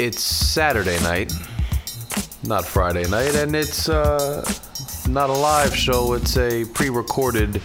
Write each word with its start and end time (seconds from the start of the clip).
it's 0.00 0.22
Saturday 0.22 0.98
night, 1.02 1.30
not 2.42 2.64
Friday 2.64 3.06
night, 3.10 3.34
and 3.34 3.54
it's 3.54 3.86
uh, 3.86 4.42
not 5.06 5.28
a 5.28 5.32
live 5.34 5.76
show. 5.76 6.14
It's 6.14 6.38
a 6.38 6.64
pre-recorded 6.64 7.60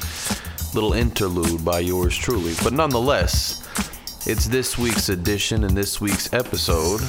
little 0.73 0.91
interlude 0.91 1.63
by 1.63 1.79
yours 1.79 2.17
truly. 2.17 2.53
But 2.61 2.73
nonetheless, 2.73 3.65
it's 4.27 4.47
this 4.47 4.77
week's 4.77 5.07
edition 5.07 5.63
and 5.63 5.77
this 5.77 6.01
week's 6.01 6.33
episode 6.33 7.01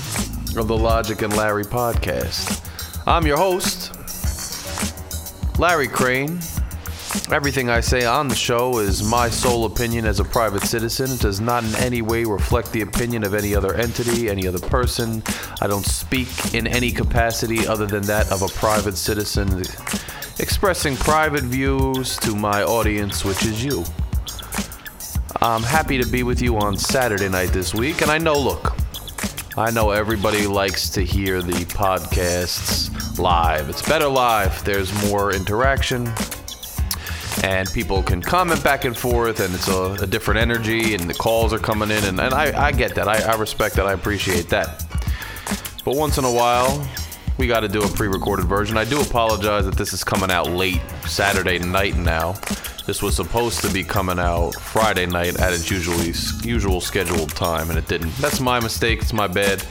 of 0.57 0.69
the 0.69 0.77
Logic 0.77 1.21
and 1.23 1.37
Larry 1.37 1.65
podcast. 1.65 2.65
I'm 3.05 3.27
your 3.27 3.37
host, 3.37 3.99
Larry 5.59 5.89
Crane. 5.89 6.39
Everything 7.33 7.71
I 7.71 7.81
say 7.81 8.05
on 8.05 8.29
the 8.29 8.35
show 8.35 8.79
is 8.79 9.03
my 9.03 9.29
sole 9.29 9.65
opinion 9.65 10.05
as 10.05 10.21
a 10.21 10.25
private 10.25 10.63
citizen. 10.63 11.11
It 11.11 11.21
does 11.21 11.41
not 11.41 11.65
in 11.65 11.75
any 11.77 12.03
way 12.03 12.25
reflect 12.25 12.73
the 12.73 12.83
opinion 12.83 13.25
of 13.25 13.35
any 13.35 13.55
other 13.55 13.75
entity, 13.75 14.31
any 14.31 14.47
other 14.47 14.61
person. 14.61 15.23
I 15.61 15.67
don't 15.67 15.85
speak 15.85 16.55
in 16.55 16.67
any 16.67 16.93
capacity 16.93 17.67
other 17.67 17.87
than 17.87 18.03
that 18.05 18.31
of 18.31 18.43
a 18.43 18.49
private 18.49 18.97
citizen 18.97 19.65
expressing 20.39 20.97
private 20.97 21.45
views 21.45 22.17
to 22.19 22.35
my 22.35 22.63
audience, 22.63 23.25
which 23.25 23.45
is 23.45 23.65
you. 23.65 23.85
I'm 25.41 25.63
happy 25.63 26.03
to 26.03 26.09
be 26.09 26.23
with 26.23 26.43
you 26.43 26.59
on 26.59 26.77
Saturday 26.77 27.29
night 27.29 27.51
this 27.51 27.75
week, 27.75 28.03
and 28.03 28.11
I 28.11 28.19
know, 28.19 28.39
look, 28.39 28.77
I 29.57 29.71
know 29.71 29.91
everybody 29.91 30.47
likes 30.47 30.91
to 30.91 31.03
hear 31.03 31.43
the 31.43 31.65
podcasts 31.65 33.19
live. 33.19 33.69
It's 33.69 33.83
better 33.83 34.09
live, 34.09 34.63
there's 34.65 34.93
more 35.11 35.33
interaction 35.33 36.13
and 37.45 37.71
people 37.73 38.03
can 38.03 38.23
comment 38.23 38.63
back 38.63 38.85
and 38.85 38.97
forth, 38.97 39.41
and 39.41 39.55
it's 39.55 39.69
a, 39.69 39.97
a 40.01 40.07
different 40.07 40.41
energy, 40.41 40.95
and 40.95 41.09
the 41.09 41.15
calls 41.15 41.53
are 41.53 41.59
coming 41.59 41.91
in, 41.91 42.05
and, 42.05 42.21
and 42.21 42.35
I, 42.35 42.69
I 42.69 42.73
get 42.73 42.95
that. 42.95 43.09
I, 43.09 43.23
I 43.23 43.37
respect 43.37 43.77
that. 43.77 43.87
I 43.87 43.93
appreciate 43.93 44.49
that. 44.49 44.85
But 45.85 45.97
once 45.97 46.19
in 46.19 46.25
a 46.25 46.33
while, 46.33 46.89
we 47.39 47.47
got 47.47 47.61
to 47.61 47.69
do 47.69 47.83
a 47.83 47.89
pre-recorded 47.89 48.47
version. 48.47 48.77
I 48.77 48.85
do 48.85 49.01
apologize 49.01 49.67
that 49.67 49.77
this 49.77 49.93
is 49.93 50.03
coming 50.03 50.31
out 50.31 50.49
late 50.49 50.81
Saturday 51.07 51.59
night 51.59 51.97
now. 51.97 52.33
This 52.87 53.03
was 53.03 53.17
supposed 53.17 53.61
to 53.63 53.73
be 53.73 53.83
coming 53.83 54.19
out 54.19 54.53
Friday 54.53 55.07
night 55.07 55.39
at 55.41 55.53
its 55.53 55.71
usually 55.71 56.13
usual 56.49 56.81
scheduled 56.81 57.31
time, 57.31 57.69
and 57.69 57.79
it 57.79 57.89
didn't. 57.89 58.17
That's 58.17 58.41
my 58.41 58.61
mistake. 58.61 59.03
It's 59.03 59.13
my 59.13 59.27
bad. 59.27 59.65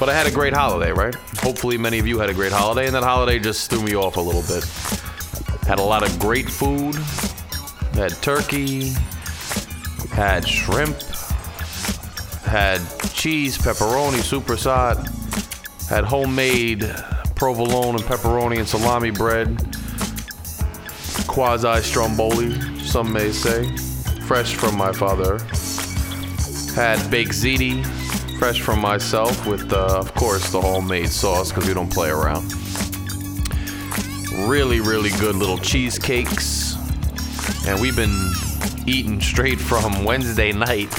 But 0.00 0.08
I 0.08 0.14
had 0.14 0.26
a 0.26 0.30
great 0.30 0.54
holiday, 0.54 0.92
right? 0.92 1.14
Hopefully, 1.38 1.76
many 1.76 1.98
of 1.98 2.06
you 2.06 2.18
had 2.18 2.30
a 2.30 2.34
great 2.34 2.52
holiday, 2.52 2.86
and 2.86 2.94
that 2.94 3.02
holiday 3.02 3.38
just 3.38 3.68
threw 3.68 3.82
me 3.82 3.96
off 3.96 4.16
a 4.16 4.20
little 4.20 4.42
bit. 4.42 4.64
Had 5.66 5.78
a 5.78 5.82
lot 5.82 6.02
of 6.02 6.18
great 6.18 6.48
food. 6.48 6.94
Had 7.94 8.12
turkey. 8.22 8.94
Had 10.10 10.46
shrimp. 10.48 10.96
Had 12.44 12.80
cheese, 13.12 13.58
pepperoni, 13.58 14.20
supersat. 14.22 14.96
Had 15.88 16.04
homemade 16.04 16.90
provolone 17.34 17.94
and 17.94 18.04
pepperoni 18.04 18.58
and 18.58 18.66
salami 18.66 19.10
bread. 19.10 19.56
Quasi 21.26 21.82
stromboli, 21.82 22.58
some 22.80 23.12
may 23.12 23.30
say. 23.30 23.76
Fresh 24.22 24.54
from 24.54 24.76
my 24.76 24.92
father. 24.92 25.38
Had 26.74 27.10
baked 27.10 27.32
ziti, 27.32 27.84
fresh 28.38 28.60
from 28.60 28.80
myself, 28.80 29.46
with, 29.46 29.72
uh, 29.72 29.98
of 29.98 30.14
course, 30.14 30.50
the 30.50 30.60
homemade 30.60 31.10
sauce, 31.10 31.50
because 31.50 31.66
we 31.66 31.74
don't 31.74 31.92
play 31.92 32.10
around 32.10 32.52
really, 34.46 34.80
really 34.80 35.10
good 35.18 35.34
little 35.34 35.58
cheesecakes. 35.58 36.76
And 37.66 37.80
we've 37.80 37.96
been 37.96 38.32
eating 38.86 39.20
straight 39.20 39.58
from 39.58 40.04
Wednesday 40.04 40.52
night 40.52 40.92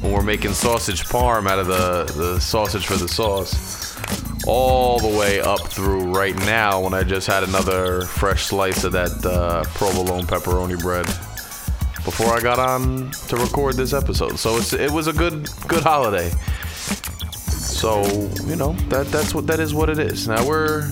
when 0.00 0.12
we're 0.12 0.22
making 0.22 0.52
sausage 0.52 1.04
parm 1.04 1.48
out 1.48 1.58
of 1.58 1.66
the, 1.66 2.04
the 2.16 2.40
sausage 2.40 2.86
for 2.86 2.96
the 2.96 3.08
sauce. 3.08 3.96
All 4.46 4.98
the 4.98 5.18
way 5.18 5.40
up 5.40 5.60
through 5.68 6.14
right 6.14 6.36
now 6.36 6.80
when 6.80 6.94
I 6.94 7.02
just 7.02 7.26
had 7.26 7.42
another 7.42 8.02
fresh 8.06 8.44
slice 8.46 8.84
of 8.84 8.92
that 8.92 9.24
uh, 9.24 9.64
provolone 9.74 10.24
pepperoni 10.24 10.80
bread 10.80 11.06
before 12.04 12.28
I 12.28 12.40
got 12.40 12.58
on 12.58 13.10
to 13.10 13.36
record 13.36 13.74
this 13.74 13.92
episode. 13.92 14.38
So 14.38 14.56
it 14.56 14.90
was 14.90 15.08
a 15.08 15.12
good 15.12 15.48
good 15.66 15.82
holiday. 15.82 16.30
So 17.40 18.02
you 18.46 18.56
know 18.56 18.72
that 18.88 19.08
that's 19.08 19.34
what 19.34 19.46
that 19.48 19.60
is 19.60 19.74
what 19.74 19.90
it 19.90 19.98
is. 19.98 20.26
Now 20.26 20.46
we're 20.46 20.90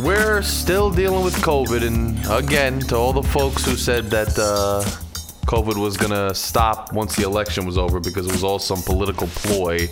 we're 0.00 0.42
still 0.42 0.90
dealing 0.90 1.24
with 1.24 1.34
COVID, 1.36 1.86
and 1.86 2.18
again, 2.30 2.80
to 2.80 2.96
all 2.96 3.12
the 3.12 3.22
folks 3.22 3.64
who 3.64 3.76
said 3.76 4.10
that 4.10 4.28
uh, 4.38 4.82
COVID 5.46 5.76
was 5.76 5.96
gonna 5.96 6.34
stop 6.34 6.92
once 6.92 7.16
the 7.16 7.24
election 7.24 7.64
was 7.66 7.78
over 7.78 8.00
because 8.00 8.26
it 8.26 8.32
was 8.32 8.44
all 8.44 8.58
some 8.58 8.82
political 8.82 9.26
ploy, 9.28 9.88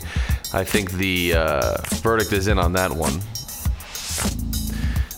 I 0.53 0.65
think 0.65 0.93
the 0.93 1.35
uh, 1.35 1.77
verdict 2.03 2.33
is 2.33 2.49
in 2.49 2.59
on 2.59 2.73
that 2.75 2.91
one. 2.91 3.21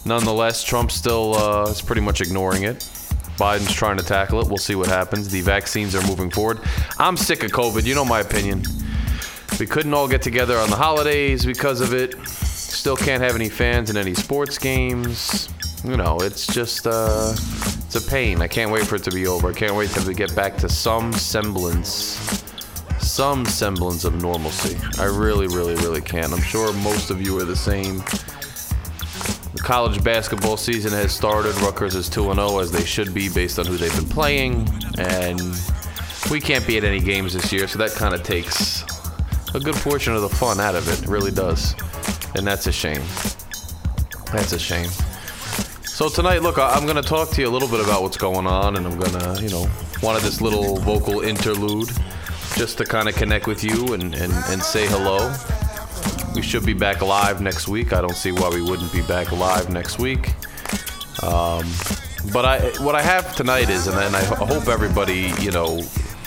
Nonetheless, 0.05 0.63
Trump 0.63 0.93
still 0.93 1.35
uh, 1.35 1.71
is 1.71 1.83
pretty 1.83 2.03
much 2.03 2.21
ignoring 2.21 2.63
it. 2.63 2.79
Biden's 3.39 3.73
trying 3.73 3.99
to 3.99 4.05
tackle 4.05 4.41
it. 4.41 4.49
We'll 4.49 4.57
see 4.57 4.75
what 4.75 4.87
happens. 4.87 5.29
The 5.29 5.41
vaccines 5.43 5.95
are 5.95 6.07
moving 6.07 6.31
forward. 6.31 6.61
I'm 6.99 7.17
sick 7.17 7.43
of 7.45 7.51
COVID. 7.51 7.85
You 7.85 7.95
know 7.95 8.05
my 8.05 8.21
opinion. 8.21 8.63
We 9.59 9.67
couldn't 9.67 9.95
all 9.95 10.09
get 10.09 10.23
together 10.23 10.57
on 10.57 10.71
the 10.71 10.77
holidays 10.77 11.45
because 11.45 11.81
of 11.81 11.93
it 11.93 12.15
still 12.77 12.97
can't 12.97 13.23
have 13.23 13.35
any 13.35 13.49
fans 13.49 13.91
in 13.91 13.97
any 13.97 14.15
sports 14.15 14.59
games. 14.59 15.49
You 15.83 15.97
know, 15.97 16.19
it's 16.21 16.47
just 16.47 16.87
uh, 16.87 17.33
it's 17.33 17.97
a 17.97 18.11
pain. 18.11 18.43
I 18.43 18.49
can't 18.49 18.71
wait 18.71 18.87
for 18.87 18.97
it 18.97 19.03
to 19.05 19.11
be 19.11 19.27
over. 19.27 19.51
I 19.51 19.53
can't 19.55 19.75
wait 19.75 19.91
to 19.91 20.15
get 20.15 20.35
back 20.37 20.57
to 20.59 20.69
some 20.69 21.13
semblance, 21.13 22.45
some 22.99 23.47
semblance 23.47 24.05
of 24.05 24.21
normalcy. 24.21 24.77
I 24.99 25.05
really, 25.05 25.47
really, 25.49 25.75
really 25.77 26.03
can't. 26.03 26.33
I'm 26.33 26.43
sure 26.43 26.73
most 26.75 27.11
of 27.11 27.21
you 27.23 27.39
are 27.39 27.45
the 27.45 27.57
same. 27.57 27.99
The 29.55 29.63
college 29.63 30.05
basketball 30.05 30.57
season 30.57 30.93
has 30.93 31.13
started. 31.13 31.55
Rutgers 31.63 31.95
is 31.95 32.11
2 32.11 32.35
0 32.35 32.59
as 32.59 32.71
they 32.71 32.85
should 32.85 33.15
be 33.15 33.29
based 33.31 33.59
on 33.59 33.67
who 33.67 33.77
they've 33.77 33.97
been 33.97 34.09
playing. 34.09 34.69
And 34.99 35.41
we 36.31 36.41
can't 36.41 36.67
be 36.67 36.77
at 36.77 36.85
any 36.85 37.01
games 37.01 37.33
this 37.33 37.53
year, 37.53 37.67
so 37.69 37.79
that 37.79 37.93
kind 37.93 38.15
of 38.15 38.23
takes 38.23 38.85
a 39.55 39.61
good 39.61 39.77
portion 39.77 40.15
of 40.15 40.23
the 40.23 40.29
fun 40.29 40.61
out 40.61 40.75
of 40.75 40.87
it. 40.89 41.05
It 41.05 41.09
really 41.09 41.31
does 41.31 41.75
and 42.37 42.47
that's 42.47 42.67
a 42.67 42.73
shame. 42.73 43.03
That's 44.33 44.53
a 44.53 44.59
shame. 44.59 44.91
So 45.85 46.09
tonight, 46.11 46.43
look, 46.43 46.59
I'm 46.59 46.85
going 46.85 46.97
to 46.97 47.09
talk 47.09 47.31
to 47.31 47.41
you 47.41 47.49
a 47.49 47.51
little 47.51 47.69
bit 47.69 47.81
about 47.81 48.03
what's 48.03 48.19
going 48.19 48.47
on, 48.47 48.77
and 48.77 48.87
I'm 48.87 48.99
to, 49.01 49.39
you 49.43 49.49
know, 49.49 49.67
wanted 50.03 50.23
this 50.23 50.43
little 50.43 50.77
vocal 50.77 51.21
interlude 51.21 51.89
just 52.57 52.77
to 52.79 52.85
kind 52.85 53.09
of 53.09 53.17
connect 53.17 53.47
with 53.47 53.65
you 53.65 53.95
and, 53.95 54.15
and, 54.15 54.33
and 54.33 54.63
say 54.63 54.87
hello. 54.87 55.35
We 56.35 56.43
should 56.43 56.67
be 56.67 56.75
back 56.75 57.01
live 57.01 57.41
next 57.41 57.67
week. 57.67 57.95
I 57.95 58.03
don't 58.03 58.15
see 58.15 58.33
why 58.33 58.51
we 58.51 58.61
wouldn't 58.61 58.93
be 58.93 59.03
back 59.03 59.33
live 59.33 59.71
next 59.71 59.99
week. 59.99 60.35
Um, 61.23 61.65
but 62.33 62.45
I, 62.45 62.59
what 62.83 62.95
I 62.95 63.01
have 63.01 63.35
tonight 63.35 63.71
is, 63.71 63.87
and, 63.87 63.97
and 63.99 64.15
I 64.15 64.23
hope 64.25 64.69
everybody, 64.69 65.33
you 65.41 65.51
know, 65.51 65.81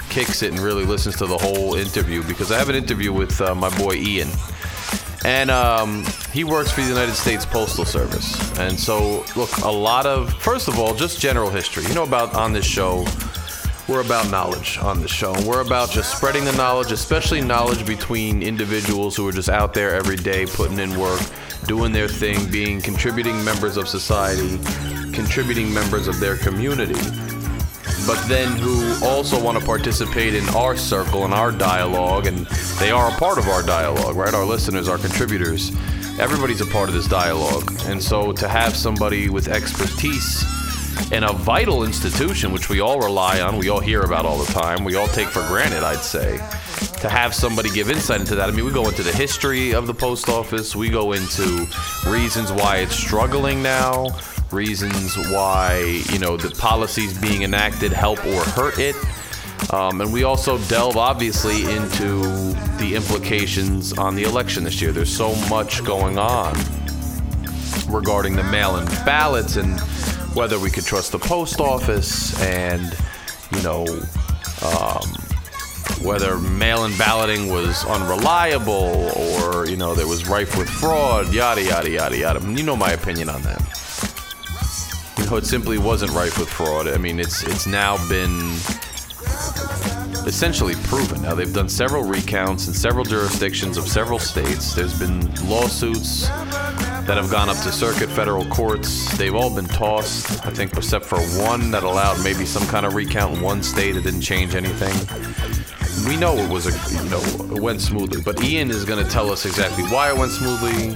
kicks 0.10 0.42
it 0.42 0.52
and 0.52 0.60
really 0.60 0.86
listens 0.86 1.18
to 1.18 1.28
the 1.28 1.38
whole 1.38 1.76
interview 1.76 2.24
because 2.24 2.52
I 2.52 2.58
have 2.58 2.70
an 2.70 2.76
interview 2.76 3.14
with 3.14 3.40
uh, 3.40 3.54
my 3.54 3.70
boy 3.78 3.94
Ian 3.94 4.30
and 5.26 5.52
um, 5.52 6.06
he 6.32 6.44
works 6.44 6.72
for 6.72 6.82
the 6.82 6.88
United 6.88 7.14
States 7.14 7.46
Postal 7.46 7.86
Service. 7.86 8.58
And 8.60 8.80
so, 8.80 9.26
look, 9.36 9.56
a 9.60 9.72
lot 9.72 10.06
of 10.06 10.34
first 10.36 10.68
of 10.68 10.80
all, 10.80 10.94
just 10.94 11.20
general 11.20 11.50
history. 11.50 11.84
You 11.86 11.94
know 11.94 12.04
about 12.04 12.34
on 12.36 12.54
this 12.54 12.66
show. 12.66 13.06
We're 13.88 14.02
about 14.02 14.30
knowledge 14.30 14.78
on 14.78 15.02
the 15.02 15.08
show. 15.08 15.34
And 15.34 15.48
we're 15.48 15.62
about 15.62 15.90
just 15.90 16.16
spreading 16.16 16.46
the 16.46 16.52
knowledge, 16.52 16.92
especially 16.92 17.42
knowledge 17.42 17.88
between 17.88 18.44
individuals 18.44 19.16
who 19.16 19.28
are 19.28 19.32
just 19.32 19.50
out 19.50 19.74
there 19.74 19.96
every 19.96 20.16
day 20.16 20.46
putting 20.46 20.78
in 20.78 20.96
work, 20.96 21.20
doing 21.66 21.92
their 21.92 22.08
thing, 22.08 22.52
being 22.52 22.82
contributing 22.82 23.44
members 23.44 23.78
of 23.78 23.88
society, 23.88 24.60
contributing 25.12 25.74
members 25.74 26.08
of 26.08 26.20
their 26.20 26.38
community 26.38 27.00
but 28.10 28.28
then 28.28 28.58
who 28.58 29.06
also 29.06 29.40
want 29.40 29.56
to 29.56 29.64
participate 29.64 30.34
in 30.34 30.44
our 30.56 30.76
circle 30.76 31.26
and 31.26 31.34
our 31.34 31.52
dialogue, 31.52 32.26
and 32.26 32.48
they 32.80 32.90
are 32.90 33.10
a 33.10 33.14
part 33.20 33.38
of 33.38 33.48
our 33.48 33.62
dialogue, 33.62 34.16
right? 34.16 34.34
Our 34.34 34.46
listeners, 34.46 34.88
our 34.88 34.98
contributors, 34.98 35.72
everybody's 36.20 36.60
a 36.60 36.66
part 36.66 36.90
of 36.90 36.96
this 36.96 37.08
dialogue. 37.08 37.72
And 37.86 38.02
so 38.02 38.32
to 38.32 38.48
have 38.48 38.76
somebody 38.76 39.30
with 39.30 39.48
expertise 39.48 40.44
in 41.12 41.24
a 41.24 41.32
vital 41.32 41.84
institution, 41.84 42.52
which 42.52 42.68
we 42.68 42.80
all 42.80 43.00
rely 43.00 43.42
on, 43.42 43.60
we 43.60 43.70
all 43.70 43.80
hear 43.80 44.02
about 44.02 44.26
all 44.26 44.40
the 44.40 44.52
time, 44.54 44.84
we 44.84 44.96
all 44.96 45.08
take 45.10 45.28
for 45.28 45.46
granted, 45.46 45.84
I'd 45.84 45.98
say, 45.98 46.38
to 47.02 47.10
have 47.10 47.36
somebody 47.36 47.70
give 47.70 47.92
insight 47.92 48.22
into 48.22 48.34
that. 48.34 48.50
I 48.50 48.52
mean, 48.52 48.66
we 48.66 48.72
go 48.72 48.88
into 48.88 49.04
the 49.04 49.14
history 49.14 49.76
of 49.76 49.86
the 49.86 49.94
post 49.94 50.30
office, 50.30 50.76
we 50.76 50.90
go 50.90 51.12
into 51.12 51.68
reasons 52.08 52.52
why 52.52 52.78
it's 52.78 52.96
struggling 52.96 53.62
now 53.62 54.08
reasons 54.52 55.18
why 55.32 56.02
you 56.12 56.20
know 56.20 56.38
the 56.38 56.50
policies 56.56 57.18
being 57.20 57.44
enacted 57.44 57.92
help 57.92 58.20
or 58.26 58.44
hurt 58.44 58.80
it. 58.80 58.96
Um, 59.74 60.02
and 60.02 60.12
we 60.12 60.24
also 60.24 60.58
delve 60.70 60.98
obviously 60.98 61.62
into 61.64 62.22
the 62.78 62.94
implications 62.96 63.94
on 63.94 64.16
the 64.16 64.24
election 64.24 64.64
this 64.64 64.82
year. 64.82 64.92
There's 64.92 65.16
so 65.16 65.36
much 65.50 65.84
going 65.84 66.18
on 66.18 66.56
regarding 67.90 68.36
the 68.36 68.44
mail 68.44 68.78
in 68.78 68.86
ballots 69.06 69.58
and 69.58 69.80
whether 70.34 70.60
we 70.60 70.72
could 70.72 70.86
trust 70.86 71.12
the 71.12 71.20
post 71.20 71.60
office 71.60 72.42
and, 72.42 72.96
you 73.52 73.62
know, 73.62 73.86
um, 74.64 75.02
whether 76.02 76.38
mail-in 76.38 76.98
balloting 76.98 77.50
was 77.50 77.84
unreliable 77.86 79.12
or 79.18 79.68
you 79.68 79.76
know 79.76 79.94
there 79.96 80.08
was 80.08 80.28
rife 80.28 80.58
with 80.58 80.70
fraud, 80.70 81.34
yada 81.34 81.62
yada 81.62 81.90
yada 81.90 82.18
yada. 82.18 82.40
You 82.52 82.64
know 82.64 82.76
my 82.76 82.92
opinion 82.92 83.30
on 83.30 83.42
that. 83.42 83.79
You 85.20 85.26
know, 85.30 85.36
it 85.36 85.46
simply 85.46 85.78
wasn't 85.78 86.14
rife 86.14 86.40
with 86.40 86.50
fraud. 86.50 86.88
I 86.88 86.98
mean, 86.98 87.20
it's 87.20 87.44
it's 87.44 87.68
now 87.68 87.98
been 88.08 88.54
essentially 90.26 90.76
proven. 90.84 91.22
Now 91.22 91.36
they've 91.36 91.54
done 91.54 91.68
several 91.68 92.04
recounts 92.04 92.68
in 92.68 92.74
several 92.74 93.04
jurisdictions 93.04 93.78
of 93.78 93.88
several 93.88 94.20
states. 94.20 94.74
There's 94.74 94.98
been 94.98 95.34
lawsuits 95.50 96.28
that 96.28 97.18
have 97.18 97.30
gone 97.32 97.50
up 97.50 97.58
to 97.58 97.72
circuit 97.72 98.10
federal 98.10 98.46
courts. 98.46 99.18
They've 99.18 99.36
all 99.36 99.54
been 99.54 99.66
tossed, 99.66 100.46
I 100.46 100.52
think, 100.52 100.78
except 100.78 101.06
for 101.06 101.20
one 101.20 101.72
that 101.72 101.84
allowed 101.84 102.24
maybe 102.24 102.46
some 102.46 102.66
kind 102.68 102.86
of 102.86 102.94
recount 102.94 103.38
in 103.38 103.42
one 103.42 103.64
state. 103.64 103.96
It 103.98 104.04
didn't 104.04 104.22
change 104.22 104.56
anything. 104.56 104.96
We 106.08 106.16
know 106.16 106.38
it 106.38 106.50
was 106.50 106.68
a, 106.68 107.04
you 107.04 107.10
know, 107.10 107.56
it 107.56 107.62
went 107.62 107.82
smoothly, 107.82 108.22
but 108.22 108.42
Ian 108.44 108.70
is 108.70 108.86
going 108.86 109.04
to 109.04 109.12
tell 109.12 109.32
us 109.32 109.46
exactly 109.46 109.84
why 109.86 110.12
it 110.12 110.18
went 110.18 110.32
smoothly, 110.32 110.96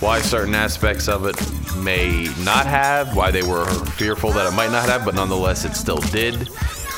why 0.00 0.20
certain 0.20 0.54
aspects 0.54 1.08
of 1.08 1.26
it 1.26 1.36
may 1.76 2.28
not 2.44 2.66
have, 2.66 3.14
why 3.14 3.30
they 3.30 3.42
were 3.42 3.66
fearful 3.90 4.32
that 4.32 4.46
it 4.50 4.56
might 4.56 4.70
not 4.70 4.88
have, 4.88 5.04
but 5.04 5.14
nonetheless 5.14 5.64
it 5.64 5.74
still 5.74 6.00
did. 6.00 6.48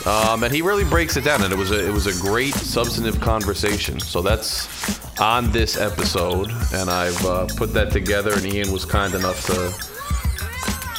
Um, 0.06 0.42
and 0.42 0.52
he 0.52 0.62
really 0.62 0.84
breaks 0.84 1.16
it 1.16 1.24
down, 1.24 1.42
and 1.42 1.52
it 1.52 1.56
was 1.56 1.70
a 1.70 1.86
it 1.86 1.92
was 1.92 2.06
a 2.06 2.22
great 2.22 2.54
substantive 2.54 3.20
conversation. 3.20 4.00
So 4.00 4.20
that's 4.20 5.20
on 5.20 5.52
this 5.52 5.76
episode, 5.76 6.50
and 6.74 6.90
I've 6.90 7.24
uh, 7.24 7.46
put 7.56 7.72
that 7.74 7.92
together. 7.92 8.32
And 8.32 8.44
Ian 8.44 8.72
was 8.72 8.84
kind 8.84 9.14
enough 9.14 9.46
to 9.46 9.92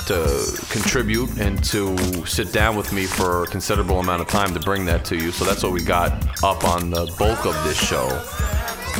to 0.05 0.67
contribute 0.69 1.38
and 1.39 1.63
to 1.63 1.97
sit 2.25 2.51
down 2.51 2.75
with 2.75 2.91
me 2.94 3.05
for 3.05 3.44
a 3.44 3.47
considerable 3.47 4.00
amount 4.00 4.21
of 4.21 4.27
time 4.27 4.53
to 4.53 4.59
bring 4.59 4.85
that 4.85 5.05
to 5.05 5.17
you. 5.17 5.31
So 5.31 5.45
that's 5.45 5.63
what 5.63 5.71
we 5.71 5.83
got 5.83 6.11
up 6.44 6.63
on 6.63 6.89
the 6.89 7.13
bulk 7.17 7.45
of 7.45 7.61
this 7.63 7.77
show. 7.77 8.07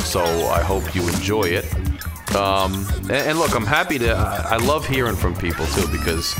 So 0.02 0.22
I 0.48 0.62
hope 0.62 0.94
you 0.94 1.06
enjoy 1.08 1.44
it. 1.44 1.63
Um, 2.34 2.86
and, 3.02 3.12
and, 3.12 3.38
look, 3.38 3.54
I'm 3.54 3.66
happy 3.66 3.98
to. 4.00 4.12
I, 4.12 4.54
I 4.54 4.56
love 4.56 4.86
hearing 4.86 5.16
from 5.16 5.36
people 5.36 5.66
too 5.66 5.86
because 5.88 6.34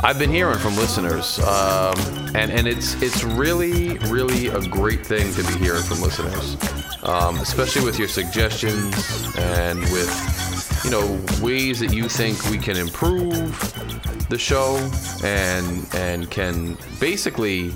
I've 0.00 0.18
been 0.18 0.30
hearing 0.30 0.58
from 0.58 0.76
listeners, 0.76 1.38
um, 1.40 1.94
and 2.34 2.50
and 2.50 2.66
it's 2.66 3.00
it's 3.02 3.24
really 3.24 3.98
really 4.08 4.48
a 4.48 4.60
great 4.60 5.04
thing 5.04 5.32
to 5.34 5.42
be 5.44 5.58
hearing 5.58 5.82
from 5.82 6.00
listeners, 6.00 6.56
um, 7.02 7.36
especially 7.36 7.84
with 7.84 7.98
your 7.98 8.08
suggestions 8.08 8.94
and 9.36 9.80
with 9.80 10.80
you 10.84 10.90
know 10.90 11.20
ways 11.42 11.80
that 11.80 11.92
you 11.92 12.08
think 12.08 12.42
we 12.50 12.58
can 12.58 12.76
improve 12.76 14.28
the 14.28 14.38
show 14.38 14.76
and 15.24 15.88
and 15.94 16.30
can 16.30 16.76
basically 17.00 17.74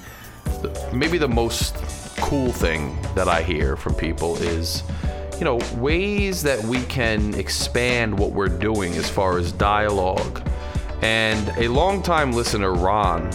maybe 0.92 1.18
the 1.18 1.28
most 1.28 1.76
cool 2.18 2.52
thing 2.52 2.96
that 3.14 3.28
I 3.28 3.42
hear 3.42 3.76
from 3.76 3.94
people 3.94 4.36
is 4.36 4.82
you 5.38 5.44
know 5.44 5.58
ways 5.76 6.42
that 6.42 6.62
we 6.64 6.82
can 6.84 7.34
expand 7.34 8.18
what 8.18 8.32
we're 8.32 8.48
doing 8.48 8.94
as 8.94 9.08
far 9.08 9.38
as 9.38 9.52
dialogue 9.52 10.42
and 11.02 11.48
a 11.56 11.68
longtime 11.68 12.32
listener, 12.32 12.72
Ron, 12.72 13.30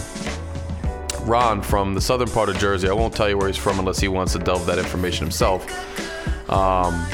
Ron 1.22 1.62
from 1.62 1.94
the 1.94 2.00
southern 2.00 2.28
part 2.28 2.48
of 2.50 2.58
Jersey. 2.58 2.88
I 2.88 2.92
won't 2.92 3.14
tell 3.14 3.28
you 3.28 3.38
where 3.38 3.46
he's 3.46 3.56
from 3.56 3.78
unless 3.78 3.98
he 3.98 4.08
wants 4.08 4.34
to 4.34 4.38
delve 4.38 4.66
that 4.66 4.78
information 4.78 5.24
himself. 5.24 5.64
Um, 6.50 7.06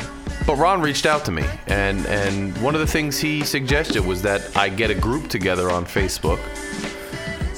but 0.47 0.57
Ron 0.57 0.81
reached 0.81 1.07
out 1.07 1.25
to 1.27 1.31
me, 1.31 1.45
and 1.69 2.05
and 2.07 2.61
one 2.63 2.75
of 2.75 2.81
the 2.81 2.87
things 2.87 3.19
he 3.19 3.45
suggested 3.45 4.05
was 4.05 4.23
that 4.23 4.57
I 4.57 4.69
get 4.69 4.91
a 4.91 4.95
group 4.95 5.29
together 5.29 5.71
on 5.71 5.85
Facebook, 5.85 6.41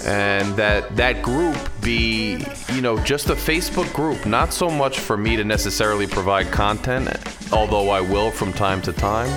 and 0.05 0.55
that 0.57 0.95
that 0.97 1.23
group 1.23 1.57
be 1.81 2.45
you 2.73 2.81
know 2.81 2.99
just 3.05 3.31
a 3.31 3.35
Facebook 3.35 3.93
group, 3.93 4.27
not 4.27 4.53
so 4.53 4.69
much 4.69 4.99
for 4.99 5.17
me 5.17 5.37
to 5.37 5.45
necessarily 5.45 6.07
provide 6.07 6.51
content, 6.51 7.09
although 7.53 7.91
I 7.91 8.01
will 8.01 8.31
from 8.31 8.53
time 8.53 8.83
to 8.83 8.93
time 8.93 9.31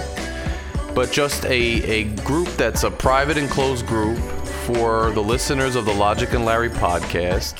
but 0.96 1.12
just 1.12 1.46
a, 1.46 1.84
a 1.84 2.04
group 2.24 2.48
that's 2.56 2.84
a 2.84 2.90
private 2.90 3.38
and 3.38 3.50
closed 3.50 3.86
group 3.86 4.18
for 4.66 5.12
the 5.12 5.22
listeners 5.22 5.76
of 5.76 5.86
the 5.86 5.94
Logic 5.94 6.34
and 6.34 6.46
Larry 6.46 6.70
podcast 6.70 7.58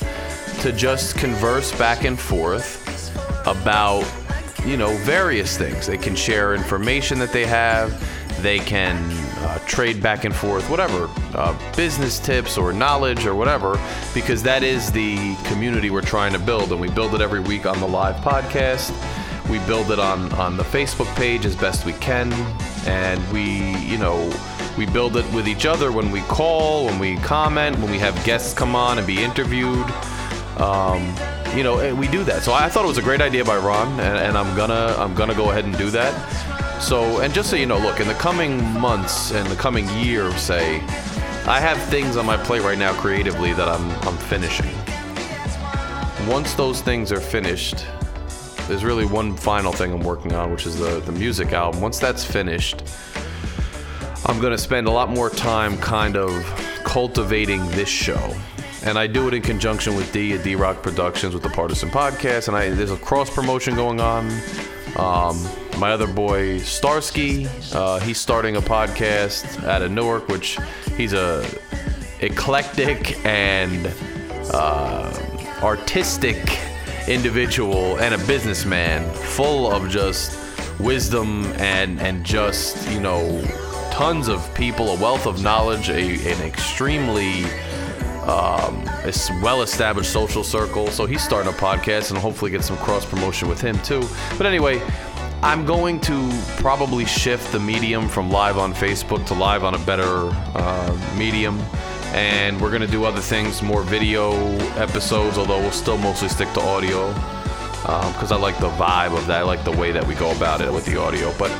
to 0.62 0.72
just 0.72 1.16
converse 1.16 1.76
back 1.78 2.04
and 2.04 2.18
forth 2.18 2.82
about, 3.46 4.10
you 4.64 4.78
know, 4.78 4.96
various 4.98 5.56
things. 5.56 5.86
They 5.86 5.98
can 5.98 6.16
share 6.16 6.54
information 6.54 7.18
that 7.18 7.30
they 7.30 7.44
have, 7.44 7.92
they 8.42 8.58
can 8.58 8.96
uh, 9.38 9.58
trade 9.66 10.02
back 10.02 10.24
and 10.24 10.34
forth, 10.34 10.68
whatever, 10.70 11.10
uh, 11.34 11.56
business 11.76 12.18
tips 12.18 12.56
or 12.56 12.72
knowledge 12.72 13.26
or 13.26 13.34
whatever, 13.34 13.80
because 14.14 14.42
that 14.42 14.62
is 14.62 14.90
the 14.92 15.36
community 15.44 15.90
we're 15.90 16.00
trying 16.00 16.32
to 16.32 16.38
build. 16.38 16.72
And 16.72 16.80
we 16.80 16.90
build 16.90 17.14
it 17.14 17.20
every 17.20 17.40
week 17.40 17.66
on 17.66 17.78
the 17.80 17.88
live 17.88 18.16
podcast. 18.16 18.90
We 19.48 19.58
build 19.60 19.90
it 19.90 19.98
on, 19.98 20.32
on 20.32 20.56
the 20.56 20.64
Facebook 20.64 21.14
page 21.16 21.44
as 21.46 21.54
best 21.54 21.86
we 21.86 21.92
can 21.94 22.32
and 22.86 23.32
we, 23.32 23.76
you 23.84 23.98
know, 23.98 24.32
we 24.76 24.86
build 24.86 25.16
it 25.16 25.30
with 25.32 25.48
each 25.48 25.66
other 25.66 25.90
when 25.92 26.10
we 26.10 26.20
call, 26.22 26.86
when 26.86 26.98
we 26.98 27.16
comment, 27.18 27.78
when 27.78 27.90
we 27.90 27.98
have 27.98 28.22
guests 28.24 28.54
come 28.54 28.74
on 28.74 28.98
and 28.98 29.06
be 29.06 29.22
interviewed. 29.22 29.86
Um, 30.58 31.14
you 31.54 31.62
know, 31.62 31.94
we 31.94 32.08
do 32.08 32.22
that. 32.24 32.42
So 32.42 32.52
I 32.52 32.68
thought 32.68 32.84
it 32.84 32.88
was 32.88 32.98
a 32.98 33.02
great 33.02 33.20
idea 33.20 33.44
by 33.44 33.56
Ron, 33.56 33.88
and, 34.00 34.18
and 34.18 34.38
I'm 34.38 34.56
gonna 34.56 34.94
I'm 34.98 35.14
gonna 35.14 35.34
go 35.34 35.50
ahead 35.50 35.64
and 35.64 35.76
do 35.76 35.90
that. 35.90 36.12
So, 36.80 37.20
and 37.20 37.34
just 37.34 37.50
so 37.50 37.56
you 37.56 37.66
know, 37.66 37.78
look, 37.78 38.00
in 38.00 38.06
the 38.06 38.14
coming 38.14 38.62
months 38.78 39.32
and 39.32 39.48
the 39.48 39.56
coming 39.56 39.88
year, 39.98 40.30
say, 40.38 40.80
I 41.46 41.60
have 41.60 41.80
things 41.88 42.16
on 42.16 42.26
my 42.26 42.36
plate 42.36 42.62
right 42.62 42.78
now 42.78 42.92
creatively 42.92 43.52
that 43.54 43.68
I'm 43.68 43.90
I'm 44.06 44.16
finishing. 44.16 44.74
Once 46.28 46.54
those 46.54 46.82
things 46.82 47.12
are 47.12 47.20
finished, 47.20 47.86
there's 48.66 48.84
really 48.84 49.06
one 49.06 49.36
final 49.36 49.72
thing 49.72 49.92
I'm 49.92 50.00
working 50.00 50.32
on, 50.32 50.50
which 50.50 50.66
is 50.66 50.76
the, 50.78 51.00
the 51.00 51.12
music 51.12 51.52
album. 51.52 51.80
Once 51.80 51.98
that's 51.98 52.24
finished, 52.24 52.82
I'm 54.26 54.40
going 54.40 54.50
to 54.52 54.58
spend 54.58 54.88
a 54.88 54.90
lot 54.90 55.08
more 55.08 55.30
time 55.30 55.78
kind 55.78 56.16
of 56.16 56.30
cultivating 56.84 57.64
this 57.70 57.88
show. 57.88 58.34
And 58.82 58.98
I 58.98 59.06
do 59.06 59.28
it 59.28 59.34
in 59.34 59.42
conjunction 59.42 59.94
with 59.94 60.12
D 60.12 60.32
at 60.34 60.42
D 60.42 60.56
Rock 60.56 60.82
Productions 60.82 61.32
with 61.32 61.42
the 61.44 61.50
Partisan 61.50 61.90
Podcast. 61.90 62.48
And 62.48 62.56
I, 62.56 62.70
there's 62.70 62.90
a 62.90 62.96
cross 62.96 63.30
promotion 63.30 63.74
going 63.76 64.00
on. 64.00 64.26
Um, 64.96 65.36
my 65.78 65.92
other 65.92 66.06
boy 66.06 66.58
Starsky, 66.58 67.46
uh, 67.72 68.00
he's 68.00 68.18
starting 68.18 68.56
a 68.56 68.60
podcast 68.60 69.62
out 69.64 69.82
of 69.82 69.90
Newark, 69.90 70.28
which 70.28 70.58
he's 70.96 71.12
a 71.12 71.46
eclectic 72.20 73.24
and 73.26 73.92
uh, 74.52 75.12
artistic 75.62 76.58
individual 77.08 77.98
and 77.98 78.14
a 78.14 78.26
businessman 78.26 79.08
full 79.12 79.70
of 79.70 79.88
just 79.90 80.38
wisdom 80.80 81.44
and 81.56 82.00
and 82.00 82.24
just 82.24 82.90
you 82.90 83.00
know 83.00 83.42
tons 83.90 84.28
of 84.28 84.52
people 84.54 84.90
a 84.90 85.00
wealth 85.00 85.26
of 85.26 85.42
knowledge 85.42 85.88
a, 85.88 86.16
an 86.30 86.42
extremely 86.42 87.44
um, 88.24 88.82
a 89.04 89.12
well-established 89.40 90.12
social 90.12 90.42
circle. 90.42 90.88
So 90.88 91.06
he's 91.06 91.22
starting 91.22 91.48
a 91.52 91.56
podcast 91.56 92.10
and 92.10 92.18
hopefully 92.18 92.50
get 92.50 92.64
some 92.64 92.76
cross 92.78 93.06
promotion 93.06 93.46
with 93.48 93.60
him 93.60 93.78
too. 93.82 94.02
But 94.36 94.46
anyway 94.46 94.82
i'm 95.46 95.64
going 95.64 96.00
to 96.00 96.30
probably 96.58 97.04
shift 97.04 97.50
the 97.52 97.60
medium 97.60 98.08
from 98.08 98.30
live 98.30 98.58
on 98.58 98.74
facebook 98.74 99.24
to 99.26 99.34
live 99.34 99.64
on 99.64 99.74
a 99.74 99.78
better 99.86 100.28
uh, 100.54 101.14
medium 101.16 101.58
and 102.16 102.58
we're 102.60 102.70
gonna 102.70 102.86
do 102.86 103.04
other 103.04 103.20
things, 103.20 103.62
more 103.62 103.82
video 103.82 104.32
episodes, 104.78 105.36
although 105.36 105.58
we'll 105.58 105.70
still 105.70 105.98
mostly 105.98 106.28
stick 106.28 106.50
to 106.54 106.60
audio 106.60 107.12
because 107.82 108.32
um, 108.32 108.38
I 108.38 108.40
like 108.40 108.58
the 108.58 108.70
vibe 108.70 109.16
of 109.16 109.26
that. 109.26 109.40
I 109.40 109.42
like 109.42 109.64
the 109.64 109.72
way 109.72 109.92
that 109.92 110.04
we 110.06 110.14
go 110.14 110.32
about 110.32 110.60
it 110.60 110.72
with 110.72 110.86
the 110.86 110.98
audio. 110.98 111.32
But 111.38 111.50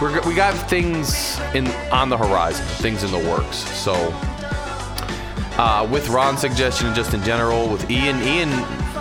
we're, 0.00 0.20
we 0.26 0.34
got 0.34 0.54
things 0.68 1.38
in 1.54 1.66
on 1.92 2.08
the 2.08 2.16
horizon, 2.16 2.64
things 2.78 3.04
in 3.04 3.10
the 3.10 3.18
works. 3.18 3.58
So 3.58 3.92
uh, 5.58 5.86
with 5.90 6.08
Ron's 6.08 6.40
suggestion, 6.40 6.94
just 6.94 7.12
in 7.12 7.22
general, 7.22 7.68
with 7.68 7.90
Ian, 7.90 8.20
Ian 8.22 8.50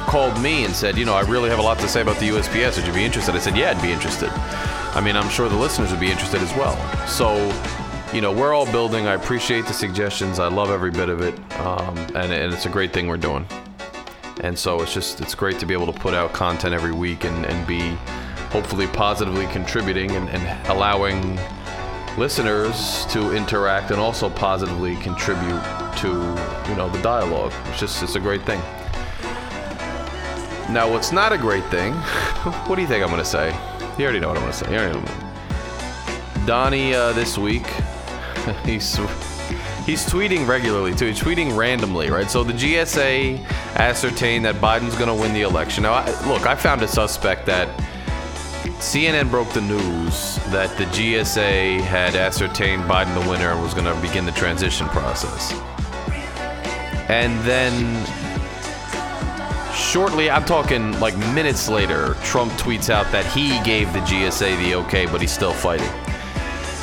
called 0.07 0.41
me 0.41 0.65
and 0.65 0.73
said, 0.73 0.97
you 0.97 1.05
know, 1.05 1.13
I 1.13 1.21
really 1.21 1.49
have 1.49 1.59
a 1.59 1.61
lot 1.61 1.77
to 1.79 1.87
say 1.87 2.01
about 2.01 2.17
the 2.17 2.29
USPS. 2.29 2.77
Would 2.77 2.87
you 2.87 2.93
be 2.93 3.05
interested? 3.05 3.35
I 3.35 3.39
said, 3.39 3.55
yeah, 3.55 3.71
I'd 3.71 3.81
be 3.81 3.91
interested. 3.91 4.29
I 4.29 5.01
mean, 5.01 5.15
I'm 5.15 5.29
sure 5.29 5.47
the 5.47 5.57
listeners 5.57 5.91
would 5.91 5.99
be 5.99 6.09
interested 6.09 6.41
as 6.41 6.51
well. 6.55 6.75
So 7.07 7.35
you 8.13 8.21
know, 8.21 8.31
we're 8.31 8.53
all 8.53 8.65
building. 8.71 9.05
I 9.05 9.13
appreciate 9.13 9.65
the 9.65 9.73
suggestions. 9.73 10.39
I 10.39 10.47
love 10.47 10.69
every 10.69 10.91
bit 10.91 11.09
of 11.09 11.21
it, 11.21 11.37
um, 11.59 11.97
and, 12.15 12.31
and 12.31 12.53
it's 12.53 12.65
a 12.65 12.69
great 12.69 12.93
thing 12.93 13.07
we're 13.07 13.17
doing. 13.17 13.45
And 14.41 14.57
so 14.57 14.81
it's 14.81 14.93
just 14.93 15.19
it's 15.19 15.35
great 15.35 15.59
to 15.59 15.65
be 15.65 15.73
able 15.73 15.91
to 15.91 15.99
put 15.99 16.13
out 16.13 16.31
content 16.31 16.73
every 16.73 16.93
week 16.93 17.25
and, 17.25 17.45
and 17.45 17.67
be 17.67 17.79
hopefully 18.49 18.87
positively 18.87 19.45
contributing 19.47 20.11
and, 20.11 20.29
and 20.29 20.67
allowing 20.69 21.37
listeners 22.17 23.05
to 23.07 23.35
interact 23.35 23.91
and 23.91 23.99
also 23.99 24.29
positively 24.29 24.95
contribute 24.97 25.61
to 25.97 26.07
you 26.69 26.75
know 26.75 26.89
the 26.89 27.01
dialogue. 27.01 27.51
It's 27.65 27.79
just 27.79 28.01
it's 28.03 28.15
a 28.15 28.19
great 28.19 28.43
thing. 28.43 28.61
Now, 30.69 30.91
what's 30.91 31.11
not 31.11 31.31
a 31.31 31.37
great 31.37 31.65
thing? 31.65 31.93
what 32.67 32.75
do 32.75 32.81
you 32.81 32.87
think 32.87 33.03
I'm 33.03 33.09
going 33.09 33.21
to 33.21 33.25
say? 33.25 33.47
You 33.97 34.03
already 34.03 34.19
know 34.19 34.27
what 34.29 34.37
I'm 34.37 34.43
going 34.43 34.53
to 34.53 34.57
say. 34.57 36.45
Donnie 36.45 36.93
uh, 36.93 37.13
this 37.13 37.37
week 37.37 37.67
he's 38.65 38.97
He's 39.87 40.05
tweeting 40.05 40.45
regularly 40.45 40.93
too. 40.93 41.05
He's 41.05 41.19
tweeting 41.21 41.55
randomly, 41.55 42.09
right? 42.09 42.29
So 42.29 42.43
the 42.43 42.51
GSA 42.51 43.41
ascertained 43.75 44.43
that 44.43 44.55
Biden's 44.55 44.95
going 44.95 45.07
to 45.07 45.13
win 45.13 45.33
the 45.33 45.43
election. 45.43 45.83
Now, 45.83 45.93
I, 45.93 46.27
look, 46.27 46.45
I 46.45 46.55
found 46.55 46.81
a 46.81 46.89
suspect 46.89 47.45
that 47.45 47.69
CNN 48.81 49.31
broke 49.31 49.49
the 49.53 49.61
news 49.61 50.35
that 50.47 50.77
the 50.77 50.83
GSA 50.85 51.79
had 51.79 52.15
ascertained 52.15 52.83
Biden 52.83 53.13
the 53.13 53.29
winner 53.29 53.51
and 53.51 53.63
was 53.63 53.73
going 53.73 53.85
to 53.85 53.95
begin 54.01 54.25
the 54.25 54.33
transition 54.33 54.89
process. 54.89 55.53
And 57.07 57.39
then 57.45 58.05
shortly, 59.97 60.29
I'm 60.29 60.45
talking 60.45 60.91
like 60.99 61.17
minutes 61.33 61.67
later, 61.67 62.13
Trump 62.21 62.53
tweets 62.53 62.91
out 62.91 63.11
that 63.11 63.25
he 63.25 63.59
gave 63.63 63.91
the 63.93 63.99
GSA 64.01 64.55
the 64.63 64.75
okay, 64.75 65.07
but 65.07 65.21
he's 65.21 65.31
still 65.31 65.53
fighting. 65.53 65.89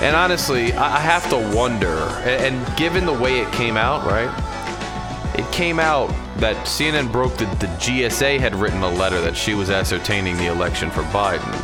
And 0.03 0.17
honestly, 0.17 0.73
I 0.73 0.99
have 0.99 1.31
to 1.31 1.37
wonder, 1.57 1.95
and 2.25 2.77
given 2.77 3.07
the 3.07 3.13
way 3.13 3.39
it 3.39 3.53
came 3.53 3.77
out, 3.77 4.05
right? 4.05 4.29
It 5.39 5.49
came 5.53 5.79
out 5.79 6.09
that 6.39 6.57
CNN 6.67 7.13
broke 7.13 7.37
that 7.37 7.61
the 7.61 7.69
GSA 7.69 8.41
had 8.41 8.53
written 8.57 8.83
a 8.83 8.91
letter 8.91 9.21
that 9.21 9.37
she 9.37 9.55
was 9.55 9.71
ascertaining 9.71 10.37
the 10.37 10.47
election 10.47 10.91
for 10.91 11.03
Biden. 11.05 11.55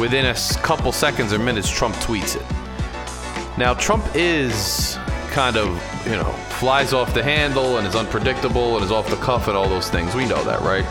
Within 0.00 0.24
a 0.24 0.34
couple 0.62 0.90
seconds 0.90 1.34
or 1.34 1.38
minutes, 1.38 1.68
Trump 1.68 1.94
tweets 1.96 2.36
it. 2.36 3.58
Now, 3.58 3.74
Trump 3.74 4.06
is 4.14 4.96
kind 5.30 5.56
of, 5.56 5.68
you 6.06 6.16
know, 6.16 6.32
flies 6.58 6.92
off 6.92 7.14
the 7.14 7.22
handle 7.22 7.78
and 7.78 7.86
is 7.86 7.94
unpredictable 7.94 8.76
and 8.76 8.84
is 8.84 8.90
off 8.90 9.08
the 9.08 9.16
cuff 9.16 9.48
and 9.48 9.56
all 9.56 9.68
those 9.68 9.88
things. 9.88 10.14
We 10.14 10.26
know 10.26 10.42
that, 10.44 10.60
right? 10.60 10.84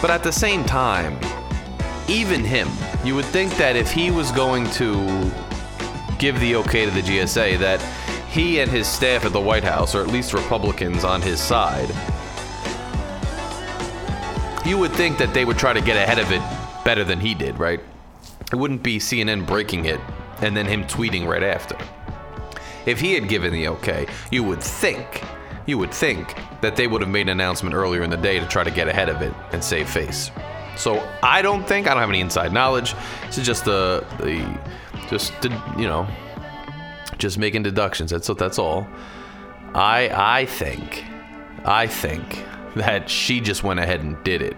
But 0.00 0.10
at 0.10 0.22
the 0.22 0.32
same 0.32 0.64
time, 0.64 1.18
even 2.08 2.44
him, 2.44 2.68
you 3.04 3.14
would 3.14 3.26
think 3.26 3.56
that 3.56 3.76
if 3.76 3.92
he 3.92 4.10
was 4.10 4.32
going 4.32 4.68
to 4.70 5.30
give 6.18 6.38
the 6.40 6.56
okay 6.56 6.84
to 6.84 6.90
the 6.90 7.02
GSA, 7.02 7.58
that 7.58 7.80
he 8.30 8.60
and 8.60 8.70
his 8.70 8.86
staff 8.86 9.24
at 9.24 9.32
the 9.32 9.40
White 9.40 9.64
House, 9.64 9.94
or 9.94 10.02
at 10.02 10.08
least 10.08 10.32
Republicans 10.32 11.04
on 11.04 11.20
his 11.22 11.40
side, 11.40 11.88
you 14.66 14.78
would 14.78 14.92
think 14.92 15.18
that 15.18 15.32
they 15.32 15.44
would 15.44 15.58
try 15.58 15.72
to 15.72 15.80
get 15.80 15.96
ahead 15.96 16.18
of 16.18 16.30
it 16.32 16.42
better 16.84 17.04
than 17.04 17.20
he 17.20 17.34
did, 17.34 17.58
right? 17.58 17.80
It 18.52 18.56
wouldn't 18.56 18.82
be 18.82 18.98
CNN 18.98 19.46
breaking 19.46 19.84
it 19.86 20.00
and 20.40 20.56
then 20.56 20.66
him 20.66 20.84
tweeting 20.84 21.26
right 21.26 21.42
after. 21.42 21.76
If 22.88 23.00
he 23.00 23.12
had 23.12 23.28
given 23.28 23.52
the 23.52 23.68
okay, 23.68 24.06
you 24.30 24.42
would 24.44 24.62
think, 24.62 25.22
you 25.66 25.76
would 25.76 25.92
think 25.92 26.34
that 26.62 26.74
they 26.74 26.86
would 26.86 27.02
have 27.02 27.10
made 27.10 27.22
an 27.22 27.28
announcement 27.28 27.74
earlier 27.74 28.02
in 28.02 28.08
the 28.08 28.16
day 28.16 28.40
to 28.40 28.46
try 28.46 28.64
to 28.64 28.70
get 28.70 28.88
ahead 28.88 29.10
of 29.10 29.20
it 29.20 29.34
and 29.52 29.62
save 29.62 29.90
face. 29.90 30.30
So 30.74 31.06
I 31.22 31.42
don't 31.42 31.68
think 31.68 31.86
I 31.86 31.90
don't 31.90 32.00
have 32.00 32.08
any 32.08 32.20
inside 32.20 32.50
knowledge. 32.50 32.94
This 33.26 33.36
is 33.36 33.46
just 33.46 33.66
the 33.66 34.06
the 34.16 34.58
just 35.10 35.34
you 35.76 35.86
know 35.86 36.08
just 37.18 37.36
making 37.36 37.62
deductions. 37.62 38.10
That's 38.10 38.26
that's 38.26 38.58
all. 38.58 38.88
I 39.74 40.38
I 40.38 40.46
think 40.46 41.04
I 41.66 41.86
think 41.86 42.42
that 42.74 43.10
she 43.10 43.42
just 43.42 43.62
went 43.62 43.80
ahead 43.80 44.00
and 44.00 44.16
did 44.24 44.40
it. 44.40 44.56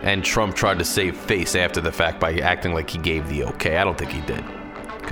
And 0.00 0.24
Trump 0.24 0.54
tried 0.54 0.78
to 0.78 0.84
save 0.84 1.14
face 1.14 1.54
after 1.56 1.82
the 1.82 1.92
fact 1.92 2.20
by 2.20 2.38
acting 2.38 2.72
like 2.72 2.88
he 2.88 2.96
gave 2.96 3.28
the 3.28 3.44
okay. 3.44 3.76
I 3.76 3.84
don't 3.84 3.98
think 3.98 4.12
he 4.12 4.22
did. 4.22 4.42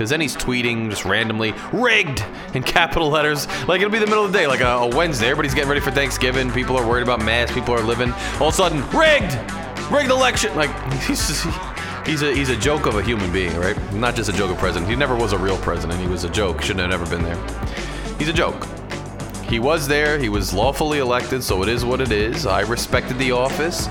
Because 0.01 0.09
then 0.09 0.19
he's 0.19 0.35
tweeting 0.35 0.89
just 0.89 1.05
randomly, 1.05 1.53
rigged 1.71 2.25
in 2.55 2.63
capital 2.63 3.09
letters. 3.09 3.45
Like 3.67 3.81
it'll 3.81 3.91
be 3.91 3.99
the 3.99 4.07
middle 4.07 4.25
of 4.25 4.31
the 4.31 4.37
day, 4.39 4.47
like 4.47 4.61
a, 4.61 4.65
a 4.65 4.87
Wednesday. 4.87 5.27
Everybody's 5.27 5.53
getting 5.53 5.69
ready 5.69 5.79
for 5.79 5.91
Thanksgiving. 5.91 6.49
People 6.49 6.75
are 6.75 6.87
worried 6.87 7.03
about 7.03 7.23
masks. 7.23 7.53
People 7.53 7.75
are 7.75 7.83
living. 7.83 8.11
All 8.39 8.47
of 8.47 8.53
a 8.55 8.57
sudden, 8.57 8.79
rigged! 8.97 9.37
rigged 9.91 10.09
election. 10.09 10.55
Like 10.55 10.71
he's 11.03 11.27
just, 11.27 11.45
he's 12.03 12.23
a 12.23 12.33
he's 12.33 12.49
a 12.49 12.57
joke 12.57 12.87
of 12.87 12.95
a 12.95 13.03
human 13.03 13.31
being, 13.31 13.55
right? 13.57 13.77
Not 13.93 14.15
just 14.15 14.27
a 14.27 14.33
joke 14.33 14.49
of 14.49 14.57
president. 14.57 14.89
He 14.89 14.95
never 14.95 15.15
was 15.15 15.33
a 15.33 15.37
real 15.37 15.57
president. 15.59 15.99
He 15.99 16.07
was 16.07 16.23
a 16.23 16.29
joke. 16.31 16.63
Shouldn't 16.63 16.79
have 16.79 16.99
never 16.99 17.05
been 17.15 17.23
there. 17.23 17.37
He's 18.17 18.27
a 18.27 18.33
joke. 18.33 18.65
He 19.47 19.59
was 19.59 19.87
there. 19.87 20.17
He 20.17 20.29
was 20.29 20.51
lawfully 20.51 20.97
elected, 20.97 21.43
so 21.43 21.61
it 21.61 21.69
is 21.69 21.85
what 21.85 22.01
it 22.01 22.11
is. 22.11 22.47
I 22.47 22.61
respected 22.61 23.19
the 23.19 23.33
office. 23.33 23.87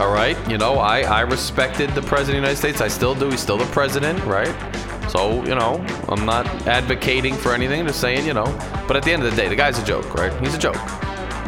All 0.00 0.12
right, 0.12 0.36
you 0.50 0.58
know, 0.58 0.78
I 0.78 1.02
I 1.02 1.20
respected 1.20 1.90
the 1.90 2.02
president 2.02 2.18
of 2.20 2.26
the 2.26 2.48
United 2.48 2.56
States. 2.56 2.80
I 2.80 2.88
still 2.88 3.14
do. 3.14 3.30
He's 3.30 3.38
still 3.38 3.56
the 3.56 3.66
president, 3.66 4.18
right? 4.24 4.52
So, 5.14 5.44
you 5.44 5.54
know, 5.54 5.74
I'm 6.08 6.26
not 6.26 6.44
advocating 6.66 7.34
for 7.34 7.54
anything, 7.54 7.78
I'm 7.78 7.86
just 7.86 8.00
saying, 8.00 8.26
you 8.26 8.34
know. 8.34 8.46
But 8.88 8.96
at 8.96 9.04
the 9.04 9.12
end 9.12 9.22
of 9.22 9.30
the 9.30 9.36
day, 9.36 9.48
the 9.48 9.54
guy's 9.54 9.78
a 9.78 9.84
joke, 9.84 10.12
right? 10.12 10.32
He's 10.40 10.56
a 10.56 10.58
joke. 10.58 10.76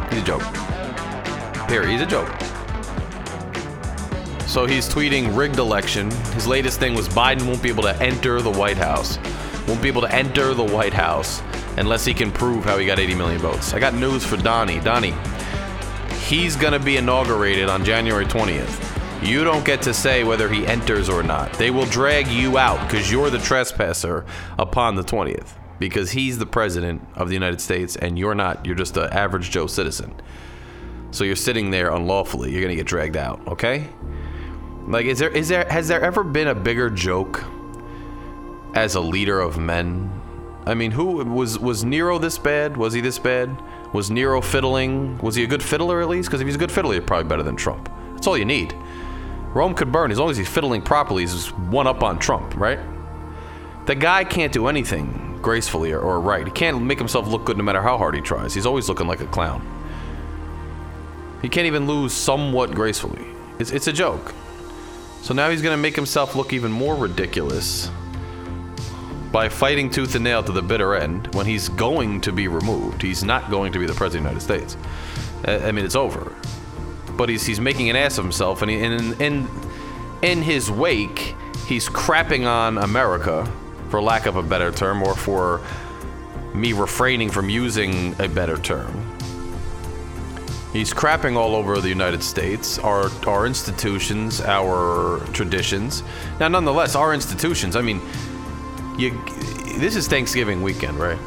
He's 0.08 0.22
a 0.22 0.24
joke. 0.24 0.42
Here, 1.68 1.84
he's 1.84 2.00
a 2.00 2.06
joke. 2.06 2.28
So 4.46 4.66
he's 4.66 4.88
tweeting 4.88 5.36
rigged 5.36 5.58
election. 5.58 6.12
His 6.34 6.46
latest 6.46 6.78
thing 6.78 6.94
was 6.94 7.08
Biden 7.08 7.44
won't 7.44 7.60
be 7.60 7.68
able 7.68 7.82
to 7.82 8.00
enter 8.00 8.40
the 8.40 8.52
White 8.52 8.76
House. 8.76 9.18
Won't 9.66 9.82
be 9.82 9.88
able 9.88 10.02
to 10.02 10.14
enter 10.14 10.54
the 10.54 10.64
White 10.64 10.94
House 10.94 11.42
unless 11.76 12.04
he 12.04 12.14
can 12.14 12.30
prove 12.30 12.64
how 12.64 12.78
he 12.78 12.86
got 12.86 13.00
80 13.00 13.16
million 13.16 13.40
votes. 13.40 13.74
I 13.74 13.80
got 13.80 13.94
news 13.94 14.24
for 14.24 14.36
Donnie. 14.36 14.78
Donnie, 14.78 15.14
he's 16.20 16.54
going 16.54 16.72
to 16.72 16.78
be 16.78 16.98
inaugurated 16.98 17.68
on 17.68 17.84
January 17.84 18.26
20th. 18.26 18.95
You 19.26 19.42
don't 19.42 19.64
get 19.64 19.82
to 19.82 19.92
say 19.92 20.22
whether 20.22 20.48
he 20.48 20.64
enters 20.64 21.08
or 21.08 21.24
not. 21.24 21.52
They 21.54 21.72
will 21.72 21.86
drag 21.86 22.28
you 22.28 22.58
out 22.58 22.80
because 22.88 23.10
you're 23.10 23.28
the 23.28 23.40
trespasser 23.40 24.24
upon 24.56 24.94
the 24.94 25.02
20th 25.02 25.48
because 25.80 26.12
he's 26.12 26.38
the 26.38 26.46
president 26.46 27.04
of 27.16 27.26
the 27.26 27.34
United 27.34 27.60
States 27.60 27.96
and 27.96 28.16
you're 28.16 28.36
not. 28.36 28.64
You're 28.64 28.76
just 28.76 28.96
an 28.96 29.12
average 29.12 29.50
Joe 29.50 29.66
citizen. 29.66 30.14
So 31.10 31.24
you're 31.24 31.34
sitting 31.34 31.72
there 31.72 31.90
unlawfully. 31.90 32.52
You're 32.52 32.60
going 32.60 32.70
to 32.70 32.76
get 32.76 32.86
dragged 32.86 33.16
out, 33.16 33.44
okay? 33.48 33.88
Like, 34.86 35.06
is 35.06 35.18
there 35.18 35.30
is 35.30 35.48
there 35.48 35.66
has 35.68 35.88
there 35.88 36.00
ever 36.00 36.22
been 36.22 36.46
a 36.46 36.54
bigger 36.54 36.88
joke 36.88 37.42
as 38.74 38.94
a 38.94 39.00
leader 39.00 39.40
of 39.40 39.58
men? 39.58 40.08
I 40.66 40.74
mean, 40.74 40.92
who 40.92 41.24
was 41.24 41.58
was 41.58 41.84
Nero 41.84 42.18
this 42.18 42.38
bad? 42.38 42.76
Was 42.76 42.92
he 42.92 43.00
this 43.00 43.18
bad? 43.18 43.60
Was 43.92 44.08
Nero 44.08 44.40
fiddling? 44.40 45.18
Was 45.18 45.34
he 45.34 45.42
a 45.42 45.48
good 45.48 45.64
fiddler 45.64 46.00
at 46.00 46.08
least? 46.08 46.28
Because 46.28 46.40
if 46.40 46.46
he's 46.46 46.54
a 46.54 46.60
good 46.60 46.70
fiddler, 46.70 46.94
he's 46.94 47.02
probably 47.02 47.28
better 47.28 47.42
than 47.42 47.56
Trump. 47.56 47.90
That's 48.12 48.28
all 48.28 48.38
you 48.38 48.44
need. 48.44 48.72
Rome 49.56 49.74
could 49.74 49.90
burn 49.90 50.10
as 50.10 50.18
long 50.18 50.28
as 50.28 50.36
he's 50.36 50.48
fiddling 50.48 50.82
properly. 50.82 51.22
He's 51.22 51.48
one 51.48 51.86
up 51.86 52.02
on 52.02 52.18
Trump, 52.18 52.54
right? 52.56 52.78
The 53.86 53.94
guy 53.94 54.22
can't 54.22 54.52
do 54.52 54.66
anything 54.66 55.38
gracefully 55.40 55.92
or, 55.92 56.00
or 56.00 56.20
right. 56.20 56.44
He 56.46 56.52
can't 56.52 56.82
make 56.82 56.98
himself 56.98 57.26
look 57.26 57.46
good 57.46 57.56
no 57.56 57.64
matter 57.64 57.80
how 57.80 57.96
hard 57.96 58.14
he 58.14 58.20
tries. 58.20 58.52
He's 58.52 58.66
always 58.66 58.86
looking 58.90 59.06
like 59.06 59.20
a 59.20 59.26
clown. 59.26 59.66
He 61.40 61.48
can't 61.48 61.66
even 61.66 61.86
lose 61.86 62.12
somewhat 62.12 62.72
gracefully. 62.72 63.24
It's, 63.58 63.70
it's 63.70 63.86
a 63.86 63.94
joke. 63.94 64.34
So 65.22 65.32
now 65.32 65.48
he's 65.48 65.62
going 65.62 65.76
to 65.76 65.80
make 65.80 65.96
himself 65.96 66.36
look 66.36 66.52
even 66.52 66.70
more 66.70 66.94
ridiculous 66.94 67.90
by 69.32 69.48
fighting 69.48 69.88
tooth 69.88 70.14
and 70.14 70.24
nail 70.24 70.42
to 70.42 70.52
the 70.52 70.62
bitter 70.62 70.94
end 70.94 71.34
when 71.34 71.46
he's 71.46 71.70
going 71.70 72.20
to 72.20 72.32
be 72.32 72.46
removed. 72.46 73.00
He's 73.00 73.24
not 73.24 73.50
going 73.50 73.72
to 73.72 73.78
be 73.78 73.86
the 73.86 73.94
president 73.94 74.26
of 74.26 74.46
the 74.46 74.54
United 74.54 74.68
States. 74.68 75.66
I 75.66 75.72
mean, 75.72 75.86
it's 75.86 75.96
over. 75.96 76.34
But 77.16 77.28
he's 77.28 77.46
he's 77.46 77.60
making 77.60 77.90
an 77.90 77.96
ass 77.96 78.18
of 78.18 78.24
himself, 78.24 78.62
and 78.62 78.70
in 78.70 79.20
in 79.20 79.48
in 80.22 80.42
his 80.42 80.70
wake, 80.70 81.34
he's 81.66 81.88
crapping 81.88 82.46
on 82.46 82.78
America, 82.78 83.50
for 83.88 84.02
lack 84.02 84.26
of 84.26 84.36
a 84.36 84.42
better 84.42 84.70
term, 84.70 85.02
or 85.02 85.14
for 85.14 85.60
me 86.54 86.72
refraining 86.72 87.30
from 87.30 87.48
using 87.48 88.14
a 88.20 88.28
better 88.28 88.56
term. 88.56 89.16
He's 90.72 90.92
crapping 90.92 91.36
all 91.36 91.54
over 91.54 91.80
the 91.80 91.88
United 91.88 92.22
States, 92.22 92.78
our 92.78 93.10
our 93.26 93.46
institutions, 93.46 94.40
our 94.42 95.20
traditions. 95.32 96.02
Now, 96.38 96.48
nonetheless, 96.48 96.94
our 96.94 97.14
institutions. 97.14 97.76
I 97.76 97.82
mean, 97.82 98.00
you. 98.98 99.10
This 99.78 99.96
is 99.96 100.06
Thanksgiving 100.08 100.62
weekend, 100.62 100.98
right? 100.98 101.18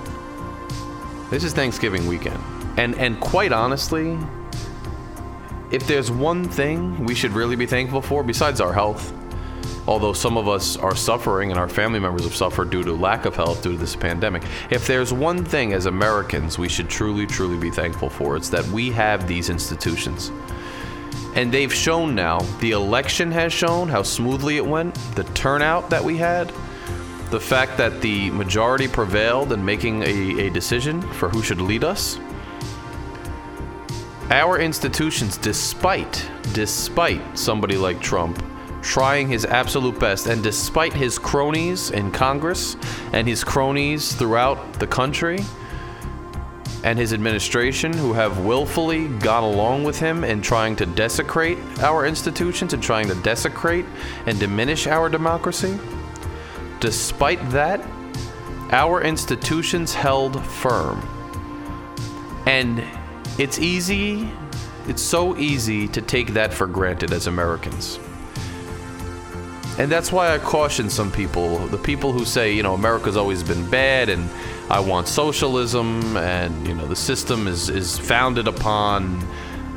This 1.30 1.44
is 1.44 1.54
Thanksgiving 1.54 2.06
weekend, 2.06 2.40
and 2.78 2.96
and 3.00 3.20
quite 3.20 3.52
honestly, 3.52 4.18
if 5.72 5.86
there's 5.86 6.10
one 6.10 6.46
thing 6.48 7.04
we 7.06 7.14
should 7.14 7.32
really 7.34 7.56
be 7.56 7.66
thankful 7.66 8.02
for, 8.02 8.24
besides 8.24 8.60
our 8.60 8.74
health, 8.74 9.14
although 9.88 10.14
some 10.14 10.38
of 10.38 10.48
us 10.48 10.78
are 10.78 10.96
suffering 10.96 11.52
and 11.52 11.60
our 11.60 11.70
family 11.70 12.00
members 12.00 12.24
have 12.24 12.36
suffered 12.36 12.70
due 12.70 12.84
to 12.84 12.94
lack 12.94 13.26
of 13.26 13.36
health 13.36 13.62
due 13.62 13.72
to 13.72 13.78
this 13.78 13.96
pandemic, 13.96 14.44
if 14.70 14.88
there's 14.88 15.14
one 15.14 15.44
thing 15.44 15.74
as 15.74 15.86
Americans 15.86 16.58
we 16.58 16.70
should 16.70 16.90
truly, 16.90 17.26
truly 17.26 17.58
be 17.58 17.72
thankful 17.72 18.10
for, 18.10 18.36
it's 18.36 18.50
that 18.50 18.66
we 18.68 18.92
have 18.92 19.28
these 19.28 19.50
institutions. 19.50 20.32
And 21.36 21.52
they've 21.52 21.74
shown 21.74 22.16
now, 22.16 22.40
the 22.60 22.72
election 22.72 23.32
has 23.32 23.54
shown 23.54 23.88
how 23.88 24.02
smoothly 24.02 24.58
it 24.58 24.66
went, 24.66 24.96
the 25.16 25.24
turnout 25.36 25.90
that 25.92 26.04
we 26.04 26.18
had, 26.18 26.52
the 27.30 27.40
fact 27.40 27.78
that 27.78 28.02
the 28.02 28.32
majority 28.32 28.88
prevailed 28.88 29.52
in 29.52 29.64
making 29.64 30.02
a, 30.02 30.48
a 30.48 30.50
decision 30.50 31.02
for 31.02 31.30
who 31.30 31.44
should 31.44 31.62
lead 31.62 31.84
us. 31.84 32.20
Our 34.32 34.60
institutions, 34.60 35.38
despite, 35.38 36.30
despite 36.54 37.36
somebody 37.36 37.78
like 37.78 38.00
Trump, 38.00 38.44
trying 38.84 39.28
his 39.28 39.44
absolute 39.44 40.00
best, 40.00 40.28
and 40.28 40.44
despite 40.44 40.94
his 40.94 41.18
cronies 41.18 41.90
in 41.90 42.12
Congress 42.12 42.78
and 43.12 43.28
his 43.28 43.44
cronies 43.44 44.14
throughout 44.14 44.74
the 44.74 44.86
country 44.86 45.40
and 46.84 47.00
his 47.00 47.12
administration 47.12 47.92
who 47.92 48.14
have 48.14 48.46
willfully 48.46 49.08
gone 49.08 49.44
along 49.44 49.84
with 49.84 49.98
him 50.00 50.24
in 50.24 50.44
trying 50.44 50.76
to 50.76 50.86
desecrate 50.86 51.58
our 51.80 52.06
institutions 52.06 52.74
and 52.74 52.84
trying 52.84 53.08
to 53.08 53.16
desecrate 53.16 53.86
and 54.28 54.40
diminish 54.40 54.86
our 54.86 55.10
democracy, 55.10 55.78
despite 56.80 57.50
that, 57.50 57.82
our 58.72 59.02
institutions 59.02 59.96
held 59.96 60.46
firm. 60.46 61.02
And 62.46 62.84
it's 63.38 63.60
easy, 63.60 64.30
it's 64.88 65.02
so 65.02 65.38
easy 65.38 65.88
to 65.90 66.02
take 66.02 66.34
that 66.34 66.54
for 66.54 66.68
granted 66.68 67.14
as 67.14 67.28
Americans. 67.28 68.00
And 69.78 69.90
that's 69.90 70.12
why 70.12 70.34
I 70.34 70.40
caution 70.40 70.90
some 70.90 71.10
people, 71.10 71.58
the 71.68 71.78
people 71.78 72.12
who 72.12 72.26
say, 72.26 72.54
you 72.54 72.64
know, 72.64 72.74
America's 72.74 73.16
always 73.16 73.44
been 73.44 73.70
bad 73.70 74.10
and 74.10 74.30
I 74.70 74.82
want 74.82 75.08
socialism 75.08 76.18
and, 76.18 76.68
you 76.68 76.76
know, 76.76 76.86
the 76.86 76.98
system 76.98 77.48
is, 77.48 77.70
is 77.70 77.98
founded 77.98 78.50
upon 78.50 79.26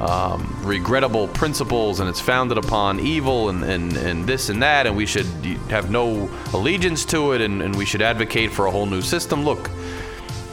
um, 0.01 0.59
regrettable 0.65 1.29
principles 1.29 2.01
and 2.01 2.09
it's 2.09 2.21
founded 2.21 2.59
upon 2.59 2.99
evil 2.99 3.49
and, 3.49 3.63
and, 3.63 3.97
and 3.97 4.27
this 4.27 4.49
and 4.49 4.61
that 4.61 4.89
and 4.89 4.97
we 4.97 5.07
should 5.07 5.27
have 5.71 5.89
no 5.89 6.29
allegiance 6.53 7.05
to 7.05 7.33
it 7.33 7.41
and, 7.41 7.63
and 7.63 7.77
we 7.77 7.85
should 7.85 8.03
advocate 8.03 8.51
for 8.51 8.67
a 8.67 8.73
whole 8.73 8.87
new 8.87 9.03
system. 9.03 9.45
Look, 9.45 9.71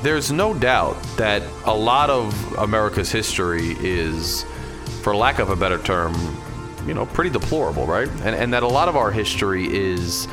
there's 0.01 0.31
no 0.31 0.53
doubt 0.53 1.01
that 1.17 1.43
a 1.65 1.75
lot 1.75 2.09
of 2.09 2.53
America's 2.57 3.11
history 3.11 3.75
is, 3.79 4.45
for 5.01 5.15
lack 5.15 5.39
of 5.39 5.49
a 5.49 5.55
better 5.55 5.77
term, 5.79 6.13
you 6.87 6.93
know, 6.93 7.05
pretty 7.05 7.29
deplorable, 7.29 7.85
right? 7.85 8.07
And, 8.07 8.35
and 8.35 8.53
that 8.53 8.63
a 8.63 8.67
lot 8.67 8.87
of 8.87 8.95
our 8.95 9.11
history 9.11 9.65
is 9.65 10.27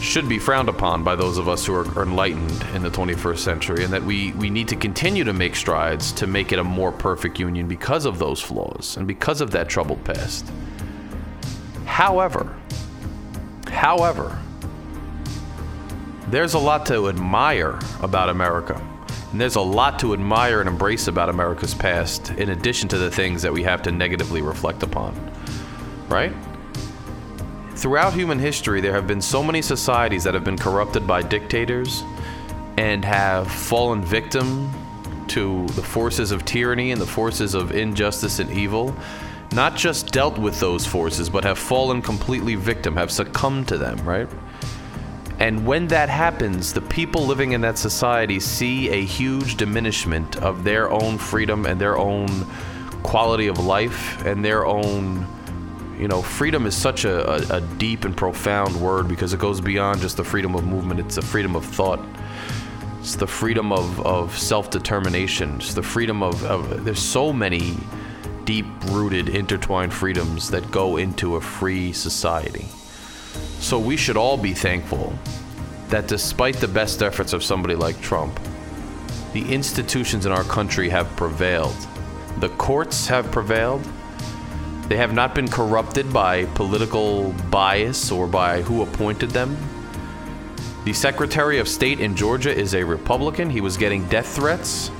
should 0.00 0.28
be 0.28 0.38
frowned 0.38 0.68
upon 0.68 1.02
by 1.02 1.16
those 1.16 1.38
of 1.38 1.48
us 1.48 1.66
who 1.66 1.74
are 1.74 2.02
enlightened 2.02 2.64
in 2.74 2.82
the 2.82 2.90
21st 2.90 3.38
century, 3.38 3.84
and 3.84 3.92
that 3.92 4.02
we, 4.02 4.32
we 4.32 4.48
need 4.48 4.68
to 4.68 4.76
continue 4.76 5.24
to 5.24 5.32
make 5.32 5.56
strides 5.56 6.12
to 6.12 6.26
make 6.26 6.52
it 6.52 6.58
a 6.58 6.64
more 6.64 6.92
perfect 6.92 7.40
union 7.40 7.66
because 7.66 8.04
of 8.04 8.18
those 8.18 8.40
flaws 8.40 8.96
and 8.96 9.08
because 9.08 9.40
of 9.40 9.50
that 9.50 9.68
troubled 9.68 10.02
past. 10.04 10.48
However, 11.84 12.56
however, 13.66 14.38
there's 16.30 16.54
a 16.54 16.58
lot 16.58 16.86
to 16.86 17.08
admire 17.08 17.78
about 18.00 18.28
America. 18.28 18.80
And 19.32 19.40
there's 19.40 19.56
a 19.56 19.60
lot 19.60 19.98
to 20.00 20.14
admire 20.14 20.60
and 20.60 20.68
embrace 20.68 21.08
about 21.08 21.28
America's 21.28 21.74
past, 21.74 22.30
in 22.30 22.50
addition 22.50 22.88
to 22.88 22.98
the 22.98 23.10
things 23.10 23.42
that 23.42 23.52
we 23.52 23.62
have 23.62 23.82
to 23.82 23.92
negatively 23.92 24.42
reflect 24.42 24.82
upon. 24.82 25.14
Right? 26.08 26.32
Throughout 27.74 28.12
human 28.12 28.38
history, 28.38 28.80
there 28.80 28.92
have 28.92 29.06
been 29.06 29.20
so 29.20 29.42
many 29.42 29.62
societies 29.62 30.24
that 30.24 30.34
have 30.34 30.44
been 30.44 30.58
corrupted 30.58 31.06
by 31.06 31.22
dictators 31.22 32.02
and 32.76 33.04
have 33.04 33.50
fallen 33.50 34.02
victim 34.02 34.70
to 35.28 35.66
the 35.68 35.82
forces 35.82 36.32
of 36.32 36.44
tyranny 36.44 36.90
and 36.90 37.00
the 37.00 37.06
forces 37.06 37.54
of 37.54 37.72
injustice 37.72 38.38
and 38.38 38.50
evil. 38.50 38.96
Not 39.52 39.76
just 39.76 40.10
dealt 40.10 40.38
with 40.38 40.58
those 40.60 40.86
forces, 40.86 41.28
but 41.28 41.44
have 41.44 41.58
fallen 41.58 42.02
completely 42.02 42.54
victim, 42.54 42.96
have 42.96 43.10
succumbed 43.10 43.68
to 43.68 43.78
them, 43.78 43.98
right? 44.04 44.28
And 45.38 45.64
when 45.66 45.86
that 45.88 46.08
happens, 46.08 46.72
the 46.72 46.80
people 46.80 47.24
living 47.24 47.52
in 47.52 47.60
that 47.60 47.78
society 47.78 48.40
see 48.40 48.88
a 48.88 49.04
huge 49.04 49.56
diminishment 49.56 50.36
of 50.36 50.64
their 50.64 50.90
own 50.90 51.16
freedom 51.16 51.64
and 51.64 51.80
their 51.80 51.96
own 51.96 52.28
quality 53.04 53.46
of 53.46 53.64
life 53.64 54.24
and 54.26 54.44
their 54.44 54.66
own 54.66 55.26
you 55.98 56.06
know, 56.06 56.22
freedom 56.22 56.64
is 56.66 56.76
such 56.76 57.04
a, 57.04 57.28
a, 57.28 57.56
a, 57.56 57.60
deep 57.60 58.04
and 58.04 58.16
profound 58.16 58.80
word 58.80 59.08
because 59.08 59.32
it 59.32 59.40
goes 59.40 59.60
beyond 59.60 60.00
just 60.00 60.16
the 60.16 60.22
freedom 60.22 60.54
of 60.54 60.64
movement. 60.64 61.00
It's 61.00 61.16
the 61.16 61.22
freedom 61.22 61.56
of 61.56 61.64
thought. 61.64 61.98
It's 63.00 63.16
the 63.16 63.26
freedom 63.26 63.72
of, 63.72 64.00
of 64.06 64.38
self-determination. 64.38 65.56
It's 65.56 65.74
the 65.74 65.82
freedom 65.82 66.22
of, 66.22 66.44
of 66.44 66.84
there's 66.84 67.02
so 67.02 67.32
many 67.32 67.76
deep-rooted, 68.44 69.28
intertwined 69.28 69.92
freedoms 69.92 70.50
that 70.50 70.70
go 70.70 70.98
into 70.98 71.34
a 71.34 71.40
free 71.40 71.92
society. 71.92 72.66
So 73.58 73.78
we 73.78 73.96
should 73.96 74.16
all 74.16 74.36
be 74.36 74.54
thankful 74.54 75.18
that 75.88 76.06
despite 76.08 76.56
the 76.56 76.68
best 76.68 77.02
efforts 77.02 77.32
of 77.32 77.42
somebody 77.42 77.74
like 77.74 78.00
Trump, 78.00 78.38
the 79.32 79.52
institutions 79.52 80.26
in 80.26 80.32
our 80.32 80.44
country 80.44 80.88
have 80.88 81.08
prevailed. 81.16 81.76
The 82.38 82.48
courts 82.50 83.06
have 83.06 83.30
prevailed 83.30 83.86
they 84.88 84.96
have 84.96 85.12
not 85.12 85.34
been 85.34 85.48
corrupted 85.48 86.10
by 86.14 86.46
political 86.46 87.32
bias 87.50 88.10
or 88.10 88.26
by 88.26 88.62
who 88.62 88.82
appointed 88.82 89.30
them. 89.30 89.54
The 90.86 90.94
Secretary 90.94 91.58
of 91.58 91.68
State 91.68 92.00
in 92.00 92.16
Georgia 92.16 92.50
is 92.54 92.74
a 92.74 92.82
Republican. 92.82 93.50
He 93.50 93.60
was 93.60 93.76
getting 93.76 94.08
death 94.08 94.34
threats. 94.34 94.90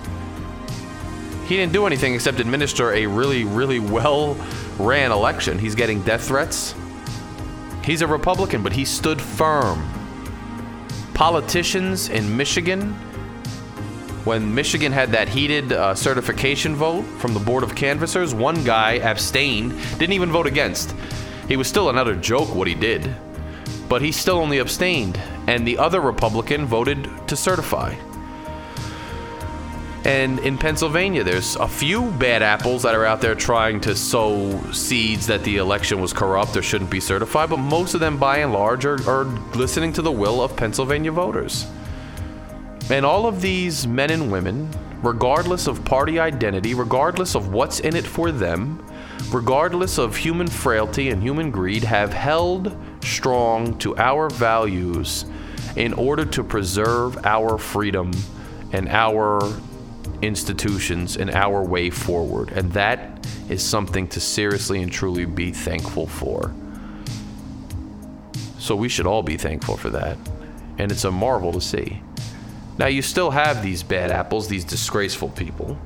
He 1.46 1.56
didn't 1.56 1.72
do 1.72 1.86
anything 1.86 2.14
except 2.14 2.38
administer 2.38 2.92
a 2.92 3.06
really, 3.06 3.44
really 3.44 3.78
well 3.78 4.36
ran 4.78 5.10
election. 5.10 5.58
He's 5.58 5.74
getting 5.74 6.02
death 6.02 6.26
threats. 6.28 6.74
He's 7.88 8.02
a 8.02 8.06
Republican, 8.06 8.62
but 8.62 8.74
he 8.74 8.84
stood 8.84 9.18
firm. 9.18 9.82
Politicians 11.14 12.10
in 12.10 12.36
Michigan 12.36 12.92
when 14.24 14.54
Michigan 14.54 14.92
had 14.92 15.12
that 15.12 15.26
heated 15.26 15.72
uh, 15.72 15.94
certification 15.94 16.76
vote 16.76 17.04
from 17.18 17.32
the 17.32 17.40
Board 17.40 17.62
of 17.62 17.74
Canvassers, 17.74 18.34
one 18.34 18.62
guy 18.62 18.98
abstained, 18.98 19.72
didn't 19.92 20.12
even 20.12 20.30
vote 20.30 20.46
against. 20.46 20.94
He 21.48 21.56
was 21.56 21.66
still 21.66 21.88
another 21.88 22.14
joke 22.14 22.54
what 22.54 22.68
he 22.68 22.74
did, 22.74 23.10
but 23.88 24.02
he 24.02 24.12
still 24.12 24.36
only 24.36 24.58
abstained, 24.58 25.16
and 25.46 25.66
the 25.66 25.78
other 25.78 26.02
Republican 26.02 26.66
voted 26.66 27.08
to 27.26 27.36
certify. 27.36 27.94
And 30.08 30.38
in 30.38 30.56
Pennsylvania, 30.56 31.22
there's 31.22 31.56
a 31.56 31.68
few 31.68 32.10
bad 32.12 32.42
apples 32.42 32.82
that 32.84 32.94
are 32.94 33.04
out 33.04 33.20
there 33.20 33.34
trying 33.34 33.78
to 33.82 33.94
sow 33.94 34.58
seeds 34.72 35.26
that 35.26 35.44
the 35.44 35.58
election 35.58 36.00
was 36.00 36.14
corrupt 36.14 36.56
or 36.56 36.62
shouldn't 36.62 36.88
be 36.88 36.98
certified, 36.98 37.50
but 37.50 37.58
most 37.58 37.92
of 37.92 38.00
them, 38.00 38.16
by 38.16 38.38
and 38.38 38.50
large, 38.50 38.86
are, 38.86 39.06
are 39.06 39.24
listening 39.54 39.92
to 39.92 40.00
the 40.00 40.10
will 40.10 40.40
of 40.40 40.56
Pennsylvania 40.56 41.12
voters. 41.12 41.66
And 42.88 43.04
all 43.04 43.26
of 43.26 43.42
these 43.42 43.86
men 43.86 44.10
and 44.10 44.32
women, 44.32 44.70
regardless 45.02 45.66
of 45.66 45.84
party 45.84 46.18
identity, 46.18 46.72
regardless 46.72 47.34
of 47.34 47.52
what's 47.52 47.80
in 47.80 47.94
it 47.94 48.06
for 48.06 48.32
them, 48.32 48.82
regardless 49.30 49.98
of 49.98 50.16
human 50.16 50.46
frailty 50.46 51.10
and 51.10 51.22
human 51.22 51.50
greed, 51.50 51.84
have 51.84 52.14
held 52.14 52.74
strong 53.04 53.76
to 53.80 53.94
our 53.98 54.30
values 54.30 55.26
in 55.76 55.92
order 55.92 56.24
to 56.24 56.42
preserve 56.42 57.26
our 57.26 57.58
freedom 57.58 58.10
and 58.72 58.88
our 58.88 59.40
institutions 60.22 61.16
and 61.16 61.30
our 61.30 61.62
way 61.62 61.90
forward. 61.90 62.50
And 62.50 62.72
that 62.72 63.26
is 63.48 63.62
something 63.62 64.08
to 64.08 64.20
seriously 64.20 64.82
and 64.82 64.90
truly 64.90 65.24
be 65.24 65.52
thankful 65.52 66.06
for. 66.06 66.52
So 68.58 68.76
we 68.76 68.88
should 68.88 69.06
all 69.06 69.22
be 69.22 69.36
thankful 69.36 69.76
for 69.76 69.90
that. 69.90 70.16
And 70.78 70.92
it's 70.92 71.04
a 71.04 71.10
marvel 71.10 71.52
to 71.52 71.60
see. 71.60 72.02
Now, 72.76 72.86
you 72.86 73.02
still 73.02 73.30
have 73.30 73.62
these 73.62 73.82
bad 73.82 74.10
apples, 74.10 74.48
these 74.48 74.64
disgraceful 74.64 75.30
people. 75.30 75.78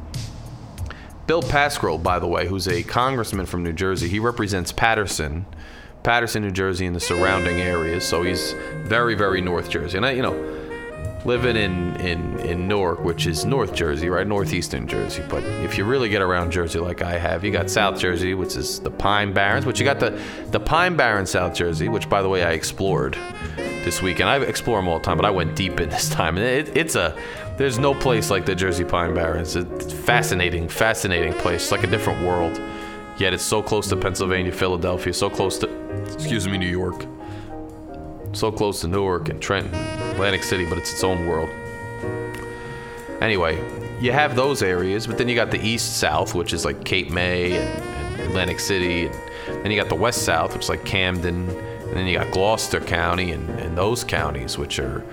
Bill 1.27 1.43
Pascrell, 1.43 1.99
by 1.99 2.19
the 2.19 2.27
way, 2.27 2.47
who's 2.47 2.69
a 2.69 2.83
congressman 2.83 3.47
from 3.47 3.63
New 3.63 3.73
Jersey, 3.73 4.09
he 4.09 4.19
represents 4.19 4.73
Paterson, 4.73 5.47
Paterson, 6.03 6.43
New 6.43 6.51
Jersey, 6.51 6.85
and 6.85 6.95
the 6.95 7.01
surrounding 7.01 7.61
areas. 7.61 8.07
So 8.07 8.23
he's 8.23 8.53
very, 8.83 9.15
very 9.15 9.41
North 9.41 9.71
Jersey. 9.71 9.97
And 9.97 10.05
I, 10.05 10.11
you 10.11 10.23
know, 10.23 10.62
living 11.25 11.57
in, 11.57 11.97
in, 11.97 12.39
in 12.41 12.67
Newark, 12.67 13.05
which 13.05 13.27
is 13.27 13.45
North 13.45 13.75
Jersey, 13.75 14.09
right? 14.09 14.27
Northeastern 14.27 14.89
Jersey. 14.89 15.23
But 15.29 15.45
if 15.45 15.79
you 15.79 15.85
really 15.85 16.09
get 16.09 16.23
around 16.23 16.51
Jersey 16.51 16.79
like 16.79 17.03
I 17.03 17.17
have, 17.19 17.45
you 17.45 17.53
got 17.53 17.71
South 17.71 17.99
Jersey, 17.99 18.35
which 18.35 18.57
is 18.57 18.81
the 18.81 18.91
Pine 18.91 19.33
Barrens, 19.33 19.65
which 19.65 19.79
you 19.79 19.85
got 19.85 20.01
the, 20.01 20.21
the 20.51 20.61
Pine 20.61 20.97
Barrens, 20.97 21.31
South 21.31 21.55
Jersey, 21.55 21.89
which, 21.89 22.09
by 22.09 22.23
the 22.23 22.29
way, 22.29 22.43
I 22.43 22.53
explored 22.53 23.17
this 23.57 24.03
weekend. 24.03 24.29
I 24.29 24.39
explore 24.39 24.79
them 24.79 24.89
all 24.89 24.99
the 24.99 25.05
time, 25.05 25.17
but 25.17 25.27
I 25.27 25.31
went 25.31 25.55
deep 25.55 25.81
in 25.81 25.89
this 25.91 26.09
time. 26.09 26.37
And 26.37 26.47
it, 26.47 26.77
it's 26.77 26.97
a, 26.97 27.17
there's 27.57 27.79
no 27.79 27.95
place 27.95 28.31
like 28.31 28.45
the 28.45 28.55
Jersey 28.55 28.85
Pine 28.85 29.15
Barrens. 29.15 29.55
It's 29.57 29.93
fascinating, 29.93 30.69
fascinating 30.69 31.35
place. 31.35 31.63
It's 31.63 31.73
like 31.73 31.85
a 31.85 31.91
different 31.91 32.27
world. 32.27 32.61
Yet 33.19 33.35
it's 33.35 33.45
so 33.45 33.63
close 33.63 33.89
to 33.89 33.97
Pennsylvania, 33.97 34.51
Philadelphia, 34.51 35.13
so 35.13 35.31
close 35.31 35.59
to, 35.59 35.69
excuse 36.15 36.49
me, 36.49 36.59
New 36.59 36.67
York. 36.67 37.07
So 38.33 38.51
close 38.51 38.81
to 38.81 38.89
Newark 38.89 39.29
and 39.29 39.41
Trenton, 39.41 39.75
Atlantic 39.75 40.43
City, 40.43 40.65
but 40.65 40.79
it's 40.79 40.93
its 40.93 41.05
own 41.05 41.27
world. 41.27 41.51
Anyway, 43.21 43.63
you 44.01 44.11
have 44.13 44.35
those 44.35 44.63
areas, 44.63 45.07
but 45.07 45.19
then 45.19 45.29
you 45.29 45.35
got 45.35 45.51
the 45.51 45.65
east 45.65 45.99
south, 45.99 46.35
which 46.35 46.53
is 46.53 46.65
like 46.65 46.85
Cape 46.85 47.11
May 47.11 47.53
and, 47.53 47.85
and 47.85 48.21
Atlantic 48.23 48.59
City. 48.59 49.07
And 49.07 49.65
then 49.65 49.71
you 49.71 49.81
got 49.81 49.89
the 49.89 49.95
west 49.95 50.25
south, 50.25 50.55
which 50.55 50.65
is 50.65 50.69
like 50.69 50.85
Camden 50.85 51.49
and 51.93 52.01
then 52.01 52.07
you 52.07 52.17
got 52.17 52.31
Gloucester 52.31 52.81
County 52.81 53.33
and, 53.33 53.47
and 53.61 53.77
those 53.77 54.03
counties, 54.03 54.57
which 54.57 54.79
are 54.79 55.05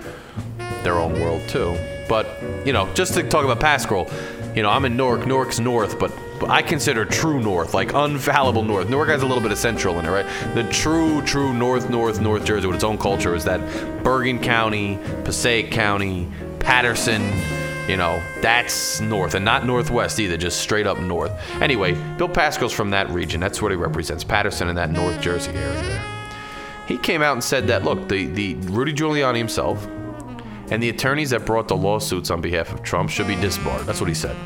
their 0.82 0.94
own 0.94 1.12
world 1.20 1.46
too. 1.46 1.76
But, 2.08 2.26
you 2.64 2.72
know, 2.72 2.90
just 2.94 3.12
to 3.14 3.22
talk 3.22 3.44
about 3.44 3.60
Pascrell, 3.60 4.10
you 4.56 4.62
know, 4.62 4.70
I'm 4.70 4.86
in 4.86 4.96
Newark. 4.96 5.26
Newark's 5.26 5.60
north, 5.60 5.98
but 5.98 6.10
I 6.48 6.62
consider 6.62 7.04
true 7.04 7.40
north, 7.40 7.74
like 7.74 7.88
unfallible 7.88 8.66
north. 8.66 8.88
Newark 8.88 9.08
has 9.08 9.22
a 9.22 9.26
little 9.26 9.42
bit 9.42 9.52
of 9.52 9.58
central 9.58 9.98
in 9.98 10.06
it, 10.06 10.10
right? 10.10 10.54
The 10.54 10.64
true, 10.70 11.22
true 11.22 11.52
north, 11.52 11.90
north, 11.90 12.20
North 12.20 12.44
Jersey 12.44 12.66
with 12.66 12.76
its 12.76 12.84
own 12.84 12.98
culture 12.98 13.34
is 13.34 13.44
that 13.44 13.60
Bergen 14.02 14.38
County, 14.38 14.98
Passaic 15.24 15.70
County, 15.70 16.28
Paterson, 16.58 17.32
you 17.88 17.96
know, 17.96 18.22
that's 18.40 19.00
north 19.00 19.34
and 19.34 19.44
not 19.44 19.66
northwest 19.66 20.20
either, 20.20 20.36
just 20.36 20.60
straight 20.60 20.86
up 20.86 20.98
north. 21.00 21.32
Anyway, 21.60 21.94
Bill 22.16 22.28
Pascrell's 22.28 22.72
from 22.72 22.90
that 22.90 23.10
region. 23.10 23.40
That's 23.40 23.60
what 23.60 23.72
he 23.72 23.76
represents, 23.76 24.24
Paterson 24.24 24.68
and 24.68 24.78
that 24.78 24.90
North 24.90 25.20
Jersey 25.20 25.50
area 25.52 25.82
there 25.82 26.10
he 26.90 26.98
came 26.98 27.22
out 27.22 27.34
and 27.34 27.44
said 27.44 27.68
that 27.68 27.84
look, 27.84 28.08
the, 28.08 28.26
the 28.26 28.54
Rudy 28.72 28.92
Giuliani 28.92 29.38
himself 29.38 29.86
And 30.70 30.82
the 30.82 30.88
attorneys 30.88 31.30
that 31.30 31.46
brought 31.46 31.68
the 31.68 31.76
lawsuits 31.76 32.30
on 32.30 32.40
behalf 32.40 32.72
of 32.72 32.82
Trump 32.82 33.10
should 33.10 33.28
be 33.28 33.36
disbarred. 33.36 33.86
That's 33.86 34.00
what 34.00 34.08
he 34.08 34.14
said. 34.14 34.36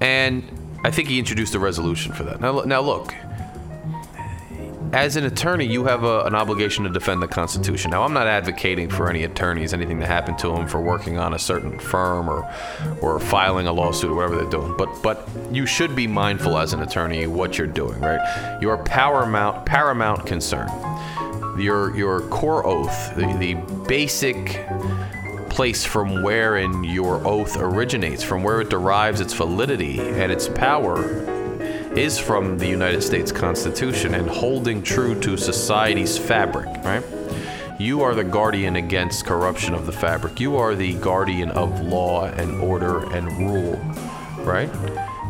And 0.00 0.44
I 0.84 0.90
think 0.90 1.08
he 1.08 1.18
introduced 1.18 1.54
a 1.54 1.58
resolution 1.58 2.12
for 2.12 2.24
that. 2.24 2.40
Now, 2.40 2.60
now 2.60 2.80
look, 2.80 3.14
as 4.92 5.16
an 5.16 5.24
attorney, 5.24 5.66
you 5.66 5.84
have 5.84 6.04
a, 6.04 6.20
an 6.22 6.34
obligation 6.34 6.84
to 6.84 6.90
defend 6.90 7.20
the 7.20 7.28
Constitution. 7.28 7.90
Now, 7.90 8.02
I'm 8.02 8.12
not 8.12 8.26
advocating 8.26 8.88
for 8.88 9.10
any 9.10 9.24
attorneys, 9.24 9.74
anything 9.74 9.98
that 10.00 10.06
happened 10.06 10.38
to 10.38 10.48
them 10.48 10.68
for 10.68 10.80
working 10.80 11.18
on 11.18 11.34
a 11.34 11.38
certain 11.38 11.78
firm 11.78 12.30
or, 12.30 12.48
or 13.00 13.18
filing 13.18 13.66
a 13.66 13.72
lawsuit 13.72 14.10
or 14.10 14.14
whatever 14.14 14.36
they're 14.36 14.50
doing. 14.50 14.74
But, 14.78 15.02
but 15.02 15.28
you 15.50 15.66
should 15.66 15.96
be 15.96 16.06
mindful 16.06 16.56
as 16.56 16.72
an 16.72 16.82
attorney 16.82 17.26
what 17.26 17.58
you're 17.58 17.66
doing, 17.66 18.00
right? 18.00 18.58
Your 18.62 18.78
paramount, 18.78 19.66
paramount 19.66 20.24
concern, 20.24 20.68
your, 21.58 21.96
your 21.96 22.20
core 22.28 22.64
oath, 22.66 23.14
the, 23.16 23.26
the 23.38 23.54
basic 23.88 24.64
place 25.56 25.86
from 25.86 26.22
wherein 26.22 26.84
your 26.84 27.26
oath 27.26 27.56
originates, 27.56 28.22
from 28.22 28.42
where 28.42 28.60
it 28.60 28.68
derives 28.68 29.22
its 29.22 29.32
validity 29.32 29.98
and 29.98 30.30
its 30.30 30.48
power 30.48 31.02
is 31.96 32.18
from 32.18 32.58
the 32.58 32.66
United 32.66 33.00
States 33.00 33.32
Constitution 33.32 34.14
and 34.14 34.28
holding 34.28 34.82
true 34.82 35.18
to 35.18 35.34
society's 35.38 36.18
fabric, 36.18 36.66
right? 36.84 37.02
You 37.78 38.02
are 38.02 38.14
the 38.14 38.22
guardian 38.22 38.76
against 38.76 39.24
corruption 39.24 39.72
of 39.72 39.86
the 39.86 39.92
fabric. 39.92 40.38
You 40.40 40.56
are 40.56 40.74
the 40.74 40.92
guardian 40.92 41.50
of 41.52 41.80
law 41.80 42.26
and 42.26 42.60
order 42.60 43.10
and 43.14 43.26
rule, 43.38 43.76
right? 44.44 44.68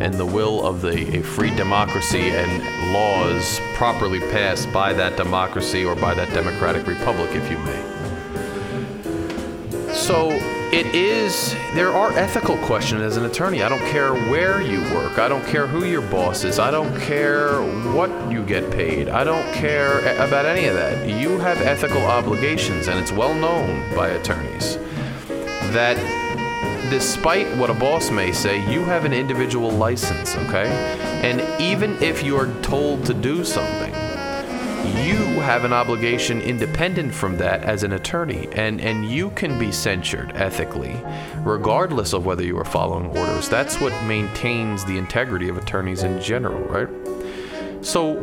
And 0.00 0.14
the 0.14 0.26
will 0.26 0.66
of 0.66 0.82
the 0.82 1.18
a 1.18 1.22
free 1.22 1.54
democracy 1.54 2.30
and 2.30 2.92
laws 2.92 3.60
properly 3.74 4.18
passed 4.18 4.72
by 4.72 4.92
that 4.94 5.16
democracy 5.16 5.84
or 5.84 5.94
by 5.94 6.14
that 6.14 6.34
democratic 6.34 6.88
republic, 6.88 7.30
if 7.32 7.48
you 7.48 7.58
may. 7.58 7.95
So 10.06 10.30
it 10.70 10.86
is, 10.94 11.52
there 11.74 11.90
are 11.90 12.12
ethical 12.12 12.56
questions 12.58 13.02
as 13.02 13.16
an 13.16 13.24
attorney. 13.24 13.64
I 13.64 13.68
don't 13.68 13.84
care 13.90 14.14
where 14.30 14.62
you 14.62 14.80
work. 14.94 15.18
I 15.18 15.26
don't 15.26 15.44
care 15.44 15.66
who 15.66 15.84
your 15.84 16.00
boss 16.00 16.44
is. 16.44 16.60
I 16.60 16.70
don't 16.70 16.96
care 17.00 17.60
what 17.92 18.30
you 18.30 18.44
get 18.44 18.70
paid. 18.70 19.08
I 19.08 19.24
don't 19.24 19.52
care 19.52 19.98
about 20.24 20.46
any 20.46 20.66
of 20.66 20.76
that. 20.76 21.08
You 21.08 21.38
have 21.38 21.60
ethical 21.60 22.02
obligations, 22.02 22.86
and 22.86 23.00
it's 23.00 23.10
well 23.10 23.34
known 23.34 23.82
by 23.96 24.10
attorneys 24.10 24.76
that 25.74 25.96
despite 26.88 27.48
what 27.56 27.68
a 27.68 27.74
boss 27.74 28.12
may 28.12 28.30
say, 28.30 28.58
you 28.72 28.84
have 28.84 29.04
an 29.04 29.12
individual 29.12 29.72
license, 29.72 30.36
okay? 30.36 30.68
And 31.24 31.40
even 31.60 32.00
if 32.00 32.22
you're 32.22 32.54
told 32.62 33.04
to 33.06 33.12
do 33.12 33.44
something, 33.44 33.92
you 35.06 35.40
have 35.40 35.64
an 35.64 35.72
obligation 35.72 36.40
independent 36.40 37.14
from 37.14 37.36
that 37.38 37.62
as 37.62 37.82
an 37.82 37.92
attorney, 37.92 38.48
and, 38.52 38.80
and 38.80 39.10
you 39.10 39.30
can 39.30 39.58
be 39.58 39.70
censured 39.70 40.32
ethically, 40.34 41.00
regardless 41.40 42.12
of 42.12 42.26
whether 42.26 42.42
you 42.42 42.58
are 42.58 42.64
following 42.64 43.06
orders. 43.16 43.48
That's 43.48 43.80
what 43.80 43.92
maintains 44.04 44.84
the 44.84 44.98
integrity 44.98 45.48
of 45.48 45.56
attorneys 45.56 46.02
in 46.02 46.20
general, 46.20 46.60
right? 46.64 46.88
So, 47.84 48.14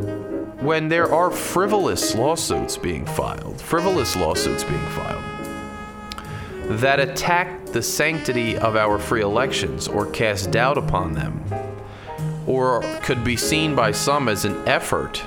when 0.60 0.88
there 0.88 1.12
are 1.12 1.30
frivolous 1.30 2.14
lawsuits 2.14 2.76
being 2.76 3.04
filed, 3.04 3.60
frivolous 3.60 4.16
lawsuits 4.16 4.64
being 4.64 4.86
filed, 4.88 5.24
that 6.80 7.00
attack 7.00 7.66
the 7.66 7.82
sanctity 7.82 8.56
of 8.56 8.76
our 8.76 8.98
free 8.98 9.20
elections 9.20 9.88
or 9.88 10.06
cast 10.06 10.50
doubt 10.50 10.78
upon 10.78 11.12
them, 11.12 11.44
or 12.46 12.82
could 13.02 13.24
be 13.24 13.36
seen 13.36 13.74
by 13.74 13.90
some 13.90 14.28
as 14.28 14.44
an 14.44 14.56
effort 14.68 15.22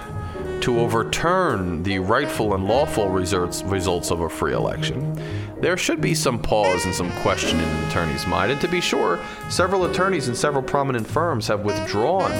to 0.68 0.82
overturn 0.82 1.82
the 1.84 1.98
rightful 1.98 2.54
and 2.54 2.68
lawful 2.68 3.08
results, 3.08 3.64
results 3.64 4.12
of 4.12 4.20
a 4.20 4.28
free 4.28 4.52
election, 4.52 5.18
there 5.62 5.78
should 5.78 6.02
be 6.02 6.14
some 6.14 6.38
pause 6.38 6.84
and 6.84 6.94
some 6.94 7.10
question 7.22 7.58
in 7.58 7.64
an 7.64 7.90
attorney's 7.90 8.28
mind. 8.28 8.52
And 8.52 8.60
to 8.60 8.68
be 8.68 8.82
sure, 8.82 9.18
several 9.48 9.86
attorneys 9.86 10.28
and 10.28 10.36
several 10.36 10.62
prominent 10.62 11.08
firms 11.08 11.48
have 11.48 11.62
withdrawn 11.62 12.34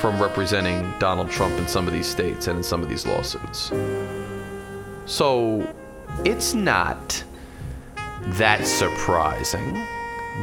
from 0.00 0.20
representing 0.20 0.92
Donald 0.98 1.30
Trump 1.30 1.56
in 1.56 1.68
some 1.68 1.86
of 1.86 1.92
these 1.92 2.08
states 2.08 2.48
and 2.48 2.56
in 2.56 2.64
some 2.64 2.82
of 2.82 2.88
these 2.88 3.06
lawsuits. 3.06 3.70
So 5.04 5.72
it's 6.24 6.52
not 6.52 7.22
that 8.40 8.66
surprising 8.66 9.86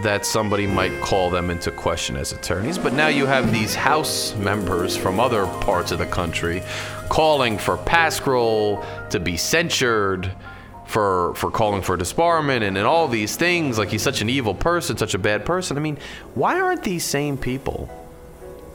that 0.01 0.25
somebody 0.25 0.65
might 0.65 0.99
call 1.01 1.29
them 1.29 1.49
into 1.49 1.69
question 1.69 2.15
as 2.15 2.31
attorneys. 2.31 2.77
But 2.77 2.93
now 2.93 3.07
you 3.07 3.25
have 3.25 3.51
these 3.51 3.75
House 3.75 4.35
members 4.35 4.97
from 4.97 5.19
other 5.19 5.45
parts 5.45 5.91
of 5.91 5.99
the 5.99 6.05
country 6.05 6.63
calling 7.09 7.57
for 7.57 7.77
Pascrell 7.77 8.85
to 9.09 9.19
be 9.19 9.37
censured 9.37 10.31
for 10.85 11.33
for 11.35 11.49
calling 11.51 11.81
for 11.81 11.97
disbarment 11.97 12.63
and, 12.63 12.77
and 12.77 12.85
all 12.85 13.07
these 13.07 13.35
things. 13.35 13.77
Like 13.77 13.89
he's 13.89 14.01
such 14.01 14.21
an 14.21 14.29
evil 14.29 14.53
person, 14.53 14.97
such 14.97 15.13
a 15.13 15.19
bad 15.19 15.45
person. 15.45 15.77
I 15.77 15.79
mean, 15.79 15.97
why 16.35 16.59
aren't 16.59 16.83
these 16.83 17.03
same 17.03 17.37
people 17.37 17.89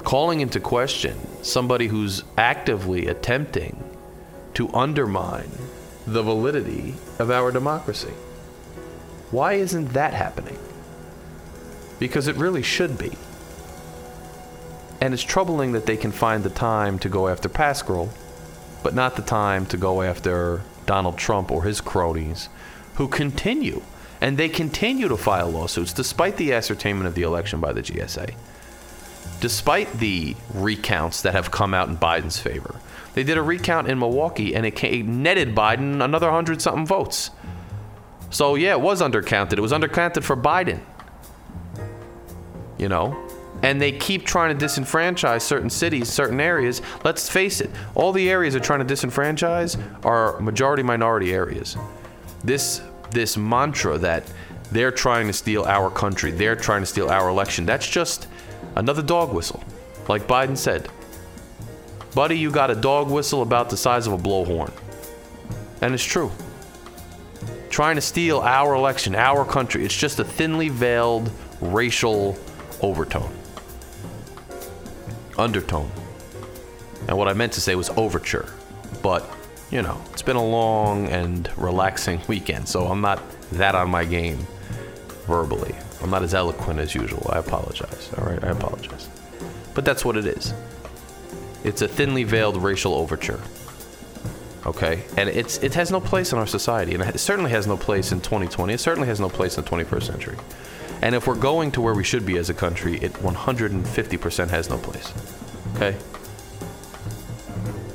calling 0.04 0.40
into 0.40 0.60
question 0.60 1.16
somebody 1.42 1.86
who's 1.86 2.24
actively 2.36 3.06
attempting 3.06 3.82
to 4.54 4.72
undermine 4.72 5.50
the 6.06 6.22
validity 6.22 6.94
of 7.18 7.30
our 7.30 7.52
democracy? 7.52 8.12
Why 9.30 9.54
isn't 9.54 9.92
that 9.92 10.14
happening? 10.14 10.58
because 11.98 12.28
it 12.28 12.36
really 12.36 12.62
should 12.62 12.98
be. 12.98 13.12
And 15.00 15.14
it's 15.14 15.22
troubling 15.22 15.72
that 15.72 15.86
they 15.86 15.96
can 15.96 16.12
find 16.12 16.42
the 16.42 16.50
time 16.50 16.98
to 17.00 17.08
go 17.08 17.28
after 17.28 17.48
Pascal, 17.48 18.08
but 18.82 18.94
not 18.94 19.16
the 19.16 19.22
time 19.22 19.66
to 19.66 19.76
go 19.76 20.02
after 20.02 20.62
Donald 20.86 21.18
Trump 21.18 21.50
or 21.50 21.64
his 21.64 21.80
cronies, 21.80 22.48
who 22.94 23.06
continue, 23.08 23.82
and 24.20 24.36
they 24.36 24.48
continue 24.48 25.08
to 25.08 25.16
file 25.16 25.50
lawsuits 25.50 25.92
despite 25.92 26.36
the 26.36 26.52
ascertainment 26.52 27.06
of 27.06 27.14
the 27.14 27.22
election 27.22 27.60
by 27.60 27.72
the 27.72 27.82
GSA, 27.82 28.34
despite 29.40 29.92
the 29.98 30.34
recounts 30.52 31.22
that 31.22 31.34
have 31.34 31.50
come 31.50 31.74
out 31.74 31.88
in 31.88 31.96
Biden's 31.96 32.40
favor. 32.40 32.80
They 33.14 33.22
did 33.22 33.36
a 33.36 33.42
recount 33.42 33.88
in 33.88 33.98
Milwaukee, 33.98 34.54
and 34.54 34.66
it, 34.66 34.74
came, 34.74 35.22
netted 35.22 35.54
Biden 35.54 36.02
another 36.02 36.30
hundred 36.30 36.60
something 36.60 36.86
votes. 36.86 37.30
So 38.30 38.56
yeah, 38.56 38.72
it 38.72 38.80
was 38.80 39.00
undercounted. 39.00 39.54
It 39.54 39.60
was 39.60 39.72
undercounted 39.72 40.24
for 40.24 40.36
Biden 40.36 40.80
you 42.78 42.88
know? 42.88 43.27
And 43.62 43.80
they 43.80 43.92
keep 43.92 44.24
trying 44.24 44.56
to 44.56 44.64
disenfranchise 44.64 45.42
certain 45.42 45.70
cities, 45.70 46.08
certain 46.08 46.40
areas. 46.40 46.80
Let's 47.04 47.28
face 47.28 47.60
it, 47.60 47.70
all 47.94 48.12
the 48.12 48.30
areas 48.30 48.54
they're 48.54 48.62
trying 48.62 48.86
to 48.86 48.94
disenfranchise 48.94 50.04
are 50.04 50.38
majority 50.40 50.82
minority 50.82 51.32
areas. 51.32 51.76
This 52.44 52.82
this 53.10 53.36
mantra 53.36 53.98
that 53.98 54.30
they're 54.70 54.92
trying 54.92 55.26
to 55.28 55.32
steal 55.32 55.64
our 55.64 55.90
country, 55.90 56.30
they're 56.30 56.56
trying 56.56 56.82
to 56.82 56.86
steal 56.86 57.08
our 57.08 57.28
election, 57.28 57.64
that's 57.66 57.88
just 57.88 58.28
another 58.76 59.02
dog 59.02 59.32
whistle. 59.32 59.62
Like 60.08 60.26
Biden 60.26 60.56
said. 60.56 60.88
Buddy, 62.14 62.38
you 62.38 62.50
got 62.50 62.70
a 62.70 62.74
dog 62.74 63.10
whistle 63.10 63.42
about 63.42 63.70
the 63.70 63.76
size 63.76 64.06
of 64.06 64.12
a 64.12 64.18
blowhorn. 64.18 64.72
And 65.82 65.94
it's 65.94 66.04
true. 66.04 66.30
Trying 67.70 67.96
to 67.96 68.00
steal 68.00 68.40
our 68.40 68.74
election, 68.74 69.14
our 69.14 69.44
country. 69.44 69.84
It's 69.84 69.96
just 69.96 70.18
a 70.18 70.24
thinly 70.24 70.68
veiled 70.68 71.30
racial 71.60 72.38
overtone, 72.82 73.32
undertone. 75.38 75.90
And 77.06 77.16
what 77.16 77.28
I 77.28 77.32
meant 77.32 77.52
to 77.54 77.60
say 77.60 77.74
was 77.74 77.90
overture. 77.90 78.52
But, 79.02 79.28
you 79.70 79.82
know, 79.82 80.02
it's 80.12 80.22
been 80.22 80.36
a 80.36 80.44
long 80.44 81.08
and 81.08 81.48
relaxing 81.56 82.20
weekend, 82.28 82.68
so 82.68 82.86
I'm 82.86 83.00
not 83.00 83.22
that 83.52 83.74
on 83.74 83.90
my 83.90 84.04
game 84.04 84.46
verbally. 85.26 85.74
I'm 86.02 86.10
not 86.10 86.22
as 86.22 86.34
eloquent 86.34 86.80
as 86.80 86.94
usual. 86.94 87.30
I 87.32 87.38
apologize. 87.38 88.10
All 88.18 88.26
right, 88.26 88.42
I 88.42 88.48
apologize. 88.48 89.08
But 89.74 89.84
that's 89.84 90.04
what 90.04 90.16
it 90.16 90.26
is. 90.26 90.54
It's 91.64 91.82
a 91.82 91.88
thinly 91.88 92.24
veiled 92.24 92.56
racial 92.56 92.94
overture. 92.94 93.40
Okay? 94.66 95.04
And 95.16 95.28
it's 95.28 95.58
it 95.62 95.74
has 95.74 95.90
no 95.90 96.00
place 96.00 96.32
in 96.32 96.38
our 96.38 96.46
society, 96.46 96.94
and 96.94 97.02
it 97.02 97.18
certainly 97.18 97.50
has 97.50 97.66
no 97.66 97.76
place 97.76 98.12
in 98.12 98.20
2020. 98.20 98.74
It 98.74 98.80
certainly 98.80 99.08
has 99.08 99.20
no 99.20 99.28
place 99.28 99.56
in 99.56 99.64
the 99.64 99.70
21st 99.70 100.02
century. 100.02 100.36
And 101.02 101.14
if 101.14 101.26
we're 101.26 101.36
going 101.36 101.70
to 101.72 101.80
where 101.80 101.94
we 101.94 102.04
should 102.04 102.26
be 102.26 102.36
as 102.38 102.50
a 102.50 102.54
country, 102.54 102.96
it 102.98 103.12
150% 103.14 104.48
has 104.48 104.68
no 104.68 104.78
place. 104.78 105.12
Okay? 105.76 105.96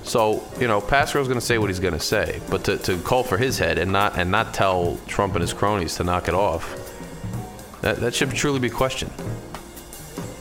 So, 0.04 0.44
you 0.60 0.68
know, 0.68 0.82
Pascrell's 0.82 1.28
going 1.28 1.39
to 1.39 1.46
say 1.46 1.58
what 1.58 1.70
he's 1.70 1.80
going 1.80 1.94
to 1.94 2.00
say, 2.00 2.42
but 2.50 2.66
to, 2.66 2.78
to 2.80 2.98
call 3.00 3.24
for 3.24 3.38
his 3.38 3.58
head 3.58 3.78
and 3.78 3.92
not 3.92 4.18
and 4.18 4.30
not 4.30 4.54
tell 4.54 4.98
Trump 5.08 5.34
and 5.36 5.42
his 5.42 5.54
cronies 5.54 5.96
to 5.96 6.04
knock 6.04 6.28
it 6.28 6.34
off, 6.34 6.80
that, 7.82 7.98
that 7.98 8.13
should 8.13 8.32
truly 8.32 8.60
be 8.60 8.70
questioned. 8.70 9.13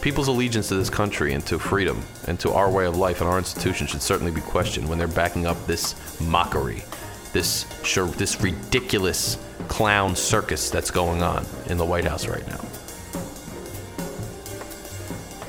People's 0.01 0.27
allegiance 0.27 0.68
to 0.68 0.75
this 0.75 0.90
country 0.90 1.33
and 1.33 1.46
to 1.46 1.61
freedom 1.61 2.03
and 2.27 2.40
to 2.40 2.51
our 2.53 2.68
way 2.68 2.87
of 2.87 2.96
life 2.96 3.20
and 3.20 3.31
our 3.31 3.38
institutions 3.38 3.90
should 3.90 4.03
certainly 4.03 4.33
be 4.33 4.40
questioned 4.40 4.88
when 4.88 4.98
they're 4.98 5.07
backing 5.07 5.46
up 5.46 5.66
this 5.66 5.94
mockery, 6.20 6.83
this 7.33 7.64
this 8.16 8.40
ridiculous 8.40 9.38
clown 9.68 10.14
circus 10.14 10.71
that's 10.71 10.90
going 10.90 11.23
on 11.23 11.47
in 11.66 11.79
the 11.79 11.85
White 11.85 12.05
House 12.05 12.27
right 12.27 12.47
now. 12.47 12.61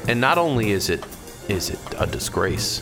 And 0.08 0.20
not 0.20 0.38
only 0.38 0.72
is 0.72 0.90
it 0.90 1.06
is 1.50 1.70
it 1.70 1.80
a 1.98 2.06
disgrace 2.08 2.82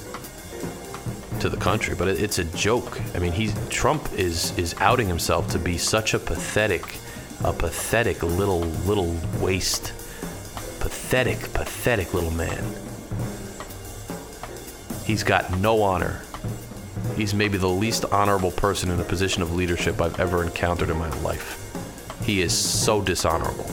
to 1.40 1.50
the 1.50 1.58
country, 1.58 1.96
but 1.96 2.08
it, 2.08 2.22
it's 2.22 2.38
a 2.38 2.46
joke. 2.46 3.02
I 3.16 3.20
mean, 3.20 3.32
he's 3.32 3.54
Trump 3.70 4.12
is 4.14 4.58
is 4.58 4.76
outing 4.80 5.08
himself 5.08 5.50
to 5.50 5.60
be 5.60 5.78
such 5.78 6.14
a 6.14 6.20
pathetic, 6.20 6.98
a 7.44 7.54
pathetic 7.54 8.22
little 8.24 8.62
little 8.86 9.16
waste, 9.40 9.94
pathetic, 10.80 11.40
pathetic 11.54 12.14
little 12.14 12.32
man. 12.32 12.64
He's 15.06 15.24
got 15.24 15.58
no 15.60 15.82
honor. 15.82 16.22
He's 17.16 17.34
maybe 17.34 17.58
the 17.58 17.70
least 17.70 18.06
honorable 18.06 18.52
person 18.52 18.90
in 18.90 19.00
a 19.00 19.04
position 19.04 19.42
of 19.42 19.54
leadership 19.54 20.02
I've 20.02 20.20
ever 20.20 20.44
encountered 20.44 20.90
in 20.90 20.98
my 20.98 21.10
life. 21.22 21.58
He 22.24 22.42
is 22.42 22.54
so 22.54 23.02
dishonorable. 23.02 23.70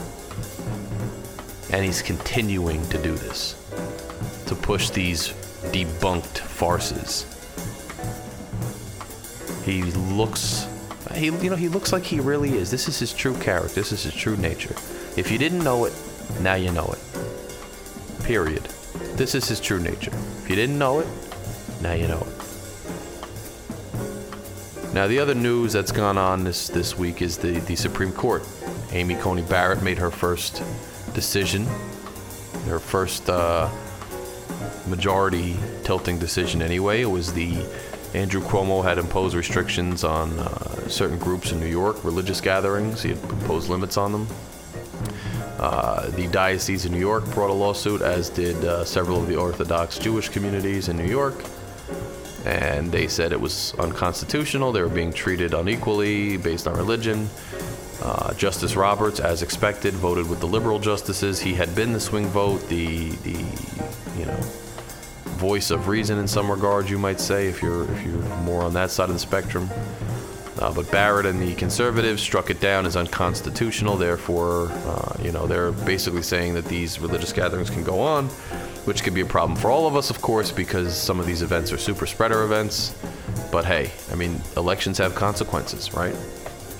And 1.70 1.84
he's 1.84 2.02
continuing 2.02 2.86
to 2.88 3.02
do 3.02 3.14
this 3.14 3.54
to 4.46 4.54
push 4.54 4.90
these 4.90 5.28
debunked 5.72 6.38
farces. 6.38 7.26
He 9.64 9.82
looks 9.82 10.66
he 11.14 11.26
you 11.26 11.50
know 11.50 11.56
he 11.56 11.68
looks 11.68 11.92
like 11.92 12.04
he 12.04 12.20
really 12.20 12.54
is. 12.54 12.70
This 12.70 12.88
is 12.88 12.98
his 12.98 13.12
true 13.12 13.34
character. 13.34 13.74
This 13.74 13.92
is 13.92 14.04
his 14.04 14.14
true 14.14 14.36
nature. 14.36 14.74
If 15.16 15.30
you 15.30 15.38
didn't 15.38 15.62
know 15.62 15.84
it, 15.84 15.92
now 16.40 16.54
you 16.54 16.70
know 16.72 16.86
it. 16.86 18.24
Period. 18.24 18.64
This 19.16 19.34
is 19.34 19.48
his 19.48 19.60
true 19.60 19.80
nature. 19.80 20.12
If 20.42 20.48
you 20.48 20.56
didn't 20.56 20.78
know 20.78 21.00
it, 21.00 21.08
now 21.82 21.92
you 21.92 22.08
know 22.08 22.20
it. 22.20 22.37
Now 24.94 25.06
the 25.06 25.18
other 25.18 25.34
news 25.34 25.74
that's 25.74 25.92
gone 25.92 26.16
on 26.16 26.44
this 26.44 26.68
this 26.68 26.96
week 26.96 27.20
is 27.20 27.36
the 27.36 27.60
the 27.60 27.76
Supreme 27.76 28.10
Court. 28.10 28.42
Amy 28.92 29.16
Coney 29.16 29.42
Barrett 29.42 29.82
made 29.82 29.98
her 29.98 30.10
first 30.10 30.62
decision, 31.12 31.66
her 32.66 32.78
first 32.78 33.28
uh, 33.28 33.68
majority 34.86 35.56
tilting 35.84 36.18
decision 36.18 36.62
anyway. 36.62 37.02
It 37.02 37.10
was 37.10 37.34
the 37.34 37.66
Andrew 38.14 38.40
Cuomo 38.40 38.82
had 38.82 38.96
imposed 38.96 39.36
restrictions 39.36 40.04
on 40.04 40.38
uh, 40.38 40.88
certain 40.88 41.18
groups 41.18 41.52
in 41.52 41.60
New 41.60 41.66
York, 41.66 42.02
religious 42.02 42.40
gatherings. 42.40 43.02
He 43.02 43.10
had 43.10 43.18
imposed 43.24 43.68
limits 43.68 43.98
on 43.98 44.12
them. 44.12 44.26
Uh, 45.58 46.08
the 46.10 46.28
Diocese 46.28 46.86
of 46.86 46.92
New 46.92 46.98
York 46.98 47.26
brought 47.34 47.50
a 47.50 47.52
lawsuit, 47.52 48.00
as 48.00 48.30
did 48.30 48.56
uh, 48.64 48.84
several 48.84 49.20
of 49.20 49.28
the 49.28 49.36
Orthodox 49.36 49.98
Jewish 49.98 50.30
communities 50.30 50.88
in 50.88 50.96
New 50.96 51.04
York. 51.04 51.44
And 52.48 52.90
they 52.90 53.08
said 53.08 53.32
it 53.32 53.40
was 53.40 53.74
unconstitutional. 53.74 54.72
They 54.72 54.80
were 54.80 54.88
being 54.88 55.12
treated 55.12 55.52
unequally 55.52 56.38
based 56.38 56.66
on 56.66 56.74
religion. 56.76 57.28
Uh, 58.02 58.32
Justice 58.34 58.74
Roberts, 58.74 59.20
as 59.20 59.42
expected, 59.42 59.92
voted 59.92 60.28
with 60.30 60.40
the 60.40 60.46
liberal 60.46 60.78
justices. 60.78 61.40
He 61.40 61.52
had 61.52 61.74
been 61.74 61.92
the 61.92 62.00
swing 62.00 62.26
vote, 62.28 62.66
the 62.68 63.10
the 63.22 63.44
you 64.18 64.24
know 64.24 64.40
voice 65.36 65.70
of 65.70 65.88
reason 65.88 66.18
in 66.18 66.26
some 66.26 66.50
regards, 66.50 66.90
you 66.90 66.98
might 66.98 67.20
say, 67.20 67.48
if 67.48 67.60
you're 67.60 67.84
if 67.92 68.04
you're 68.04 68.22
more 68.38 68.62
on 68.62 68.72
that 68.74 68.90
side 68.90 69.08
of 69.08 69.14
the 69.14 69.20
spectrum. 69.20 69.68
Uh, 70.58 70.72
but 70.72 70.90
Barrett 70.90 71.26
and 71.26 71.40
the 71.40 71.54
conservatives 71.54 72.20
struck 72.20 72.50
it 72.50 72.60
down 72.60 72.86
as 72.86 72.96
unconstitutional. 72.96 73.96
Therefore, 73.96 74.68
uh, 74.86 75.16
you 75.22 75.30
know, 75.30 75.46
they're 75.46 75.70
basically 75.70 76.22
saying 76.22 76.54
that 76.54 76.64
these 76.64 76.98
religious 76.98 77.32
gatherings 77.32 77.70
can 77.70 77.84
go 77.84 78.00
on, 78.00 78.28
which 78.88 79.02
could 79.02 79.12
be 79.12 79.20
a 79.20 79.26
problem 79.26 79.54
for 79.54 79.70
all 79.70 79.86
of 79.86 79.94
us, 79.94 80.08
of 80.08 80.22
course, 80.22 80.50
because 80.50 80.96
some 80.96 81.20
of 81.20 81.26
these 81.26 81.42
events 81.42 81.70
are 81.70 81.76
super 81.76 82.06
spreader 82.06 82.42
events. 82.42 82.98
But 83.52 83.66
hey, 83.66 83.90
I 84.10 84.14
mean, 84.14 84.40
elections 84.56 84.96
have 84.96 85.14
consequences, 85.14 85.92
right? 85.92 86.16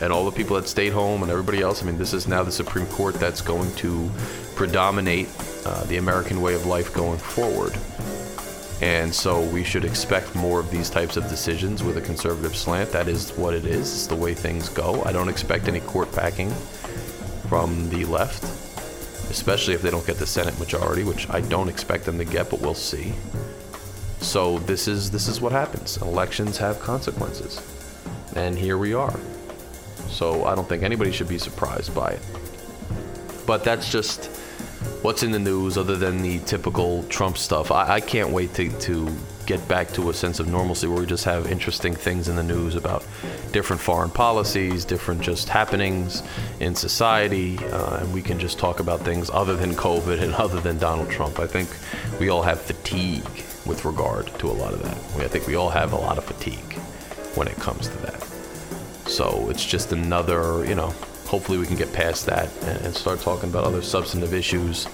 And 0.01 0.11
all 0.11 0.25
the 0.25 0.33
people 0.33 0.57
that 0.57 0.67
stayed 0.67 0.95
home 0.95 1.23
and 1.23 1.31
everybody 1.31 1.61
else, 1.61 1.83
I 1.83 1.87
mean, 1.87 1.99
this 1.99 2.15
is 2.15 2.27
now 2.27 2.43
the 2.43 2.51
Supreme 2.51 2.87
Court 2.87 3.17
that's 3.17 3.43
going 3.43 3.71
to 3.77 4.11
predominate 4.57 5.29
uh, 5.67 5.85
the 5.85 5.99
American 5.99 6.41
way 6.41 6.55
of 6.55 6.65
life 6.65 6.95
going 6.95 7.19
forward. 7.19 7.77
And 8.81 9.15
so 9.15 9.43
we 9.51 9.63
should 9.63 9.85
expect 9.85 10.35
more 10.35 10.61
of 10.61 10.71
these 10.71 10.89
types 10.89 11.19
of 11.19 11.29
decisions 11.29 11.83
with 11.83 11.99
a 11.99 12.01
conservative 12.01 12.57
slant. 12.57 12.91
That 12.91 13.09
is 13.09 13.33
what 13.33 13.53
it 13.53 13.67
is. 13.67 13.93
It's 13.93 14.07
the 14.07 14.17
way 14.17 14.33
things 14.33 14.71
go. 14.71 15.03
I 15.05 15.13
don't 15.13 15.29
expect 15.29 15.69
any 15.69 15.81
court 15.81 16.11
packing 16.13 16.51
from 17.49 17.91
the 17.91 18.07
left, 18.07 18.45
especially 19.31 19.75
if 19.75 19.83
they 19.83 19.91
don't 19.91 20.07
get 20.07 20.17
the 20.17 20.27
Senate 20.27 20.59
majority, 20.59 21.05
which 21.05 21.29
I 21.31 21.41
don't 21.41 21.69
expect 21.69 22.05
them 22.05 22.19
to 22.19 22.25
get, 22.25 22.51
but 22.51 22.61
we'll 22.61 22.75
see. 22.75 23.13
So 24.21 24.59
this 24.61 24.89
is 24.89 25.11
this 25.11 25.29
is 25.29 25.41
what 25.41 25.53
happens. 25.53 25.97
Elections 25.99 26.59
have 26.59 26.81
consequences. 26.81 27.61
And 28.35 28.57
here 28.59 28.79
we 28.79 28.95
are. 28.95 29.19
So 30.09 30.45
I 30.45 30.55
don't 30.55 30.69
think 30.69 30.83
anybody 30.83 31.13
should 31.13 31.29
be 31.29 31.39
surprised 31.39 31.95
by 31.95 32.11
it. 32.11 32.23
But 33.47 33.65
that's 33.65 33.91
just 33.91 34.27
what's 35.03 35.23
in 35.23 35.31
the 35.31 35.39
news 35.39 35.79
other 35.79 35.97
than 35.97 36.23
the 36.23 36.39
typical 36.41 37.05
Trump 37.05 37.39
stuff. 37.39 37.71
I, 37.71 37.95
I, 37.95 38.01
can't 38.01 38.31
wait 38.31 38.53
to, 38.55 38.71
to 38.81 39.09
get 39.49 39.67
back 39.67 39.89
to 39.89 40.11
a 40.11 40.15
sense 40.15 40.41
of 40.41 40.47
normalcy 40.47 40.87
where 40.87 41.01
we 41.01 41.07
just 41.07 41.25
have 41.25 41.51
interesting 41.51 41.95
things 41.95 42.29
in 42.29 42.37
the 42.37 42.43
news 42.43 42.75
about 42.75 43.03
different 43.51 43.81
foreign 43.81 44.11
policies, 44.11 44.85
different 44.85 45.23
just 45.23 45.49
happenings 45.49 46.23
in 46.61 46.75
society, 46.75 47.57
uh, 47.73 47.97
and 48.01 48.13
we 48.13 48.21
can 48.21 48.39
just 48.39 48.59
talk 48.59 48.79
about 48.79 49.01
things 49.01 49.31
other 49.31 49.57
than 49.57 49.73
COVID 49.73 50.21
and 50.21 50.35
other 50.45 50.61
than 50.61 50.77
Donald 50.79 51.09
Trump. 51.09 51.39
I 51.39 51.47
think 51.47 51.71
we 52.21 52.29
all 52.29 52.43
have 52.43 52.61
fatigue 52.61 53.25
with 53.65 53.87
regard 53.87 54.27
to 54.39 54.49
a 54.49 54.53
lot 54.53 54.75
of 54.75 54.83
that. 54.83 54.99
I 55.25 55.29
think 55.29 55.47
we 55.47 55.55
all 55.55 55.71
have 55.71 55.95
a 55.95 55.97
lot 55.97 56.19
of 56.19 56.25
fatigue 56.25 56.75
when 57.35 57.49
it 57.49 57.57
comes 57.57 57.89
to 57.89 57.97
that. 58.03 58.23
So 59.09 59.49
it's 59.49 59.65
just 59.65 59.93
another, 59.93 60.63
you 60.67 60.75
know, 60.75 60.89
hopefully 61.25 61.57
we 61.57 61.67
can 61.67 61.77
get 61.77 61.91
past 61.95 62.27
that 62.27 62.51
and, 62.65 62.85
and 62.85 62.95
start 62.95 63.21
talking 63.21 63.49
about 63.49 63.65
other 63.65 63.81
substantive 63.81 64.35
issues. 64.35 64.87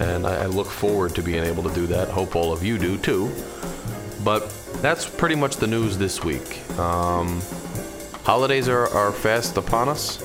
And 0.00 0.26
I, 0.26 0.42
I 0.42 0.46
look 0.46 0.66
forward 0.66 1.14
to 1.14 1.22
being 1.22 1.44
able 1.44 1.62
to 1.62 1.74
do 1.74 1.86
that. 1.86 2.08
Hope 2.08 2.36
all 2.36 2.52
of 2.52 2.62
you 2.62 2.78
do 2.78 2.96
too. 2.98 3.30
But 4.24 4.50
that's 4.82 5.08
pretty 5.08 5.34
much 5.34 5.56
the 5.56 5.66
news 5.66 5.98
this 5.98 6.24
week. 6.24 6.68
Um, 6.78 7.40
holidays 8.22 8.68
are, 8.68 8.88
are 8.88 9.12
fast 9.12 9.56
upon 9.56 9.88
us. 9.88 10.20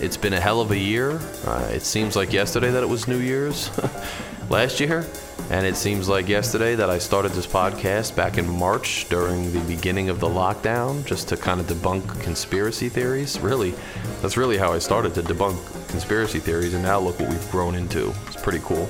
It's 0.00 0.16
been 0.16 0.32
a 0.32 0.40
hell 0.40 0.60
of 0.60 0.70
a 0.70 0.78
year. 0.78 1.20
Uh, 1.46 1.68
it 1.70 1.82
seems 1.82 2.16
like 2.16 2.32
yesterday 2.32 2.70
that 2.70 2.82
it 2.82 2.88
was 2.88 3.06
New 3.06 3.18
Year's 3.18 3.70
last 4.50 4.80
year. 4.80 5.06
And 5.50 5.66
it 5.66 5.76
seems 5.76 6.08
like 6.08 6.28
yesterday 6.28 6.74
that 6.76 6.88
I 6.88 6.98
started 6.98 7.32
this 7.32 7.46
podcast 7.46 8.16
back 8.16 8.38
in 8.38 8.48
March 8.48 9.06
during 9.08 9.52
the 9.52 9.60
beginning 9.60 10.08
of 10.08 10.18
the 10.18 10.28
lockdown 10.28 11.04
just 11.04 11.28
to 11.28 11.36
kind 11.36 11.60
of 11.60 11.66
debunk 11.66 12.22
conspiracy 12.22 12.88
theories. 12.88 13.38
Really, 13.38 13.74
that's 14.22 14.36
really 14.36 14.56
how 14.56 14.72
I 14.72 14.78
started 14.78 15.14
to 15.14 15.22
debunk 15.22 15.88
conspiracy 15.88 16.38
theories. 16.38 16.72
And 16.74 16.82
now 16.82 16.98
look 16.98 17.20
what 17.20 17.28
we've 17.28 17.50
grown 17.50 17.74
into. 17.74 18.14
It's 18.26 18.40
pretty 18.40 18.60
cool. 18.64 18.88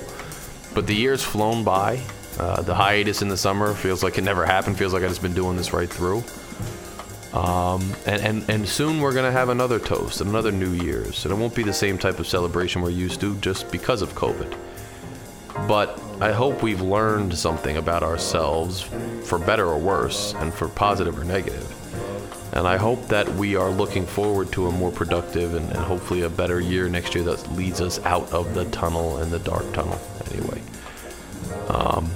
But 0.75 0.87
the 0.87 0.95
year's 0.95 1.23
flown 1.23 1.65
by. 1.65 2.01
Uh, 2.39 2.63
the 2.63 2.75
hiatus 2.75 3.23
in 3.23 3.29
the 3.29 3.37
summer 3.37 3.75
feels 3.75 4.03
like 4.03 4.17
it 4.17 4.23
never 4.23 4.47
happened. 4.47 4.79
Feels 4.79 4.93
like 4.93 5.03
I've 5.03 5.11
just 5.11 5.23
been 5.23 5.35
doing 5.35 5.57
this 5.57 5.73
right 5.73 5.91
through. 5.91 6.23
Um, 7.35 7.93
and, 8.07 8.23
and, 8.23 8.51
and 8.51 8.69
soon 8.69 9.01
we're 9.01 9.13
going 9.15 9.25
to 9.25 9.33
have 9.33 9.49
another 9.49 9.79
toast, 9.79 10.21
another 10.21 10.53
New 10.53 10.73
Year's. 10.73 11.25
And 11.25 11.33
it 11.33 11.37
won't 11.37 11.55
be 11.55 11.63
the 11.63 11.73
same 11.73 11.99
type 11.99 12.19
of 12.19 12.27
celebration 12.27 12.83
we're 12.83 12.91
used 12.91 13.21
to 13.23 13.35
just 13.37 13.71
because 13.73 14.03
of 14.03 14.15
COVID. 14.15 14.55
But 15.69 16.01
I 16.21 16.33
hope 16.33 16.63
we've 16.63 16.81
learned 16.81 17.37
something 17.37 17.77
about 17.77 18.03
ourselves, 18.03 18.83
for 19.25 19.39
better 19.39 19.67
or 19.67 19.79
worse, 19.79 20.35
and 20.35 20.53
for 20.53 20.69
positive 20.69 21.19
or 21.19 21.25
negative. 21.25 21.69
And 22.55 22.67
I 22.67 22.77
hope 22.77 23.09
that 23.09 23.29
we 23.35 23.57
are 23.57 23.71
looking 23.71 24.05
forward 24.05 24.53
to 24.53 24.67
a 24.67 24.71
more 24.71 24.93
productive 24.93 25.55
and, 25.55 25.69
and 25.71 25.79
hopefully 25.79 26.23
a 26.23 26.29
better 26.29 26.61
year 26.61 26.89
next 26.89 27.15
year 27.15 27.25
that 27.25 27.53
leads 27.53 27.81
us 27.81 27.99
out 28.05 28.31
of 28.33 28.55
the 28.55 28.67
tunnel 28.67 29.19
and 29.19 29.31
the 29.31 29.39
dark 29.39 29.73
tunnel, 29.73 29.99
anyway. 30.31 30.61
Um, 31.69 32.11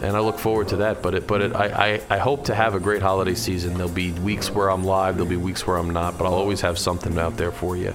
and 0.00 0.16
I 0.16 0.20
look 0.20 0.38
forward 0.38 0.68
to 0.68 0.76
that. 0.76 1.02
But 1.02 1.14
it, 1.14 1.26
but 1.26 1.42
it, 1.42 1.54
I, 1.54 1.94
I, 1.94 2.00
I 2.10 2.18
hope 2.18 2.44
to 2.44 2.54
have 2.54 2.74
a 2.74 2.80
great 2.80 3.02
holiday 3.02 3.34
season. 3.34 3.74
There'll 3.74 3.90
be 3.90 4.12
weeks 4.12 4.50
where 4.50 4.70
I'm 4.70 4.84
live, 4.84 5.16
there'll 5.16 5.28
be 5.28 5.36
weeks 5.36 5.66
where 5.66 5.76
I'm 5.76 5.90
not, 5.90 6.18
but 6.18 6.26
I'll 6.26 6.34
always 6.34 6.60
have 6.60 6.78
something 6.78 7.18
out 7.18 7.36
there 7.36 7.52
for 7.52 7.76
you. 7.76 7.94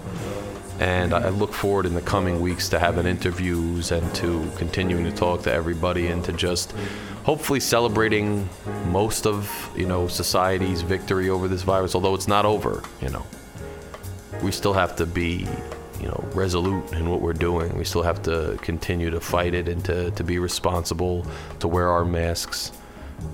And 0.79 1.13
I 1.13 1.27
look 1.29 1.53
forward 1.53 1.85
in 1.85 1.93
the 1.93 2.01
coming 2.01 2.39
weeks 2.39 2.69
to 2.69 2.79
having 2.79 3.05
interviews 3.05 3.91
and 3.91 4.15
to 4.15 4.49
continuing 4.55 5.03
to 5.03 5.11
talk 5.11 5.41
to 5.43 5.51
everybody 5.51 6.07
and 6.07 6.23
to 6.23 6.31
just 6.31 6.71
hopefully 7.23 7.59
celebrating 7.59 8.47
most 8.87 9.27
of 9.27 9.69
you 9.75 9.85
know 9.85 10.07
society's 10.07 10.81
victory 10.81 11.29
over 11.29 11.49
this 11.49 11.63
virus. 11.63 11.95
Although 11.95 12.15
it's 12.15 12.29
not 12.29 12.45
over, 12.45 12.81
you 13.01 13.09
know, 13.09 13.25
we 14.41 14.51
still 14.51 14.73
have 14.73 14.95
to 14.95 15.05
be 15.05 15.45
you 15.99 16.07
know 16.07 16.23
resolute 16.33 16.93
in 16.93 17.09
what 17.09 17.19
we're 17.19 17.33
doing. 17.33 17.77
We 17.77 17.83
still 17.83 18.03
have 18.03 18.21
to 18.23 18.57
continue 18.61 19.09
to 19.09 19.19
fight 19.19 19.53
it 19.53 19.67
and 19.67 19.83
to, 19.83 20.11
to 20.11 20.23
be 20.23 20.39
responsible, 20.39 21.27
to 21.59 21.67
wear 21.67 21.89
our 21.89 22.05
masks, 22.05 22.71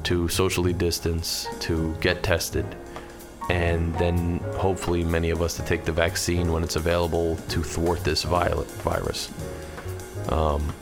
to 0.06 0.28
socially 0.30 0.74
distance, 0.74 1.48
to 1.60 1.96
get 2.02 2.24
tested 2.24 2.66
and 3.50 3.94
then 3.96 4.40
hopefully 4.58 5.04
many 5.04 5.30
of 5.30 5.42
us 5.42 5.56
to 5.56 5.64
take 5.64 5.86
the 5.86 5.92
vaccine 5.92 6.52
when 6.52 6.64
it's 6.64 6.76
available 6.76 7.36
to 7.50 7.64
thwart 7.64 8.04
this 8.04 8.24
virus. 8.24 9.32
Um, 10.30 10.74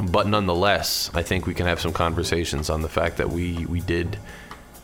but 0.00 0.26
nonetheless, 0.26 1.10
I 1.14 1.22
think 1.22 1.46
we 1.46 1.54
can 1.54 1.66
have 1.66 1.80
some 1.80 1.92
conversations 1.92 2.70
on 2.70 2.80
the 2.80 2.88
fact 2.88 3.18
that 3.18 3.28
we, 3.28 3.66
we 3.66 3.80
did 3.80 4.18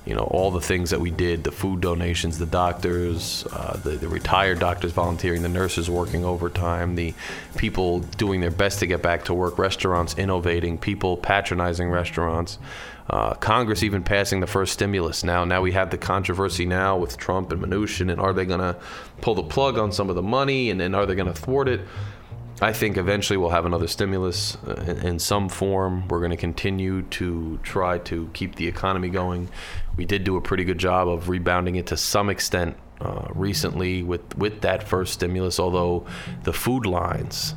you 0.07 0.15
know 0.15 0.23
all 0.23 0.51
the 0.51 0.61
things 0.61 0.91
that 0.91 1.01
we 1.01 1.11
did 1.11 1.45
the 1.45 1.53
food 1.53 1.81
donations 1.81 2.39
the 2.39 2.47
doctors 2.47 3.47
uh, 3.53 3.79
the, 3.83 3.91
the 3.91 4.09
retired 4.09 4.59
doctors 4.59 4.93
volunteering 4.93 5.43
the 5.43 5.49
nurses 5.49 5.91
working 5.91 6.25
overtime 6.25 6.95
the 6.95 7.13
people 7.57 7.99
doing 7.99 8.41
their 8.41 8.51
best 8.51 8.79
to 8.79 8.87
get 8.87 9.03
back 9.03 9.25
to 9.25 9.35
work 9.35 9.59
restaurants 9.59 10.17
innovating 10.17 10.79
people 10.79 11.17
patronizing 11.17 11.91
restaurants 11.91 12.59
uh, 13.09 13.35
Congress 13.35 13.83
even 13.83 14.03
passing 14.03 14.41
the 14.41 14.49
first 14.49 14.73
stimulus 14.73 15.23
now. 15.23 15.45
Now 15.45 15.63
we 15.63 15.71
have 15.73 15.91
the 15.91 15.99
controversy 15.99 16.67
now 16.67 16.97
with 16.97 17.17
Trump 17.17 17.53
and 17.53 17.63
Mnuchin, 17.63 18.11
and 18.11 18.21
are 18.21 18.33
they 18.33 18.45
going 18.45 18.59
to 18.59 18.77
pull 19.21 19.37
the 19.37 19.45
plug 19.45 19.79
on 19.79 19.93
some 19.93 20.11
of 20.11 20.17
the 20.17 20.23
money, 20.23 20.71
and, 20.71 20.83
and 20.83 20.97
are 20.97 21.07
they 21.07 21.15
going 21.15 21.33
to 21.33 21.41
thwart 21.41 21.69
it? 21.69 21.83
I 22.61 22.73
think 22.73 22.97
eventually 22.97 23.37
we'll 23.37 23.51
have 23.51 23.67
another 23.67 23.87
stimulus 23.87 24.57
uh, 24.67 24.75
in, 24.87 25.07
in 25.07 25.19
some 25.19 25.49
form. 25.49 26.09
We're 26.09 26.21
going 26.21 26.31
to 26.31 26.39
continue 26.39 27.03
to 27.03 27.61
try 27.63 27.99
to 27.99 28.31
keep 28.33 28.57
the 28.57 28.67
economy 28.67 29.11
going. 29.11 29.51
We 29.97 30.05
did 30.05 30.25
do 30.25 30.37
a 30.37 30.41
pretty 30.41 30.65
good 30.65 30.79
job 30.79 31.09
of 31.09 31.29
rebounding 31.29 31.77
it 31.77 31.87
to 31.87 31.97
some 31.97 32.29
extent 32.29 32.77
uh, 33.01 33.29
recently 33.35 34.03
with, 34.03 34.37
with 34.37 34.61
that 34.63 34.83
first 34.83 35.15
stimulus, 35.15 35.59
although 35.59 36.07
the 36.45 36.53
food 36.53 36.87
lines, 36.87 37.55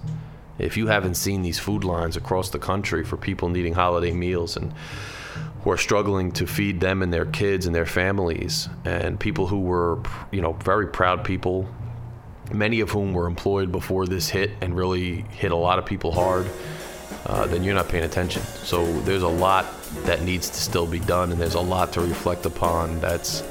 if 0.57 0.77
you 0.77 0.87
haven't 0.87 1.15
seen 1.15 1.41
these 1.41 1.59
food 1.59 1.83
lines 1.83 2.17
across 2.17 2.49
the 2.49 2.59
country 2.59 3.03
for 3.03 3.17
people 3.17 3.49
needing 3.49 3.73
holiday 3.73 4.11
meals 4.11 4.57
and 4.57 4.73
who 5.63 5.71
are 5.71 5.77
struggling 5.77 6.31
to 6.31 6.47
feed 6.47 6.79
them 6.79 7.01
and 7.01 7.13
their 7.13 7.25
kids 7.25 7.65
and 7.65 7.75
their 7.75 7.85
families, 7.85 8.69
and 8.85 9.19
people 9.19 9.47
who 9.47 9.59
were, 9.59 9.99
you 10.31 10.41
know, 10.41 10.53
very 10.53 10.87
proud 10.87 11.23
people 11.23 11.67
many 12.53 12.79
of 12.79 12.89
whom 12.91 13.13
were 13.13 13.27
employed 13.27 13.71
before 13.71 14.05
this 14.05 14.29
hit 14.29 14.51
and 14.61 14.75
really 14.75 15.21
hit 15.31 15.51
a 15.51 15.55
lot 15.55 15.79
of 15.79 15.85
people 15.85 16.11
hard, 16.11 16.47
uh, 17.25 17.45
then 17.47 17.63
you're 17.63 17.75
not 17.75 17.87
paying 17.87 18.03
attention. 18.03 18.41
So 18.41 18.99
there's 19.01 19.23
a 19.23 19.27
lot 19.27 19.65
that 20.03 20.21
needs 20.21 20.49
to 20.49 20.55
still 20.55 20.85
be 20.85 20.99
done, 20.99 21.31
and 21.31 21.39
there's 21.39 21.55
a 21.55 21.61
lot 21.61 21.93
to 21.93 22.01
reflect 22.01 22.45
upon 22.45 22.99
that's 22.99 23.43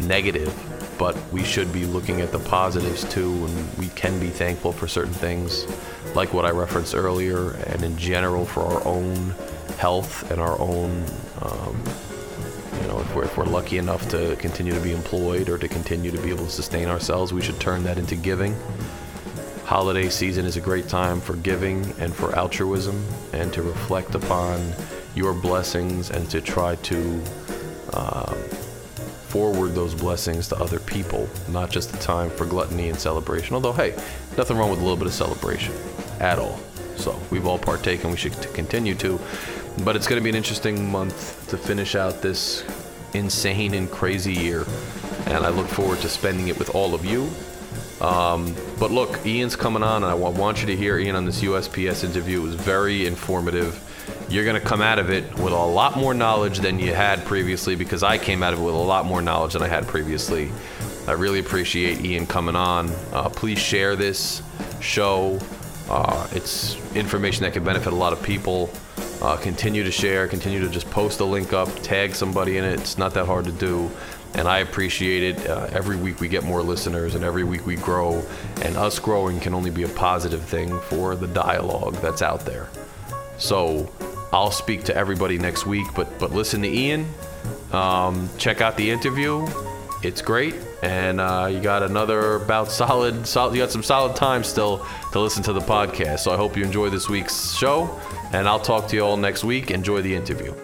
negative. 0.00 0.54
But 0.98 1.16
we 1.32 1.42
should 1.42 1.72
be 1.72 1.84
looking 1.84 2.20
at 2.20 2.32
the 2.32 2.38
positives 2.38 3.04
too, 3.12 3.32
and 3.32 3.78
we 3.78 3.88
can 3.88 4.20
be 4.20 4.28
thankful 4.28 4.72
for 4.72 4.86
certain 4.86 5.12
things, 5.12 5.66
like 6.14 6.32
what 6.32 6.44
I 6.44 6.50
referenced 6.50 6.94
earlier, 6.94 7.52
and 7.66 7.82
in 7.82 7.96
general 7.96 8.44
for 8.44 8.60
our 8.60 8.86
own 8.86 9.34
health 9.78 10.30
and 10.30 10.40
our 10.40 10.58
own 10.60 11.04
um, 11.40 11.82
you 12.80 12.88
know, 12.88 13.00
if 13.00 13.14
we're, 13.14 13.24
if 13.24 13.36
we're 13.36 13.44
lucky 13.44 13.78
enough 13.78 14.08
to 14.08 14.34
continue 14.36 14.72
to 14.72 14.80
be 14.80 14.92
employed 14.92 15.48
or 15.48 15.58
to 15.58 15.68
continue 15.68 16.10
to 16.10 16.20
be 16.20 16.30
able 16.30 16.46
to 16.46 16.50
sustain 16.50 16.88
ourselves, 16.88 17.32
we 17.32 17.42
should 17.42 17.60
turn 17.60 17.84
that 17.84 17.98
into 17.98 18.16
giving. 18.16 18.56
Holiday 19.64 20.08
season 20.08 20.44
is 20.44 20.56
a 20.56 20.60
great 20.60 20.88
time 20.88 21.20
for 21.20 21.36
giving 21.36 21.84
and 21.98 22.14
for 22.14 22.34
altruism 22.34 23.04
and 23.32 23.52
to 23.52 23.62
reflect 23.62 24.14
upon 24.14 24.72
your 25.14 25.34
blessings 25.34 26.10
and 26.10 26.28
to 26.30 26.40
try 26.40 26.76
to 26.76 27.22
uh, 27.92 28.34
forward 29.32 29.74
those 29.74 29.94
blessings 29.94 30.48
to 30.48 30.56
other 30.56 30.78
people, 30.78 31.28
not 31.48 31.70
just 31.70 31.90
the 31.90 31.98
time 31.98 32.30
for 32.30 32.44
gluttony 32.44 32.88
and 32.88 32.98
celebration. 32.98 33.54
Although, 33.54 33.72
hey, 33.72 33.92
nothing 34.36 34.56
wrong 34.56 34.70
with 34.70 34.78
a 34.78 34.82
little 34.82 34.96
bit 34.96 35.06
of 35.06 35.14
celebration 35.14 35.74
at 36.20 36.38
all. 36.38 36.58
So 36.96 37.18
we've 37.30 37.46
all 37.46 37.58
partaken, 37.58 38.10
we 38.10 38.16
should 38.16 38.34
continue 38.54 38.94
to. 38.96 39.18
But 39.84 39.96
it's 39.96 40.06
going 40.06 40.20
to 40.20 40.22
be 40.22 40.28
an 40.28 40.36
interesting 40.36 40.90
month 40.90 41.48
to 41.48 41.56
finish 41.56 41.94
out 41.94 42.20
this 42.20 42.62
insane 43.14 43.74
and 43.74 43.90
crazy 43.90 44.34
year. 44.34 44.66
And 45.26 45.46
I 45.46 45.48
look 45.48 45.66
forward 45.66 46.00
to 46.00 46.08
spending 46.08 46.48
it 46.48 46.58
with 46.58 46.74
all 46.74 46.94
of 46.94 47.04
you. 47.04 47.30
Um, 48.02 48.54
but 48.78 48.90
look, 48.90 49.24
Ian's 49.24 49.56
coming 49.56 49.82
on, 49.82 50.02
and 50.02 50.10
I 50.10 50.14
want 50.14 50.60
you 50.60 50.66
to 50.66 50.76
hear 50.76 50.98
Ian 50.98 51.16
on 51.16 51.24
this 51.24 51.40
USPS 51.40 52.04
interview. 52.04 52.40
It 52.40 52.42
was 52.42 52.54
very 52.56 53.06
informative. 53.06 53.80
You're 54.32 54.46
going 54.46 54.58
to 54.58 54.66
come 54.66 54.80
out 54.80 54.98
of 54.98 55.10
it 55.10 55.30
with 55.34 55.52
a 55.52 55.56
lot 55.56 55.98
more 55.98 56.14
knowledge 56.14 56.60
than 56.60 56.78
you 56.78 56.94
had 56.94 57.22
previously 57.26 57.76
because 57.76 58.02
I 58.02 58.16
came 58.16 58.42
out 58.42 58.54
of 58.54 58.60
it 58.60 58.62
with 58.62 58.74
a 58.74 58.78
lot 58.78 59.04
more 59.04 59.20
knowledge 59.20 59.52
than 59.52 59.60
I 59.60 59.68
had 59.68 59.86
previously. 59.86 60.50
I 61.06 61.12
really 61.12 61.38
appreciate 61.38 62.02
Ian 62.02 62.26
coming 62.26 62.56
on. 62.56 62.88
Uh, 63.12 63.28
please 63.28 63.58
share 63.58 63.94
this 63.94 64.42
show. 64.80 65.38
Uh, 65.90 66.26
it's 66.32 66.76
information 66.96 67.42
that 67.42 67.52
can 67.52 67.62
benefit 67.62 67.92
a 67.92 67.96
lot 67.96 68.14
of 68.14 68.22
people. 68.22 68.70
Uh, 69.20 69.36
continue 69.36 69.84
to 69.84 69.92
share, 69.92 70.26
continue 70.26 70.60
to 70.60 70.70
just 70.70 70.90
post 70.90 71.20
a 71.20 71.24
link 71.26 71.52
up, 71.52 71.68
tag 71.82 72.14
somebody 72.14 72.56
in 72.56 72.64
it. 72.64 72.80
It's 72.80 72.96
not 72.96 73.12
that 73.12 73.26
hard 73.26 73.44
to 73.44 73.52
do. 73.52 73.90
And 74.32 74.48
I 74.48 74.60
appreciate 74.60 75.22
it. 75.24 75.46
Uh, 75.46 75.68
every 75.72 75.96
week 75.96 76.20
we 76.20 76.28
get 76.28 76.42
more 76.42 76.62
listeners, 76.62 77.16
and 77.16 77.22
every 77.22 77.44
week 77.44 77.66
we 77.66 77.76
grow. 77.76 78.24
And 78.62 78.78
us 78.78 78.98
growing 78.98 79.40
can 79.40 79.52
only 79.52 79.68
be 79.68 79.82
a 79.82 79.90
positive 79.90 80.42
thing 80.42 80.80
for 80.80 81.16
the 81.16 81.26
dialogue 81.26 81.96
that's 81.96 82.22
out 82.22 82.46
there. 82.46 82.70
So 83.36 83.92
I'll 84.32 84.50
speak 84.50 84.84
to 84.84 84.96
everybody 84.96 85.38
next 85.38 85.66
week, 85.66 85.86
but 85.94 86.18
but 86.18 86.32
listen 86.32 86.62
to 86.62 86.68
Ian. 86.68 87.06
Um, 87.72 88.28
check 88.38 88.60
out 88.60 88.76
the 88.76 88.90
interview. 88.90 89.46
It's 90.02 90.20
great, 90.20 90.54
and 90.82 91.20
uh, 91.20 91.48
you 91.50 91.60
got 91.60 91.82
another 91.82 92.36
about 92.36 92.70
solid, 92.70 93.26
solid. 93.26 93.54
You 93.54 93.62
got 93.62 93.70
some 93.70 93.82
solid 93.82 94.16
time 94.16 94.42
still 94.42 94.86
to 95.12 95.20
listen 95.20 95.42
to 95.44 95.52
the 95.52 95.60
podcast. 95.60 96.20
So 96.20 96.32
I 96.32 96.36
hope 96.36 96.56
you 96.56 96.64
enjoy 96.64 96.90
this 96.90 97.08
week's 97.08 97.54
show 97.54 98.00
and 98.32 98.48
I'll 98.48 98.60
talk 98.60 98.88
to 98.88 98.96
you 98.96 99.02
all 99.04 99.16
next 99.16 99.44
week. 99.44 99.70
Enjoy 99.70 100.00
the 100.02 100.14
interview. 100.14 100.54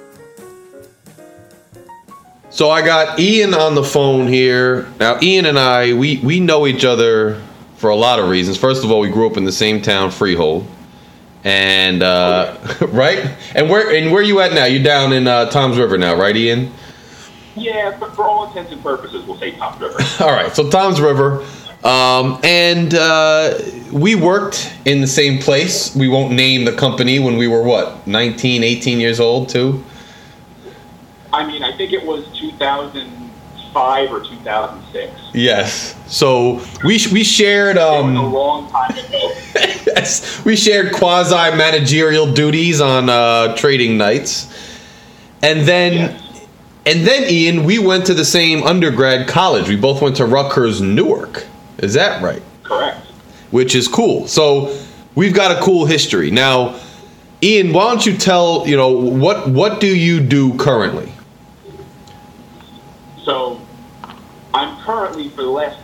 So 2.51 2.71
I 2.71 2.85
got 2.85 3.21
Ian 3.21 3.55
on 3.55 3.75
the 3.75 3.85
phone 3.85 4.27
here. 4.27 4.89
Now 4.99 5.19
Ian 5.23 5.47
and 5.47 5.59
I, 5.59 5.93
we 5.93 6.19
we 6.19 6.41
know 6.41 6.67
each 6.67 6.85
other 6.85 7.41
for 7.77 7.91
a 7.91 7.97
lot 7.97 8.19
of 8.19 8.29
reasons. 8.29 8.57
First 8.57 8.85
of 8.85 8.91
all, 8.91 9.01
we 9.01 9.11
grew 9.11 9.31
up 9.31 9.37
in 9.37 9.45
the 9.45 9.53
same 9.53 9.81
town, 9.81 10.11
Freehold, 10.11 10.67
and 11.49 12.03
uh, 12.03 12.59
oh, 12.61 12.77
yeah. 12.83 12.89
right. 12.93 13.37
And 13.55 13.71
where 13.71 13.91
and 13.95 14.13
where 14.13 14.23
you 14.23 14.41
at 14.41 14.53
now? 14.53 14.67
you're 14.67 14.83
down 14.83 15.13
in 15.13 15.27
uh, 15.27 15.47
Toms 15.51 15.79
River 15.79 15.97
now, 15.97 16.15
right, 16.15 16.37
Ian? 16.37 16.71
Yeah, 17.57 17.97
but 17.99 18.15
for 18.15 18.25
all 18.25 18.47
intents 18.47 18.71
and 18.71 18.83
purposes, 18.83 19.25
we'll 19.27 19.39
say 19.39 19.53
Toms 19.53 19.81
River. 19.81 19.97
all 20.21 20.31
right, 20.31 20.55
so 20.55 20.69
Toms 20.69 21.01
River. 21.01 21.45
Um, 21.85 22.39
and 22.45 22.93
uh, 22.95 23.59
we 23.93 24.15
worked 24.15 24.73
in 24.85 25.01
the 25.01 25.07
same 25.07 25.39
place. 25.39 25.95
We 25.97 26.09
won't 26.09 26.33
name 26.33 26.65
the 26.65 26.73
company 26.73 27.19
when 27.19 27.37
we 27.37 27.47
were, 27.49 27.63
what, 27.63 28.07
19, 28.07 28.65
18 28.65 29.01
years 29.01 29.21
old, 29.21 29.49
too? 29.49 29.83
I 31.33 31.47
mean, 31.47 31.63
I 31.63 31.77
think 31.77 31.93
it 31.93 32.05
was 32.05 32.27
2005 33.79 34.13
or 34.13 34.21
2006. 34.21 35.13
Yes. 35.35 35.95
So 36.07 36.61
we, 36.85 37.01
we 37.13 37.25
shared. 37.25 37.79
Um, 37.79 38.17
a 38.17 38.27
long 38.27 38.71
time 38.71 38.91
ago. 38.93 39.33
yes. 39.55 40.45
We 40.45 40.57
shared 40.57 40.93
quasi 40.93 41.57
managerial 41.57 42.33
duties 42.33 42.81
on 42.81 43.09
uh, 43.09 43.57
trading 43.57 43.97
nights. 43.99 44.53
And 45.43 45.67
then. 45.67 45.93
Yes. 45.93 46.25
And 46.87 47.07
then, 47.07 47.31
Ian, 47.31 47.65
we 47.65 47.79
went 47.79 48.07
to 48.07 48.15
the 48.15 48.25
same 48.25 48.63
undergrad 48.63 49.29
college. 49.29 49.69
We 49.69 49.77
both 49.77 50.01
went 50.01 50.17
to 50.17 50.25
Rutgers 50.25 50.81
Newark. 50.81 51.47
Is 51.77 51.93
that 51.93 52.23
right? 52.23 52.41
Correct. 52.63 53.05
Which 53.51 53.75
is 53.75 53.87
cool. 53.87 54.27
So 54.27 54.75
we've 55.15 55.35
got 55.35 55.51
a 55.51 55.61
cool 55.61 55.85
history. 55.85 56.31
Now, 56.31 56.81
Ian, 57.43 57.75
why 57.75 57.91
don't 57.91 58.07
you 58.07 58.17
tell, 58.17 58.67
you 58.67 58.77
know, 58.77 58.91
what 58.91 59.51
what 59.51 59.81
do 59.81 59.87
you 59.87 60.19
do 60.19 60.57
currently? 60.57 61.13
So 63.29 63.61
I'm 64.55 64.78
currently 64.89 65.29
for 65.29 65.43
the 65.43 65.51
last 65.51 65.79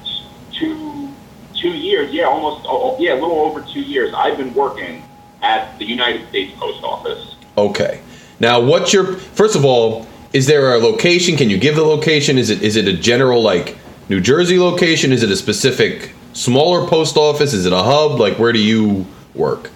two 0.50 1.10
two 1.54 1.68
years, 1.68 2.10
yeah, 2.10 2.24
almost 2.24 2.64
oh, 2.66 2.96
oh, 2.96 2.96
yeah, 2.98 3.12
a 3.12 3.20
little 3.20 3.40
over 3.40 3.60
two 3.60 3.82
years, 3.82 4.14
I've 4.14 4.38
been 4.38 4.54
working 4.54 5.02
at 5.42 5.78
the 5.78 5.84
United 5.84 6.26
States 6.30 6.58
Post 6.58 6.82
Office. 6.82 7.36
Okay. 7.56 8.00
Now, 8.40 8.60
what's 8.60 8.94
your 8.94 9.16
first 9.16 9.56
of 9.56 9.64
all, 9.64 10.06
is 10.32 10.46
there 10.46 10.74
a 10.74 10.78
location? 10.78 11.36
Can 11.36 11.50
you 11.50 11.58
give 11.58 11.76
the 11.76 11.84
location? 11.84 12.38
Is 12.38 12.48
it 12.48 12.62
is 12.62 12.76
it 12.76 12.88
a 12.88 12.94
general 12.94 13.42
like 13.42 13.76
New 14.08 14.22
Jersey 14.22 14.58
location? 14.58 15.12
Is 15.12 15.22
it 15.22 15.30
a 15.30 15.36
specific 15.36 16.12
smaller 16.32 16.88
post 16.88 17.18
office? 17.18 17.52
Is 17.52 17.66
it 17.66 17.74
a 17.74 17.82
hub? 17.82 18.18
Like, 18.18 18.38
where 18.38 18.52
do 18.52 18.58
you 18.58 19.06
work? 19.34 19.70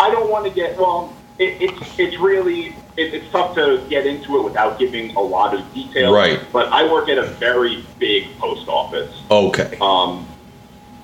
I 0.00 0.10
don't 0.10 0.28
want 0.28 0.46
to 0.46 0.50
get 0.50 0.76
well. 0.76 1.14
It, 1.38 1.62
it's 1.62 1.98
it's 1.98 2.18
really 2.18 2.74
it, 2.96 3.14
it's 3.14 3.30
tough 3.30 3.54
to 3.54 3.84
get 3.88 4.06
into 4.06 4.38
it 4.38 4.44
without 4.44 4.78
giving 4.78 5.14
a 5.16 5.20
lot 5.20 5.54
of 5.54 5.74
detail. 5.74 6.12
Right. 6.12 6.40
But 6.52 6.68
I 6.68 6.90
work 6.90 7.08
at 7.08 7.18
a 7.18 7.22
very 7.24 7.84
big 7.98 8.36
post 8.38 8.68
office. 8.68 9.14
Okay. 9.30 9.78
Um, 9.80 10.26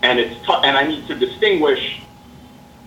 and 0.03 0.18
it's 0.18 0.44
tough, 0.44 0.64
and 0.64 0.77
I 0.77 0.87
need 0.87 1.07
to 1.09 1.14
distinguish 1.14 2.01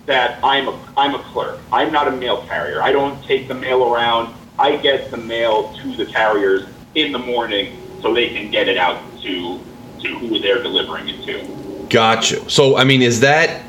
that 0.06 0.38
I'm 0.42 0.68
a 0.68 0.78
I'm 0.96 1.14
a 1.14 1.22
clerk. 1.24 1.60
I'm 1.72 1.92
not 1.92 2.08
a 2.08 2.12
mail 2.12 2.42
carrier. 2.46 2.82
I 2.82 2.92
don't 2.92 3.22
take 3.24 3.48
the 3.48 3.54
mail 3.54 3.92
around. 3.92 4.34
I 4.58 4.76
get 4.76 5.10
the 5.10 5.16
mail 5.16 5.72
to 5.74 5.96
the 5.96 6.06
carriers 6.06 6.66
in 6.94 7.12
the 7.12 7.18
morning 7.18 7.76
so 8.00 8.12
they 8.12 8.28
can 8.28 8.50
get 8.50 8.68
it 8.68 8.76
out 8.76 9.02
to 9.22 9.60
to 10.00 10.18
who 10.18 10.38
they're 10.38 10.62
delivering 10.62 11.08
it 11.08 11.24
to. 11.24 11.86
Gotcha. 11.88 12.48
So 12.50 12.76
I 12.76 12.84
mean, 12.84 13.02
is 13.02 13.20
that 13.20 13.62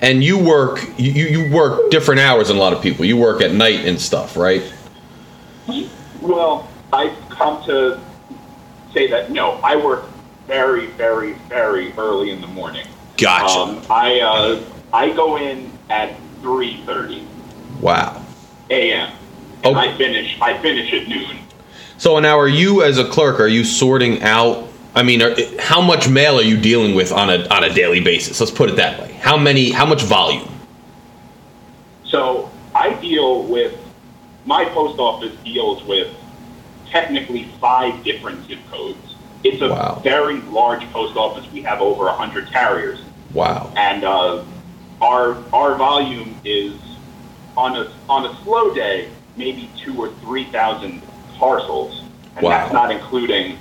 and 0.00 0.22
you 0.22 0.38
work 0.38 0.86
you, 0.96 1.12
you 1.12 1.52
work 1.52 1.90
different 1.90 2.20
hours 2.20 2.48
than 2.48 2.56
a 2.56 2.60
lot 2.60 2.72
of 2.72 2.82
people. 2.82 3.04
You 3.04 3.16
work 3.16 3.40
at 3.40 3.52
night 3.52 3.86
and 3.86 4.00
stuff, 4.00 4.36
right? 4.36 4.62
Well, 6.20 6.68
I've 6.92 7.16
come 7.28 7.64
to 7.64 8.00
say 8.92 9.06
that 9.08 9.30
no, 9.30 9.52
I 9.62 9.76
work 9.76 10.04
very, 10.46 10.86
very, 10.86 11.34
very 11.48 11.92
early 11.92 12.30
in 12.30 12.40
the 12.40 12.46
morning. 12.46 12.86
Gotcha. 13.16 13.58
Um, 13.58 13.82
I 13.90 14.20
uh, 14.20 14.62
I 14.92 15.12
go 15.12 15.36
in 15.36 15.70
at 15.90 16.16
three 16.40 16.82
thirty. 16.86 17.26
Wow. 17.80 18.24
A.m. 18.70 19.12
And 19.64 19.76
I 19.76 19.96
finish 19.96 20.38
I 20.40 20.56
finish 20.58 20.92
at 20.92 21.08
noon. 21.08 21.38
So 21.98 22.18
now, 22.20 22.38
are 22.38 22.48
you 22.48 22.82
as 22.82 22.98
a 22.98 23.04
clerk? 23.04 23.40
Are 23.40 23.48
you 23.48 23.64
sorting 23.64 24.22
out? 24.22 24.68
I 24.94 25.02
mean, 25.02 25.20
are, 25.20 25.34
how 25.58 25.80
much 25.80 26.08
mail 26.08 26.38
are 26.38 26.42
you 26.42 26.56
dealing 26.56 26.94
with 26.94 27.12
on 27.12 27.28
a 27.28 27.46
on 27.48 27.64
a 27.64 27.72
daily 27.72 28.00
basis? 28.00 28.40
Let's 28.40 28.52
put 28.52 28.70
it 28.70 28.76
that 28.76 29.00
way. 29.00 29.12
How 29.14 29.36
many? 29.36 29.70
How 29.70 29.84
much 29.84 30.02
volume? 30.02 30.48
So 32.04 32.50
I 32.74 32.94
deal 32.94 33.42
with 33.42 33.78
my 34.48 34.64
post 34.64 34.98
office 34.98 35.36
deals 35.44 35.84
with 35.84 36.08
technically 36.90 37.44
five 37.60 38.02
different 38.02 38.46
zip 38.48 38.58
codes. 38.70 39.14
It's 39.44 39.60
a 39.60 39.68
Wow. 39.68 40.00
very 40.02 40.40
large 40.40 40.90
post 40.90 41.16
office. 41.16 41.44
We 41.52 41.60
have 41.62 41.82
over 41.82 42.04
100 42.06 42.50
carriers. 42.50 42.98
Wow. 43.34 43.70
And 43.76 44.04
uh, 44.04 44.42
our, 45.02 45.36
our 45.52 45.74
volume 45.74 46.34
is, 46.46 46.72
on 47.58 47.76
a, 47.76 47.92
on 48.08 48.24
a 48.24 48.42
slow 48.42 48.72
day, 48.74 49.10
maybe 49.36 49.68
two 49.76 49.94
or 50.00 50.08
3,000 50.22 51.02
parcels. 51.38 52.02
And 52.36 52.44
Wow. 52.44 52.50
that's 52.50 52.72
not 52.72 52.90
including 52.90 53.58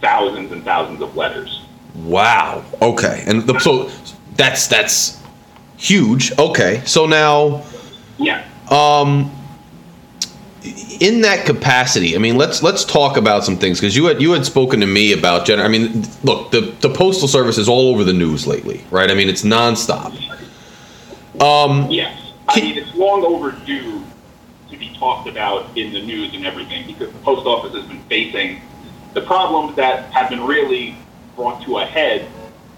thousands 0.00 0.52
and 0.52 0.62
thousands 0.64 1.02
of 1.02 1.16
letters. 1.16 1.64
Wow. 1.96 2.64
Okay. 2.80 3.24
And 3.26 3.42
the, 3.48 3.58
so 3.58 3.90
that's 4.36 4.66
that's 4.68 5.18
huge. 5.76 6.36
Okay. 6.38 6.82
So 6.84 7.06
now, 7.06 7.64
Yeah. 8.18 8.44
um, 8.70 9.30
in 11.00 11.20
that 11.20 11.44
capacity, 11.44 12.14
I 12.14 12.18
mean, 12.18 12.36
let's 12.36 12.62
let's 12.62 12.84
talk 12.84 13.16
about 13.16 13.44
some 13.44 13.56
things 13.58 13.80
because 13.80 13.94
you 13.94 14.06
had 14.06 14.20
you 14.22 14.32
had 14.32 14.46
spoken 14.46 14.80
to 14.80 14.86
me 14.86 15.12
about. 15.12 15.46
Gen- 15.46 15.60
I 15.60 15.68
mean, 15.68 16.04
look, 16.22 16.50
the 16.52 16.74
the 16.80 16.88
postal 16.88 17.28
service 17.28 17.58
is 17.58 17.68
all 17.68 17.90
over 17.90 18.02
the 18.04 18.12
news 18.14 18.46
lately, 18.46 18.84
right? 18.90 19.10
I 19.10 19.14
mean, 19.14 19.28
it's 19.28 19.42
nonstop. 19.42 20.14
Um, 21.40 21.90
Yes. 21.90 22.20
I 22.48 22.60
mean, 22.60 22.76
it's 22.78 22.94
long 22.94 23.24
overdue 23.24 24.04
to 24.70 24.76
be 24.76 24.94
talked 24.98 25.28
about 25.28 25.76
in 25.76 25.92
the 25.92 26.02
news 26.02 26.34
and 26.34 26.46
everything 26.46 26.86
because 26.86 27.12
the 27.12 27.18
post 27.20 27.46
office 27.46 27.74
has 27.74 27.86
been 27.86 28.02
facing 28.02 28.60
the 29.14 29.22
problems 29.22 29.76
that 29.76 30.10
have 30.12 30.28
been 30.28 30.44
really 30.44 30.96
brought 31.36 31.62
to 31.64 31.78
a 31.78 31.84
head, 31.86 32.22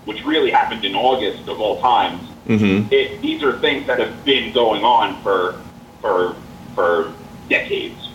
which 0.05 0.24
really 0.24 0.51
happened 0.51 0.84
in 0.84 0.95
August 0.95 1.49
of 1.49 1.61
all 1.61 1.80
times. 1.80 2.22
mhm. 2.47 2.91
It, 2.93 3.20
these 3.22 3.43
are 3.43 3.59
things 3.59 3.87
that 3.89 3.99
have 3.99 4.24
been 4.24 4.53
going 4.53 4.84
on 4.84 5.20
for 5.22 5.61
for 6.01 6.37
for 6.74 7.12
decades. 7.49 8.11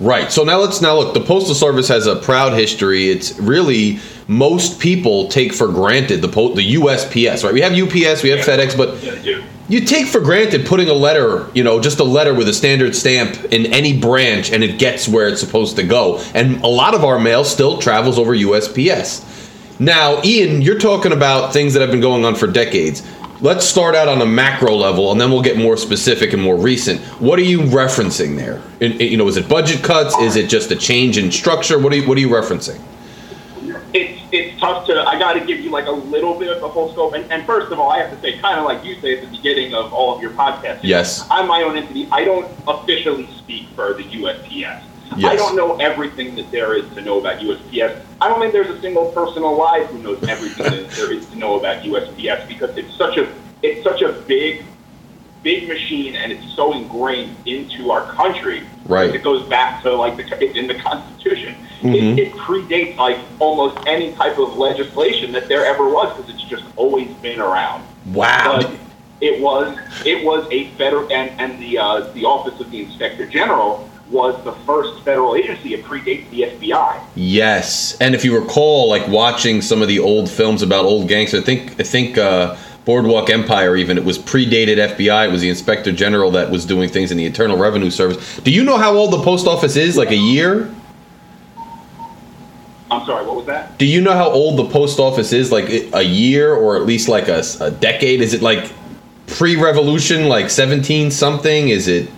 Right. 0.00 0.30
So 0.30 0.44
now 0.44 0.58
let's 0.58 0.82
now 0.82 0.96
look. 0.96 1.14
The 1.14 1.20
postal 1.20 1.54
service 1.54 1.88
has 1.88 2.06
a 2.06 2.16
proud 2.16 2.52
history. 2.52 3.08
It's 3.08 3.38
really 3.38 3.98
most 4.28 4.78
people 4.78 5.28
take 5.28 5.54
for 5.54 5.68
granted 5.68 6.20
the 6.20 6.28
po- 6.28 6.54
the 6.54 6.74
USPS. 6.74 7.44
Right. 7.44 7.54
We 7.54 7.62
have 7.62 7.72
UPS, 7.72 8.22
we 8.22 8.30
have 8.30 8.40
FedEx, 8.40 8.76
but 8.76 9.00
do. 9.22 9.42
you 9.68 9.80
take 9.86 10.06
for 10.06 10.20
granted 10.20 10.66
putting 10.66 10.88
a 10.88 10.92
letter, 10.92 11.48
you 11.54 11.64
know, 11.64 11.80
just 11.80 11.98
a 11.98 12.04
letter 12.04 12.34
with 12.34 12.46
a 12.48 12.52
standard 12.52 12.94
stamp 12.94 13.42
in 13.52 13.72
any 13.72 13.98
branch 13.98 14.52
and 14.52 14.62
it 14.62 14.78
gets 14.78 15.08
where 15.08 15.28
it's 15.28 15.40
supposed 15.40 15.76
to 15.76 15.82
go. 15.82 16.20
And 16.34 16.62
a 16.62 16.68
lot 16.68 16.94
of 16.94 17.02
our 17.02 17.18
mail 17.18 17.44
still 17.44 17.78
travels 17.78 18.18
over 18.18 18.34
USPS. 18.34 19.24
Now, 19.78 20.22
Ian, 20.24 20.60
you're 20.62 20.78
talking 20.78 21.12
about 21.12 21.52
things 21.52 21.74
that 21.74 21.80
have 21.80 21.90
been 21.90 22.00
going 22.00 22.24
on 22.24 22.34
for 22.34 22.46
decades. 22.46 23.02
Let's 23.40 23.66
start 23.66 23.94
out 23.94 24.08
on 24.08 24.22
a 24.22 24.26
macro 24.26 24.74
level 24.74 25.12
and 25.12 25.20
then 25.20 25.30
we'll 25.30 25.42
get 25.42 25.58
more 25.58 25.76
specific 25.76 26.32
and 26.32 26.42
more 26.42 26.56
recent. 26.56 27.00
What 27.20 27.38
are 27.38 27.42
you 27.42 27.60
referencing 27.60 28.36
there? 28.36 28.62
In, 28.80 28.92
in- 28.92 29.10
you 29.12 29.16
know, 29.16 29.28
is 29.28 29.36
it 29.36 29.48
budget 29.48 29.82
cuts? 29.82 30.16
Is 30.18 30.36
it 30.36 30.48
just 30.48 30.70
a 30.70 30.76
change 30.76 31.18
in 31.18 31.30
structure? 31.30 31.78
What 31.78 31.92
are 31.92 31.96
you, 31.96 32.08
what 32.08 32.16
are 32.16 32.20
you 32.20 32.30
referencing? 32.30 32.80
it's 33.96 34.20
it's 34.32 34.60
tough 34.60 34.86
to. 34.86 35.02
I 35.02 35.18
got 35.18 35.34
to 35.34 35.44
give 35.44 35.60
you 35.60 35.70
like 35.70 35.86
a 35.86 35.92
little 35.92 36.38
bit 36.38 36.50
of 36.50 36.60
the 36.60 36.68
whole 36.68 36.92
scope. 36.92 37.14
And, 37.14 37.30
and 37.30 37.46
first 37.46 37.72
of 37.72 37.78
all, 37.78 37.90
I 37.90 37.98
have 37.98 38.10
to 38.10 38.20
say, 38.20 38.38
kind 38.38 38.58
of 38.58 38.64
like 38.64 38.84
you 38.84 39.00
say 39.00 39.18
at 39.18 39.24
the 39.24 39.36
beginning 39.36 39.74
of 39.74 39.92
all 39.92 40.14
of 40.14 40.22
your 40.22 40.32
podcasts. 40.32 40.80
Yes. 40.82 41.26
I'm 41.30 41.48
my 41.48 41.62
own 41.62 41.76
entity. 41.76 42.08
I 42.12 42.24
don't 42.24 42.50
officially 42.66 43.28
speak 43.38 43.68
for 43.74 43.94
the 43.94 44.04
USPS. 44.04 44.82
I 45.12 45.36
don't 45.36 45.56
know 45.56 45.76
everything 45.76 46.34
that 46.36 46.50
there 46.50 46.74
is 46.74 46.88
to 46.94 47.00
know 47.00 47.18
about 47.20 47.40
USPS. 47.40 48.02
I 48.20 48.28
don't 48.28 48.40
think 48.40 48.52
there's 48.52 48.70
a 48.70 48.80
single 48.80 49.10
person 49.12 49.42
alive 49.42 49.86
who 49.86 49.98
knows 49.98 50.22
everything 50.28 50.70
that 50.70 50.90
there 50.90 51.12
is 51.12 51.26
to 51.26 51.36
know 51.36 51.58
about 51.58 51.82
USPS 51.82 52.46
because 52.48 52.76
it's 52.76 52.94
such 52.96 53.16
a 53.16 53.32
it's 53.62 53.82
such 53.82 54.02
a 54.02 54.12
big 54.12 54.64
big 55.42 55.68
machine 55.68 56.16
and 56.16 56.32
it's 56.32 56.54
so 56.54 56.72
ingrained 56.72 57.36
into 57.46 57.90
our 57.90 58.12
country. 58.14 58.64
Right. 58.86 59.14
It 59.14 59.22
goes 59.22 59.48
back 59.48 59.82
to 59.82 59.92
like 59.92 60.16
the 60.16 60.44
it's 60.44 60.56
in 60.56 60.66
the 60.66 60.74
Constitution. 60.74 61.54
Mhm. 61.80 61.94
It, 61.94 62.18
it 62.18 62.32
predates 62.32 62.96
like 62.96 63.18
almost 63.38 63.78
any 63.86 64.12
type 64.12 64.38
of 64.38 64.56
legislation 64.56 65.32
that 65.32 65.48
there 65.48 65.64
ever 65.64 65.88
was 65.88 66.16
because 66.16 66.34
it's 66.34 66.44
just 66.44 66.64
always 66.76 67.08
been 67.22 67.40
around. 67.40 67.84
Wow. 68.12 68.60
But 68.60 68.70
it 69.20 69.40
was 69.40 69.76
it 70.04 70.24
was 70.24 70.46
a 70.50 70.68
federal 70.70 71.10
and 71.12 71.30
and 71.40 71.58
the 71.62 71.78
uh, 71.78 72.00
the 72.12 72.24
office 72.24 72.58
of 72.60 72.70
the 72.70 72.82
inspector 72.82 73.26
general 73.26 73.88
was 74.10 74.42
the 74.44 74.52
first 74.52 75.02
federal 75.02 75.34
agency. 75.34 75.74
It 75.74 75.84
predates 75.84 76.28
the 76.30 76.42
FBI. 76.42 77.02
Yes, 77.14 77.96
and 78.00 78.14
if 78.14 78.24
you 78.24 78.38
recall, 78.38 78.88
like 78.88 79.06
watching 79.08 79.60
some 79.60 79.82
of 79.82 79.88
the 79.88 79.98
old 79.98 80.30
films 80.30 80.62
about 80.62 80.84
old 80.84 81.08
gangsters, 81.08 81.42
I 81.42 81.44
think 81.44 81.80
I 81.80 81.82
think 81.82 82.18
uh, 82.18 82.56
Boardwalk 82.84 83.30
Empire 83.30 83.76
even 83.76 83.98
it 83.98 84.04
was 84.04 84.18
predated 84.18 84.76
FBI. 84.76 85.28
It 85.28 85.32
was 85.32 85.40
the 85.40 85.48
Inspector 85.48 85.90
General 85.92 86.30
that 86.32 86.50
was 86.50 86.64
doing 86.64 86.88
things 86.88 87.10
in 87.10 87.18
the 87.18 87.26
Internal 87.26 87.58
Revenue 87.58 87.90
Service. 87.90 88.38
Do 88.38 88.52
you 88.52 88.64
know 88.64 88.78
how 88.78 88.94
old 88.94 89.12
the 89.12 89.22
post 89.22 89.46
office 89.46 89.76
is? 89.76 89.96
Like 89.96 90.10
a 90.10 90.16
year? 90.16 90.72
I'm 92.88 93.04
sorry, 93.04 93.26
what 93.26 93.34
was 93.36 93.46
that? 93.46 93.76
Do 93.78 93.86
you 93.86 94.00
know 94.00 94.12
how 94.12 94.30
old 94.30 94.58
the 94.58 94.68
post 94.68 95.00
office 95.00 95.32
is? 95.32 95.50
Like 95.50 95.68
a 95.92 96.02
year 96.02 96.54
or 96.54 96.76
at 96.76 96.82
least 96.86 97.08
like 97.08 97.26
a, 97.26 97.42
a 97.60 97.72
decade? 97.72 98.20
Is 98.20 98.32
it 98.32 98.42
like 98.42 98.72
pre-revolution, 99.26 100.28
like 100.28 100.48
seventeen 100.48 101.10
something? 101.10 101.68
Is 101.68 101.88
it? 101.88 102.08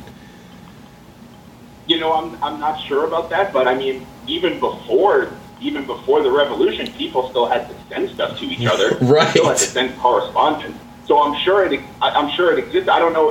You 1.98 2.04
know, 2.04 2.12
I'm 2.14 2.40
I'm 2.44 2.60
not 2.60 2.80
sure 2.86 3.08
about 3.08 3.28
that, 3.30 3.52
but 3.52 3.66
I 3.66 3.74
mean, 3.74 4.06
even 4.28 4.60
before 4.60 5.32
even 5.60 5.84
before 5.84 6.22
the 6.22 6.30
revolution, 6.30 6.86
people 6.92 7.28
still 7.28 7.46
had 7.46 7.68
to 7.68 7.74
send 7.88 8.08
stuff 8.10 8.38
to 8.38 8.44
each 8.46 8.64
other. 8.68 8.96
Right. 9.00 9.28
Still 9.30 9.48
had 9.48 9.56
to 9.56 9.64
send 9.64 9.98
correspondence. 9.98 10.78
So 11.08 11.20
I'm 11.20 11.36
sure 11.42 11.64
it 11.66 11.80
I- 12.00 12.10
I'm 12.10 12.30
sure 12.36 12.52
it 12.52 12.60
exists. 12.60 12.88
I 12.88 13.00
don't 13.00 13.12
know 13.12 13.30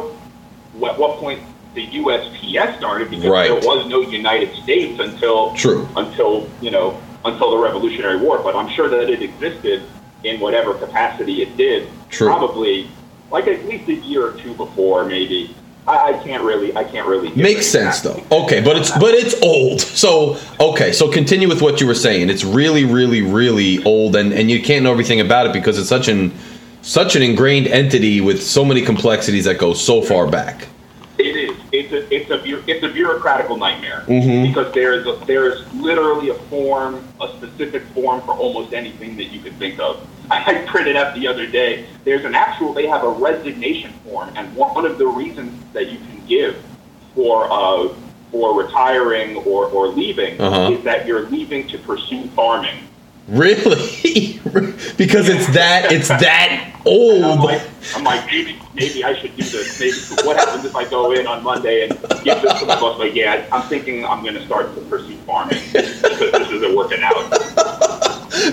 what 0.74 1.00
what 1.00 1.18
point 1.20 1.40
the 1.76 1.88
USPS 1.88 2.78
started 2.78 3.10
because 3.10 3.28
Right. 3.28 3.48
there 3.50 3.56
was 3.72 3.88
no 3.88 4.02
United 4.02 4.54
States 4.64 5.00
until 5.00 5.54
True. 5.56 5.88
until 5.96 6.50
you 6.60 6.72
know 6.72 7.00
until 7.24 7.52
the 7.52 7.58
Revolutionary 7.60 8.18
War. 8.18 8.38
But 8.40 8.54
I'm 8.58 8.68
sure 8.68 8.90
that 8.90 9.10
it 9.10 9.22
existed 9.22 9.84
in 10.26 10.42
whatever 10.42 10.74
capacity 10.74 11.42
it 11.42 11.56
did. 11.56 11.88
True. 12.10 12.28
Probably 12.28 12.90
like 13.32 13.48
at 13.48 13.64
least 13.64 13.88
a 13.88 13.94
year 13.94 14.28
or 14.28 14.34
two 14.34 14.54
before, 14.56 15.06
maybe. 15.06 15.56
I, 15.88 16.14
I 16.14 16.24
can't 16.24 16.44
really 16.44 16.76
I 16.76 16.84
can't 16.84 17.08
really 17.08 17.30
Makes 17.34 17.68
sense 17.68 18.02
though. 18.02 18.22
Okay, 18.32 18.62
but 18.62 18.76
it's 18.78 18.92
but 18.92 19.14
it's 19.14 19.42
old. 19.42 19.80
So 19.82 20.38
okay, 20.60 20.92
so 20.92 21.10
continue 21.10 21.48
with 21.48 21.62
what 21.62 21.80
you 21.80 21.88
were 21.88 21.96
saying. 21.96 22.30
It's 22.30 22.44
really, 22.44 22.84
really, 22.86 23.22
really 23.22 23.84
old, 23.84 24.16
and 24.16 24.34
and 24.34 24.52
you 24.52 24.62
can't 24.62 24.84
know 24.84 24.92
everything 24.92 25.22
about 25.22 25.48
it 25.48 25.54
because 25.54 25.80
it's 25.80 25.90
such 25.90 26.08
an 26.10 26.34
such 26.82 27.16
an 27.16 27.22
ingrained 27.22 27.68
entity 27.68 28.22
with 28.22 28.42
so 28.44 28.64
many 28.66 28.82
complexities 28.82 29.46
that 29.46 29.58
go 29.58 29.74
so 29.74 30.02
far 30.02 30.28
back. 30.28 30.68
It 31.18 31.36
is. 31.36 31.58
It's 31.72 31.92
a 31.94 32.14
it's 32.14 32.30
a 32.30 32.70
it's 32.70 32.84
a 32.84 32.90
bureaucratical 32.90 33.58
nightmare 33.58 34.04
Mhm. 34.08 34.48
because 34.48 34.74
there 34.74 34.94
is 34.94 35.08
a, 35.08 35.18
there 35.26 35.50
is 35.52 35.62
literally 35.74 36.30
a 36.30 36.36
form, 36.50 37.04
a 37.22 37.30
specific 37.38 37.84
form 37.96 38.22
for 38.22 38.32
almost 38.36 38.74
anything 38.74 39.16
that 39.18 39.26
you 39.26 39.40
could 39.40 39.58
think 39.58 39.80
of. 39.80 40.06
I, 40.30 40.66
printed 40.68 40.96
out 40.96 41.16
the 41.16 41.28
other 41.28 41.46
day. 41.48 41.86
There's 42.04 42.26
an 42.26 42.36
actual. 42.36 42.74
They 42.74 42.88
have 42.88 43.04
a 43.04 43.10
resignation 43.10 43.92
form, 44.06 44.30
and 44.36 44.54
one 44.56 44.86
of 44.86 44.98
the 44.98 45.08
reasons 45.08 45.54
that 45.74 45.90
you 45.92 45.98
can 45.98 46.26
give 46.28 46.64
for 47.16 47.48
uh, 47.52 47.90
for 48.32 48.58
retiring 48.62 49.38
or 49.38 49.66
or 49.68 49.88
leaving 49.88 50.40
Uh-huh. 50.40 50.72
is 50.72 50.84
that 50.84 51.06
you're 51.08 51.28
leaving 51.30 51.68
to 51.70 51.78
pursue 51.80 52.28
farming. 52.30 52.84
Really? 53.28 54.40
because 54.98 55.28
it's 55.28 55.48
that 55.54 55.92
it's 55.92 56.08
that 56.08 56.74
And 56.86 57.26
I'm 57.26 57.40
like, 57.40 57.62
I'm 57.96 58.06
like, 58.06 58.26
maybe, 58.28 58.58
maybe 58.74 59.04
I 59.04 59.14
should 59.20 59.36
do 59.36 59.44
this. 59.44 59.78
Maybe 59.82 60.26
what 60.26 60.38
happens 60.38 60.64
if 60.64 60.74
I 60.74 60.86
go 60.90 61.12
in 61.12 61.28
on 61.28 61.44
Monday 61.44 61.84
and 61.90 61.92
give 62.24 62.42
this 62.42 62.60
to 62.62 62.66
my 62.66 62.80
boss? 62.80 62.98
Like, 62.98 63.14
yeah, 63.14 63.46
I'm 63.52 63.68
thinking 63.68 64.06
I'm 64.06 64.22
going 64.22 64.36
to 64.36 64.46
start 64.46 64.74
to 64.76 64.82
pursue 64.82 65.18
farming 65.28 65.60
because 65.74 66.02
this 66.32 66.50
isn't 66.52 66.74
working 66.76 67.00
out. 67.04 67.84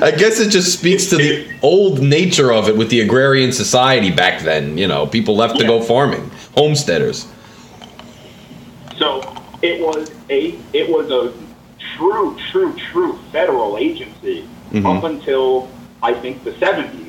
I 0.02 0.10
guess 0.10 0.40
it 0.40 0.50
just 0.50 0.78
speaks 0.78 1.06
to 1.06 1.16
the 1.16 1.46
old 1.62 2.00
nature 2.00 2.52
of 2.52 2.68
it 2.68 2.76
with 2.76 2.90
the 2.90 3.00
agrarian 3.00 3.52
society 3.52 4.10
back 4.10 4.42
then. 4.42 4.78
You 4.78 4.86
know, 4.88 5.06
people 5.06 5.36
left 5.36 5.58
to 5.58 5.66
go 5.66 5.82
farming, 5.82 6.30
homesteaders. 6.56 7.26
So 8.98 9.20
it 9.62 9.80
was 9.80 10.10
a 10.30 10.56
it 10.72 10.88
was 10.88 11.10
a 11.10 11.32
true, 11.96 12.36
true, 12.50 12.74
true 12.76 13.18
federal 13.32 13.76
agency 13.78 14.46
Mhm. 14.72 14.96
up 14.98 15.04
until 15.04 15.68
I 16.02 16.12
think 16.14 16.42
the 16.42 16.50
70s. 16.52 17.00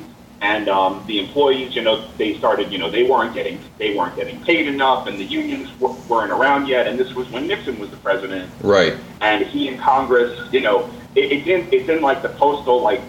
And 0.42 0.68
um, 0.68 1.02
the 1.06 1.18
employees, 1.18 1.74
you 1.74 1.80
know, 1.82 2.04
they 2.18 2.36
started, 2.38 2.70
you 2.70 2.76
know, 2.78 2.90
they 2.90 3.02
weren't 3.04 3.34
getting 3.34 3.58
they 3.78 3.96
weren't 3.96 4.14
getting 4.16 4.38
paid 4.44 4.66
enough, 4.68 5.06
and 5.06 5.18
the 5.18 5.24
unions 5.24 5.68
w- 5.80 5.98
weren't 6.08 6.30
around 6.30 6.68
yet. 6.68 6.86
And 6.86 6.98
this 6.98 7.14
was 7.14 7.28
when 7.30 7.46
Nixon 7.46 7.78
was 7.78 7.90
the 7.90 7.96
president. 7.96 8.50
Right. 8.62 8.94
and 9.22 9.44
he 9.46 9.66
and 9.68 9.80
Congress, 9.80 10.38
you 10.52 10.60
know, 10.60 10.88
it, 11.16 11.32
it's 11.32 11.46
in 11.46 11.68
it's 11.72 11.88
in 11.88 12.02
like 12.02 12.22
the 12.22 12.28
postal 12.28 12.80
like, 12.80 13.00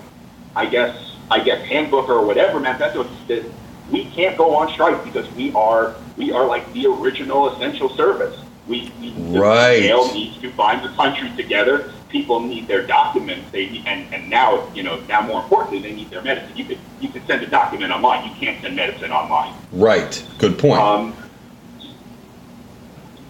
I 0.56 0.66
guess 0.66 1.16
I 1.30 1.40
guess 1.42 1.64
handbook 1.68 2.10
or 2.10 2.26
whatever 2.26 2.60
manifesto 2.60 3.04
that 3.28 3.44
we 3.92 4.06
can't 4.06 4.38
go 4.38 4.56
on 4.56 4.72
strike 4.74 5.04
because 5.04 5.30
we 5.34 5.54
are 5.54 5.96
we 6.16 6.32
are 6.32 6.46
like 6.46 6.72
the 6.74 6.88
original 6.88 7.54
essential 7.54 7.90
service. 7.90 8.40
We, 8.68 8.92
we 9.00 9.14
Right. 9.18 9.78
the 9.78 9.88
mail 9.88 10.14
needs 10.14 10.38
to 10.42 10.52
bind 10.52 10.84
the 10.84 10.94
country 10.96 11.32
together, 11.38 11.94
people 12.10 12.42
need 12.42 12.68
their 12.68 12.86
documents. 12.86 13.50
They 13.52 13.70
need, 13.70 13.84
and, 13.86 14.14
and 14.14 14.30
now 14.30 14.70
you 14.74 14.84
know 14.84 15.00
now 15.08 15.22
more 15.22 15.42
importantly 15.44 15.82
they 15.82 15.94
need 15.96 16.10
their 16.10 16.22
medicine. 16.22 16.56
You 16.56 16.66
could 16.66 16.80
you 17.00 17.10
could 17.10 17.26
send 17.28 17.44
a 17.44 17.48
document 17.48 17.92
online. 17.92 18.30
You 18.30 18.36
can't 18.36 18.62
send 18.62 18.76
medicine 18.76 19.12
online. 19.12 19.54
Right. 19.72 20.24
Good 20.38 20.58
point. 20.58 20.82
Um, 20.82 21.16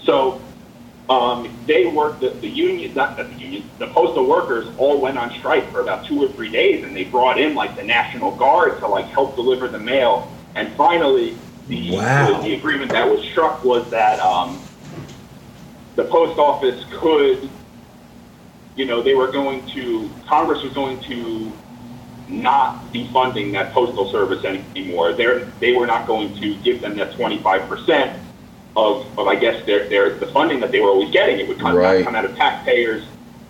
so 0.04 0.40
um, 1.10 1.64
they 1.66 1.86
worked 1.86 2.22
the, 2.22 2.32
the 2.42 2.50
union, 2.50 2.94
not 2.94 3.16
the 3.18 3.24
union, 3.36 3.70
the 3.80 3.88
postal 3.88 4.28
workers 4.28 4.68
all 4.78 5.00
went 5.00 5.18
on 5.18 5.32
strike 5.40 5.72
for 5.72 5.80
about 5.80 6.06
two 6.06 6.22
or 6.22 6.28
three 6.34 6.52
days, 6.52 6.84
and 6.84 6.96
they 6.96 7.06
brought 7.06 7.40
in 7.40 7.56
like 7.56 7.76
the 7.78 7.84
National 7.84 8.36
Guard 8.36 8.80
to 8.80 8.88
like 8.88 9.06
help 9.06 9.36
deliver 9.36 9.68
the 9.70 9.80
mail. 9.80 10.34
And 10.56 10.76
finally, 10.76 11.38
the 11.68 11.92
Wow. 11.92 12.42
the, 12.42 12.50
the 12.50 12.56
agreement 12.56 12.92
that 12.92 13.08
was 13.08 13.24
struck 13.32 13.64
was 13.64 13.90
that 13.92 14.20
um, 14.20 14.62
the 15.96 16.06
post 16.06 16.38
office 16.40 16.84
could, 17.00 17.50
you 18.76 18.86
know, 18.86 19.02
they 19.02 19.14
were 19.14 19.32
going 19.32 19.66
to 19.74 20.10
Congress 20.28 20.62
was 20.64 20.74
going 20.74 21.02
to 21.04 21.54
not 22.28 22.92
be 22.92 23.10
funding 23.14 23.54
that 23.54 23.74
postal 23.74 24.12
service 24.12 24.44
anymore. 24.44 25.14
They're, 25.14 25.46
they 25.62 25.74
were 25.74 25.88
not 25.88 26.08
going 26.08 26.36
to 26.42 26.56
give 26.58 26.82
them 26.82 26.98
that 26.98 27.14
25% 27.14 28.27
of, 28.78 29.20
of 29.20 29.28
I 29.28 29.36
guess, 29.36 29.66
their, 29.66 29.90
their, 29.90 30.14
the 30.14 30.28
funding 30.28 30.60
that 30.60 30.72
they 30.72 30.80
were 30.80 30.90
always 30.90 31.10
getting. 31.12 31.40
It 31.40 31.48
would 31.48 31.60
come, 31.60 31.76
Right. 31.76 32.06
come 32.06 32.16
out 32.16 32.26
of 32.26 32.36
taxpayers 32.36 33.04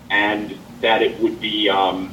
and 0.09 0.57
that 0.82 1.01
it 1.01 1.19
would 1.19 1.39
be, 1.41 1.69
um, 1.69 2.11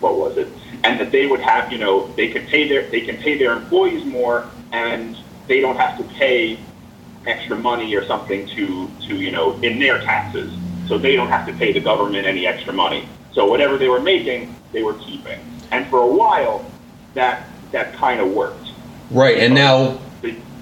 what 0.00 0.16
was 0.16 0.38
it? 0.38 0.48
And 0.82 0.98
that 0.98 1.12
they 1.12 1.26
would 1.26 1.40
have, 1.40 1.70
you 1.70 1.78
know, 1.78 2.06
they 2.16 2.28
could 2.28 2.46
pay 2.46 2.66
their, 2.66 2.88
they 2.88 3.02
can 3.02 3.16
pay 3.18 3.36
their 3.38 3.52
employees 3.52 4.04
more 4.06 4.46
and 4.72 5.16
they 5.46 5.60
don't 5.60 5.76
have 5.76 5.98
to 5.98 6.04
pay 6.14 6.58
extra 7.26 7.56
money 7.56 7.94
or 7.94 8.04
something 8.06 8.46
to, 8.48 8.90
to, 9.06 9.14
you 9.16 9.30
know, 9.30 9.60
in 9.60 9.78
their 9.78 10.00
taxes. 10.00 10.52
So 10.88 10.96
they 10.98 11.14
don't 11.14 11.28
have 11.28 11.46
to 11.46 11.52
pay 11.52 11.72
the 11.72 11.80
government 11.80 12.26
any 12.26 12.46
extra 12.46 12.72
money. 12.72 13.06
So 13.32 13.44
whatever 13.46 13.76
they 13.76 13.88
were 13.88 14.00
making, 14.00 14.54
they 14.72 14.82
were 14.82 14.94
keeping. 14.94 15.38
And 15.70 15.86
for 15.88 15.98
a 15.98 16.06
while, 16.06 16.64
that, 17.14 17.46
that 17.72 17.92
kind 17.94 18.20
of 18.20 18.32
worked. 18.32 18.68
right. 19.10 19.36
And 19.38 19.54
now, 19.54 19.98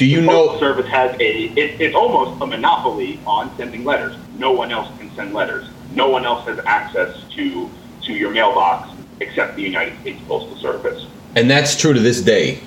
Do 0.00 0.06
you 0.06 0.22
the 0.22 0.26
know- 0.28 0.48
Postal 0.48 0.60
Service 0.60 0.86
has 0.86 1.14
a, 1.20 1.44
it, 1.44 1.78
it's 1.78 1.94
almost 1.94 2.40
a 2.40 2.46
monopoly 2.46 3.20
on 3.26 3.54
sending 3.58 3.84
letters. 3.84 4.16
No 4.38 4.50
one 4.50 4.72
else 4.72 4.88
can 4.98 5.14
send 5.14 5.34
letters. 5.34 5.68
No 5.94 6.08
one 6.08 6.24
else 6.24 6.46
has 6.46 6.58
access 6.64 7.22
to, 7.34 7.68
to 8.04 8.14
your 8.14 8.30
mailbox 8.30 8.88
except 9.20 9.56
the 9.56 9.62
United 9.62 10.00
States 10.00 10.18
Postal 10.26 10.56
Service. 10.56 11.06
and 11.36 11.50
that's 11.50 11.76
true 11.76 11.92
to 11.92 12.00
this 12.00 12.22
day. 12.22 12.60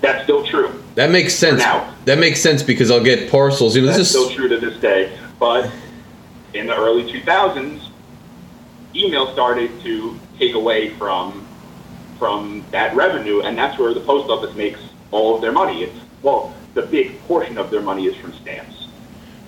That's 0.00 0.24
still 0.24 0.44
true. 0.44 0.82
That 0.96 1.10
makes 1.12 1.34
sense. 1.34 1.60
now. 1.60 1.94
That 2.04 2.18
makes 2.18 2.40
sense 2.40 2.64
because 2.64 2.90
I'll 2.90 3.04
get 3.04 3.30
parcels. 3.30 3.76
You 3.76 3.82
know, 3.82 3.86
That's 3.88 3.98
this 3.98 4.10
still 4.10 4.30
true 4.30 4.48
to 4.48 4.58
this 4.58 4.76
day. 4.80 5.16
But 5.38 5.70
in 6.52 6.66
the 6.66 6.74
early 6.76 7.04
2000s, 7.12 7.90
email 8.96 9.32
started 9.32 9.80
to 9.82 10.18
take 10.36 10.54
away 10.54 10.90
from 10.94 11.46
from 12.18 12.64
that 12.72 12.96
revenue, 12.96 13.42
and 13.42 13.56
that's 13.56 13.78
where 13.78 13.94
the 13.94 14.00
post 14.00 14.28
office 14.28 14.54
makes 14.56 14.80
all 15.10 15.34
of 15.36 15.40
their 15.42 15.52
money. 15.52 15.82
It's 15.84 15.96
well, 16.22 16.52
the 16.74 16.82
big 16.82 17.18
portion 17.26 17.58
of 17.58 17.70
their 17.70 17.80
money 17.80 18.06
is 18.06 18.14
from 18.16 18.32
stamps. 18.34 18.88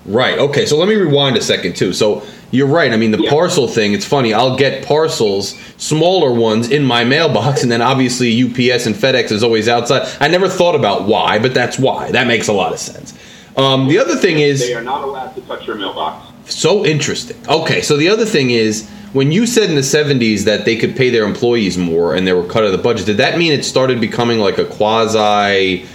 right. 0.07 0.39
Okay, 0.39 0.67
so 0.67 0.77
let 0.77 0.89
me 0.89 0.95
rewind 0.97 1.37
a 1.37 1.41
second 1.43 1.77
too. 1.77 1.93
So 1.93 2.23
you're 2.51 2.67
right. 2.67 2.93
I 2.93 2.97
mean, 2.97 3.13
the 3.13 3.23
Yeah. 3.23 3.31
parcel 3.31 3.69
thing. 3.69 3.93
It's 3.93 4.05
funny. 4.05 4.35
I'll 4.35 4.57
get 4.57 4.85
parcels, 4.85 5.55
smaller 5.77 6.33
ones, 6.33 6.71
in 6.71 6.83
my 6.85 7.05
mailbox, 7.05 7.63
and 7.63 7.71
then 7.71 7.81
obviously 7.83 8.29
UPS 8.31 8.87
and 8.87 8.95
FedEx 8.97 9.31
is 9.31 9.43
always 9.45 9.69
outside. 9.69 10.09
I 10.21 10.29
never 10.29 10.49
thought 10.49 10.75
about 10.75 11.05
why, 11.07 11.39
but 11.39 11.55
that's 11.55 11.79
why. 11.79 12.11
That 12.11 12.27
makes 12.27 12.49
a 12.49 12.53
lot 12.53 12.73
of 12.73 12.79
sense. 12.81 13.15
Um, 13.57 13.87
the 13.89 13.99
other 13.99 14.17
thing 14.17 14.39
is 14.41 14.61
They 14.67 14.75
are 14.75 14.83
not 14.83 15.05
allowed 15.05 15.35
to 15.37 15.41
touch 15.43 15.67
your 15.67 15.77
mailbox. 15.77 16.27
So 16.47 16.85
interesting. 16.85 17.37
Okay, 17.49 17.81
so 17.83 17.97
the 17.97 18.09
other 18.09 18.25
thing 18.25 18.51
is 18.51 18.89
when 19.13 19.31
you 19.31 19.47
said 19.47 19.69
in 19.69 19.75
the 19.75 19.83
70s 19.83 20.45
that 20.45 20.65
they 20.65 20.77
could 20.77 20.97
pay 20.97 21.11
their 21.11 21.25
employees 21.25 21.77
more 21.77 22.15
and 22.15 22.27
they 22.27 22.33
were 22.33 22.45
cut 22.45 22.59
out 22.59 22.67
of 22.67 22.73
the 22.73 22.79
budget, 22.79 23.07
did 23.07 23.19
that 23.19 23.39
mean 23.39 23.53
it 23.53 23.65
started 23.65 24.01
becoming 24.01 24.39
like 24.39 24.59
a 24.59 24.65
quasi 24.65 25.87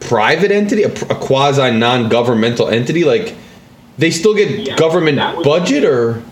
private 0.00 0.50
entity, 0.50 0.82
a, 0.82 0.92
a 0.92 1.14
quasi 1.14 1.70
non 1.70 2.08
governmental 2.08 2.68
entity? 2.68 3.04
Like 3.04 3.36
they 3.96 4.10
still 4.10 4.34
get 4.34 4.50
Yeah, 4.50 4.76
government 4.76 5.18
budget 5.44 5.84
or? 5.84 6.22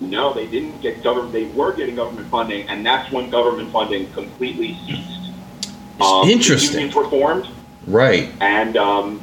No, 0.00 0.32
they 0.34 0.46
didn't 0.46 0.80
get 0.82 1.02
government. 1.02 1.32
They 1.32 1.46
were 1.46 1.72
getting 1.72 1.94
government 1.96 2.28
funding, 2.28 2.68
and 2.68 2.84
that's 2.84 3.10
when 3.10 3.30
government 3.30 3.72
funding 3.72 4.12
completely 4.12 4.78
ceased. 4.86 5.32
Um, 6.00 6.28
Interesting. 6.28 6.74
Unions 6.74 6.94
were 6.94 7.08
formed. 7.08 7.48
Right. 7.86 8.30
and 8.40 8.76
um, 8.76 9.22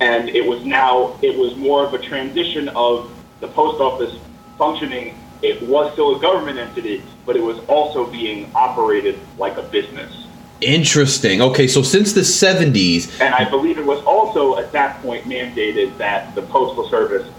and 0.00 0.28
it 0.30 0.44
was 0.44 0.64
now 0.64 1.18
it 1.22 1.38
was 1.38 1.56
more 1.56 1.84
of 1.84 1.92
a 1.94 1.98
transition 1.98 2.68
of 2.70 3.10
the 3.40 3.48
post 3.48 3.80
office 3.80 4.18
functioning. 4.58 5.16
It 5.40 5.62
was 5.62 5.92
still 5.92 6.16
a 6.16 6.20
government 6.20 6.58
entity, 6.58 7.02
but 7.24 7.36
it 7.36 7.42
was 7.42 7.58
also 7.68 8.10
being 8.10 8.50
operated 8.54 9.18
like 9.38 9.56
a 9.56 9.62
business. 9.62 10.26
Interesting. 10.60 11.40
Okay, 11.40 11.68
so 11.68 11.82
since 11.82 12.12
the 12.12 12.22
70s, 12.22 13.20
And 13.20 13.32
I 13.34 13.48
believe 13.48 13.78
it 13.78 13.86
was 13.86 14.02
also 14.02 14.58
at 14.58 14.72
that 14.72 15.00
point 15.02 15.24
mandated 15.24 15.96
that 15.98 16.34
the 16.34 16.42
postal 16.42 16.88
service 16.88 17.30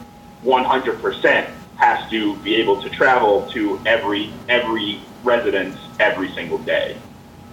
100% 0.46 1.50
has 1.76 2.10
to 2.10 2.36
be 2.38 2.56
able 2.56 2.82
to 2.82 2.90
travel 2.90 3.46
to 3.52 3.80
every 3.86 4.32
every 4.48 5.02
residence 5.24 5.78
every 6.00 6.32
single 6.34 6.58
day. 6.60 6.98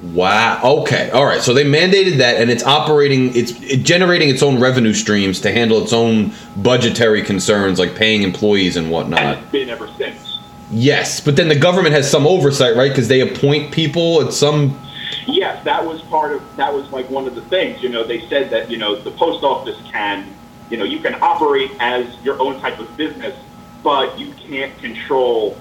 Wow. 0.02 0.60
Okay. 0.82 1.10
All 1.10 1.24
right. 1.24 1.40
So 1.40 1.54
they 1.54 1.64
mandated 1.64 2.18
that, 2.18 2.36
and 2.36 2.50
it's 2.50 2.62
operating. 2.64 3.34
It's 3.34 3.52
it 3.62 3.82
generating 3.82 4.28
its 4.28 4.42
own 4.42 4.60
revenue 4.60 4.92
streams 4.92 5.40
to 5.40 5.50
handle 5.52 5.82
its 5.82 5.92
own 5.92 6.32
budgetary 6.56 7.22
concerns, 7.22 7.78
like 7.78 7.94
paying 7.94 8.22
employees 8.22 8.76
and 8.76 8.86
And 8.86 8.92
whatnot. 8.92 9.38
it's 9.38 9.50
been 9.50 9.70
ever 9.70 9.88
since. 9.96 10.38
Yes, 10.70 11.20
but 11.20 11.36
then 11.36 11.48
the 11.48 11.58
government 11.58 11.94
has 11.94 12.10
some 12.10 12.26
oversight, 12.26 12.76
right? 12.76 12.90
Because 12.90 13.08
they 13.08 13.20
appoint 13.20 13.72
people 13.72 14.20
at 14.26 14.32
some. 14.32 14.78
Yes, 15.26 15.64
that 15.64 15.84
was 15.84 16.02
part 16.02 16.32
of 16.32 16.56
that 16.56 16.72
was 16.72 16.90
like 16.90 17.08
one 17.08 17.26
of 17.26 17.34
the 17.34 17.42
things. 17.42 17.82
You 17.82 17.88
know, 17.88 18.04
they 18.04 18.28
said 18.28 18.50
that 18.50 18.70
you 18.70 18.76
know 18.76 18.96
the 18.96 19.12
post 19.12 19.42
office 19.44 19.80
can, 19.90 20.28
you 20.70 20.76
know, 20.76 20.84
you 20.84 20.98
can 20.98 21.14
operate 21.22 21.70
as 21.80 22.06
your 22.22 22.40
own 22.40 22.60
type 22.60 22.78
of 22.80 22.94
business, 22.98 23.34
but 23.82 24.18
you 24.18 24.32
can't 24.34 24.76
control 24.78 25.56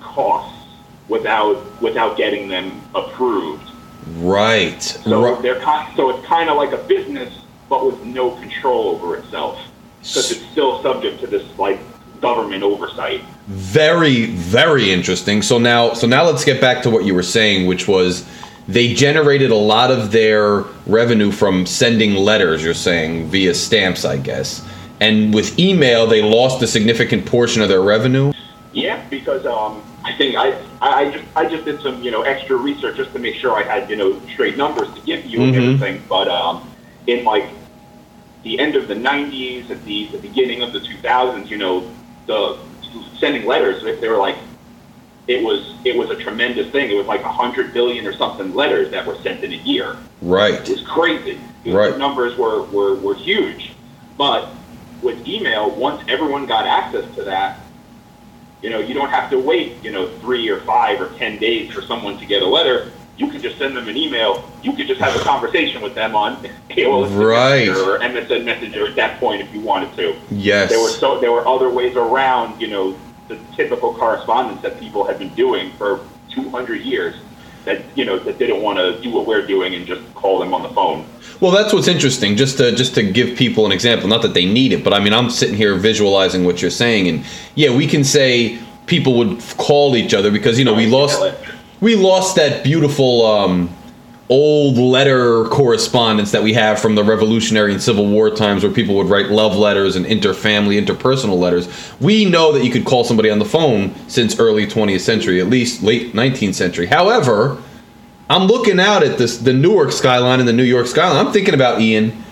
costs 0.00 0.66
without 1.08 1.64
without 1.80 2.16
getting 2.18 2.48
them 2.48 2.80
approved. 2.94 3.69
Right. 4.16 4.82
So 4.82 5.40
they're 5.40 5.60
kind, 5.60 5.94
so 5.96 6.10
it's 6.10 6.26
kind 6.26 6.50
of 6.50 6.56
like 6.56 6.72
a 6.72 6.82
business, 6.84 7.42
but 7.68 7.86
with 7.86 8.02
no 8.04 8.32
control 8.36 8.88
over 8.88 9.16
itself, 9.16 9.60
because 9.98 10.30
it's 10.32 10.44
still 10.50 10.82
subject 10.82 11.20
to 11.20 11.26
this 11.26 11.46
like 11.58 11.80
government 12.20 12.62
oversight. 12.62 13.22
Very, 13.46 14.26
very 14.26 14.90
interesting. 14.90 15.42
So 15.42 15.58
now, 15.58 15.94
so 15.94 16.06
now 16.06 16.24
let's 16.24 16.44
get 16.44 16.60
back 16.60 16.82
to 16.84 16.90
what 16.90 17.04
you 17.04 17.14
were 17.14 17.22
saying, 17.22 17.66
which 17.66 17.88
was 17.88 18.28
they 18.68 18.94
generated 18.94 19.50
a 19.50 19.56
lot 19.56 19.90
of 19.90 20.12
their 20.12 20.60
revenue 20.86 21.32
from 21.32 21.66
sending 21.66 22.14
letters. 22.14 22.62
You're 22.62 22.74
saying 22.74 23.26
via 23.28 23.54
stamps, 23.54 24.04
I 24.04 24.18
guess, 24.18 24.66
and 25.00 25.34
with 25.34 25.58
email, 25.58 26.06
they 26.06 26.22
lost 26.22 26.62
a 26.62 26.66
significant 26.66 27.26
portion 27.26 27.62
of 27.62 27.68
their 27.68 27.82
revenue. 27.82 28.32
Yeah, 28.72 29.04
because 29.08 29.46
um, 29.46 29.82
I 30.04 30.12
think 30.12 30.36
I, 30.36 30.56
I 30.80 30.88
I 31.04 31.10
just 31.10 31.24
I 31.36 31.44
just 31.46 31.64
did 31.64 31.80
some 31.82 32.02
you 32.02 32.10
know 32.10 32.22
extra 32.22 32.56
research 32.56 32.96
just 32.96 33.12
to 33.12 33.18
make 33.18 33.36
sure 33.36 33.56
I 33.56 33.62
had 33.62 33.90
you 33.90 33.96
know 33.96 34.20
straight 34.32 34.56
numbers 34.56 34.92
to 34.94 35.00
give 35.02 35.24
you 35.26 35.42
and 35.42 35.54
Mhm. 35.54 35.56
everything. 35.74 36.02
But 36.08 36.28
um, 36.28 36.68
in 37.06 37.24
like 37.24 37.46
the 38.42 38.58
end 38.58 38.76
of 38.76 38.88
the 38.88 38.94
'90s, 38.94 39.70
at 39.70 39.84
the, 39.84 40.06
the 40.08 40.18
beginning 40.18 40.62
of 40.62 40.72
the 40.72 40.80
2000s, 40.80 41.50
you 41.50 41.58
know, 41.58 41.84
the 42.26 42.56
sending 43.18 43.46
letters 43.46 43.82
they 44.00 44.08
were 44.08 44.16
like 44.16 44.36
it 45.28 45.44
was 45.44 45.74
it 45.84 45.96
was 45.96 46.10
a 46.10 46.16
tremendous 46.16 46.70
thing. 46.70 46.90
It 46.90 46.94
was 46.96 47.06
like 47.06 47.22
a 47.22 47.32
hundred 47.32 47.72
billion 47.72 48.06
or 48.06 48.12
something 48.14 48.54
letters 48.54 48.90
that 48.90 49.06
were 49.06 49.16
sent 49.22 49.44
in 49.44 49.52
a 49.52 49.56
year. 49.56 49.96
Right. 50.22 50.54
It 50.54 50.68
was 50.68 50.82
crazy. 50.82 51.38
Right. 51.66 51.92
The 51.92 51.98
numbers 51.98 52.36
were, 52.38 52.62
were, 52.64 52.94
were 52.96 53.14
huge. 53.14 53.72
But 54.16 54.48
with 55.02 55.26
email, 55.28 55.70
once 55.70 56.02
everyone 56.08 56.46
got 56.46 56.66
access 56.66 57.04
to 57.16 57.22
that, 57.24 57.60
you 58.62 58.70
know, 58.70 58.78
you 58.78 58.94
don't 58.94 59.10
have 59.10 59.30
to 59.30 59.38
wait, 59.38 59.82
you 59.82 59.90
know, 59.90 60.08
three 60.18 60.48
or 60.48 60.60
five 60.60 61.00
or 61.00 61.08
ten 61.18 61.38
days 61.38 61.72
for 61.72 61.82
someone 61.82 62.18
to 62.18 62.26
get 62.26 62.42
a 62.42 62.46
letter. 62.46 62.90
You 63.16 63.28
could 63.28 63.42
just 63.42 63.58
send 63.58 63.76
them 63.76 63.88
an 63.88 63.96
email. 63.96 64.48
You 64.62 64.72
could 64.72 64.86
just 64.86 65.00
have 65.00 65.14
a 65.14 65.22
conversation 65.22 65.82
with 65.82 65.94
them 65.94 66.14
on 66.14 66.36
AOL 66.70 67.04
Right. 67.16 67.66
Messenger 67.66 67.90
or 67.90 67.98
MSN 67.98 68.44
Messenger 68.44 68.86
at 68.88 68.96
that 68.96 69.20
point 69.20 69.42
if 69.42 69.52
you 69.52 69.60
wanted 69.60 69.94
to. 69.96 70.16
Yes. 70.30 70.70
There 70.70 70.80
were 70.80 70.88
so 70.88 71.20
there 71.20 71.32
were 71.32 71.46
other 71.46 71.68
ways 71.68 71.96
around, 71.96 72.60
you 72.60 72.68
know, 72.68 72.98
the 73.28 73.38
typical 73.54 73.94
correspondence 73.94 74.62
that 74.62 74.78
people 74.80 75.04
had 75.04 75.18
been 75.18 75.34
doing 75.34 75.72
for 75.72 76.00
200 76.30 76.82
years 76.82 77.14
that 77.64 77.82
you 77.94 78.04
know 78.04 78.18
that 78.18 78.38
didn't 78.38 78.62
want 78.62 78.78
to 78.78 79.00
do 79.02 79.10
what 79.10 79.26
we're 79.26 79.46
doing 79.46 79.74
and 79.74 79.86
just 79.86 80.02
call 80.14 80.38
them 80.38 80.54
on 80.54 80.62
the 80.62 80.70
phone. 80.70 81.06
Well, 81.40 81.52
that's 81.52 81.72
what's 81.72 81.88
interesting. 81.88 82.36
Just 82.36 82.58
to 82.58 82.74
just 82.74 82.94
to 82.96 83.02
give 83.02 83.36
people 83.36 83.64
an 83.64 83.72
example, 83.72 84.08
not 84.08 84.22
that 84.22 84.34
they 84.34 84.44
need 84.44 84.72
it, 84.72 84.84
but 84.84 84.92
I 84.92 85.00
mean, 85.00 85.14
I'm 85.14 85.30
sitting 85.30 85.56
here 85.56 85.74
visualizing 85.74 86.44
what 86.44 86.60
you're 86.60 86.70
saying, 86.70 87.08
and 87.08 87.24
yeah, 87.54 87.74
we 87.74 87.86
can 87.86 88.04
say 88.04 88.58
people 88.86 89.16
would 89.16 89.40
call 89.56 89.96
each 89.96 90.12
other 90.12 90.30
because 90.30 90.58
you 90.58 90.64
know 90.64 90.74
we 90.74 90.86
lost 90.86 91.22
we 91.80 91.96
lost 91.96 92.36
that 92.36 92.62
beautiful 92.62 93.24
um, 93.24 93.74
old 94.28 94.76
letter 94.76 95.44
correspondence 95.46 96.30
that 96.30 96.42
we 96.42 96.52
have 96.52 96.78
from 96.78 96.94
the 96.94 97.02
Revolutionary 97.02 97.72
and 97.72 97.82
Civil 97.82 98.06
War 98.06 98.30
times 98.30 98.62
where 98.62 98.72
people 98.72 98.94
would 98.96 99.08
write 99.08 99.30
love 99.30 99.56
letters 99.56 99.96
and 99.96 100.04
interfamily, 100.04 100.82
interpersonal 100.84 101.38
letters. 101.38 101.68
We 102.00 102.26
know 102.26 102.52
that 102.52 102.64
you 102.64 102.70
could 102.70 102.84
call 102.84 103.02
somebody 103.02 103.30
on 103.30 103.38
the 103.38 103.44
phone 103.46 103.94
since 104.08 104.38
early 104.38 104.66
20th 104.66 105.00
century, 105.00 105.40
at 105.40 105.48
least 105.48 105.82
late 105.82 106.12
19th 106.12 106.54
century. 106.54 106.86
However, 106.86 107.60
I'm 108.30 108.46
looking 108.46 108.78
out 108.78 109.02
at 109.02 109.18
this 109.18 109.38
the 109.38 109.52
Newark 109.52 109.90
skyline 109.90 110.38
and 110.38 110.48
the 110.48 110.52
New 110.52 110.62
York 110.62 110.86
skyline. 110.86 111.26
I'm 111.26 111.32
thinking 111.32 111.52
about 111.52 111.80
Ian, 111.80 112.22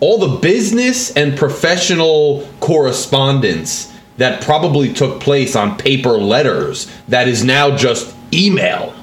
all 0.00 0.18
the 0.18 0.40
business 0.40 1.12
and 1.12 1.38
professional 1.38 2.48
correspondence 2.58 3.92
that 4.16 4.42
probably 4.42 4.92
took 4.92 5.20
place 5.20 5.54
on 5.54 5.78
paper 5.78 6.10
letters 6.10 6.90
that 7.06 7.28
is 7.28 7.44
now 7.44 7.76
just 7.76 8.14
email. 8.32 8.94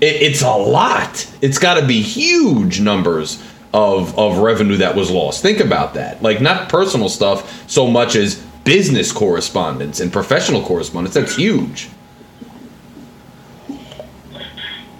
It, 0.00 0.16
it's 0.16 0.42
a 0.42 0.50
lot. 0.50 1.32
It's 1.40 1.58
got 1.58 1.80
to 1.80 1.86
be 1.86 2.02
huge 2.02 2.80
numbers 2.80 3.40
of 3.72 4.18
of 4.18 4.38
revenue 4.38 4.78
that 4.78 4.96
was 4.96 5.12
lost. 5.12 5.42
Think 5.42 5.60
about 5.60 5.94
that. 5.94 6.20
Like 6.20 6.40
not 6.40 6.68
personal 6.68 7.08
stuff 7.08 7.70
so 7.70 7.86
much 7.86 8.16
as 8.16 8.34
business 8.64 9.12
correspondence 9.12 10.00
and 10.00 10.12
professional 10.12 10.62
correspondence. 10.62 11.14
That's 11.14 11.36
huge. 11.36 11.88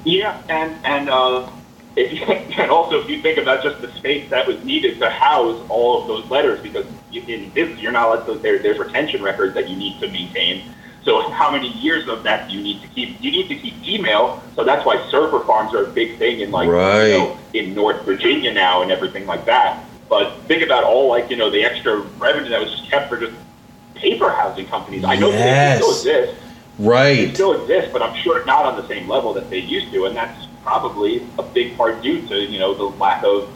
Yeah, 0.05 0.41
and 0.49 0.79
and 0.85 1.09
uh, 1.11 1.51
if 1.97 2.13
you, 2.19 2.27
and 2.27 2.71
also 2.71 3.01
if 3.03 3.09
you 3.09 3.23
think 3.23 3.39
about 3.39 3.63
just 3.63 3.81
the 3.81 3.91
space 3.93 4.29
that 4.31 4.47
was 4.47 4.63
needed 4.65 4.99
to 5.01 5.11
house 5.11 5.65
all 5.69 6.03
of 6.03 6.09
those 6.09 6.31
letters, 6.31 6.61
because 6.63 6.87
in 7.13 7.51
business 7.51 7.81
you're 7.81 7.93
not 7.93 8.09
allowed 8.09 8.27
to, 8.27 8.39
there, 8.41 8.59
there's 8.59 8.79
retention 8.79 9.23
records 9.23 9.55
that 9.55 9.69
you 9.69 9.77
need 9.77 9.99
to 10.01 10.09
maintain. 10.09 10.63
So 11.05 11.31
how 11.31 11.51
many 11.51 11.69
years 11.69 12.09
of 12.09 12.23
that 12.23 12.49
do 12.49 12.57
you 12.57 12.63
need 12.63 12.81
to 12.83 12.89
keep? 12.89 13.21
You 13.23 13.31
need 13.31 13.49
to 13.49 13.57
keep 13.57 13.75
email. 13.87 14.43
So 14.57 14.65
that's 14.65 14.85
why 14.87 15.07
server 15.11 15.41
farms 15.45 15.75
are 15.75 15.85
a 15.85 15.91
big 15.91 16.19
thing 16.19 16.41
in 16.41 16.51
like 16.51 16.69
Right. 16.69 17.07
you 17.09 17.19
know, 17.19 17.39
in 17.53 17.75
North 17.75 18.05
Virginia 18.05 18.53
now 18.53 18.83
and 18.83 18.91
everything 18.91 19.27
like 19.27 19.45
that. 19.47 19.85
But 20.09 20.43
think 20.47 20.63
about 20.63 20.85
all 20.85 21.09
like 21.09 21.31
you 21.31 21.37
know 21.37 21.51
the 21.51 21.63
extra 21.65 21.99
revenue 22.19 22.51
that 22.51 22.61
was 22.61 22.71
just 22.71 22.91
kept 22.91 23.09
for 23.09 23.19
just 23.19 23.33
paper 23.95 24.31
housing 24.31 24.67
companies. 24.67 25.05
I 25.05 25.17
know 25.17 25.31
they 25.31 25.37
Yes. 25.39 25.77
still 25.77 25.97
exist 25.97 26.35
Right. 26.79 27.35
still 27.35 27.61
exist, 27.61 27.93
but 27.93 28.03
I'm 28.03 28.17
sure 28.23 28.45
not 28.45 28.65
on 28.65 28.77
the 28.77 28.87
same 28.89 29.09
level 29.09 29.33
that 29.35 29.49
they 29.51 29.59
used 29.59 29.93
to, 29.93 30.07
and 30.07 30.17
that's 30.17 30.47
probably 30.63 31.27
a 31.39 31.43
big 31.43 31.77
part 31.77 32.03
due 32.03 32.27
to 32.27 32.41
you 32.41 32.59
know 32.59 32.75
the 32.75 32.97
lack 32.99 33.23
of 33.23 33.49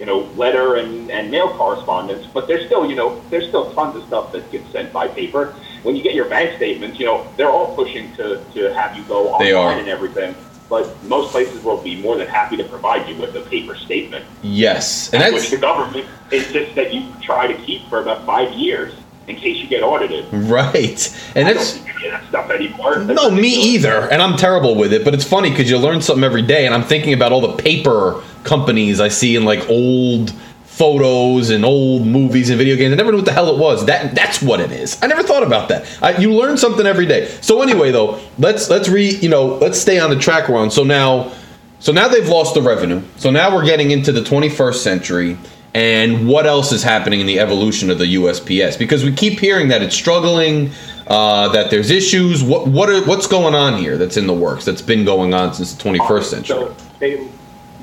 you 0.00 0.06
know 0.06 0.20
letter 0.36 0.76
and, 0.76 1.10
and 1.10 1.30
mail 1.30 1.54
correspondence. 1.56 2.26
But 2.26 2.48
there's 2.48 2.66
still 2.66 2.88
you 2.88 2.96
know 2.96 3.22
there's 3.30 3.48
still 3.48 3.72
tons 3.74 3.96
of 3.96 4.06
stuff 4.06 4.32
that 4.32 4.50
gets 4.50 4.68
sent 4.70 4.92
by 4.92 5.08
paper. 5.08 5.54
When 5.82 5.94
you 5.94 6.02
get 6.02 6.14
your 6.14 6.28
bank 6.28 6.56
statements, 6.56 6.98
you 6.98 7.06
know 7.06 7.26
they're 7.36 7.50
all 7.50 7.74
pushing 7.76 8.14
to, 8.16 8.42
to 8.54 8.74
have 8.74 8.96
you 8.96 9.04
go 9.04 9.38
They 9.38 9.54
online 9.54 9.78
and 9.78 9.88
everything. 9.88 10.34
But 10.68 11.00
most 11.04 11.30
places 11.30 11.62
will 11.62 11.80
be 11.80 12.02
more 12.02 12.16
than 12.16 12.26
happy 12.26 12.56
to 12.56 12.64
provide 12.64 13.08
you 13.08 13.14
with 13.14 13.36
a 13.36 13.42
paper 13.42 13.76
statement, 13.76 14.24
Yes. 14.42 15.12
And 15.14 15.22
which 15.32 15.42
that's 15.42 15.50
the 15.52 15.58
government 15.58 16.08
insists 16.32 16.74
that 16.74 16.92
you 16.92 17.06
try 17.22 17.46
to 17.46 17.54
keep 17.62 17.88
for 17.88 18.02
about 18.02 18.26
five 18.26 18.52
years 18.54 18.92
in 19.28 19.36
case 19.36 19.58
you 19.58 19.66
get 19.66 19.82
audited. 19.82 20.26
right. 20.32 21.32
And 21.34 21.48
I 21.48 21.52
that's 21.52 21.78
think 21.78 21.96
that 22.10 22.24
stuff 22.28 22.50
anymore. 22.50 23.00
That's 23.00 23.20
No, 23.20 23.30
me 23.30 23.48
either. 23.74 24.10
And 24.10 24.22
I'm 24.22 24.36
terrible 24.36 24.76
with 24.76 24.92
it, 24.92 25.04
but 25.04 25.14
it's 25.14 25.24
funny 25.24 25.50
because 25.50 25.68
you 25.68 25.78
learn 25.78 26.00
something 26.00 26.24
every 26.24 26.42
day. 26.42 26.66
And 26.66 26.74
I'm 26.74 26.84
thinking 26.84 27.12
about 27.12 27.32
all 27.32 27.40
the 27.40 27.60
paper 27.62 28.22
companies 28.44 29.00
I 29.00 29.08
see 29.08 29.34
in 29.36 29.44
like 29.44 29.68
old 29.68 30.32
photos 30.76 31.48
and 31.48 31.64
old 31.64 32.06
movies 32.06 32.50
and 32.50 32.58
video 32.58 32.76
games. 32.76 32.92
I 32.92 32.96
never 32.96 33.10
knew 33.10 33.16
what 33.18 33.24
the 33.24 33.32
hell 33.32 33.48
it 33.48 33.58
was. 33.58 33.86
That 33.86 34.14
that's 34.14 34.42
what 34.42 34.60
it 34.60 34.70
is. 34.70 35.02
I 35.02 35.06
never 35.06 35.22
thought 35.22 35.42
about 35.42 35.70
that. 35.70 35.86
I, 36.02 36.16
you 36.18 36.32
learn 36.34 36.58
something 36.58 36.86
every 36.86 37.06
day. 37.06 37.28
So 37.40 37.62
anyway, 37.62 37.90
though, 37.92 38.20
let's 38.38 38.68
let's 38.68 38.88
re 38.88 39.08
you 39.16 39.28
know 39.30 39.56
let's 39.56 39.80
stay 39.80 39.98
on 39.98 40.10
the 40.10 40.18
track 40.18 40.48
we're 40.48 40.58
on. 40.58 40.70
So 40.70 40.84
now, 40.84 41.32
so 41.80 41.92
now 41.92 42.08
they've 42.08 42.28
lost 42.28 42.54
the 42.54 42.60
revenue. 42.62 43.02
So 43.16 43.30
now 43.30 43.54
we're 43.54 43.64
getting 43.64 43.90
into 43.90 44.12
the 44.12 44.20
21st 44.20 44.74
century. 44.74 45.38
And 45.76 46.26
what 46.26 46.46
else 46.46 46.72
is 46.72 46.82
happening 46.82 47.20
in 47.20 47.26
the 47.26 47.38
evolution 47.38 47.90
of 47.90 47.98
the 47.98 48.14
USPS? 48.14 48.78
Because 48.78 49.04
we 49.04 49.12
keep 49.12 49.38
hearing 49.38 49.68
that 49.68 49.82
it's 49.82 49.94
struggling, 49.94 50.70
uh, 51.06 51.48
that 51.48 51.70
there's 51.70 51.90
issues. 51.90 52.42
What 52.42 52.66
what 52.66 52.88
are 52.88 53.04
what's 53.04 53.26
going 53.26 53.54
on 53.54 53.78
here? 53.78 53.98
That's 53.98 54.16
in 54.16 54.26
the 54.26 54.32
works. 54.32 54.64
That's 54.64 54.80
been 54.80 55.04
going 55.04 55.34
on 55.34 55.52
since 55.52 55.74
the 55.74 55.82
21st 55.82 56.22
century. 56.22 56.56
So 56.56 56.76
they 56.98 57.28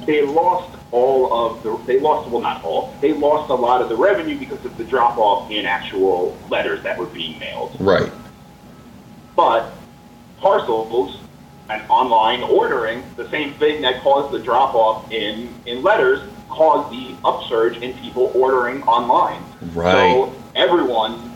they 0.08 0.26
lost 0.26 0.76
all 0.90 1.32
of 1.32 1.62
the 1.62 1.78
they 1.86 2.00
lost 2.00 2.32
well 2.32 2.42
not 2.42 2.64
all 2.64 2.96
they 3.00 3.14
lost 3.14 3.52
a 3.52 3.54
lot 3.54 3.80
of 3.80 3.90
the 3.90 3.96
revenue 3.96 4.40
because 4.40 4.66
of 4.66 4.76
the 4.76 4.84
drop 4.86 5.20
off 5.20 5.52
in 5.52 5.68
actual 5.68 6.36
letters 6.50 6.82
that 6.82 6.98
were 6.98 7.06
being 7.06 7.38
mailed. 7.38 7.78
Right. 7.80 8.12
But 9.36 9.72
parcels 10.40 11.20
and 11.70 11.84
online 11.90 12.42
ordering, 12.42 13.04
the 13.18 13.30
same 13.30 13.54
thing 13.54 13.84
that 13.84 14.02
caused 14.02 14.34
the 14.34 14.40
drop 14.40 14.74
off 14.74 15.12
in 15.12 15.54
in 15.68 15.84
letters, 15.84 16.28
caused 16.54 16.92
the 16.92 17.16
upsurge 17.26 17.78
in 17.78 17.94
people 18.00 18.32
ordering 18.36 18.84
online. 18.84 19.44
Right. 19.74 19.94
So 19.94 20.36
everyone 20.56 21.34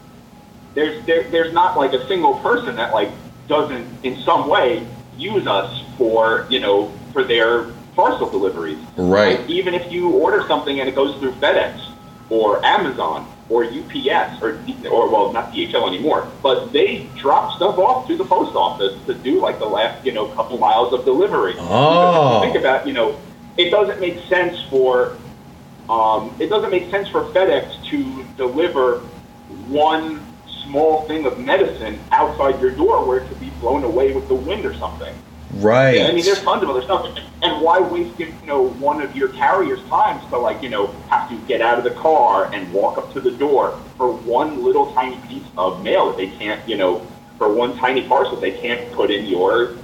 there's 0.78 1.04
there, 1.08 1.24
there's 1.24 1.54
not 1.54 1.76
like 1.76 1.94
a 1.94 2.08
single 2.08 2.36
person 2.36 2.76
that 2.76 2.94
like 2.94 3.10
doesn't 3.48 3.88
in 4.04 4.22
some 4.22 4.48
way 4.48 4.86
use 5.18 5.48
us 5.48 5.84
for 5.98 6.46
you 6.50 6.60
know 6.60 6.92
for 7.14 7.24
their 7.24 7.64
parcel 7.96 8.30
deliveries. 8.30 8.78
Right. 8.96 9.40
Like, 9.40 9.50
even 9.50 9.74
if 9.74 9.92
you 9.92 10.10
order 10.12 10.48
something 10.48 10.80
and 10.80 10.88
it 10.88 10.94
goes 10.94 11.20
through 11.20 11.32
FedEx 11.34 11.82
or 12.30 12.64
Amazon 12.64 13.28
or 13.50 13.64
UPS 13.64 14.42
or 14.42 14.60
or 14.92 15.10
well 15.10 15.34
not 15.34 15.52
DHL 15.52 15.88
anymore, 15.88 16.32
but 16.44 16.72
they 16.72 17.10
drop 17.16 17.56
stuff 17.56 17.80
off 17.80 18.08
to 18.08 18.16
the 18.16 18.26
post 18.26 18.56
office 18.56 18.94
to 19.08 19.16
do 19.16 19.40
like 19.40 19.58
the 19.58 19.66
last 19.66 20.06
you 20.06 20.12
know 20.12 20.28
couple 20.28 20.60
miles 20.60 20.94
of 20.94 21.06
delivery. 21.06 21.56
Oh. 21.58 22.42
Think 22.42 22.56
about 22.56 22.86
you 22.86 22.94
know 22.94 23.20
it 23.58 23.70
doesn't 23.70 24.00
make 24.00 24.20
sense 24.28 24.62
for 24.70 25.18
um, 25.90 26.36
it 26.40 26.48
doesn't 26.48 26.70
make 26.70 26.90
sense 26.92 27.08
for 27.08 27.24
FedEx 27.32 27.86
to 27.90 28.24
deliver 28.36 29.00
one 29.70 30.24
small 30.66 31.08
thing 31.08 31.26
of 31.26 31.40
medicine 31.40 32.00
outside 32.12 32.60
your 32.62 32.72
door 32.72 33.06
where 33.06 33.20
it 33.20 33.28
could 33.28 33.40
be 33.40 33.50
blown 33.62 33.84
away 33.84 34.14
with 34.14 34.28
the 34.28 34.36
wind 34.36 34.66
or 34.66 34.74
something. 34.74 35.16
Right. 35.54 36.02
I 36.02 36.12
mean, 36.12 36.26
there's 36.26 36.42
tons 36.42 36.62
of 36.62 36.70
other 36.70 36.82
stuff. 36.82 37.18
And 37.42 37.62
why 37.62 37.80
waste, 37.80 38.20
you 38.20 38.34
know, 38.46 38.70
one 38.72 39.02
of 39.02 39.16
your 39.16 39.30
carrier's 39.30 39.82
times 39.86 40.28
to 40.30 40.38
like, 40.38 40.62
you 40.62 40.70
know, 40.70 40.88
have 41.10 41.30
to 41.30 41.38
get 41.48 41.62
out 41.62 41.78
of 41.78 41.84
the 41.84 41.92
car 41.92 42.52
and 42.54 42.72
walk 42.74 42.98
up 42.98 43.14
to 43.14 43.22
the 43.22 43.32
door 43.32 43.80
for 43.96 44.12
one 44.12 44.64
little 44.64 44.92
tiny 44.94 45.18
piece 45.28 45.46
of 45.58 45.84
mail 45.84 46.10
that 46.10 46.18
they 46.18 46.28
can't, 46.28 46.68
you 46.68 46.76
know, 46.76 47.06
for 47.38 47.54
one 47.54 47.78
tiny 47.78 48.06
parcel 48.08 48.36
they 48.36 48.52
can't 48.52 48.92
put 48.92 49.10
in 49.10 49.26
your 49.26 49.78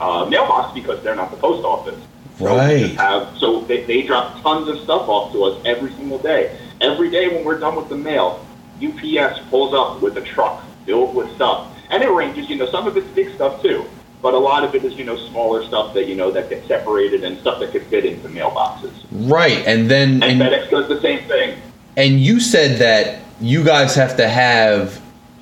uh, 0.00 0.26
mailbox 0.26 0.74
because 0.74 1.02
they're 1.02 1.16
not 1.16 1.30
the 1.30 1.36
post 1.38 1.64
office. 1.64 1.98
Right. 2.38 2.94
have, 2.96 3.36
so 3.38 3.60
they, 3.62 3.84
they 3.84 4.02
drop 4.02 4.42
tons 4.42 4.68
of 4.68 4.78
stuff 4.80 5.08
off 5.08 5.32
to 5.32 5.44
us 5.44 5.62
every 5.64 5.90
single 5.92 6.18
day. 6.18 6.58
Every 6.80 7.10
day 7.10 7.28
when 7.28 7.44
we're 7.44 7.58
done 7.58 7.76
with 7.76 7.88
the 7.88 7.96
mail, 7.96 8.44
UPS 8.82 9.40
pulls 9.50 9.72
up 9.74 10.02
with 10.02 10.16
a 10.18 10.20
truck 10.22 10.62
filled 10.84 11.14
with 11.14 11.34
stuff. 11.34 11.72
And 11.90 12.02
it 12.02 12.10
ranges, 12.10 12.50
you 12.50 12.56
know, 12.56 12.70
some 12.70 12.86
of 12.86 12.96
it's 12.96 13.06
big 13.08 13.34
stuff 13.34 13.62
too. 13.62 13.84
But 14.22 14.34
a 14.34 14.38
lot 14.38 14.64
of 14.64 14.74
it 14.74 14.84
is, 14.84 14.94
you 14.94 15.04
know, 15.04 15.16
smaller 15.16 15.64
stuff 15.64 15.94
that, 15.94 16.06
you 16.08 16.14
know, 16.14 16.30
that 16.32 16.50
gets 16.50 16.66
separated 16.66 17.22
and 17.24 17.38
stuff 17.38 17.60
that 17.60 17.70
could 17.72 17.84
fit 17.84 18.04
into 18.04 18.28
mailboxes. 18.28 18.92
right. 19.12 19.64
And 19.66 19.90
then 19.90 20.22
And 20.22 20.24
and, 20.24 20.40
FedEx 20.40 20.70
does 20.70 20.88
the 20.88 21.00
same 21.00 21.26
thing. 21.28 21.58
and 21.96 22.20
you 22.20 22.40
said 22.40 22.78
that 22.80 23.22
you 23.40 23.62
guys 23.64 23.94
have 23.94 24.16
to 24.16 24.28
have 24.28 25.00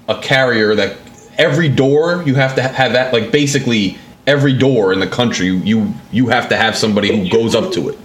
a 0.09 0.21
carrier 0.21 0.75
that 0.75 0.97
every 1.39 1.69
door 1.69 2.23
you 2.27 2.35
have 2.35 2.55
to 2.57 2.63
have 2.63 2.93
that 2.93 3.13
like 3.13 3.31
basically 3.33 3.97
every 4.27 4.53
door 4.53 4.93
in 4.93 5.01
the 5.01 5.07
country 5.07 5.47
you 5.49 5.93
you 6.11 6.29
have 6.29 6.49
to 6.49 6.57
have 6.57 6.77
somebody 6.77 7.15
who 7.15 7.29
goes 7.29 7.55
up 7.55 7.73
to 7.73 7.89
it. 7.91 7.99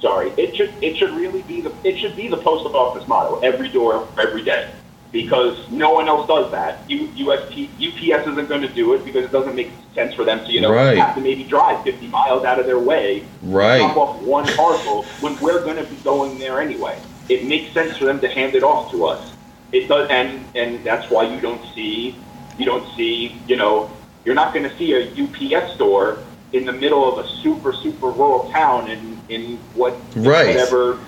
Sorry, 0.00 0.30
it 0.36 0.56
should 0.56 0.72
it 0.82 0.96
should 0.96 1.10
really 1.10 1.42
be 1.42 1.60
the 1.60 1.72
it 1.84 1.98
should 1.98 2.16
be 2.16 2.28
the 2.28 2.36
postal 2.38 2.74
office 2.76 3.06
motto 3.06 3.40
every 3.40 3.68
door 3.68 4.06
every 4.18 4.42
day 4.42 4.70
because 5.12 5.68
no 5.70 5.90
one 5.90 6.08
else 6.08 6.26
does 6.28 6.50
that. 6.52 6.88
U, 6.88 7.08
USP, 7.08 7.68
UPS 7.76 8.28
isn't 8.28 8.48
going 8.48 8.62
to 8.62 8.68
do 8.68 8.94
it 8.94 9.04
because 9.04 9.24
it 9.24 9.32
doesn't 9.32 9.56
make 9.56 9.70
sense 9.94 10.14
for 10.14 10.24
them 10.24 10.44
to 10.46 10.52
you 10.52 10.60
know 10.60 10.72
Right. 10.72 10.96
have 10.96 11.14
to 11.16 11.20
maybe 11.20 11.44
drive 11.44 11.82
50 11.84 12.06
miles 12.06 12.44
out 12.44 12.58
of 12.60 12.66
their 12.66 12.78
way 12.78 13.24
Right. 13.42 13.78
drop 13.78 13.96
off 13.96 14.22
one 14.22 14.44
parcel 14.54 15.02
when 15.20 15.38
we're 15.40 15.62
going 15.64 15.76
to 15.76 15.84
be 15.84 15.96
going 15.96 16.38
there 16.38 16.60
anyway. 16.60 16.98
It 17.28 17.44
makes 17.44 17.72
sense 17.74 17.96
for 17.96 18.04
them 18.06 18.20
to 18.20 18.28
hand 18.28 18.54
it 18.54 18.62
off 18.62 18.90
to 18.92 19.04
us. 19.06 19.32
It 19.72 19.86
does, 19.88 20.08
and 20.10 20.44
and 20.54 20.82
that's 20.84 21.10
why 21.10 21.24
you 21.24 21.40
don't 21.40 21.62
see 21.74 22.14
you 22.58 22.64
don't 22.64 22.86
see 22.96 23.36
you 23.46 23.56
know 23.56 23.90
you're 24.30 24.36
not 24.36 24.54
going 24.54 24.62
to 24.70 24.76
see 24.78 24.92
a 24.92 25.10
UPS 25.56 25.74
store 25.74 26.18
in 26.52 26.64
the 26.64 26.72
middle 26.72 27.02
of 27.18 27.24
a 27.24 27.28
super 27.42 27.72
super 27.72 28.10
rural 28.10 28.48
town 28.52 28.88
in 28.88 29.18
in 29.28 29.56
what 29.74 29.94
Right. 30.14 30.46
whatever 30.54 30.98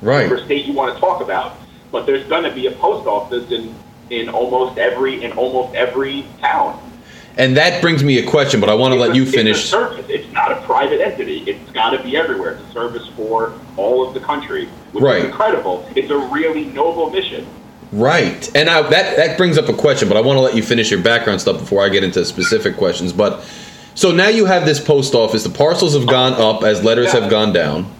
Right. 0.00 0.30
whatever 0.30 0.38
state 0.46 0.64
you 0.64 0.72
want 0.72 0.94
to 0.94 0.98
talk 0.98 1.20
about. 1.20 1.56
But 1.92 2.06
there's 2.06 2.26
going 2.26 2.44
to 2.44 2.50
be 2.50 2.68
a 2.68 2.70
post 2.70 3.06
office 3.06 3.50
in 3.50 3.74
in 4.08 4.30
almost 4.30 4.78
every 4.78 5.22
in 5.22 5.32
almost 5.32 5.74
every 5.74 6.24
town. 6.40 6.80
And 7.36 7.54
that 7.58 7.82
brings 7.82 8.02
me 8.02 8.18
a 8.18 8.22
question, 8.26 8.60
but 8.60 8.70
I 8.70 8.74
want 8.74 8.92
to 8.92 8.96
It's 8.98 9.08
let 9.08 9.10
a- 9.10 9.16
you 9.16 9.22
It's 9.24 9.32
a 9.34 9.36
finish. 9.36 9.64
service. 9.68 10.06
It's 10.08 10.32
not 10.32 10.50
a 10.50 10.56
private 10.62 11.02
entity. 11.02 11.42
It's 11.46 11.70
got 11.72 11.90
to 11.90 12.02
be 12.02 12.16
everywhere. 12.16 12.52
It's 12.52 12.70
a 12.70 12.72
service 12.72 13.06
for 13.14 13.52
all 13.76 14.06
of 14.08 14.14
the 14.14 14.20
country, 14.20 14.68
which 14.92 15.04
Right. 15.04 15.18
is 15.18 15.24
incredible. 15.26 15.84
It's 15.94 16.10
a 16.10 16.16
really 16.18 16.64
noble 16.64 17.10
mission. 17.10 17.46
Right. 17.92 18.48
And 18.54 18.68
I, 18.68 18.82
that 18.82 19.16
that 19.16 19.36
brings 19.36 19.58
up 19.58 19.68
a 19.68 19.72
question, 19.74 20.08
but 20.08 20.16
I 20.16 20.20
want 20.20 20.36
to 20.36 20.40
let 20.40 20.54
you 20.54 20.62
finish 20.62 20.90
your 20.90 21.02
background 21.02 21.40
stuff 21.40 21.58
before 21.58 21.84
I 21.84 21.88
get 21.88 22.04
into 22.04 22.24
specific 22.24 22.76
questions. 22.76 23.12
But 23.12 23.42
So 23.94 24.12
now 24.12 24.28
you 24.28 24.44
have 24.46 24.64
this 24.64 24.78
post 24.78 25.14
office. 25.14 25.42
The 25.42 25.50
parcels 25.50 25.94
have 25.94 26.06
gone 26.06 26.34
up 26.34 26.62
as 26.62 26.84
letters 26.84 27.10
have 27.12 27.28
gone 27.28 27.52
down, 27.52 27.92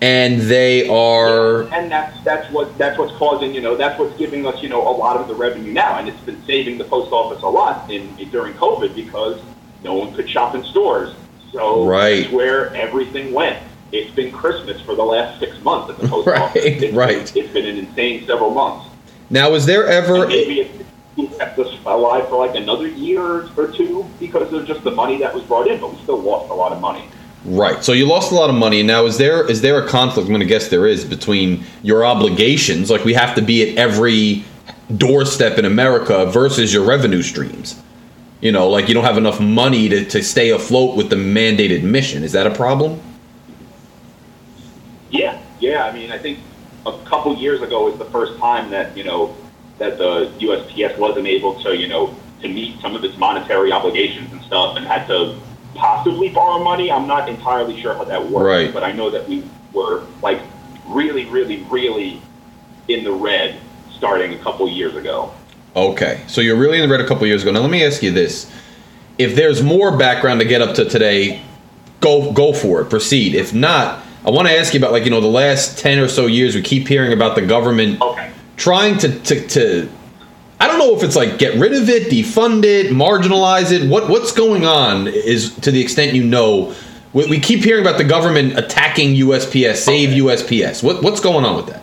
and 0.00 0.40
they 0.42 0.88
are 0.88 1.62
and 1.72 1.90
that's 1.90 2.22
that's 2.22 2.50
what 2.52 2.76
that's 2.78 2.98
what's 2.98 3.16
causing 3.16 3.52
you 3.54 3.60
know 3.60 3.74
that's 3.76 3.98
what's 3.98 4.16
giving 4.16 4.46
us 4.46 4.62
you 4.62 4.68
know 4.68 4.86
a 4.86 4.94
lot 4.96 5.16
of 5.16 5.26
the 5.26 5.34
revenue 5.34 5.72
now, 5.72 5.98
and 5.98 6.08
it's 6.08 6.20
been 6.20 6.42
saving 6.44 6.78
the 6.78 6.84
post 6.84 7.10
office 7.12 7.42
a 7.42 7.48
lot 7.48 7.90
in, 7.90 8.14
during 8.30 8.54
COVID 8.54 8.94
because 8.94 9.40
no 9.82 9.94
one 9.94 10.14
could 10.14 10.28
shop 10.30 10.54
in 10.54 10.62
stores. 10.64 11.14
So 11.52 11.86
Right. 11.86 12.22
that's 12.22 12.32
where 12.32 12.72
everything 12.74 13.32
went. 13.32 13.58
It's 13.92 14.10
been 14.14 14.30
Christmas 14.32 14.80
for 14.82 14.94
the 14.94 15.04
last 15.04 15.38
six 15.40 15.60
months 15.62 15.90
at 15.90 15.98
the 15.98 16.08
post 16.08 16.26
Right, 16.28 16.40
office. 16.40 16.64
It's, 16.64 16.94
right. 16.94 17.36
It's 17.36 17.52
been 17.52 17.66
an 17.66 17.78
insane 17.78 18.26
several 18.26 18.50
months. 18.50 18.88
Now. 19.30 19.54
Is 19.54 19.66
there 19.66 19.86
ever? 19.86 20.26
Maybe 20.26 20.60
it 20.60 21.38
kept 21.38 21.58
us 21.58 21.74
alive 21.86 22.28
for 22.28 22.46
like 22.46 22.56
another 22.56 22.88
year 22.88 23.48
or 23.56 23.68
two 23.68 24.08
because 24.20 24.52
of 24.52 24.66
just 24.66 24.84
the 24.84 24.90
money 24.90 25.18
that 25.18 25.34
was 25.34 25.44
brought 25.44 25.68
in, 25.68 25.80
but 25.80 25.92
we 25.92 26.02
still 26.02 26.20
lost 26.20 26.50
a 26.50 26.54
lot 26.54 26.72
of 26.72 26.80
money. 26.80 27.04
Right. 27.44 27.84
So 27.84 27.92
you 27.92 28.06
lost 28.06 28.32
a 28.32 28.34
lot 28.34 28.50
of 28.50 28.56
money. 28.56 28.82
Now, 28.82 29.06
is 29.06 29.18
there 29.18 29.48
is 29.48 29.60
there 29.60 29.82
a 29.82 29.88
conflict? 29.88 30.26
I'm 30.26 30.32
going 30.32 30.40
to 30.40 30.46
guess 30.46 30.68
there 30.68 30.86
is 30.86 31.04
between 31.04 31.64
your 31.82 32.04
obligations, 32.04 32.90
like 32.90 33.04
we 33.04 33.14
have 33.14 33.34
to 33.36 33.42
be 33.42 33.70
at 33.70 33.78
every 33.78 34.44
doorstep 34.96 35.58
in 35.58 35.64
America, 35.64 36.26
versus 36.26 36.72
your 36.72 36.84
revenue 36.84 37.22
streams. 37.22 37.80
You 38.40 38.52
know, 38.52 38.68
like 38.68 38.88
you 38.88 38.94
don't 38.94 39.04
have 39.04 39.16
enough 39.16 39.40
money 39.40 39.88
to, 39.88 40.04
to 40.04 40.22
stay 40.22 40.50
afloat 40.50 40.96
with 40.96 41.08
the 41.08 41.16
mandated 41.16 41.82
mission. 41.82 42.22
Is 42.22 42.32
that 42.32 42.46
a 42.46 42.54
problem? 42.54 43.00
Yeah, 45.10 45.40
yeah. 45.60 45.84
I 45.84 45.92
mean, 45.92 46.10
I 46.10 46.18
think 46.18 46.40
a 46.86 46.98
couple 47.04 47.34
years 47.36 47.60
ago 47.62 47.84
was 47.90 47.98
the 47.98 48.04
first 48.06 48.38
time 48.38 48.70
that 48.70 48.96
you 48.96 49.04
know 49.04 49.34
that 49.78 49.98
the 49.98 50.30
USPS 50.38 50.96
wasn't 50.98 51.26
able 51.26 51.60
to 51.62 51.76
you 51.76 51.88
know 51.88 52.14
to 52.42 52.48
meet 52.48 52.80
some 52.80 52.94
of 52.94 53.02
its 53.04 53.16
monetary 53.18 53.72
obligations 53.72 54.30
and 54.32 54.42
stuff, 54.42 54.76
and 54.76 54.86
had 54.86 55.06
to 55.08 55.38
possibly 55.74 56.28
borrow 56.28 56.62
money. 56.62 56.90
I'm 56.90 57.06
not 57.06 57.28
entirely 57.28 57.80
sure 57.80 57.94
how 57.94 58.04
that 58.04 58.22
worked, 58.30 58.46
Right. 58.46 58.72
but 58.74 58.82
I 58.84 58.92
know 58.92 59.10
that 59.10 59.28
we 59.28 59.42
were 59.72 60.04
like 60.22 60.40
really, 60.86 61.24
really, 61.26 61.62
really 61.70 62.20
in 62.88 63.04
the 63.04 63.12
red 63.12 63.58
starting 63.96 64.34
a 64.34 64.38
couple 64.38 64.68
years 64.68 64.94
ago. 64.96 65.32
Okay. 65.74 66.22
So 66.28 66.40
you're 66.40 66.56
really 66.56 66.80
in 66.80 66.88
the 66.88 66.94
red 66.94 67.04
a 67.04 67.08
couple 67.08 67.26
years 67.26 67.42
ago. 67.42 67.52
Now 67.52 67.60
let 67.60 67.70
me 67.70 67.84
ask 67.84 68.02
you 68.02 68.10
this: 68.12 68.50
If 69.18 69.34
there's 69.34 69.62
more 69.62 69.96
background 69.96 70.40
to 70.40 70.46
get 70.46 70.62
up 70.62 70.74
to 70.76 70.84
today, 70.88 71.42
go 72.00 72.32
go 72.32 72.52
for 72.52 72.80
it. 72.82 72.86
Proceed. 72.90 73.34
If 73.34 73.52
not, 73.54 74.02
I 74.26 74.30
want 74.30 74.48
to 74.48 74.58
ask 74.58 74.74
you 74.74 74.80
about 74.80 74.92
like 74.92 75.04
you 75.04 75.10
know 75.10 75.20
the 75.20 75.28
last 75.28 75.78
ten 75.78 75.98
or 75.98 76.08
so 76.08 76.26
years. 76.26 76.54
We 76.54 76.62
keep 76.62 76.88
hearing 76.88 77.12
about 77.12 77.36
the 77.36 77.42
government 77.42 78.00
Okay. 78.02 78.30
trying 78.56 78.98
to, 78.98 79.20
to 79.20 79.46
to 79.48 79.88
I 80.58 80.66
don't 80.66 80.78
know 80.78 80.96
if 80.96 81.02
it's 81.04 81.14
like 81.14 81.38
get 81.38 81.58
rid 81.58 81.74
of 81.74 81.88
it, 81.88 82.10
defund 82.10 82.64
it, 82.64 82.86
marginalize 82.92 83.70
it. 83.70 83.88
What 83.88 84.08
what's 84.08 84.32
going 84.32 84.64
on 84.66 85.06
is 85.06 85.54
to 85.60 85.70
the 85.70 85.80
extent 85.80 86.12
you 86.14 86.24
know. 86.24 86.74
We, 87.12 87.26
we 87.28 87.38
keep 87.40 87.60
hearing 87.60 87.82
about 87.82 87.96
the 87.98 88.04
government 88.04 88.58
attacking 88.58 89.14
USPS, 89.14 89.76
save 89.76 90.10
Okay. 90.10 90.18
USPS. 90.20 90.82
What 90.82 91.02
what's 91.02 91.20
going 91.20 91.44
on 91.44 91.56
with 91.56 91.66
that? 91.66 91.82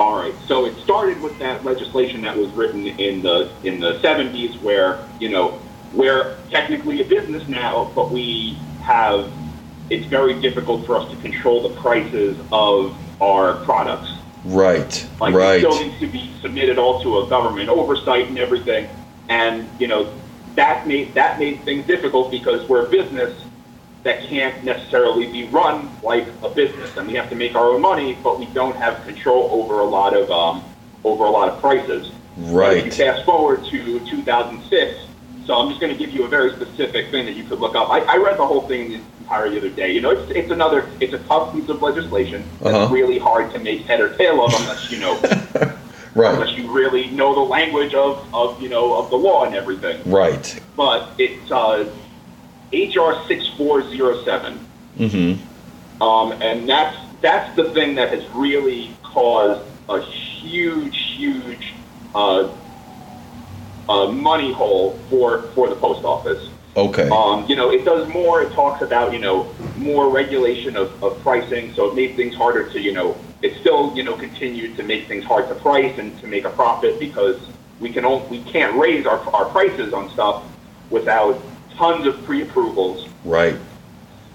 All 0.00 0.16
right. 0.16 0.34
So 0.46 0.64
it 0.64 0.76
started 0.78 1.20
with 1.20 1.38
that 1.38 1.64
legislation 1.64 2.22
that 2.22 2.36
was 2.36 2.50
written 2.52 2.86
in 2.86 3.22
the 3.22 3.50
in 3.64 3.80
the 3.80 3.98
70s, 4.00 4.60
where 4.62 5.06
you 5.20 5.28
know 5.28 5.58
we're 5.92 6.36
technically 6.50 7.02
a 7.02 7.04
business 7.04 7.46
now, 7.48 7.90
but 7.94 8.10
we 8.10 8.54
have 8.80 9.30
it's 9.90 10.06
very 10.06 10.40
difficult 10.40 10.86
for 10.86 10.96
us 10.96 11.10
to 11.10 11.16
control 11.18 11.68
the 11.68 11.74
prices 11.80 12.36
of 12.52 12.96
our 13.20 13.54
products. 13.64 14.12
Right, 14.44 15.06
Like 15.20 15.34
right, 15.34 15.56
it 15.56 15.60
still 15.60 15.84
needs 15.84 15.98
to 16.00 16.06
be 16.06 16.30
submitted 16.40 16.78
all 16.78 17.02
to 17.02 17.20
a 17.20 17.28
government 17.28 17.68
oversight 17.68 18.28
and 18.28 18.38
everything. 18.38 18.88
And 19.28 19.68
you 19.80 19.88
know 19.88 20.12
that 20.54 20.86
made 20.86 21.14
that 21.14 21.38
made 21.38 21.62
things 21.62 21.86
difficult 21.86 22.30
because 22.30 22.68
we're 22.68 22.86
a 22.86 22.88
business 22.88 23.44
that 24.04 24.22
can't 24.22 24.62
necessarily 24.62 25.26
be 25.26 25.48
run 25.48 25.90
like 26.02 26.28
a 26.44 26.48
business, 26.48 26.96
and 26.96 27.08
we 27.08 27.14
have 27.14 27.28
to 27.28 27.34
make 27.34 27.56
our 27.56 27.72
own 27.72 27.82
money, 27.82 28.16
but 28.22 28.38
we 28.38 28.46
don't 28.46 28.76
have 28.76 29.02
control 29.04 29.50
over 29.60 29.80
a 29.80 29.84
lot 29.84 30.16
of 30.16 30.30
um, 30.30 30.64
over 31.04 31.24
a 31.24 31.30
lot 31.30 31.48
of 31.48 31.60
prices. 31.60 32.12
Right. 32.36 32.76
If 32.76 32.84
you 32.84 32.90
right. 33.04 33.16
fast 33.16 33.24
forward 33.24 33.64
to 33.64 34.00
2006, 34.06 35.06
so 35.46 35.54
I'm 35.54 35.68
just 35.68 35.80
going 35.80 35.92
to 35.92 35.98
give 35.98 36.12
you 36.14 36.24
a 36.24 36.28
very 36.28 36.50
specific 36.52 37.10
thing 37.10 37.24
that 37.26 37.36
you 37.36 37.44
could 37.44 37.60
look 37.60 37.74
up. 37.76 37.88
I, 37.90 38.00
I 38.00 38.16
read 38.16 38.36
the 38.38 38.46
whole 38.46 38.62
thing 38.62 38.88
the 38.90 39.00
entire 39.20 39.48
the 39.48 39.58
other 39.58 39.70
day. 39.70 39.92
You 39.92 40.00
know, 40.00 40.10
it's, 40.10 40.30
it's 40.32 40.50
another, 40.50 40.88
it's 41.00 41.12
a 41.14 41.18
tough 41.20 41.52
piece 41.54 41.68
of 41.68 41.80
legislation 41.82 42.44
that's 42.60 42.74
Uh-huh. 42.76 42.94
really 42.94 43.18
hard 43.18 43.52
to 43.52 43.58
make 43.60 43.82
head 43.82 44.00
or 44.00 44.14
tail 44.16 44.44
of 44.44 44.52
unless 44.54 44.90
you 44.90 44.98
know, 44.98 45.14
Right, 46.14 46.32
unless 46.34 46.56
you 46.56 46.70
really 46.72 47.10
know 47.10 47.34
the 47.34 47.40
language 47.40 47.92
of, 47.94 48.26
of 48.34 48.60
you 48.62 48.70
know 48.70 48.94
of 48.98 49.10
the 49.10 49.16
law 49.16 49.44
and 49.44 49.54
everything. 49.54 50.00
right. 50.10 50.60
But 50.74 51.10
it's 51.18 51.50
uh, 51.52 51.84
HR 52.72 53.12
6407. 53.28 54.58
Mm-hmm. 54.98 56.02
Um, 56.02 56.32
and 56.40 56.66
that's 56.68 56.96
that's 57.20 57.54
the 57.56 57.64
thing 57.74 57.94
that 57.96 58.08
has 58.10 58.24
really 58.34 58.90
caused 59.02 59.60
a 59.90 60.00
huge, 60.00 60.96
huge 61.16 61.74
uh, 62.14 62.48
uh, 63.88 64.10
money 64.10 64.52
hole 64.52 64.98
for 65.08 65.42
for 65.54 65.68
the 65.68 65.76
post 65.76 66.04
office. 66.04 66.50
Okay. 66.76 67.08
Um, 67.08 67.46
you 67.48 67.56
know, 67.56 67.70
it 67.70 67.86
does 67.86 68.06
more. 68.08 68.42
It 68.42 68.52
talks 68.52 68.82
about 68.82 69.12
you 69.12 69.18
know 69.18 69.52
more 69.76 70.10
regulation 70.10 70.76
of, 70.76 71.02
of 71.02 71.18
pricing, 71.22 71.72
so 71.74 71.90
it 71.90 71.94
made 71.94 72.16
things 72.16 72.34
harder 72.34 72.68
to 72.70 72.80
you 72.80 72.92
know. 72.92 73.16
It 73.42 73.56
still 73.60 73.96
you 73.96 74.02
know 74.02 74.14
continued 74.14 74.76
to 74.76 74.82
make 74.82 75.06
things 75.06 75.24
hard 75.24 75.48
to 75.48 75.54
price 75.54 75.98
and 75.98 76.18
to 76.20 76.26
make 76.26 76.44
a 76.44 76.50
profit 76.50 76.98
because 76.98 77.38
we 77.80 77.90
can 77.92 78.04
only, 78.04 78.26
we 78.28 78.42
can't 78.50 78.76
raise 78.76 79.06
our 79.06 79.18
our 79.34 79.46
prices 79.46 79.92
on 79.92 80.10
stuff 80.10 80.44
without 80.90 81.40
tons 81.76 82.06
of 82.06 82.22
pre-approvals 82.24 83.06
Right. 83.24 83.56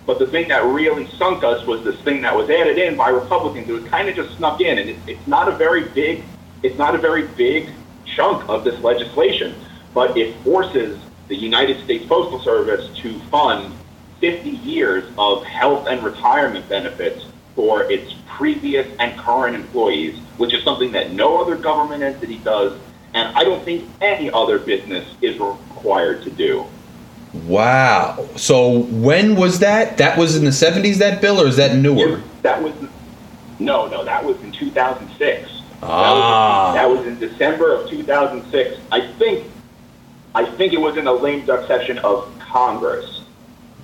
but 0.06 0.20
the 0.20 0.28
thing 0.28 0.49
that 0.49 0.64
really 0.66 1.08
sunk 1.18 1.43
us 1.43 1.66
was 1.66 1.84
this 1.84 1.99
thing 2.02 2.22
that 2.22 2.36
was 2.36 2.49
added 2.49 2.78
in 2.78 2.95
by 2.97 3.10
Republicans. 3.10 3.68
It 3.70 3.72
was 3.72 3.86
kind 3.86 4.10
of 4.10 4.16
just 4.16 4.36
snuck 4.38 4.60
in, 4.62 4.78
and 4.78 4.89
it, 4.89 4.97
it's 5.08 5.26
not 5.28 5.47
a 5.47 5.52
very 5.56 5.86
big, 5.89 6.24
it's 6.62 6.78
not 6.78 6.93
a 6.93 6.97
very 6.97 7.26
big 7.28 7.70
chunk 8.16 8.47
of 8.49 8.64
this 8.64 8.80
legislation, 8.82 9.55
but 9.93 10.18
it 10.18 10.36
forces 10.43 10.99
the 11.28 11.36
United 11.36 11.84
States 11.84 12.05
Postal 12.05 12.39
Service 12.41 12.89
to 12.97 13.20
fund 13.32 13.74
50 14.20 14.49
years 14.49 15.03
of 15.18 15.43
health 15.43 15.88
and 15.88 16.03
retirement 16.03 16.68
benefits 16.70 17.26
for 17.55 17.91
its 17.91 18.14
previous 18.28 18.88
and 18.99 19.18
current 19.20 19.55
employees, 19.55 20.18
which 20.38 20.53
is 20.53 20.64
something 20.64 20.91
that 20.91 21.12
no 21.12 21.41
other 21.41 21.55
government 21.55 22.03
entity 22.03 22.38
does, 22.39 22.78
and 23.14 23.36
I 23.36 23.43
don't 23.43 23.64
think 23.64 23.89
any 23.99 24.32
other 24.32 24.59
business 24.59 25.07
is 25.22 25.38
required 25.39 26.24
to 26.24 26.30
do. 26.30 26.66
Wow. 27.45 28.28
So 28.36 28.80
when 28.84 29.36
was 29.36 29.59
that? 29.59 29.97
That 29.97 30.18
was 30.18 30.36
in 30.36 30.43
the 30.43 30.51
70s, 30.51 30.97
that 30.97 31.22
bill, 31.22 31.41
or 31.41 31.47
is 31.47 31.57
that 31.57 31.78
newer? 31.78 32.22
That 32.41 32.62
was 32.62 32.74
no, 33.59 33.88
no. 33.88 34.03
That 34.03 34.26
was 34.26 34.41
in 34.41 34.51
2006. 34.51 35.61
Ah. 35.84 36.74
That 36.74 36.88
was, 36.90 37.04
that 37.04 37.12
was 37.12 37.22
in 37.22 37.30
December 37.30 37.74
of 37.76 37.90
2006. 37.90 38.80
I 38.92 39.02
think, 39.14 39.48
I 40.36 40.46
think 40.46 40.74
it 40.74 40.80
was 40.80 40.98
in 40.98 41.08
a 41.08 41.14
lame 41.14 41.46
duck 41.46 41.68
session 41.68 41.98
of 42.00 42.32
Congress, 42.40 43.24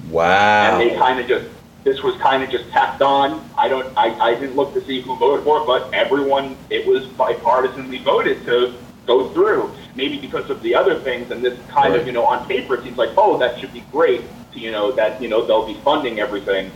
Wow. 0.10 0.80
and 0.80 0.82
they 0.82 0.96
kind 0.96 1.20
of 1.20 1.28
just 1.28 1.48
this 1.84 2.04
was 2.04 2.16
kind 2.18 2.44
of 2.44 2.50
just 2.50 2.70
tacked 2.72 3.02
on. 3.02 3.50
I 3.58 3.70
don't, 3.70 3.98
I, 3.98 4.08
I 4.20 4.34
didn't 4.36 4.58
look 4.58 4.74
to 4.74 4.84
see 4.86 5.00
who 5.00 5.16
voted 5.16 5.46
for 5.46 5.62
it, 5.62 5.66
but 5.66 5.94
everyone, 5.94 6.58
it 6.70 6.86
was 6.86 7.06
bipartisanly 7.06 8.04
voted 8.04 8.44
to 8.46 8.74
go 9.06 9.30
through. 9.30 9.72
Maybe 9.96 10.20
because 10.20 10.50
of 10.50 10.62
the 10.64 10.76
other 10.76 11.00
things, 11.00 11.32
and 11.32 11.42
this 11.42 11.58
kind 11.70 11.94
Right. 11.94 12.02
of, 12.02 12.06
you 12.08 12.12
know, 12.12 12.26
on 12.26 12.46
paper 12.46 12.76
it 12.76 12.84
seems 12.84 12.98
like, 12.98 13.12
oh, 13.18 13.38
that 13.38 13.58
should 13.60 13.72
be 13.72 13.86
great. 13.92 14.22
You 14.54 14.72
know, 14.72 14.92
that 14.94 15.22
you 15.22 15.30
know 15.30 15.46
they'll 15.46 15.66
be 15.68 15.76
funding 15.82 16.20
everything. 16.20 16.72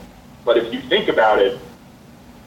But 0.46 0.58
if 0.58 0.72
you 0.74 0.80
think 0.82 1.10
about 1.10 1.40
it, 1.40 1.60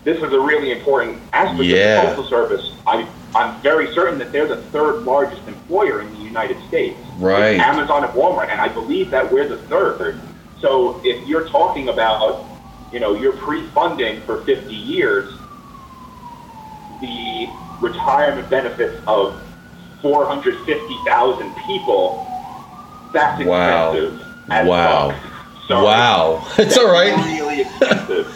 this 0.04 0.18
is 0.22 0.32
a 0.32 0.40
really 0.40 0.70
important 0.70 1.18
aspect 1.32 1.62
Yeah. 1.64 2.02
of 2.02 2.16
the 2.16 2.22
postal 2.22 2.28
service. 2.48 2.72
I, 2.86 3.06
I'm 3.34 3.60
very 3.62 3.92
certain 3.94 4.18
that 4.18 4.30
they're 4.32 4.46
the 4.46 4.62
third 4.64 5.02
largest 5.04 5.46
employer 5.48 6.00
in 6.02 6.10
the 6.14 6.20
United 6.20 6.56
States. 6.68 6.98
Right. 7.18 7.58
Amazon 7.58 8.04
and 8.04 8.12
Walmart, 8.12 8.48
and 8.50 8.60
I 8.60 8.68
believe 8.68 9.10
that 9.10 9.30
we're 9.32 9.48
the 9.48 9.56
third. 9.58 10.20
So 10.60 11.00
if 11.04 11.26
you're 11.26 11.48
talking 11.48 11.88
about, 11.88 12.44
you 12.92 13.00
know, 13.00 13.14
you're 13.14 13.32
pre-funding 13.36 14.20
for 14.22 14.42
50 14.42 14.74
years 14.74 15.32
the 17.00 17.48
retirement 17.80 18.48
benefits 18.48 19.02
of 19.06 19.40
450,000 20.02 21.54
people, 21.66 22.26
that's 23.12 23.42
Wow. 23.44 23.92
expensive. 23.92 24.26
Wow. 24.66 25.10
fuck. 25.10 25.20
Sorry. 25.68 25.84
Wow. 25.84 26.46
It's 26.58 26.76
all 26.76 26.92
right. 26.92 27.14
Really 27.26 27.62
expensive. 27.62 28.33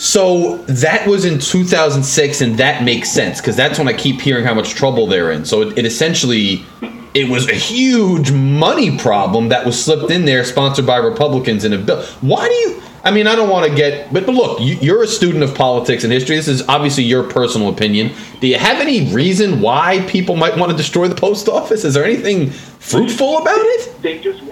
So 0.00 0.56
that 0.66 1.06
was 1.06 1.26
in 1.26 1.38
2006, 1.38 2.40
and 2.40 2.56
that 2.56 2.82
makes 2.82 3.10
sense 3.10 3.38
because 3.38 3.54
that's 3.54 3.78
when 3.78 3.86
I 3.86 3.92
keep 3.92 4.18
hearing 4.18 4.46
how 4.46 4.54
much 4.54 4.70
trouble 4.70 5.06
they're 5.06 5.30
in. 5.30 5.44
So 5.44 5.60
it, 5.60 5.76
it 5.76 5.84
essentially 5.84 6.64
it 7.12 7.28
was 7.28 7.46
a 7.50 7.54
huge 7.54 8.32
money 8.32 8.96
problem 8.96 9.50
that 9.50 9.66
was 9.66 9.84
slipped 9.84 10.10
in 10.10 10.24
there, 10.24 10.42
sponsored 10.42 10.86
by 10.86 10.96
Republicans 10.96 11.66
in 11.66 11.74
a 11.74 11.78
bill. 11.78 12.02
Why 12.22 12.48
do 12.48 12.54
you? 12.54 12.82
I 13.04 13.10
mean, 13.10 13.26
I 13.26 13.34
don't 13.34 13.50
want 13.50 13.68
to 13.68 13.76
get, 13.76 14.10
but, 14.10 14.24
but 14.24 14.34
look, 14.34 14.60
you, 14.60 14.76
you're 14.76 15.02
a 15.02 15.06
student 15.06 15.44
of 15.44 15.54
politics 15.54 16.02
and 16.02 16.10
history. 16.10 16.36
This 16.36 16.48
is 16.48 16.66
obviously 16.66 17.04
your 17.04 17.24
personal 17.24 17.68
opinion. 17.68 18.14
Do 18.40 18.46
you 18.46 18.56
have 18.56 18.80
any 18.80 19.12
reason 19.12 19.60
why 19.60 20.00
people 20.08 20.34
might 20.34 20.56
want 20.56 20.70
to 20.70 20.78
destroy 20.78 21.08
the 21.08 21.14
post 21.14 21.46
office? 21.46 21.84
Is 21.84 21.92
there 21.92 22.04
anything 22.04 22.48
fruitful 22.50 23.36
about 23.36 23.58
it? 23.58 24.00
they 24.00 24.18
just 24.18 24.42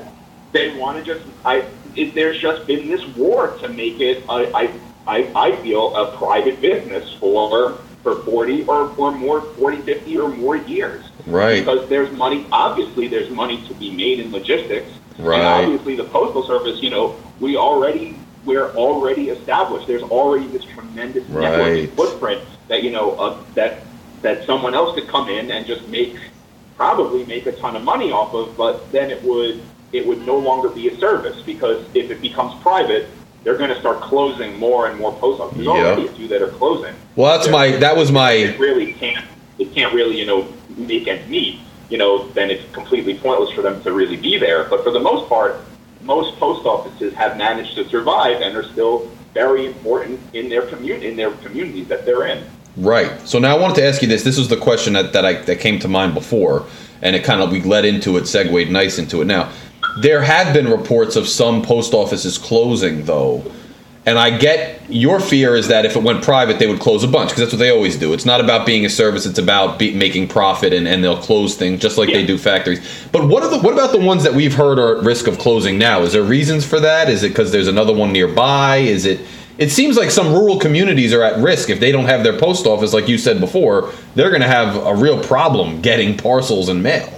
they 0.53 0.77
want 0.77 0.99
to 0.99 1.05
just 1.05 1.27
I 1.47 1.65
it, 1.97 2.15
there's 2.15 2.39
just 2.39 2.67
been 2.67 2.87
this 2.87 3.05
war 3.17 3.57
to 3.61 3.69
make 3.69 3.99
it 4.01 4.25
I, 4.29 4.45
I 4.55 4.71
I 5.09 5.31
I 5.35 5.57
feel 5.63 5.97
a 5.97 6.17
private 6.19 6.61
business 6.61 7.13
for 7.19 7.79
for 8.03 8.23
40 8.23 8.65
or, 8.67 8.91
or 8.97 9.11
more 9.11 9.41
40 9.57 9.83
50 9.83 10.19
or 10.19 10.29
more 10.29 10.57
years 10.57 11.05
Right. 11.27 11.59
because 11.59 11.89
there's 11.89 12.11
money 12.17 12.47
obviously 12.53 13.09
there's 13.09 13.31
money 13.31 13.67
to 13.67 13.75
be 13.75 13.91
made 13.91 14.21
in 14.21 14.31
logistics 14.31 14.93
Right. 15.19 15.39
and 15.39 15.47
obviously 15.47 15.97
the 15.97 16.05
postal 16.05 16.47
service 16.47 16.81
you 16.83 16.91
know 16.91 17.17
we 17.41 17.57
already 17.57 18.17
we're 18.45 18.71
already 18.77 19.31
established 19.31 19.87
there's 19.89 20.05
already 20.05 20.47
this 20.49 20.65
tremendous 20.65 21.29
Right. 21.31 21.51
network 21.51 21.97
footprint 21.97 22.43
that 22.69 22.83
you 22.85 22.91
know 22.93 23.13
uh, 23.17 23.43
that 23.55 23.85
that 24.23 24.45
someone 24.47 24.75
else 24.75 24.95
could 24.95 25.09
come 25.09 25.29
in 25.29 25.51
and 25.51 25.67
just 25.67 25.87
make 25.89 26.17
probably 26.77 27.25
make 27.25 27.47
a 27.47 27.53
ton 27.53 27.75
of 27.75 27.83
money 27.83 28.13
off 28.13 28.33
of 28.35 28.57
but 28.57 28.93
then 28.93 29.11
it 29.11 29.23
would 29.25 29.63
it 29.93 30.07
would 30.07 30.21
no 30.25 30.37
longer 30.39 30.69
be 30.69 30.89
a 30.89 30.97
service 31.01 31.43
because 31.43 31.85
if 31.95 32.11
it 32.11 32.21
becomes 32.21 32.55
private 32.63 33.09
they're 33.45 33.57
going 33.57 33.71
to 33.71 33.79
start 33.81 34.01
closing 34.01 34.59
more 34.59 34.89
and 34.89 34.99
more 34.99 35.13
post 35.15 35.41
offices 35.41 35.65
There's 35.65 35.79
Yeah. 35.79 35.87
already 35.87 36.07
a 36.07 36.13
few 36.13 36.29
that 36.29 36.43
are 36.43 36.49
closing 36.49 36.95
Well, 37.17 37.37
that's 37.37 37.49
my 37.51 37.73
that 37.73 37.97
was 37.97 38.11
my 38.13 38.33
it 38.33 38.59
really 38.59 38.93
can't 38.93 39.25
it 39.59 39.75
can't 39.75 39.93
really 39.95 40.19
you 40.19 40.27
know 40.27 40.47
make 40.77 41.09
ends 41.09 41.29
meet 41.29 41.59
you 41.91 41.99
know 41.99 42.29
then 42.29 42.51
it's 42.51 42.65
completely 42.73 43.15
pointless 43.15 43.51
for 43.51 43.63
them 43.63 43.83
to 43.83 43.93
really 43.93 44.17
be 44.17 44.39
there 44.39 44.65
but 44.65 44.85
for 44.85 44.91
the 44.91 45.01
most 45.01 45.29
part 45.29 45.57
most 46.03 46.39
post 46.39 46.65
offices 46.67 47.13
have 47.15 47.37
managed 47.37 47.75
to 47.75 47.89
survive 47.89 48.41
and 48.41 48.57
are 48.57 48.63
still 48.65 49.11
very 49.35 49.67
important 49.67 50.19
in 50.33 50.49
their 50.49 50.63
community 50.63 51.09
in 51.09 51.17
their 51.17 51.31
communities 51.33 51.87
that 51.89 52.05
they're 52.07 52.27
in 52.27 52.45
Right. 52.79 53.27
So 53.29 53.41
now 53.41 53.57
I 53.57 53.59
wanted 53.59 53.75
to 53.77 53.85
ask 53.85 54.03
you 54.03 54.09
this. 54.09 54.23
This 54.23 54.39
was 54.39 54.47
the 54.49 54.57
question 54.57 54.93
that, 54.93 55.13
that 55.13 55.25
I 55.25 55.33
that 55.43 55.59
came 55.59 55.81
to 55.81 55.89
mind 55.89 56.15
before, 56.15 56.65
and 57.03 57.17
it 57.17 57.25
kind 57.25 57.43
of 57.43 57.51
we 57.51 57.61
led 57.61 57.85
into 57.85 58.17
it, 58.19 58.29
segued 58.29 58.71
nice 58.71 58.99
into 59.01 59.21
it. 59.21 59.25
Now, 59.25 59.51
there 60.03 60.23
have 60.23 60.53
been 60.53 60.71
reports 60.71 61.17
of 61.17 61.29
some 61.29 61.63
post 61.63 61.95
offices 61.95 62.39
closing, 62.39 63.05
though, 63.05 63.45
and 64.07 64.19
I 64.19 64.37
get 64.39 64.81
your 64.89 65.21
fear 65.21 65.55
is 65.55 65.69
that 65.69 65.85
if 65.85 65.95
it 65.95 66.03
went 66.03 66.23
private, 66.23 66.59
they 66.59 66.67
would 66.67 66.81
close 66.81 67.05
a 67.05 67.09
bunch 67.09 67.29
because 67.31 67.43
that's 67.43 67.53
what 67.53 67.59
they 67.59 67.71
always 67.71 67.97
do. 67.99 68.15
It's 68.15 68.25
not 68.25 68.41
about 68.41 68.65
being 68.65 68.87
a 68.87 68.89
service; 68.89 69.27
it's 69.27 69.39
about 69.39 69.79
be, 69.79 69.93
making 69.95 70.29
profit, 70.29 70.73
and, 70.73 70.89
and 70.89 71.05
they'll 71.05 71.21
close 71.21 71.57
things 71.57 71.81
just 71.81 71.99
like 71.99 72.09
they 72.09 72.25
do 72.25 72.39
factories. 72.39 72.81
But 73.13 73.29
what 73.29 73.43
are 73.43 73.51
the 73.51 73.59
what 73.59 73.75
about 73.75 73.93
the 73.93 74.01
ones 74.01 74.23
that 74.25 74.33
we've 74.33 74.55
heard 74.55 74.79
are 74.79 74.99
at 74.99 75.05
risk 75.05 75.27
of 75.27 75.39
closing 75.39 75.79
now? 75.79 76.03
Is 76.03 76.13
there 76.13 76.23
reasons 76.23 76.65
for 76.65 76.81
that? 76.81 77.11
Is 77.11 77.23
it 77.23 77.29
because 77.31 77.53
there's 77.53 77.69
another 77.69 77.93
one 77.93 78.13
nearby? 78.13 78.79
Is 78.79 79.05
it 79.05 79.21
it 79.59 79.71
seems 79.71 79.97
like 79.97 80.13
some 80.13 80.33
rural 80.33 80.59
communities 80.59 81.13
are 81.13 81.23
at 81.23 81.39
risk 81.43 81.69
if 81.69 81.81
they 81.81 81.91
don't 81.91 82.07
have 82.07 82.23
their 82.23 82.39
post 82.39 82.65
office, 82.65 82.93
like 82.93 83.09
you 83.09 83.19
said 83.19 83.41
before. 83.41 83.93
They're 84.15 84.31
going 84.31 84.43
to 84.43 84.49
have 84.49 84.77
a 84.87 84.95
real 84.95 85.23
problem 85.23 85.83
getting 85.83 86.17
parcels 86.17 86.69
and 86.69 86.81
mail. 86.81 87.18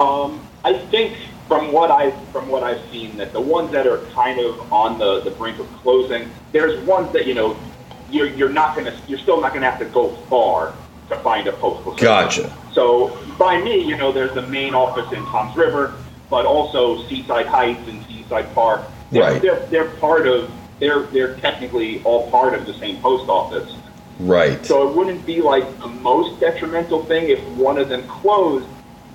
Um, 0.00 0.40
I 0.64 0.74
think 0.74 1.16
from 1.46 1.72
what 1.72 1.90
I 1.90 2.10
from 2.32 2.48
what 2.48 2.62
I've 2.62 2.80
seen 2.90 3.16
that 3.16 3.32
the 3.32 3.40
ones 3.40 3.72
that 3.72 3.86
are 3.86 3.98
kind 4.12 4.38
of 4.38 4.72
on 4.72 4.98
the, 4.98 5.20
the 5.20 5.30
brink 5.30 5.58
of 5.58 5.66
closing, 5.78 6.30
there's 6.52 6.78
ones 6.84 7.12
that 7.12 7.26
you 7.26 7.34
know 7.34 7.58
you're 8.10 8.28
you're 8.28 8.48
not 8.48 8.76
gonna 8.76 8.96
you're 9.08 9.18
still 9.18 9.40
not 9.40 9.54
gonna 9.54 9.70
have 9.70 9.78
to 9.80 9.86
go 9.86 10.10
far 10.28 10.74
to 11.08 11.16
find 11.20 11.46
a 11.48 11.52
postal 11.52 11.96
service. 11.96 12.00
Gotcha. 12.02 12.56
So 12.72 13.16
by 13.38 13.60
me, 13.60 13.80
you 13.80 13.96
know, 13.96 14.12
there's 14.12 14.34
the 14.34 14.46
main 14.46 14.74
office 14.74 15.10
in 15.12 15.24
Toms 15.26 15.56
River, 15.56 15.94
but 16.28 16.44
also 16.44 17.02
Seaside 17.08 17.46
Heights 17.46 17.88
and 17.88 18.04
Seaside 18.06 18.54
Park. 18.54 18.82
They're, 19.10 19.22
Right. 19.22 19.42
They're 19.42 19.66
they're 19.66 19.90
part 19.96 20.28
of 20.28 20.50
they're 20.78 21.02
they're 21.04 21.34
technically 21.36 22.02
all 22.04 22.30
part 22.30 22.54
of 22.54 22.66
the 22.66 22.74
same 22.74 23.00
post 23.00 23.28
office. 23.28 23.74
Right. 24.20 24.64
So 24.66 24.88
it 24.88 24.96
wouldn't 24.96 25.24
be 25.24 25.40
like 25.40 25.64
the 25.80 25.86
most 25.86 26.40
detrimental 26.40 27.04
thing 27.04 27.30
if 27.30 27.40
one 27.56 27.78
of 27.78 27.88
them 27.88 28.06
closed, 28.08 28.66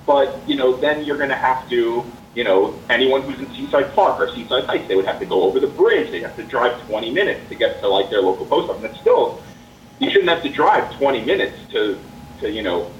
but 0.06 0.46
you 0.48 0.56
know, 0.56 0.76
then 0.76 1.04
you're 1.04 1.16
going 1.16 1.30
to 1.30 1.36
have 1.36 1.68
to, 1.70 2.04
you 2.34 2.44
know, 2.44 2.78
anyone 2.90 3.22
who's 3.22 3.38
in 3.38 3.52
Seaside 3.54 3.94
Park 3.94 4.20
or 4.20 4.34
Seaside 4.34 4.64
Heights, 4.64 4.88
they 4.88 4.96
would 4.96 5.06
have 5.06 5.18
to 5.20 5.26
go 5.26 5.42
over 5.42 5.60
the 5.60 5.66
bridge. 5.66 6.10
They 6.10 6.20
have 6.20 6.36
to 6.36 6.42
drive 6.44 6.80
20 6.86 7.10
minutes 7.10 7.48
to 7.48 7.54
get 7.54 7.80
to 7.80 7.88
like 7.88 8.10
their 8.10 8.22
local 8.22 8.46
post 8.46 8.70
office. 8.70 8.84
And 8.84 8.96
still, 9.00 9.42
you 9.98 10.10
shouldn't 10.10 10.28
have 10.30 10.42
to 10.42 10.48
drive 10.50 10.92
20 10.96 11.24
minutes 11.24 11.56
to, 11.72 11.98
to 12.40 12.50
you 12.50 12.62
know, 12.62 12.90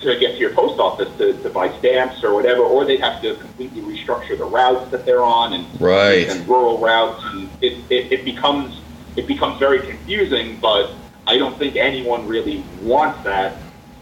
to 0.00 0.18
get 0.18 0.32
to 0.32 0.38
your 0.38 0.54
post 0.54 0.78
office 0.78 1.08
to, 1.18 1.32
to 1.42 1.50
buy 1.50 1.76
stamps 1.78 2.22
or 2.22 2.34
whatever, 2.34 2.62
or 2.62 2.84
they'd 2.84 3.00
have 3.00 3.20
to 3.22 3.34
completely 3.36 3.82
restructure 3.82 4.38
the 4.38 4.44
routes 4.44 4.90
that 4.92 5.04
they're 5.04 5.24
on 5.24 5.52
and 5.54 5.80
Right. 5.80 6.28
and 6.28 6.46
rural 6.48 6.78
routes, 6.78 7.22
and 7.26 7.48
it, 7.60 7.78
it, 7.90 8.12
it 8.12 8.24
becomes 8.24 8.80
it 9.16 9.26
becomes 9.26 9.58
very 9.58 9.80
confusing. 9.80 10.58
But 10.60 10.92
I 11.26 11.36
don't 11.36 11.58
think 11.58 11.76
anyone 11.76 12.28
really 12.28 12.64
wants 12.82 13.24
that. 13.24 13.56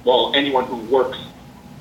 Well, 0.04 0.32
anyone 0.34 0.66
who 0.66 0.76
works 0.76 1.18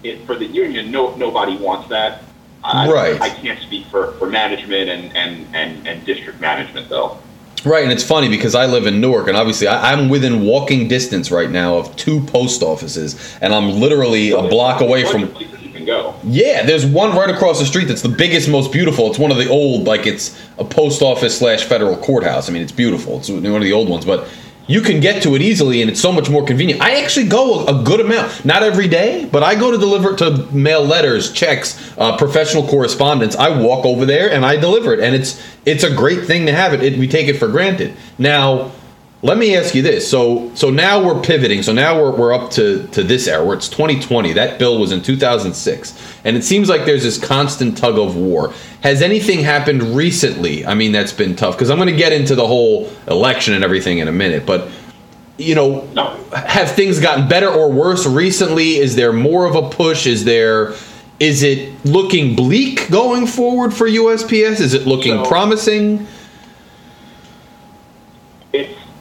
it 0.06 0.26
for 0.26 0.36
the 0.36 0.45
union, 0.45 0.91
no 0.91 1.16
nobody 1.16 1.58
wants 1.58 1.89
that. 1.89 2.24
I, 2.64 2.89
Right. 2.89 3.22
I 3.22 3.30
can't 3.30 3.62
speak 3.62 3.86
for, 3.88 4.14
for 4.14 4.28
management 4.28 4.89
and, 4.89 5.16
and, 5.16 5.45
and, 5.56 5.88
and 5.88 6.06
district 6.06 6.41
management 6.41 6.89
though. 6.89 7.20
Right, 7.64 7.84
and 7.84 7.91
it's 7.91 8.03
funny 8.03 8.30
because 8.30 8.53
I 8.53 8.68
live 8.68 8.86
in 8.86 9.01
Newark, 9.01 9.28
and 9.28 9.36
obviously 9.36 9.68
I, 9.68 9.91
I'm 9.91 10.08
within 10.08 10.45
walking 10.45 10.88
distance 10.88 11.32
right 11.32 11.49
now 11.49 11.78
of 11.78 11.95
two 11.95 12.22
post 12.26 12.62
offices, 12.62 13.36
and 13.41 13.53
I'm 13.53 13.72
literally 13.80 14.32
a 14.32 14.41
block 14.43 14.82
away 14.82 15.03
from. 15.03 15.30
places 15.30 15.62
you 15.64 15.72
can 15.72 15.84
go. 15.84 16.14
Yeah, 16.24 16.64
there's 16.64 16.86
one 16.86 17.16
right 17.16 17.30
across 17.30 17.58
the 17.60 17.66
street 17.66 17.86
that's 17.86 18.03
the 18.03 18.10
biggest, 18.10 18.49
most 18.49 18.72
beautiful. 18.72 19.10
It's 19.10 19.18
one 19.18 19.32
of 19.32 19.38
the 19.38 19.49
old, 19.49 19.88
like 19.88 20.06
it's 20.06 20.39
a 20.60 20.64
post 20.64 21.01
office 21.01 21.39
slash 21.39 21.64
federal 21.64 21.97
courthouse. 21.97 22.49
I 22.49 22.53
mean, 22.53 22.62
it's 22.62 22.72
beautiful. 22.72 23.18
It's 23.18 23.30
one 23.30 23.43
of 23.43 23.62
the 23.62 23.74
old 23.74 23.89
ones, 23.89 24.06
but 24.06 24.28
you 24.68 24.82
can 24.82 24.99
get 24.99 25.22
to 25.24 25.36
it 25.36 25.41
easily, 25.41 25.82
and 25.82 25.91
it's 25.91 26.01
so 26.01 26.11
much 26.11 26.30
more 26.30 26.43
convenient. 26.43 26.82
I 26.82 27.01
actually 27.01 27.28
go 27.28 27.66
a, 27.66 27.84
good 27.84 27.99
amount, 27.99 28.45
not 28.45 28.63
every 28.63 28.88
day, 28.88 29.28
but 29.32 29.43
I 29.43 29.55
go 29.55 29.70
to 29.72 29.78
deliver 29.78 30.16
to 30.16 30.47
mail 30.51 30.84
letters, 30.84 31.32
checks, 31.32 31.93
uh, 31.97 32.18
professional 32.18 32.68
correspondence. 32.68 33.36
I 33.36 33.61
walk 33.61 33.86
over 33.86 34.05
there 34.05 34.32
and 34.32 34.45
I 34.45 34.55
deliver 34.55 34.93
it, 34.93 34.99
and 34.99 35.13
it's 35.16 35.41
it's 35.66 35.84
a 35.84 35.93
great 35.93 36.26
thing 36.26 36.45
to 36.47 36.53
have 36.53 36.74
it. 36.74 36.82
it 36.82 36.97
we 36.97 37.07
take 37.07 37.28
it 37.28 37.38
for 37.38 37.47
granted. 37.47 37.95
Now, 38.18 38.72
let 39.26 39.39
me 39.39 39.55
ask 39.55 39.73
you 39.73 39.82
this. 39.82 40.07
So 40.09 40.51
so 40.53 40.69
now 40.69 41.03
we're 41.03 41.19
pivoting. 41.19 41.63
So 41.63 41.73
now 41.73 41.99
we're, 41.99 42.15
we're 42.15 42.32
up 42.34 42.51
to, 42.51 42.86
to 42.89 43.01
this 43.01 43.28
era 43.28 43.43
where 43.43 43.57
it's 43.57 43.67
2020. 43.67 44.34
That 44.34 44.59
bill 44.59 44.78
was 44.80 44.91
in 44.91 45.01
2006. 45.01 46.19
And 46.23 46.38
it 46.38 46.43
seems 46.43 46.69
like 46.69 46.86
there's 46.86 47.01
this 47.01 47.17
constant 47.17 47.76
tug 47.76 47.97
of 47.97 48.15
war. 48.15 48.53
Has 48.84 49.01
anything 49.01 49.39
happened 49.39 49.82
recently? 49.95 50.63
I 50.63 50.76
mean, 50.76 50.91
that's 50.91 51.11
been 51.11 51.36
tough 51.36 51.55
because 51.55 51.71
I'm 51.71 51.78
going 51.78 51.89
to 51.89 51.95
get 51.95 52.13
into 52.13 52.36
the 52.36 52.45
whole 52.45 52.88
election 53.07 53.55
and 53.55 53.63
everything 53.63 53.97
in 53.97 54.07
a 54.07 54.11
minute. 54.11 54.45
But, 54.45 54.69
you 55.39 55.55
know, 55.55 55.82
No. 55.95 56.15
have 56.36 56.71
things 56.73 56.99
gotten 56.99 57.28
better 57.28 57.49
or 57.49 57.71
worse 57.71 58.05
recently? 58.05 58.76
Is 58.76 58.95
there 58.95 59.11
more 59.11 59.45
of 59.47 59.55
a 59.55 59.69
push? 59.69 60.05
Is 60.05 60.23
there. 60.23 60.73
Is 61.19 61.41
it 61.41 61.84
looking 61.84 62.36
bleak 62.36 62.91
going 62.91 63.26
forward 63.26 63.73
for 63.73 63.88
USPS? 63.88 64.59
Is 64.59 64.76
it 64.76 64.86
looking 64.86 65.23
So- 65.23 65.26
promising? 65.30 66.05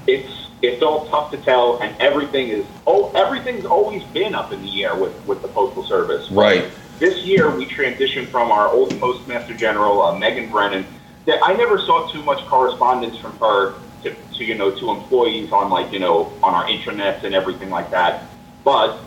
it's 0.07 0.49
it's 0.65 0.83
all 0.83 1.07
tough 1.09 1.31
to 1.33 1.37
tell, 1.39 1.81
and 1.81 1.95
everything 2.01 2.49
is 2.49 2.65
oh 2.87 3.11
everything's 3.13 3.65
always 3.65 4.03
been 4.05 4.35
up 4.35 4.53
in 4.53 4.63
the 4.63 4.85
air 4.85 4.97
with 4.97 5.15
with 5.27 5.43
the 5.43 5.49
postal 5.49 5.85
service. 5.85 6.31
Right. 6.31 6.71
This 6.99 7.25
year 7.25 7.55
we 7.55 7.67
transitioned 7.67 8.29
from 8.29 8.51
our 8.51 8.69
old 8.69 8.99
postmaster 9.01 9.55
general 9.55 10.03
uh, 10.03 10.19
Megan 10.19 10.51
Brennan. 10.51 10.87
That 11.27 11.41
I 11.43 11.55
never 11.55 11.79
saw 11.79 12.07
too 12.13 12.23
much 12.23 12.45
correspondence 12.47 13.17
from 13.17 13.39
her 13.39 13.75
to, 14.03 14.15
to 14.35 14.45
you 14.45 14.55
know 14.55 14.71
to 14.79 14.91
employees 14.91 15.53
on 15.53 15.71
like 15.71 15.93
you 15.93 15.99
know 15.99 16.33
on 16.43 16.55
our 16.55 16.67
intranets 16.67 17.25
and 17.25 17.35
everything 17.35 17.71
like 17.71 17.91
that. 17.91 18.25
But 18.63 18.99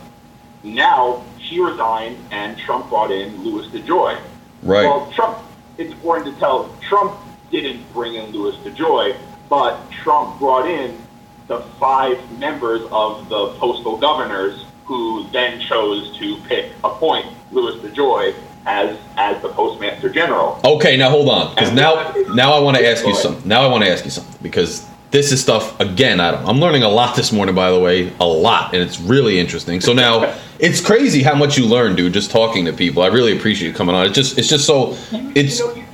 now 0.62 1.24
she 1.38 1.60
resigned, 1.60 2.18
and 2.30 2.58
Trump 2.58 2.88
brought 2.88 3.10
in 3.10 3.42
Louis 3.42 3.66
DeJoy. 3.68 4.20
Right. 4.62 4.84
Well, 4.84 5.10
Trump, 5.12 5.38
it's 5.76 5.92
important 5.92 6.34
to 6.34 6.40
tell, 6.40 6.76
Trump 6.88 7.18
didn't 7.50 7.90
bring 7.92 8.14
in 8.14 8.30
Louis 8.30 8.56
DeJoy, 8.56 9.16
but 9.48 9.78
Trump 9.90 10.38
brought 10.38 10.68
in 10.68 11.00
the 11.48 11.60
five 11.80 12.18
members 12.38 12.82
of 12.92 13.28
the 13.28 13.48
postal 13.58 13.96
governors 13.96 14.64
who 14.84 15.26
then 15.32 15.60
chose 15.60 16.16
to 16.18 16.36
pick, 16.46 16.70
appoint 16.84 17.26
Louis 17.52 17.76
DeJoy 17.80 18.34
as, 18.66 18.96
as 19.16 19.40
the 19.42 19.48
postmaster 19.48 20.08
general. 20.10 20.60
Okay, 20.64 20.96
now 20.96 21.10
hold 21.10 21.28
on, 21.28 21.54
because 21.54 21.72
now 21.72 22.12
now 22.34 22.52
I 22.52 22.60
want 22.60 22.76
to 22.76 22.86
ask 22.86 23.04
you 23.06 23.14
something. 23.14 23.46
Now 23.48 23.62
I 23.62 23.68
want 23.68 23.84
to 23.84 23.90
ask 23.90 24.04
you 24.04 24.10
something 24.10 24.36
because 24.42 24.86
this 25.10 25.32
is 25.32 25.40
stuff 25.40 25.78
again. 25.80 26.20
I 26.20 26.32
don't. 26.32 26.46
I'm 26.46 26.58
learning 26.60 26.82
a 26.82 26.88
lot 26.88 27.16
this 27.16 27.32
morning, 27.32 27.54
by 27.54 27.70
the 27.70 27.80
way, 27.80 28.12
a 28.20 28.26
lot, 28.26 28.74
and 28.74 28.82
it's 28.82 29.00
really 29.00 29.38
interesting. 29.38 29.80
So 29.80 29.94
now 29.94 30.34
it's 30.58 30.80
crazy 30.82 31.22
how 31.22 31.34
much 31.34 31.56
you 31.56 31.66
learn, 31.66 31.96
dude, 31.96 32.12
just 32.12 32.30
talking 32.30 32.66
to 32.66 32.72
people. 32.74 33.02
I 33.02 33.06
really 33.06 33.36
appreciate 33.36 33.68
you 33.68 33.74
coming 33.74 33.94
on. 33.94 34.04
It's 34.06 34.14
just 34.14 34.36
it's 34.38 34.48
just 34.48 34.66
so. 34.66 34.96
It's 35.34 35.58
You 35.58 35.66
know, 35.68 35.74
you- 35.76 35.84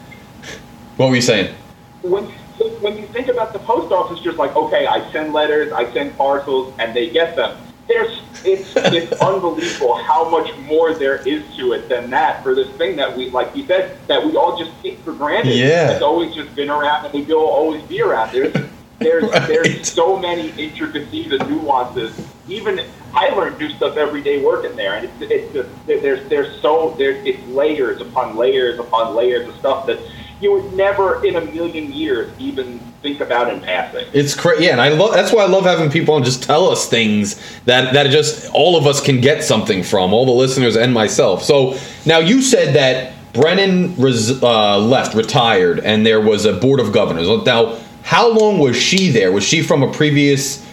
what 0.97 1.09
were 1.11 1.17
you 1.17 1.23
saying? 1.23 1.55
when 2.03 2.33
when 2.81 2.97
you 2.97 3.07
think 3.09 3.29
about 3.29 3.53
the 3.53 3.59
post 3.61 3.93
office, 3.93 4.21
just 4.21 4.39
like 4.39 4.55
okay, 4.57 4.87
I 4.87 5.11
send 5.13 5.33
letters, 5.33 5.73
I 5.73 5.93
send 5.93 6.17
parcels, 6.17 6.73
and 6.79 6.95
they 6.95 7.11
get 7.11 7.37
them. 7.37 7.57
There's 7.89 8.21
it's 8.45 8.75
it's 8.77 9.13
unbelievable 9.21 9.95
how 9.97 10.29
much 10.29 10.57
more 10.61 10.95
there 10.95 11.17
is 11.27 11.43
to 11.57 11.73
it 11.73 11.89
than 11.89 12.11
that 12.11 12.43
for 12.43 12.55
this 12.55 12.69
thing 12.77 12.97
that 12.97 13.17
we 13.17 13.31
like 13.31 13.55
you 13.55 13.67
said 13.67 13.99
that 14.07 14.25
we 14.25 14.37
all 14.37 14.59
just 14.59 14.71
take 14.83 14.99
for 15.01 15.13
granted. 15.13 15.57
Yeah. 15.57 15.91
it's 15.93 16.03
always 16.03 16.35
just 16.35 16.55
been 16.55 16.71
around 16.71 17.07
and 17.07 17.15
we 17.15 17.23
will 17.23 17.47
always 17.47 17.83
be 17.83 18.01
around. 18.01 18.33
There's 18.33 18.55
there's 18.99 19.25
Right. 19.31 19.49
there's 19.49 19.91
so 19.91 20.19
many 20.19 20.51
intricacies 20.51 21.33
and 21.33 21.49
nuances. 21.51 22.19
Even 22.49 22.81
I 23.15 23.29
learn 23.31 23.57
new 23.59 23.71
stuff 23.71 23.97
every 23.97 24.23
day 24.23 24.43
working 24.43 24.77
there, 24.77 24.95
and 24.95 25.05
it's, 25.21 25.31
it's 25.31 25.53
just 25.53 25.69
there's 25.87 26.29
there's 26.29 26.61
so 26.61 26.95
there's 26.99 27.25
it's 27.27 27.43
layers 27.49 28.01
upon 28.01 28.37
layers 28.37 28.79
upon 28.79 29.15
layers 29.15 29.49
of 29.49 29.55
stuff 29.57 29.87
that 29.87 29.99
you 30.45 30.53
would 30.53 30.75
never 30.75 31.25
in 31.25 31.37
a 31.37 31.41
million 31.41 31.93
years 31.93 32.31
even 32.39 32.79
think 33.03 33.21
about 33.21 33.53
in 33.53 33.61
passing. 33.61 34.07
It's 34.13 34.35
crazy, 34.35 34.65
yeah, 34.65 34.73
and 34.73 34.81
I 34.81 34.91
love. 34.91 35.13
That's 35.13 35.33
why 35.33 35.43
I 35.43 35.47
love 35.47 35.65
having 35.65 35.91
people 35.91 36.15
on 36.15 36.23
just 36.23 36.43
tell 36.43 36.69
us 36.71 36.89
things 36.89 37.41
that 37.65 37.95
that 37.95 38.11
just 38.11 38.51
all 38.53 38.77
of 38.77 38.87
us 38.87 39.01
can 39.01 39.21
get 39.21 39.43
something 39.43 39.83
from, 39.83 40.13
all 40.13 40.27
the 40.27 40.33
listeners 40.33 40.77
and 40.77 40.95
myself. 40.95 41.43
So 41.43 41.79
now 42.07 42.19
you 42.19 42.43
said 42.43 42.75
that 42.77 43.15
Brennan 43.33 43.97
res, 43.97 44.43
uh, 44.43 44.79
left, 44.79 45.15
retired, 45.15 45.81
and 45.81 46.07
there 46.07 46.21
was 46.21 46.45
a 46.45 46.53
board 46.53 46.79
of 46.79 46.93
governors. 46.93 47.27
Now, 47.45 47.79
how 48.03 48.29
long 48.29 48.59
was 48.59 48.77
she 48.77 49.11
there? 49.11 49.33
Was 49.33 49.45
she 49.45 49.63
from 49.63 49.83
a 49.83 49.93
previous, 49.93 50.64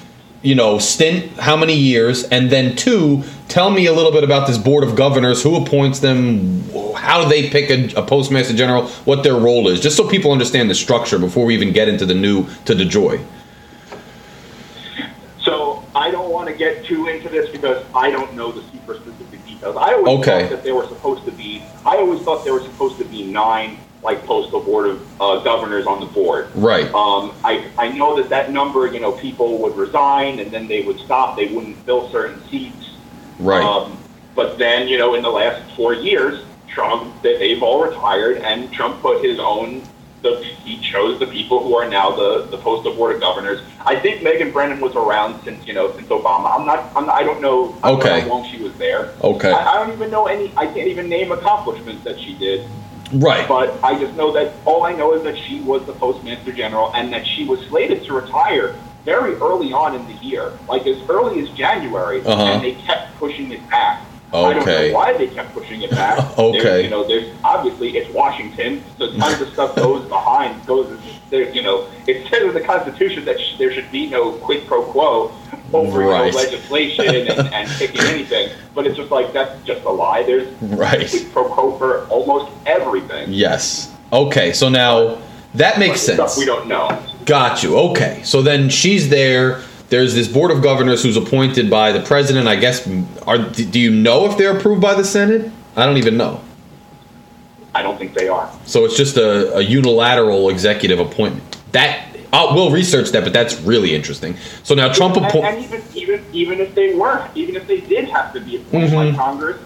you 0.41 0.55
know, 0.55 0.79
stint? 0.79 1.37
How 1.39 1.55
many 1.55 1.75
years? 1.75 2.23
And 2.25 2.49
then 2.49 2.75
two, 2.75 3.23
tell 3.47 3.69
me 3.69 3.85
a 3.85 3.93
little 3.93 4.11
bit 4.11 4.23
about 4.23 4.47
this 4.47 4.57
board 4.57 4.83
of 4.83 4.95
governors. 4.95 5.43
Who 5.43 5.55
appoints 5.55 5.99
them? 5.99 6.63
How 6.95 7.23
do 7.23 7.29
they 7.29 7.49
pick 7.49 7.69
a, 7.69 7.99
a 7.99 8.05
postmaster 8.05 8.53
general? 8.55 8.87
What 9.05 9.23
their 9.23 9.35
role 9.35 9.67
is? 9.67 9.79
Just 9.79 9.97
so 9.97 10.07
people 10.07 10.31
understand 10.31 10.69
the 10.69 10.75
structure 10.75 11.19
before 11.19 11.45
we 11.45 11.53
even 11.53 11.71
get 11.71 11.87
into 11.87 12.05
the 12.05 12.15
new 12.15 12.45
to 12.65 12.73
DeJoy. 12.73 13.23
So 15.43 15.83
I 15.95 16.11
don't 16.11 16.29
want 16.31 16.49
to 16.49 16.55
get 16.55 16.85
too 16.85 17.07
into 17.07 17.29
this 17.29 17.49
because 17.49 17.83
I 17.95 18.11
don't 18.11 18.33
know 18.35 18.51
the 18.51 18.63
super 18.71 18.95
specific 18.95 19.45
details. 19.45 19.75
I 19.75 19.93
always 19.93 20.19
Okay. 20.19 20.41
thought 20.41 20.49
that 20.51 20.63
there 20.63 20.75
were 20.75 20.87
supposed 20.87 21.25
to 21.25 21.31
be. 21.31 21.63
I 21.85 21.97
always 21.97 22.21
thought 22.21 22.43
there 22.43 22.53
were 22.53 22.61
supposed 22.63 22.97
to 22.99 23.05
be 23.05 23.23
nine 23.23 23.77
like 24.03 24.25
postal 24.25 24.59
board 24.61 24.87
of 24.87 25.21
uh, 25.21 25.39
governors 25.43 25.85
on 25.85 25.99
the 25.99 26.05
board. 26.07 26.49
Right. 26.55 26.85
Um, 26.93 27.33
I 27.43 27.69
I 27.77 27.89
know 27.89 28.15
that 28.17 28.29
that 28.29 28.51
number, 28.51 28.87
you 28.87 28.99
know, 28.99 29.11
people 29.11 29.57
would 29.59 29.75
resign 29.75 30.39
and 30.39 30.51
then 30.51 30.67
they 30.67 30.81
would 30.81 30.99
stop. 30.99 31.37
They 31.37 31.47
wouldn't 31.47 31.77
fill 31.85 32.09
certain 32.11 32.41
seats. 32.49 32.91
Right. 33.39 33.63
Um, 33.63 33.97
but 34.35 34.57
then, 34.57 34.87
you 34.87 34.97
know, 34.97 35.13
in 35.15 35.21
the 35.23 35.29
last 35.29 35.61
four 35.75 35.93
years, 35.93 36.43
Trump, 36.67 37.21
they- 37.21 37.37
they've 37.37 37.61
all 37.61 37.83
retired, 37.83 38.37
and 38.37 38.71
Trump 38.71 39.01
put 39.01 39.23
his 39.23 39.39
own. 39.39 39.81
The, 40.21 40.35
he 40.63 40.77
chose 40.79 41.19
the 41.19 41.25
people 41.25 41.63
who 41.63 41.75
are 41.75 41.87
now 41.89 42.11
the, 42.11 42.45
the 42.51 42.57
postal 42.59 42.93
board 42.93 43.15
of 43.15 43.21
governors. 43.21 43.59
I 43.83 43.95
think 43.95 44.21
Megan 44.21 44.51
Brennan 44.51 44.79
was 44.79 44.95
around 44.95 45.43
since 45.43 45.65
you 45.65 45.73
know 45.73 45.91
since 45.95 46.07
Obama. 46.09 46.55
I'm 46.59 46.65
not. 46.65 46.91
I'm 46.95 47.09
I 47.09 47.23
don't 47.23 47.41
know 47.41 47.75
I 47.83 47.89
don't 47.89 47.99
know 47.99 48.05
Okay. 48.05 48.19
how 48.21 48.27
long 48.27 48.47
she 48.51 48.61
was 48.61 48.71
there. 48.75 49.13
Okay. 49.23 49.51
I, 49.51 49.73
I 49.73 49.73
don't 49.83 49.91
even 49.91 50.11
know 50.11 50.27
any. 50.27 50.53
I 50.55 50.65
can't 50.67 50.87
even 50.87 51.09
name 51.09 51.31
accomplishments 51.31 52.03
that 52.03 52.19
she 52.19 52.35
did. 52.37 52.67
Right. 53.13 53.47
But 53.47 53.81
I 53.83 53.97
just 53.99 54.15
know 54.15 54.31
that 54.33 54.53
all 54.65 54.83
I 54.83 54.93
know 54.93 55.13
is 55.13 55.23
that 55.23 55.37
she 55.37 55.61
was 55.61 55.85
the 55.85 55.93
postmaster 55.93 56.51
general 56.51 56.91
and 56.95 57.11
that 57.13 57.25
she 57.25 57.45
was 57.45 57.59
slated 57.67 58.03
to 58.05 58.13
retire 58.13 58.75
very 59.05 59.33
early 59.35 59.73
on 59.73 59.95
in 59.95 60.05
the 60.07 60.13
year, 60.23 60.57
like 60.67 60.85
as 60.85 60.97
early 61.09 61.39
as 61.41 61.49
January, 61.51 62.21
Uh-huh. 62.21 62.41
and 62.43 62.63
they 62.63 62.73
kept 62.73 63.15
pushing 63.17 63.51
it 63.51 63.67
back. 63.69 64.03
I 64.33 64.53
don't 64.53 64.65
know 64.65 64.93
why 64.93 65.11
they 65.17 65.27
kept 65.27 65.53
pushing 65.53 65.81
it 65.81 65.91
back. 65.91 66.17
Okay. 66.37 66.59
There's, 66.61 66.83
you 66.85 66.89
know, 66.89 67.03
there's 67.05 67.35
obviously 67.43 67.97
it's 67.97 68.09
Washington, 68.13 68.81
so 68.97 69.11
tons 69.17 69.41
of 69.41 69.49
stuff 69.53 69.75
goes 69.87 70.07
behind. 70.07 70.65
Goes 70.65 70.89
there, 71.31 71.49
you 71.49 71.63
know, 71.63 71.87
it 72.05 72.27
says 72.29 72.43
in 72.43 72.53
the 72.53 72.61
Constitution 72.61 73.25
that 73.25 73.39
sh- 73.39 73.55
there 73.57 73.73
should 73.73 73.89
be 73.91 74.07
no 74.07 74.33
quid 74.33 74.67
pro 74.67 74.83
quo 74.83 75.31
over 75.73 75.99
Right. 76.01 76.33
legislation 76.33 77.07
and, 77.07 77.29
and 77.53 77.69
picking 77.79 78.01
anything. 78.01 78.49
But 78.75 78.85
it's 78.85 78.97
just 78.97 79.09
like 79.09 79.33
that's 79.33 79.59
just 79.65 79.83
a 79.85 79.89
lie. 79.89 80.23
There's 80.23 80.47
Right. 80.61 81.09
quid 81.09 81.31
pro 81.33 81.45
quo 81.45 81.77
for 81.77 82.05
almost 82.09 82.51
everything. 82.67 83.31
Yes. 83.31 83.91
Okay. 84.13 84.51
So 84.53 84.69
now 84.69 85.17
that 85.55 85.79
makes 85.79 86.01
sense. 86.01 86.17
Stuff 86.17 86.37
we 86.37 86.45
don't 86.45 86.67
know. 86.67 87.01
Got 87.25 87.63
you. 87.63 87.77
Okay. 87.77 88.21
So 88.23 88.41
then 88.41 88.69
she's 88.69 89.09
there. 89.09 89.61
There's 89.89 90.13
this 90.15 90.27
board 90.27 90.51
of 90.51 90.61
governors 90.61 91.01
who's 91.03 91.17
appointed 91.17 91.69
by 91.69 91.91
the 91.93 92.01
president. 92.01 92.47
I 92.47 92.55
guess. 92.57 92.87
Are 93.25 93.37
do 93.37 93.79
you 93.79 93.91
know 93.91 94.25
if 94.29 94.37
they're 94.37 94.55
approved 94.57 94.81
by 94.81 94.93
the 94.95 95.03
Senate? 95.05 95.49
I 95.77 95.85
don't 95.85 95.97
even 95.97 96.17
know. 96.17 96.41
I 97.73 97.81
don't 97.81 97.97
think 97.97 98.13
they 98.13 98.27
are. 98.27 98.51
So 98.65 98.85
it's 98.85 98.97
just 98.97 99.17
a, 99.17 99.55
a 99.57 99.61
unilateral 99.61 100.49
executive 100.49 100.99
appointment. 100.99 101.57
That 101.71 102.07
oh, 102.33 102.53
we'll 102.53 102.71
research 102.71 103.09
that, 103.11 103.23
but 103.23 103.33
that's 103.33 103.59
really 103.61 103.95
interesting. 103.95 104.35
So 104.63 104.75
now 104.75 104.91
Trump 104.91 105.15
And, 105.17 105.25
appoint. 105.25 105.45
and 105.45 105.63
even 105.63 105.83
even 105.95 106.25
even 106.33 106.59
if 106.59 106.75
they 106.75 106.93
were, 106.93 107.27
even 107.35 107.55
if 107.55 107.67
they 107.67 107.79
did 107.81 108.05
have 108.09 108.33
to 108.33 108.39
be 108.41 108.57
appointed 108.57 108.91
Mhm. 108.91 109.11
by 109.11 109.17
Congress, 109.17 109.57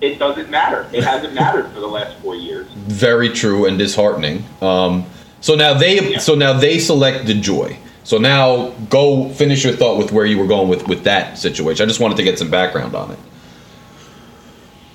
it 0.00 0.18
doesn't 0.18 0.50
matter. 0.50 0.86
It 0.92 1.04
hasn't 1.04 1.34
mattered 1.34 1.70
for 1.72 1.80
the 1.80 1.86
last 1.86 2.16
four 2.18 2.34
years. 2.34 2.66
very 2.88 3.28
true 3.28 3.66
and 3.66 3.78
disheartening. 3.78 4.44
Um, 4.60 5.04
so 5.40 5.54
now 5.54 5.74
they 5.74 6.10
Yeah. 6.12 6.18
so 6.18 6.34
now 6.34 6.52
they 6.54 6.78
select 6.80 7.26
DeJoy. 7.26 7.76
So 8.04 8.18
now 8.18 8.72
go 8.90 9.28
finish 9.28 9.62
your 9.62 9.74
thought 9.74 9.96
with 9.98 10.10
where 10.10 10.26
you 10.26 10.36
were 10.38 10.48
going 10.48 10.68
with 10.68 10.88
with 10.88 11.04
that 11.04 11.38
situation. 11.38 11.84
I 11.84 11.86
just 11.86 12.00
wanted 12.00 12.16
to 12.16 12.24
get 12.24 12.36
some 12.40 12.50
background 12.50 12.96
on 12.96 13.12
it. 13.12 13.18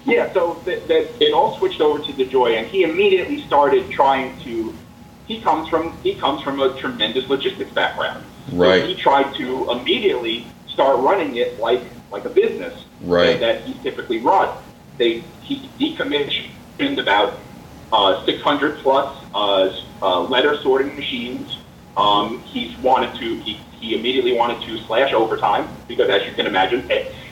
Yeah, 0.08 0.32
so 0.34 0.62
that, 0.66 0.88
that 0.88 1.22
it 1.22 1.34
all 1.34 1.58
switched 1.58 1.82
over 1.82 2.00
to 2.00 2.14
DeJoy, 2.14 2.58
and 2.58 2.66
he 2.68 2.84
immediately 2.84 3.46
started 3.46 3.92
trying 3.92 4.40
to. 4.46 4.74
He 5.26 5.42
comes 5.42 5.68
from 5.68 5.98
he 6.02 6.16
comes 6.16 6.42
from 6.44 6.62
a 6.62 6.80
tremendous 6.80 7.28
logistics 7.30 7.72
background. 7.74 8.24
So 8.48 8.56
Right. 8.56 8.86
he 8.86 8.96
tried 8.96 9.36
to 9.36 9.70
immediately 9.70 10.48
start 10.74 11.00
running 11.02 11.36
it 11.36 11.60
like 11.60 11.84
like 12.10 12.24
a 12.24 12.30
business 12.30 12.86
Right. 13.02 13.38
that, 13.38 13.58
that 13.58 13.66
he 13.68 13.74
typically 13.84 14.22
run. 14.22 14.50
They 14.98 15.26
he 15.42 15.70
decommissioned 15.78 17.00
about 17.02 17.40
uh, 17.92 18.26
600 18.26 18.80
plus 18.84 19.14
uh, 19.34 19.70
uh, 20.02 20.22
letter 20.22 20.58
sorting 20.64 20.96
machines. 20.96 21.58
Um, 21.98 22.44
he's 22.46 22.78
wanted 22.78 23.14
to 23.20 23.42
he, 23.42 23.60
he 23.82 23.94
immediately 24.00 24.32
wanted 24.38 24.62
to 24.68 24.78
slash 24.86 25.12
overtime 25.14 25.68
because 25.90 26.10
as 26.10 26.26
you 26.26 26.34
can 26.34 26.46
imagine. 26.48 26.90
eh, 26.90 27.04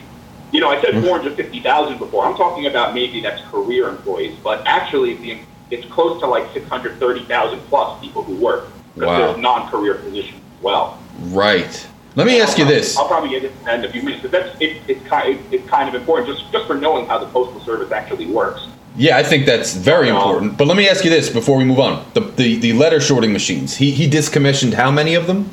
you 0.52 0.60
know, 0.60 0.68
I 0.70 0.80
said 0.80 1.02
450,000 1.04 1.98
before. 1.98 2.24
I'm 2.24 2.36
talking 2.36 2.66
about 2.66 2.94
maybe 2.94 3.20
that's 3.20 3.42
career 3.50 3.88
employees, 3.88 4.36
but 4.42 4.66
actually 4.66 5.44
it's 5.70 5.86
close 5.92 6.20
to 6.20 6.26
like 6.26 6.52
630,000 6.52 7.58
plus 7.68 8.00
people 8.00 8.22
who 8.22 8.34
work. 8.36 8.68
Because 8.94 9.08
Wow. 9.08 9.18
there's 9.18 9.38
non-career 9.38 9.94
positions 9.96 10.40
as 10.56 10.62
well. 10.62 10.98
Right. 11.20 11.86
Let 12.14 12.26
me 12.26 12.40
ask 12.40 12.56
you 12.56 12.64
this. 12.64 12.96
I'll 12.96 13.06
probably 13.06 13.28
get 13.28 13.64
that 13.66 13.80
in 13.80 13.84
a 13.84 13.92
few 13.92 14.02
minutes, 14.02 14.22
but 14.22 14.30
that's 14.30 14.56
it, 14.58 14.78
it's 14.88 15.06
kind 15.06 15.38
it's 15.50 15.68
kind 15.68 15.86
of 15.86 15.94
important 15.94 16.28
just 16.34 16.50
just 16.50 16.66
for 16.66 16.74
knowing 16.74 17.04
how 17.06 17.18
the 17.18 17.26
postal 17.26 17.60
service 17.60 17.92
actually 17.92 18.24
works. 18.24 18.68
Yeah, 18.96 19.18
I 19.18 19.22
think 19.22 19.44
that's 19.44 19.74
very 19.74 20.08
Um, 20.08 20.16
important. 20.16 20.56
But 20.56 20.66
let 20.66 20.78
me 20.78 20.88
ask 20.88 21.04
you 21.04 21.10
this 21.10 21.28
before 21.28 21.58
we 21.58 21.64
move 21.64 21.78
on. 21.78 22.02
The 22.14 22.20
the, 22.22 22.56
the 22.56 22.72
letter 22.72 23.00
sorting 23.00 23.32
machines. 23.34 23.76
He 23.76 23.90
he 23.90 24.08
discommissioned 24.08 24.72
how 24.72 24.90
many 24.90 25.14
of 25.14 25.26
them? 25.26 25.50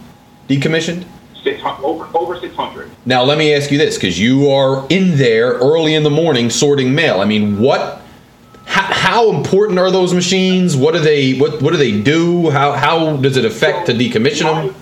Decommissioned? 0.48 1.04
Six 1.44 1.62
over 1.64 2.08
over 2.14 2.40
600. 2.40 2.90
Now 3.06 3.24
let 3.24 3.38
me 3.38 3.54
ask 3.54 3.70
you 3.72 3.78
this, 3.78 3.96
because 3.96 4.20
you 4.20 4.50
are 4.50 4.86
in 4.90 5.18
there 5.18 5.54
early 5.54 5.94
in 5.94 6.04
the 6.04 6.10
morning 6.10 6.50
sorting 6.50 6.96
mail. 6.96 7.20
I 7.20 7.26
mean, 7.26 7.60
what? 7.60 8.02
How, 8.66 8.94
how 8.94 9.30
important 9.32 9.78
are 9.78 9.92
those 9.92 10.14
machines? 10.14 10.78
What 10.78 10.94
do 10.94 11.00
they? 11.00 11.34
What 11.34 11.62
What 11.62 11.72
do 11.72 11.78
they 11.78 12.02
do? 12.02 12.50
How 12.50 12.72
How 12.72 13.18
does 13.18 13.36
it 13.36 13.46
affect 13.46 13.88
to 13.88 13.92
So, 13.92 13.98
decommission 13.98 14.44
them? 14.70 14.76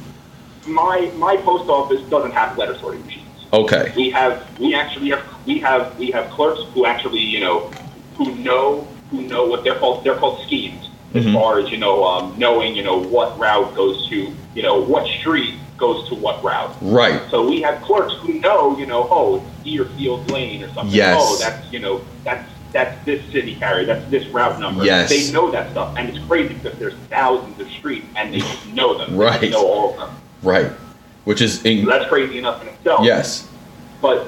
My, 0.68 0.99
my 1.18 1.36
my 1.36 1.38
post 1.38 1.70
office 1.70 2.01
doesn't 2.09 2.32
have 2.32 2.57
letter 2.57 2.78
sorting 2.78 3.03
machines. 3.05 3.22
Okay. 3.53 3.91
we 3.95 4.09
have 4.12 4.59
we 4.59 4.74
actually 4.74 5.09
have 5.09 5.26
we 5.45 5.59
have 5.59 5.97
we 5.99 6.12
have 6.12 6.30
clerks 6.30 6.62
who 6.74 6.86
actually 6.86 7.20
you 7.20 7.39
know 7.39 7.72
who 8.16 8.34
know 8.36 8.88
who 9.09 9.24
know 9.24 9.45
what 9.45 9.64
they're 9.64 9.76
called 9.76 10.03
they're 10.03 10.16
called 10.16 10.41
schemes 10.45 10.89
as 11.14 11.26
Mhm. 11.26 11.34
far 11.34 11.59
as 11.59 11.70
you 11.70 11.78
know 11.78 12.03
um, 12.05 12.34
knowing 12.38 12.76
you 12.76 12.84
know 12.84 12.97
what 12.97 13.38
route 13.39 13.74
goes 13.76 14.07
to 14.09 14.32
you 14.55 14.64
know 14.64 14.80
what 14.82 15.05
street 15.07 15.55
goes 15.78 16.07
to 16.09 16.16
what 16.16 16.43
route 16.43 16.74
Right. 16.82 17.20
so 17.30 17.45
we 17.47 17.62
have 17.62 17.82
clerks 17.82 18.14
who 18.22 18.34
know 18.34 18.78
you 18.78 18.86
know 18.86 19.07
oh 19.12 19.36
it's 19.38 19.64
Deerfield 19.64 20.30
Lane 20.32 20.64
or 20.64 20.74
something 20.74 20.95
Yes. 20.95 21.18
oh 21.20 21.38
that's 21.38 21.72
you 21.74 21.80
know 21.80 22.01
that's 22.24 22.47
that's 22.72 23.03
this 23.05 23.22
city 23.32 23.55
carrier 23.55 23.86
that's 23.86 24.09
this 24.09 24.26
route 24.28 24.59
number 24.59 24.86
Yes. 24.86 25.09
they 25.09 25.32
know 25.34 25.51
that 25.51 25.72
stuff 25.72 25.93
and 25.97 26.07
it's 26.07 26.20
crazy 26.28 26.53
because 26.53 26.78
there's 26.80 26.93
thousands 27.09 27.59
of 27.59 27.70
streets 27.72 28.05
and 28.16 28.34
they 28.34 28.41
know 28.74 28.97
them 28.97 29.12
They 29.12 29.18
Right. 29.18 29.51
know 29.51 29.66
all 29.68 29.89
of 29.93 29.97
them 29.97 30.09
Right. 30.43 30.72
Which 31.26 31.41
is 31.41 31.62
so 31.62 31.68
in, 31.70 31.86
that's 31.86 32.07
crazy 32.09 32.38
enough 32.39 32.62
in 32.62 32.70
itself 32.70 33.03
yes. 33.03 33.47
but 34.01 34.28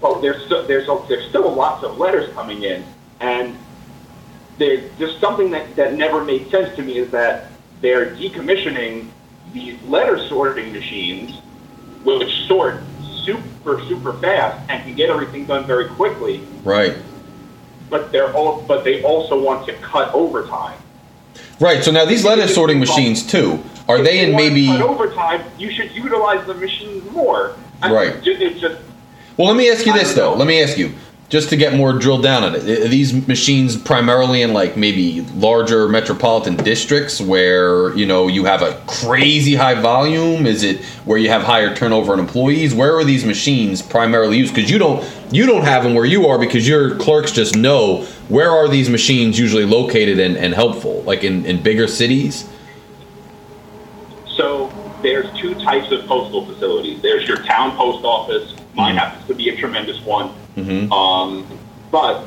but 0.00 0.20
there's 0.22 0.48
there's 0.66 0.86
there's 1.08 1.28
still 1.28 1.52
lots 1.52 1.82
of 1.84 1.98
letters 1.98 2.32
coming 2.34 2.62
in, 2.62 2.82
and 3.20 3.54
there's 4.60 4.84
just 4.98 5.18
something 5.20 5.50
that, 5.52 5.74
that 5.76 5.94
never 5.94 6.22
made 6.22 6.50
sense 6.50 6.76
to 6.76 6.82
me 6.82 6.98
is 6.98 7.10
that 7.10 7.46
they're 7.80 8.14
decommissioning 8.14 9.08
these 9.54 9.80
letter 9.84 10.18
sorting 10.28 10.70
machines, 10.72 11.40
which 12.04 12.46
sort 12.46 12.82
super 13.24 13.80
super 13.88 14.12
fast 14.14 14.60
and 14.70 14.82
can 14.84 14.94
get 14.94 15.08
everything 15.10 15.46
done 15.46 15.66
very 15.66 15.88
quickly. 15.88 16.42
Right. 16.62 16.96
But 17.88 18.12
they're 18.12 18.32
all 18.34 18.62
but 18.62 18.84
they 18.84 19.02
also 19.02 19.42
want 19.42 19.66
to 19.66 19.72
cut 19.74 20.12
overtime. 20.14 20.78
Right. 21.58 21.82
So 21.82 21.90
now 21.90 22.04
these 22.04 22.24
letter 22.24 22.46
sorting 22.46 22.78
machines 22.78 23.26
too. 23.26 23.62
Are 23.88 23.98
If 23.98 24.04
they 24.04 24.24
in 24.24 24.36
maybe? 24.36 24.66
cut 24.66 24.82
overtime? 24.82 25.42
You 25.58 25.72
should 25.72 25.90
utilize 25.92 26.46
the 26.46 26.54
machines 26.54 27.10
more. 27.10 27.56
I- 27.82 27.92
Right. 27.92 28.22
ju- 28.22 28.36
It's 28.38 28.60
just 28.60 28.76
Well, 29.38 29.48
let 29.48 29.56
me 29.56 29.70
ask 29.70 29.86
you 29.86 29.92
I 29.92 29.98
this 29.98 30.12
though. 30.14 30.32
know. 30.32 30.36
Let 30.38 30.46
me 30.46 30.62
ask 30.62 30.76
you. 30.76 30.92
Just 31.30 31.48
to 31.48 31.56
get 31.56 31.74
more 31.74 31.92
drilled 31.92 32.24
down 32.24 32.42
on 32.42 32.56
it. 32.56 32.68
Are 32.68 32.88
these 32.88 33.26
machines 33.28 33.76
primarily 33.76 34.42
in 34.42 34.52
like 34.52 34.76
maybe 34.76 35.20
larger 35.36 35.88
metropolitan 35.88 36.56
districts 36.56 37.20
where 37.20 37.94
you 37.96 38.04
know 38.04 38.26
you 38.26 38.44
have 38.44 38.62
a 38.62 38.78
crazy 38.88 39.54
high 39.54 39.80
volume? 39.80 40.44
Is 40.44 40.64
it 40.64 40.84
where 41.04 41.18
you 41.18 41.28
have 41.28 41.42
higher 41.42 41.74
turnover 41.74 42.12
in 42.12 42.20
employees? 42.20 42.74
Where 42.74 42.96
are 42.96 43.04
these 43.04 43.24
machines 43.24 43.80
primarily 43.80 44.38
used? 44.38 44.54
Because 44.54 44.68
you 44.68 44.78
don't 44.78 45.08
you 45.30 45.46
don't 45.46 45.62
have 45.62 45.84
them 45.84 45.94
where 45.94 46.04
you 46.04 46.26
are 46.26 46.38
because 46.38 46.66
your 46.66 46.96
clerks 46.96 47.30
just 47.30 47.56
know 47.56 48.04
where 48.28 48.50
are 48.50 48.68
these 48.68 48.90
machines 48.90 49.38
usually 49.38 49.64
located 49.64 50.18
and, 50.18 50.36
and 50.36 50.52
helpful, 50.52 51.02
like 51.02 51.22
in, 51.22 51.46
in 51.46 51.62
bigger 51.62 51.86
cities. 51.86 52.48
So 54.26 54.72
there's 55.02 55.30
two 55.38 55.54
types 55.54 55.92
of 55.92 56.06
postal 56.06 56.44
facilities. 56.46 57.00
There's 57.02 57.26
your 57.28 57.38
town 57.44 57.76
post 57.76 58.04
office. 58.04 58.54
Mine 58.74 58.94
Mhm. 58.96 58.98
happens 58.98 59.26
to 59.28 59.34
be 59.34 59.48
a 59.50 59.56
tremendous 59.56 60.00
one. 60.04 60.30
Mm-hmm. 60.56 60.92
Um, 60.92 61.46
but 61.90 62.24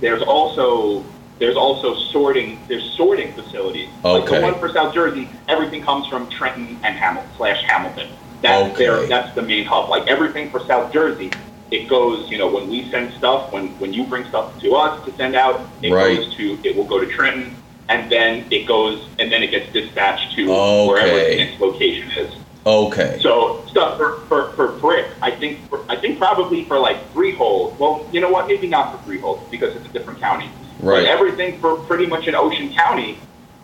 there's 0.00 0.22
also 0.22 1.04
there's 1.38 1.56
also 1.56 1.94
sorting 1.94 2.58
there's 2.68 2.84
sorting 2.96 3.32
facilities. 3.32 3.88
Okay. 4.04 4.20
Like 4.20 4.26
the 4.26 4.40
one 4.40 4.58
for 4.60 4.72
South 4.72 4.94
Jersey, 4.94 5.28
everything 5.48 5.82
comes 5.82 6.06
from 6.06 6.28
Trenton 6.28 6.78
and 6.82 6.96
Hamilton 6.96 7.30
slash 7.36 7.62
Hamilton. 7.64 8.08
That's 8.42 8.76
their 8.78 8.92
Okay. 8.92 9.08
that's 9.08 9.34
the 9.34 9.42
main 9.42 9.64
hub. 9.64 9.88
Like 9.88 10.06
everything 10.06 10.50
for 10.50 10.60
South 10.66 10.92
Jersey, 10.92 11.30
it 11.70 11.88
goes, 11.88 12.30
you 12.30 12.38
know, 12.38 12.48
when 12.48 12.68
we 12.68 12.90
send 12.90 13.12
stuff, 13.14 13.52
when 13.52 13.68
when 13.78 13.92
you 13.92 14.04
bring 14.04 14.24
stuff 14.26 14.58
to 14.60 14.74
us 14.74 15.04
to 15.04 15.12
send 15.16 15.34
out, 15.34 15.60
it 15.82 15.92
Right. 15.92 16.16
goes 16.18 16.34
to 16.36 16.58
it 16.64 16.76
will 16.76 16.84
go 16.84 16.98
to 17.00 17.06
Trenton 17.06 17.54
and 17.88 18.10
then 18.10 18.46
it 18.50 18.66
goes 18.66 19.06
and 19.18 19.30
then 19.32 19.42
it 19.42 19.50
gets 19.50 19.72
dispatched 19.72 20.34
to 20.36 20.50
Okay. 20.52 20.88
wherever 20.88 21.18
its 21.18 21.60
location 21.60 22.10
is. 22.12 22.32
Okay. 22.66 23.18
So 23.20 23.64
stuff 23.66 23.96
for, 23.98 24.20
for, 24.28 24.52
for 24.52 24.72
I 25.90 25.96
think 25.96 26.18
for, 26.18 26.24
I 26.24 26.30
think 26.30 26.36
probably 26.36 26.64
for 26.64 26.78
like 26.78 26.96
three 27.12 27.32
freehold. 27.32 27.78
Well, 27.78 28.06
you 28.12 28.20
know 28.20 28.30
what? 28.30 28.46
Maybe 28.46 28.68
not 28.68 28.92
for 28.92 29.04
three 29.04 29.16
freehold 29.16 29.50
because 29.50 29.74
it's 29.76 29.86
a 29.86 29.92
different 29.92 30.20
county. 30.20 30.48
Right. 30.80 31.02
But 31.02 31.06
everything 31.06 31.60
for 31.60 31.76
pretty 31.76 32.06
much 32.06 32.26
in 32.26 32.34
Ocean 32.34 32.72
County, 32.72 33.18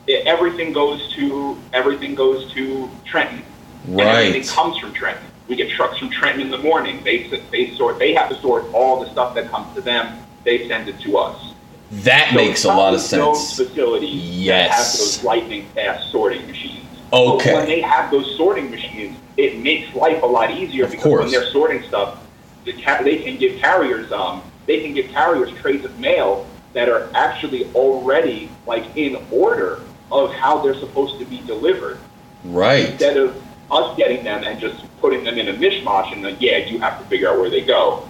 it, 0.06 0.26
everything 0.26 0.72
goes 0.72 1.12
to 1.14 1.56
everything 1.72 2.14
goes 2.14 2.52
to 2.54 2.90
Trenton. 3.04 3.42
And 3.86 4.00
everything 4.00 4.42
comes 4.42 4.78
from 4.78 4.92
Trenton. 4.92 5.24
We 5.48 5.54
get 5.54 5.70
trucks 5.70 5.98
from 5.98 6.10
Trenton 6.10 6.42
in 6.42 6.50
the 6.50 6.58
morning. 6.58 7.02
They 7.04 7.28
they 7.50 7.74
sort 7.76 7.98
they 7.98 8.14
have 8.14 8.28
to 8.30 8.40
sort 8.40 8.64
all 8.74 9.00
the 9.00 9.10
stuff 9.10 9.34
that 9.36 9.48
comes 9.50 9.72
to 9.76 9.80
them. 9.80 10.18
They 10.44 10.66
send 10.68 10.88
it 10.88 10.98
to 11.00 11.18
us. 11.18 11.54
That 11.90 12.30
So 12.30 12.36
makes 12.36 12.64
a 12.64 12.68
lot 12.68 12.94
of 12.94 13.00
sense. 13.00 13.22
Those 13.22 13.68
facilities 13.68 14.20
that 14.20 14.34
Yes. 14.34 14.70
have 14.70 14.98
those 14.98 15.24
lightning 15.24 15.66
fast 15.74 16.10
sorting 16.10 16.44
machines. 16.48 16.85
Okay. 17.12 17.52
But 17.52 17.58
when 17.60 17.66
they 17.66 17.80
have 17.80 18.10
those 18.10 18.36
sorting 18.36 18.70
machines, 18.70 19.16
it 19.36 19.58
makes 19.58 19.94
life 19.94 20.22
a 20.22 20.26
lot 20.26 20.50
easier 20.50 20.84
Of 20.84 20.90
because 20.90 21.04
course. 21.04 21.22
when 21.22 21.30
they're 21.30 21.50
sorting 21.52 21.82
stuff, 21.84 22.18
the 22.64 22.72
ca- 22.82 23.02
they 23.02 23.18
can 23.22 23.36
give 23.36 23.58
carriers 23.60 24.10
um 24.12 24.42
they 24.66 24.80
can 24.82 24.92
give 24.92 25.08
carriers 25.10 25.52
trays 25.60 25.84
of 25.84 25.96
mail 26.00 26.44
that 26.72 26.88
are 26.88 27.08
actually 27.14 27.72
already 27.74 28.50
like 28.66 28.84
in 28.96 29.16
order 29.30 29.80
of 30.10 30.32
how 30.34 30.60
they're 30.62 30.74
supposed 30.74 31.18
to 31.20 31.24
be 31.24 31.38
delivered 31.46 31.98
Right. 32.44 32.90
instead 32.90 33.16
of 33.16 33.40
us 33.70 33.96
getting 33.96 34.24
them 34.24 34.42
and 34.44 34.58
just 34.60 34.84
putting 35.00 35.22
them 35.24 35.38
in 35.38 35.48
a 35.48 35.52
mishmash 35.54 36.12
and 36.12 36.24
then 36.24 36.36
yeah 36.40 36.58
you 36.58 36.80
have 36.80 36.98
to 36.98 37.04
figure 37.06 37.28
out 37.30 37.38
where 37.38 37.50
they 37.50 37.60
go. 37.60 38.08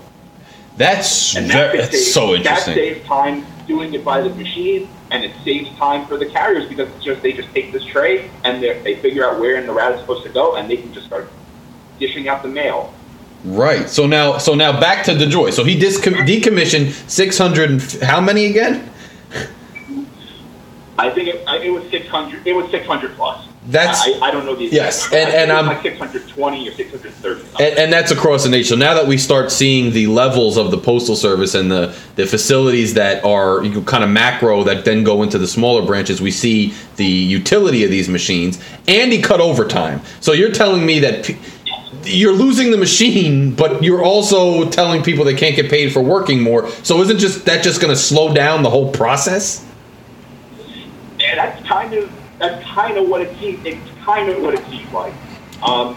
That's 0.78 1.32
very, 1.34 1.78
that's 1.78 1.90
save- 1.92 2.12
so 2.14 2.34
interesting. 2.34 2.74
That 2.74 2.80
saves 2.80 3.06
time 3.06 3.46
doing 3.66 3.92
it 3.94 4.04
by 4.04 4.20
the 4.22 4.30
machine, 4.30 4.88
and 5.10 5.24
it 5.24 5.32
saves 5.44 5.70
time 5.76 6.06
for 6.06 6.16
the 6.16 6.26
carriers 6.26 6.68
because 6.68 6.88
it's 6.94 7.04
just 7.04 7.22
they 7.22 7.32
just 7.32 7.52
take 7.54 7.72
this 7.72 7.84
tray 7.84 8.30
and 8.44 8.62
they 8.62 8.80
they 8.80 8.96
figure 8.96 9.28
out 9.28 9.38
where 9.38 9.56
in 9.56 9.66
the 9.66 9.72
route 9.72 9.92
it's 9.92 10.00
supposed 10.00 10.24
to 10.24 10.30
go, 10.30 10.56
and 10.56 10.70
they 10.70 10.76
can 10.76 10.92
just 10.92 11.06
start 11.06 11.28
dishing 11.98 12.28
out 12.28 12.42
the 12.42 12.48
mail. 12.48 12.92
Right. 13.44 13.88
So 13.88 14.06
now, 14.06 14.38
so 14.38 14.54
now 14.54 14.80
back 14.80 15.04
to 15.04 15.12
DeJoy. 15.12 15.52
So 15.52 15.62
he 15.62 15.78
discom- 15.78 16.26
decommissioned 16.26 16.90
600. 17.08 18.02
How 18.02 18.20
many 18.20 18.46
again? 18.46 18.90
I 20.98 21.10
think 21.10 21.28
it, 21.28 21.44
it 21.62 21.70
was 21.70 21.88
six 21.90 22.08
hundred. 22.08 22.46
It 22.46 22.54
was 22.54 22.70
six 22.70 22.86
hundred 22.86 23.14
plus. 23.16 23.46
That's- 23.68 24.02
I, 24.06 24.28
I 24.28 24.30
don't 24.30 24.46
know 24.46 24.54
the 24.54 24.66
Yes, 24.66 25.06
exact 25.06 25.14
and- 25.14 25.34
and 25.34 25.52
I'm 25.52 25.66
like 25.66 25.82
six 25.82 25.98
hundred 25.98 26.28
twenty 26.28 26.68
or 26.68 26.72
six 26.72 26.90
hundred 26.90 27.12
thirty. 27.14 27.42
And, 27.58 27.78
and 27.78 27.92
that's 27.92 28.12
across 28.12 28.44
the 28.44 28.48
nation. 28.50 28.68
So 28.68 28.76
now 28.76 28.94
that 28.94 29.06
we 29.08 29.18
start 29.18 29.50
seeing 29.50 29.92
the 29.92 30.06
levels 30.06 30.56
of 30.56 30.70
the 30.70 30.78
postal 30.78 31.16
service 31.16 31.54
and 31.54 31.70
the, 31.70 31.96
the 32.14 32.26
facilities 32.26 32.94
that 32.94 33.24
are 33.24 33.64
you 33.64 33.70
know, 33.70 33.82
kind 33.82 34.04
of 34.04 34.10
macro 34.10 34.62
that 34.64 34.84
then 34.84 35.02
go 35.02 35.22
into 35.24 35.36
the 35.38 35.48
smaller 35.48 35.84
branches, 35.84 36.20
we 36.20 36.30
see 36.30 36.74
the 36.96 37.04
utility 37.04 37.82
of 37.84 37.90
these 37.90 38.08
machines. 38.08 38.62
And 38.86 39.10
he 39.12 39.20
cut 39.20 39.40
overtime. 39.40 40.00
So 40.20 40.32
you're 40.32 40.52
telling 40.52 40.86
me 40.86 41.00
that 41.00 41.24
p- 41.24 41.36
you're 42.04 42.34
losing 42.34 42.70
the 42.70 42.76
machine, 42.76 43.52
but 43.52 43.82
you're 43.82 44.02
also 44.04 44.68
telling 44.70 45.02
people 45.02 45.24
they 45.24 45.34
can't 45.34 45.56
get 45.56 45.68
paid 45.68 45.92
for 45.92 46.00
working 46.02 46.40
more. 46.40 46.68
So 46.84 47.00
isn't 47.00 47.18
just 47.18 47.46
that 47.46 47.64
just 47.64 47.80
going 47.80 47.92
to 47.92 47.98
slow 48.00 48.32
down 48.32 48.62
the 48.62 48.70
whole 48.70 48.92
process? 48.92 49.64
Yeah, 51.18 51.34
that's 51.34 51.66
kind 51.66 51.92
of 51.94 52.05
that's 52.38 52.64
kind 52.66 52.96
of 52.98 53.08
what 53.08 53.20
it 53.22 53.36
seems. 53.38 53.64
It's 53.64 53.90
kind 54.04 54.28
of 54.28 54.42
what 54.42 54.54
it 54.54 54.64
seems 54.66 54.90
like. 54.92 55.14
Um, 55.62 55.96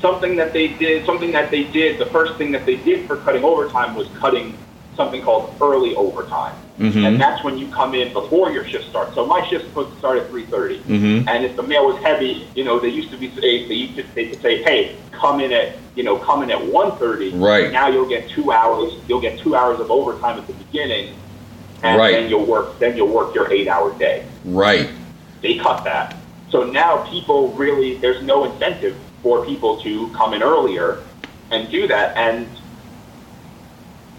something 0.00 0.36
that 0.36 0.52
they 0.52 0.68
did, 0.68 1.06
something 1.06 1.32
that 1.32 1.50
they 1.50 1.64
did. 1.64 1.98
The 1.98 2.06
first 2.06 2.34
thing 2.36 2.52
that 2.52 2.66
they 2.66 2.76
did 2.76 3.06
for 3.06 3.16
cutting 3.16 3.44
overtime 3.44 3.94
was 3.94 4.08
cutting 4.18 4.56
something 4.96 5.22
called 5.22 5.54
early 5.60 5.94
overtime, 5.94 6.54
Mhm. 6.78 7.06
and 7.06 7.20
that's 7.20 7.44
when 7.44 7.58
you 7.58 7.66
come 7.68 7.94
in 7.94 8.12
before 8.14 8.50
your 8.50 8.64
shift 8.64 8.88
starts. 8.88 9.14
So 9.14 9.26
my 9.26 9.46
supposed 9.46 9.92
to 9.92 9.98
start 9.98 10.18
at 10.18 10.28
three 10.30 10.44
Mhm. 10.44 11.28
and 11.28 11.44
if 11.44 11.54
the 11.54 11.62
mail 11.62 11.86
was 11.86 11.96
heavy, 12.02 12.46
you 12.54 12.64
know, 12.64 12.78
they 12.78 12.88
used 12.88 13.10
to 13.10 13.16
be 13.18 13.26
they, 13.28 13.64
they 13.66 13.74
used 13.74 13.96
to 13.96 14.04
they 14.14 14.26
could 14.26 14.40
say, 14.40 14.62
hey, 14.62 14.96
come 15.12 15.40
in 15.40 15.52
at 15.52 15.76
you 15.96 16.02
know 16.02 16.16
come 16.16 16.42
in 16.42 16.50
at 16.50 16.58
1.30. 16.58 17.32
Right. 17.34 17.70
Now 17.72 17.88
you'll 17.88 18.08
get 18.08 18.28
two 18.30 18.52
hours. 18.52 18.92
You'll 19.06 19.20
get 19.20 19.38
two 19.38 19.54
hours 19.54 19.80
of 19.80 19.90
overtime 19.90 20.38
at 20.38 20.46
the 20.46 20.54
beginning, 20.54 21.14
and 21.82 21.98
Right. 21.98 22.12
then 22.12 22.30
you'll 22.30 22.46
work 22.46 22.78
then 22.78 22.96
you'll 22.96 23.08
work 23.08 23.34
your 23.34 23.52
eight 23.52 23.68
hour 23.68 23.92
day 23.98 24.22
Right. 24.44 24.88
They 25.42 25.58
cut 25.58 25.84
that. 25.84 26.16
So 26.50 26.64
now 26.64 27.08
people 27.10 27.52
really, 27.52 27.96
there's 27.98 28.22
no 28.22 28.44
incentive 28.50 28.96
for 29.22 29.44
people 29.44 29.80
to 29.82 30.08
come 30.12 30.32
in 30.34 30.42
earlier 30.42 31.02
and 31.50 31.70
do 31.70 31.86
that. 31.88 32.16
And 32.16 32.48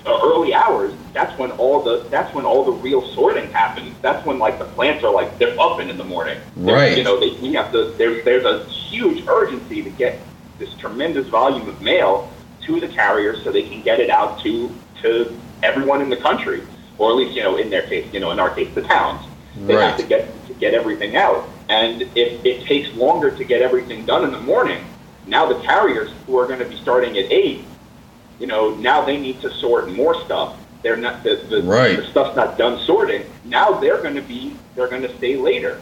uh, 0.05 0.19
early 0.23 0.53
hours, 0.53 0.93
that's 1.13 1.37
when 1.39 1.51
all 1.51 1.81
the 1.83 2.05
that's 2.09 2.33
when 2.33 2.45
all 2.45 2.63
the 2.63 2.71
real 2.71 3.01
sorting 3.13 3.49
happens. 3.51 3.93
That's 4.01 4.25
when 4.25 4.39
like 4.39 4.57
the 4.59 4.65
plants 4.65 5.03
are 5.03 5.13
like 5.13 5.37
they're 5.37 5.59
open 5.59 5.89
in 5.89 5.97
the 5.97 6.03
morning. 6.03 6.39
They're- 6.55 6.75
Right. 6.75 6.97
You 6.97 7.03
know, 7.03 7.19
they, 7.19 7.31
we 7.41 7.53
have 7.53 7.71
to. 7.73 7.93
There's 7.97 8.23
there's 8.23 8.45
a 8.45 8.65
huge 8.65 9.25
urgency 9.27 9.81
to 9.83 9.89
get 9.89 10.19
this 10.59 10.73
tremendous 10.75 11.27
volume 11.27 11.67
of 11.67 11.81
mail 11.81 12.31
to 12.65 12.79
the 12.79 12.87
carriers 12.87 13.43
so 13.43 13.51
they 13.51 13.63
can 13.63 13.81
get 13.81 13.99
it 13.99 14.09
out 14.09 14.39
to 14.43 14.73
to 15.01 15.37
everyone 15.63 16.01
in 16.01 16.09
the 16.09 16.17
country, 16.17 16.63
or 16.97 17.11
at 17.11 17.15
least 17.17 17.35
you 17.35 17.43
know 17.43 17.57
in 17.57 17.69
their 17.69 17.83
case, 17.87 18.11
you 18.13 18.19
know 18.19 18.31
in 18.31 18.39
our 18.39 18.49
case, 18.49 18.73
the 18.75 18.81
towns. 18.83 19.25
They 19.65 19.73
have 19.73 19.97
to 19.97 20.05
get 20.05 20.47
to 20.47 20.53
get 20.53 20.73
everything 20.73 21.15
out, 21.15 21.47
and 21.69 22.03
if 22.15 22.45
it 22.45 22.65
takes 22.65 22.93
longer 22.95 23.31
to 23.31 23.43
get 23.43 23.61
everything 23.61 24.05
done 24.05 24.23
in 24.23 24.31
the 24.31 24.39
morning, 24.39 24.83
now 25.25 25.45
the 25.51 25.59
carriers 25.61 26.11
who 26.25 26.37
are 26.37 26.47
going 26.47 26.59
to 26.59 26.65
be 26.65 26.77
starting 26.77 27.17
at 27.17 27.31
eight, 27.31 27.65
you 28.39 28.47
know, 28.47 28.75
now 28.75 29.03
they 29.03 29.17
need 29.17 29.41
to 29.41 29.51
sort 29.55 29.89
more 29.91 30.23
stuff. 30.25 30.57
They're 30.83 30.95
not 30.95 31.23
the 31.23 31.35
the, 31.49 31.61
Right. 31.63 31.97
the 31.97 32.05
stuff's 32.05 32.35
not 32.35 32.57
done 32.57 32.79
sorting. 32.85 33.25
Now 33.45 33.71
they're 33.79 34.01
going 34.01 34.15
to 34.15 34.21
be 34.21 34.55
they're 34.75 34.87
going 34.87 35.01
to 35.01 35.17
stay 35.17 35.35
later. 35.37 35.79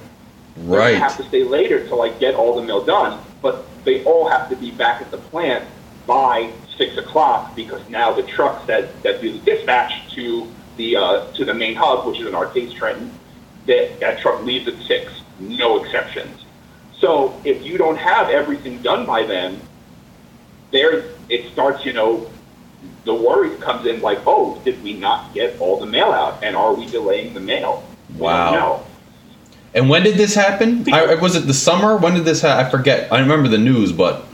Right. 0.58 0.94
gonna 0.94 1.04
have 1.04 1.18
to 1.18 1.24
stay 1.24 1.44
later 1.44 1.86
to 1.88 1.96
like 1.96 2.18
get 2.20 2.34
all 2.36 2.56
the 2.56 2.64
mail 2.64 2.84
done, 2.84 3.20
but 3.42 3.66
they 3.84 4.04
all 4.06 4.30
have 4.30 4.50
to 4.50 4.56
be 4.56 4.72
back 4.72 5.02
at 5.02 5.12
the 5.12 5.18
plant 5.18 5.66
by 6.08 6.52
six 6.78 6.98
o'clock 6.98 7.56
because 7.56 7.82
now 7.90 8.14
the 8.14 8.24
trucks 8.24 8.66
that, 8.68 9.02
that 9.04 9.22
do 9.22 9.34
the 9.34 9.40
dispatch 9.40 10.14
to 10.16 10.50
the 10.78 10.96
uh, 10.96 11.32
to 11.34 11.44
the 11.44 11.54
main 11.54 11.76
hub, 11.76 12.08
which 12.08 12.20
is 12.20 12.28
in 12.28 12.36
our 12.36 12.48
case 12.48 12.72
Trenton, 12.74 13.12
that 13.68 14.00
that 14.00 14.20
truck 14.20 14.44
leaves 14.44 14.68
at 14.68 14.82
six, 14.84 15.12
no 15.40 15.84
exceptions. 15.84 16.46
So 17.00 17.40
if 17.44 17.64
you 17.64 17.78
don't 17.78 17.98
have 17.98 18.30
everything 18.30 18.82
done 18.82 19.06
by 19.06 19.24
then, 19.24 19.60
there 20.72 21.06
it 21.30 21.52
starts. 21.52 21.86
You 21.86 21.94
know, 21.94 22.30
the 23.04 23.14
worry 23.14 23.56
comes 23.58 23.86
in 23.86 24.02
like, 24.02 24.20
oh, 24.26 24.62
did 24.64 24.82
we 24.84 24.94
not 24.94 25.34
get 25.34 25.60
all 25.60 25.80
the 25.80 25.86
mail 25.86 26.12
out, 26.12 26.44
and 26.44 26.56
are 26.56 26.74
we 26.74 26.86
delaying 26.88 27.34
the 27.34 27.40
mail? 27.40 27.88
Wow. 28.18 28.52
know. 28.52 28.86
And 29.74 29.90
when 29.90 30.04
did 30.04 30.16
this 30.16 30.34
happen? 30.34 30.86
I, 30.92 31.16
was 31.16 31.36
it 31.36 31.48
the 31.48 31.54
summer? 31.54 31.98
When 31.98 32.14
did 32.14 32.24
this 32.24 32.42
happen? 32.42 32.66
I 32.66 32.70
forget. 32.70 33.12
I 33.12 33.20
remember 33.20 33.50
the 33.50 33.58
news, 33.58 33.92
but 33.92 34.26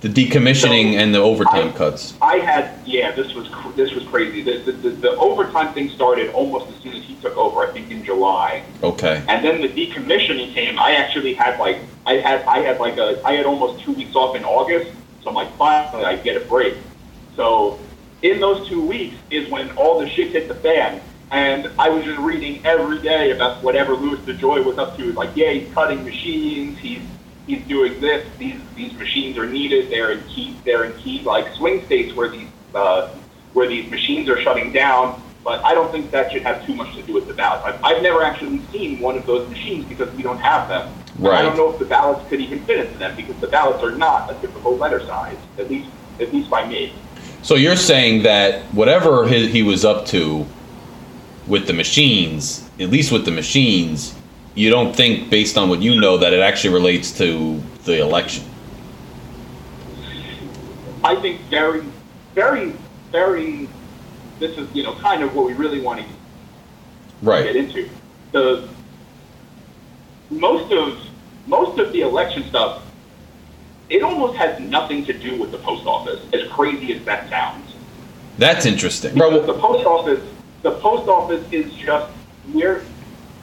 the 0.00 0.08
decommissioning 0.08 0.92
So, 0.92 0.98
and 0.98 1.14
the 1.14 1.18
overtime 1.18 1.68
I- 1.68 1.72
cuts. 1.72 2.14
I 2.22 2.36
had, 2.38 2.70
yeah, 2.86 3.10
this 3.12 3.34
was 3.34 3.48
cr- 3.48 3.70
this 3.72 3.92
was 3.92 4.04
crazy. 4.04 4.42
The, 4.42 4.58
the, 4.58 4.72
the, 4.72 4.90
the 4.90 5.10
overtime 5.16 5.74
thing 5.74 5.88
started 5.90 6.30
almost 6.32 6.70
as 6.74 6.82
soon 6.82 6.94
as 6.94 7.02
he 7.04 7.14
took 7.16 7.36
over. 7.36 7.60
I 7.66 7.72
think 7.72 7.90
in 7.90 8.04
July, 8.04 8.62
Okay. 8.82 9.22
and 9.28 9.44
then 9.44 9.60
the 9.60 9.68
decommissioning 9.68 10.52
came. 10.54 10.78
I 10.78 10.92
actually 10.92 11.34
had 11.34 11.58
like 11.58 11.78
I 12.06 12.14
had 12.14 12.42
I 12.42 12.58
had 12.60 12.78
like 12.80 12.96
a 12.98 13.20
I 13.26 13.32
had 13.32 13.46
almost 13.46 13.82
two 13.84 13.92
weeks 13.92 14.14
off 14.14 14.36
in 14.36 14.44
August, 14.44 14.90
so 15.22 15.30
I'm 15.30 15.34
like 15.34 15.50
finally 15.56 16.04
I 16.04 16.16
get 16.16 16.36
a 16.40 16.44
break. 16.46 16.74
So 17.36 17.78
in 18.22 18.40
those 18.40 18.68
two 18.68 18.84
weeks 18.84 19.16
is 19.30 19.48
when 19.50 19.70
all 19.76 20.00
the 20.00 20.08
shit 20.08 20.30
hit 20.32 20.48
the 20.48 20.54
fan, 20.54 21.00
and 21.30 21.70
I 21.78 21.88
was 21.88 22.04
just 22.04 22.18
reading 22.20 22.64
every 22.64 23.00
day 23.00 23.32
about 23.32 23.62
whatever 23.62 23.94
Louis 23.94 24.18
DeJoy 24.20 24.64
was 24.64 24.78
up 24.78 24.96
to. 24.96 25.12
Like, 25.12 25.30
yeah, 25.36 25.50
he's 25.50 25.72
cutting 25.72 26.04
machines. 26.04 26.78
He's 26.78 27.02
he's 27.48 27.66
doing 27.66 28.00
this. 28.00 28.24
These 28.38 28.60
these 28.76 28.92
machines 28.92 29.36
are 29.36 29.46
needed. 29.46 29.90
They're 29.90 30.12
in 30.12 30.22
key 30.28 30.56
they're 30.64 30.84
in 30.84 30.92
key 30.98 31.22
like 31.22 31.52
swing 31.54 31.84
states 31.86 32.14
where 32.14 32.28
these 32.28 32.48
uh, 32.74 33.08
where 33.54 33.66
these 33.66 33.90
machines 33.90 34.28
are 34.28 34.40
shutting 34.40 34.72
down. 34.72 35.20
But 35.42 35.64
I 35.64 35.72
don't 35.72 35.90
think 35.90 36.10
that 36.10 36.30
should 36.30 36.42
have 36.42 36.64
too 36.66 36.74
much 36.74 36.94
to 36.94 37.02
do 37.02 37.14
with 37.14 37.26
the 37.26 37.32
ballots. 37.32 37.64
I've, 37.64 37.82
I've 37.82 38.02
never 38.02 38.22
actually 38.22 38.60
seen 38.70 39.00
one 39.00 39.16
of 39.16 39.24
those 39.24 39.48
machines 39.48 39.86
because 39.86 40.12
we 40.14 40.22
don't 40.22 40.38
have 40.38 40.68
them. 40.68 40.92
Right. 41.18 41.38
I 41.38 41.42
don't 41.42 41.56
know 41.56 41.72
if 41.72 41.78
the 41.78 41.86
ballots 41.86 42.28
could 42.28 42.40
even 42.40 42.60
fit 42.64 42.86
into 42.86 42.98
them 42.98 43.16
because 43.16 43.36
the 43.36 43.46
ballots 43.46 43.82
are 43.82 43.92
not 43.92 44.30
a 44.30 44.34
typical 44.40 44.76
letter 44.76 45.00
size, 45.00 45.38
at 45.58 45.70
least 45.70 45.90
at 46.20 46.32
least 46.32 46.50
by 46.50 46.66
me. 46.68 46.92
So 47.42 47.54
you're 47.54 47.76
saying 47.76 48.24
that 48.24 48.62
whatever 48.74 49.26
he, 49.26 49.48
he 49.48 49.62
was 49.62 49.84
up 49.84 50.04
to 50.06 50.44
with 51.46 51.66
the 51.66 51.72
machines, 51.72 52.68
at 52.78 52.90
least 52.90 53.10
with 53.10 53.24
the 53.24 53.30
machines, 53.30 54.14
you 54.54 54.70
don't 54.70 54.94
think, 54.94 55.30
based 55.30 55.56
on 55.56 55.68
what 55.68 55.80
you 55.80 56.00
know, 56.00 56.16
that 56.18 56.32
it 56.32 56.40
actually 56.40 56.74
relates 56.74 57.16
to 57.18 57.60
the 57.84 58.00
election. 58.00 58.44
I 61.04 61.14
think 61.16 61.40
very, 61.42 61.84
very, 62.34 62.74
very. 63.12 63.68
This 64.40 64.56
is 64.56 64.68
you 64.74 64.82
know 64.82 64.94
kind 64.96 65.22
of 65.22 65.34
what 65.34 65.46
we 65.46 65.52
really 65.52 65.80
want 65.80 66.00
to 66.00 66.04
get 66.06 66.14
Right. 67.22 67.56
into. 67.56 67.88
The 68.32 68.68
most 70.30 70.72
of 70.72 70.98
most 71.46 71.78
of 71.78 71.92
the 71.92 72.02
election 72.02 72.44
stuff, 72.48 72.82
it 73.88 74.02
almost 74.02 74.36
has 74.36 74.60
nothing 74.60 75.04
to 75.06 75.12
do 75.12 75.36
with 75.40 75.50
the 75.50 75.58
post 75.58 75.86
office. 75.86 76.20
As 76.32 76.48
crazy 76.50 76.92
as 76.94 77.04
that 77.04 77.28
sounds, 77.30 77.72
That's 78.38 78.66
interesting. 78.66 79.14
because 79.14 79.46
the 79.46 79.54
post 79.54 79.86
office, 79.86 80.20
the 80.62 80.72
post 80.72 81.08
office 81.08 81.44
is 81.52 81.72
just 81.74 82.12
we're 82.52 82.82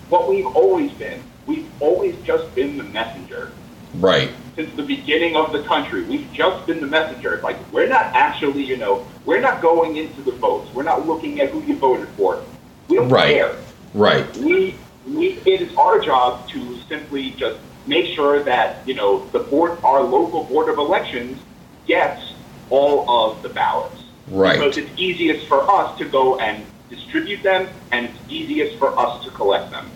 what 0.10 0.30
we've 0.30 0.46
always 0.48 0.92
been. 0.94 1.22
We've 1.48 1.68
always 1.80 2.16
just 2.24 2.54
been 2.56 2.78
the 2.78 2.84
messenger 2.84 3.52
Right. 3.96 4.30
since 4.56 4.74
the 4.76 4.84
beginning 4.84 5.36
of 5.36 5.52
the 5.52 5.64
country. 5.64 6.04
We've 6.04 6.32
just 6.34 6.66
been 6.66 6.82
the 6.82 6.88
messenger. 6.88 7.40
Like 7.44 7.58
we're 7.72 7.88
not 7.88 8.06
actually, 8.14 8.64
you 8.64 8.78
know, 8.78 9.06
we're 9.26 9.42
not 9.42 9.62
going 9.62 9.98
into 9.98 10.22
the 10.22 10.32
votes. 10.32 10.74
We're 10.74 10.84
not 10.84 11.08
looking 11.08 11.40
at 11.42 11.50
who 11.50 11.62
you 11.62 11.76
voted 11.78 12.08
for. 12.18 12.42
We 12.88 12.98
don't 12.98 13.10
Right. 13.10 13.36
care. 13.36 13.56
Right. 13.94 14.36
We 14.38 14.76
we 15.08 15.40
it 15.46 15.62
is 15.62 15.76
our 15.78 16.00
job 16.00 16.48
to 16.50 16.78
simply 16.90 17.32
just 17.32 17.58
make 17.86 18.08
sure 18.16 18.42
that 18.44 18.82
you 18.86 18.96
know 18.96 19.26
the 19.32 19.40
board, 19.40 19.78
our 19.84 20.02
local 20.02 20.44
board 20.44 20.68
of 20.70 20.78
elections, 20.78 21.40
gets 21.88 22.34
all 22.70 23.10
of 23.10 23.44
the 23.44 23.50
ballots. 23.50 24.02
Right. 24.30 24.60
Because 24.60 24.78
it's 24.78 24.90
easiest 24.98 25.48
for 25.48 25.70
us 25.70 25.96
to 26.00 26.06
go 26.06 26.40
and 26.40 26.66
distribute 26.90 27.44
them, 27.44 27.68
and 27.92 28.08
it's 28.08 28.18
easiest 28.28 28.78
for 28.78 28.98
us 28.98 29.24
to 29.24 29.32
collect 29.32 29.72
them 29.72 29.90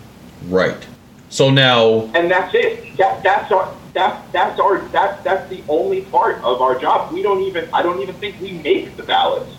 Right. 0.48 0.86
So 1.28 1.50
now, 1.50 2.10
and 2.14 2.30
that's 2.30 2.54
it. 2.54 2.96
That 2.96 3.22
that's 3.22 3.52
our 3.52 3.74
that 3.94 4.32
that's 4.32 4.58
our 4.60 4.78
that 4.88 5.22
that's 5.22 5.48
the 5.48 5.62
only 5.68 6.02
part 6.02 6.36
of 6.42 6.60
our 6.60 6.78
job. 6.78 7.12
We 7.12 7.22
don't 7.22 7.40
even 7.42 7.68
I 7.72 7.82
don't 7.82 8.00
even 8.00 8.14
think 8.16 8.40
we 8.40 8.52
make 8.52 8.96
the 8.96 9.04
ballots. 9.04 9.50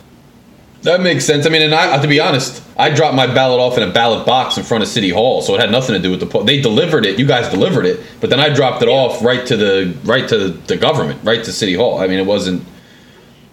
that 0.83 0.99
makes 1.01 1.23
sense. 1.25 1.45
I 1.45 1.49
mean, 1.49 1.61
and 1.61 1.73
I, 1.73 2.01
to 2.01 2.07
be 2.07 2.19
honest, 2.19 2.63
I 2.77 2.89
dropped 2.89 3.15
my 3.15 3.27
ballot 3.27 3.59
off 3.59 3.77
in 3.77 3.87
a 3.87 3.91
ballot 3.91 4.25
box 4.25 4.57
in 4.57 4.63
front 4.63 4.83
of 4.83 4.89
City 4.89 5.09
Hall, 5.09 5.41
so 5.41 5.55
it 5.55 5.61
had 5.61 5.71
nothing 5.71 5.93
to 5.93 6.01
do 6.01 6.11
with 6.11 6.19
the 6.19 6.25
poll. 6.25 6.43
They 6.43 6.59
delivered 6.59 7.05
it. 7.05 7.19
You 7.19 7.25
guys 7.25 7.49
delivered 7.49 7.85
it, 7.85 7.99
but 8.19 8.29
then 8.29 8.39
I 8.39 8.49
dropped 8.53 8.81
it 8.81 8.89
off 8.89 9.23
right 9.23 9.45
to 9.47 9.55
the 9.55 9.95
right 10.03 10.27
to 10.27 10.49
the 10.49 10.77
government, 10.77 11.23
right 11.23 11.43
to 11.43 11.51
City 11.53 11.75
Hall. 11.75 11.99
I 11.99 12.07
mean, 12.07 12.19
it 12.19 12.25
wasn't, 12.25 12.65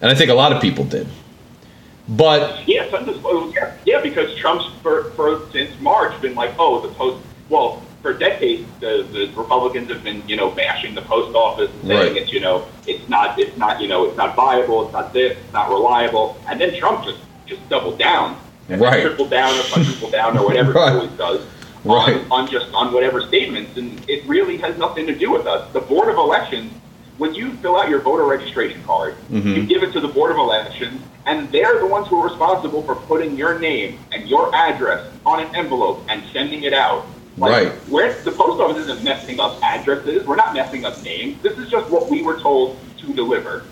and 0.01 0.11
I 0.11 0.15
think 0.15 0.29
a 0.29 0.33
lot 0.33 0.51
of 0.51 0.61
people 0.61 0.83
did. 0.83 1.07
But 2.09 2.67
Yeah, 2.67 2.85
yeah, 3.53 3.75
yeah, 3.85 4.01
because 4.01 4.35
Trump's 4.37 4.65
for, 4.81 5.11
for 5.11 5.47
since 5.51 5.69
March 5.79 6.19
been 6.21 6.35
like, 6.35 6.53
oh, 6.57 6.81
the 6.81 6.93
post. 6.95 7.23
Well, 7.49 7.81
for 8.01 8.13
decades, 8.13 8.67
the, 8.79 9.05
the 9.11 9.31
Republicans 9.35 9.89
have 9.89 10.03
been 10.03 10.27
you 10.27 10.35
know 10.35 10.49
bashing 10.49 10.95
the 10.95 11.01
post 11.03 11.35
office, 11.35 11.69
and 11.71 11.87
saying 11.87 12.13
Right. 12.13 12.21
it's 12.21 12.31
you 12.31 12.39
know 12.39 12.65
it's 12.87 13.07
not 13.09 13.37
it's 13.39 13.55
not 13.57 13.79
you 13.81 13.87
know 13.87 14.05
it's 14.07 14.17
not 14.17 14.35
viable, 14.35 14.85
it's 14.85 14.93
not 14.93 15.13
this, 15.13 15.37
it's 15.37 15.53
not 15.53 15.69
reliable, 15.69 16.37
and 16.47 16.59
then 16.59 16.73
Trump 16.79 17.03
just 17.05 17.19
just 17.45 17.67
doubled 17.69 17.99
down, 17.99 18.37
and 18.69 18.81
Right. 18.81 19.01
tripled 19.01 19.29
down 19.29 19.53
or 19.59 19.63
quadrupled 19.63 20.11
down 20.11 20.37
or 20.37 20.45
whatever 20.45 20.71
Right. 20.73 20.91
he 20.91 20.97
always 20.97 21.11
does. 21.17 21.45
Right. 21.85 22.17
On, 22.31 22.43
on 22.45 22.49
just 22.49 22.73
on 22.73 22.91
whatever 22.93 23.21
statements, 23.21 23.77
and 23.77 24.01
it 24.09 24.25
really 24.25 24.57
has 24.57 24.77
nothing 24.77 25.05
to 25.07 25.15
do 25.15 25.31
with 25.31 25.45
us. 25.45 25.71
The 25.73 25.79
Board 25.81 26.09
of 26.09 26.15
Elections, 26.15 26.73
when 27.19 27.35
you 27.35 27.51
fill 27.57 27.75
out 27.77 27.89
your 27.89 27.99
voter 27.99 28.23
registration 28.23 28.81
card, 28.83 29.15
Mm-hmm. 29.29 29.49
you 29.49 29.63
give 29.65 29.83
it 29.83 29.91
to 29.93 29.99
the 29.99 30.07
Board 30.07 30.31
of 30.31 30.37
Elections, 30.37 31.01
and 31.27 31.51
they're 31.51 31.77
the 31.79 31.85
ones 31.85 32.07
who 32.07 32.19
are 32.21 32.27
responsible 32.29 32.81
for 32.81 32.95
putting 32.95 33.35
your 33.37 33.59
name 33.59 33.99
and 34.11 34.27
your 34.27 34.53
address 34.55 35.05
on 35.25 35.39
an 35.45 35.53
envelope 35.55 36.03
and 36.09 36.23
sending 36.33 36.63
it 36.63 36.73
out. 36.73 37.05
Right. 37.37 37.71
Where 37.89 38.13
the 38.23 38.31
post 38.31 38.59
office 38.59 38.77
isn't 38.83 39.03
messing 39.03 39.39
up 39.39 39.61
addresses, 39.61 40.25
we're 40.25 40.35
not 40.35 40.53
messing 40.53 40.85
up 40.85 41.03
names. 41.03 41.41
This 41.43 41.57
is 41.57 41.69
just 41.69 41.89
what 41.91 42.09
we 42.09 42.23
were 42.23 42.39
told 42.39 42.77
to 42.99 43.13
deliver. 43.13 43.63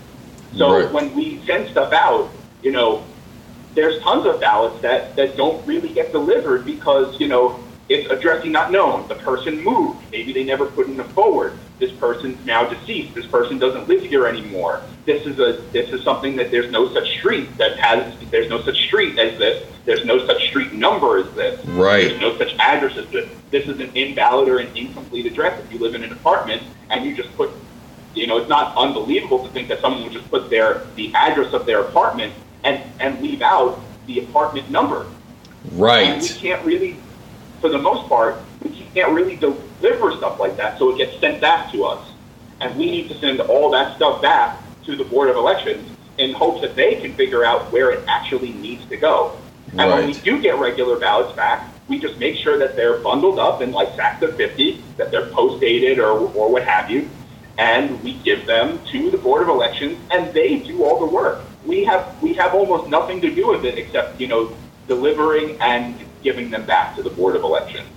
So 0.56 0.70
Right. 0.84 0.92
when 0.92 1.14
we 1.14 1.42
send 1.46 1.68
stuff 1.70 1.92
out, 1.92 2.30
you 2.62 2.70
know, 2.72 3.02
there's 3.74 4.00
tons 4.02 4.26
of 4.26 4.40
ballots 4.40 4.80
that, 4.82 5.16
that 5.16 5.36
don't 5.36 5.66
really 5.66 5.88
get 5.90 6.12
delivered 6.12 6.64
because, 6.64 7.18
you 7.20 7.28
know, 7.28 7.58
it's 7.88 8.10
addressing 8.10 8.52
not 8.52 8.70
known. 8.70 9.08
The 9.08 9.14
person 9.14 9.62
moved. 9.62 10.00
Maybe 10.12 10.32
they 10.32 10.44
never 10.44 10.66
put 10.66 10.88
in 10.88 11.00
a 11.00 11.04
forward. 11.04 11.58
This 11.78 11.92
person's 11.92 12.44
now 12.44 12.68
deceased. 12.68 13.14
This 13.14 13.26
person 13.26 13.58
doesn't 13.58 13.88
live 13.88 14.02
here 14.02 14.26
anymore. 14.26 14.82
This 15.06 15.26
is 15.26 15.38
a 15.38 15.62
this 15.72 15.90
is 15.90 16.02
something 16.02 16.36
that 16.36 16.50
there's 16.50 16.70
no 16.70 16.92
such 16.92 17.08
street 17.18 17.56
that 17.56 17.78
has 17.78 18.14
there's 18.30 18.50
no 18.50 18.60
such 18.62 18.76
street 18.86 19.18
as 19.18 19.38
this. 19.38 19.66
There's 19.84 20.04
no 20.04 20.24
such 20.26 20.48
street 20.48 20.72
number 20.72 21.18
as 21.18 21.32
this. 21.34 21.64
Right. 21.66 22.08
There's 22.08 22.20
no 22.20 22.36
such 22.36 22.54
address 22.58 22.96
as 22.96 23.08
this. 23.10 23.30
This 23.50 23.66
is 23.68 23.80
an 23.80 23.90
invalid 23.94 24.48
or 24.48 24.58
an 24.58 24.76
incomplete 24.76 25.26
address. 25.26 25.58
If 25.64 25.72
you 25.72 25.78
live 25.78 25.94
in 25.94 26.02
an 26.02 26.12
apartment 26.12 26.62
and 26.90 27.04
you 27.04 27.16
just 27.16 27.34
put 27.36 27.50
you 28.14 28.26
know, 28.26 28.38
it's 28.38 28.48
not 28.48 28.76
unbelievable 28.76 29.46
to 29.46 29.52
think 29.52 29.68
that 29.68 29.80
someone 29.80 30.02
would 30.02 30.12
just 30.12 30.28
put 30.30 30.50
their 30.50 30.86
the 30.96 31.14
address 31.14 31.52
of 31.52 31.64
their 31.64 31.80
apartment 31.80 32.34
and 32.64 32.82
and 33.00 33.20
leave 33.22 33.40
out 33.40 33.80
the 34.06 34.18
apartment 34.18 34.70
number. 34.70 35.06
And 36.08 36.22
we 36.22 36.28
can't 36.28 36.64
really, 36.64 36.96
for 37.60 37.68
the 37.68 37.78
most 37.78 38.08
part, 38.08 38.36
we 38.62 38.70
can't 38.94 39.12
really 39.12 39.36
deliver 39.36 40.16
stuff 40.16 40.38
like 40.38 40.56
that, 40.56 40.78
so 40.78 40.90
it 40.90 40.98
gets 40.98 41.18
sent 41.20 41.40
back 41.40 41.72
to 41.72 41.84
us. 41.84 42.12
And 42.60 42.76
we 42.76 42.90
need 42.90 43.08
to 43.08 43.18
send 43.18 43.40
all 43.40 43.70
that 43.70 43.96
stuff 43.96 44.20
back 44.20 44.58
to 44.84 44.96
the 44.96 45.04
Board 45.04 45.28
of 45.28 45.36
Elections 45.36 45.88
in 46.18 46.32
hopes 46.32 46.60
that 46.62 46.74
they 46.74 46.96
can 46.96 47.14
figure 47.14 47.44
out 47.44 47.70
where 47.72 47.90
it 47.90 48.04
actually 48.08 48.52
needs 48.52 48.84
to 48.86 48.96
go. 48.96 49.38
And 49.76 49.90
when 49.90 50.06
we 50.06 50.14
do 50.14 50.40
get 50.40 50.56
regular 50.56 50.98
ballots 50.98 51.36
back, 51.36 51.68
we 51.88 51.98
just 51.98 52.18
make 52.18 52.36
sure 52.36 52.58
that 52.58 52.74
they're 52.74 52.98
bundled 52.98 53.38
up 53.38 53.62
in 53.62 53.72
like 53.72 53.94
sacks 53.94 54.22
of 54.22 54.36
50, 54.36 54.82
that 54.96 55.10
they're 55.10 55.26
post-dated 55.26 55.98
or, 55.98 56.10
or 56.10 56.50
what 56.50 56.64
have 56.64 56.90
you, 56.90 57.08
and 57.58 58.02
we 58.02 58.14
give 58.14 58.46
them 58.46 58.80
to 58.92 59.10
the 59.10 59.18
Board 59.18 59.42
of 59.42 59.48
Elections, 59.48 59.98
and 60.10 60.32
they 60.32 60.58
do 60.58 60.84
all 60.84 61.00
the 61.00 61.12
work. 61.12 61.42
We 61.66 61.84
have 61.84 62.20
we 62.22 62.32
have 62.34 62.54
almost 62.54 62.88
nothing 62.88 63.20
to 63.20 63.34
do 63.34 63.48
with 63.48 63.64
it 63.64 63.76
except 63.76 64.20
you 64.20 64.28
know 64.28 64.56
delivering 64.86 65.60
and 65.60 65.98
giving 66.22 66.50
them 66.50 66.64
back 66.64 66.96
to 66.96 67.02
the 67.02 67.10
Board 67.10 67.36
of 67.36 67.42
Elections. 67.42 67.88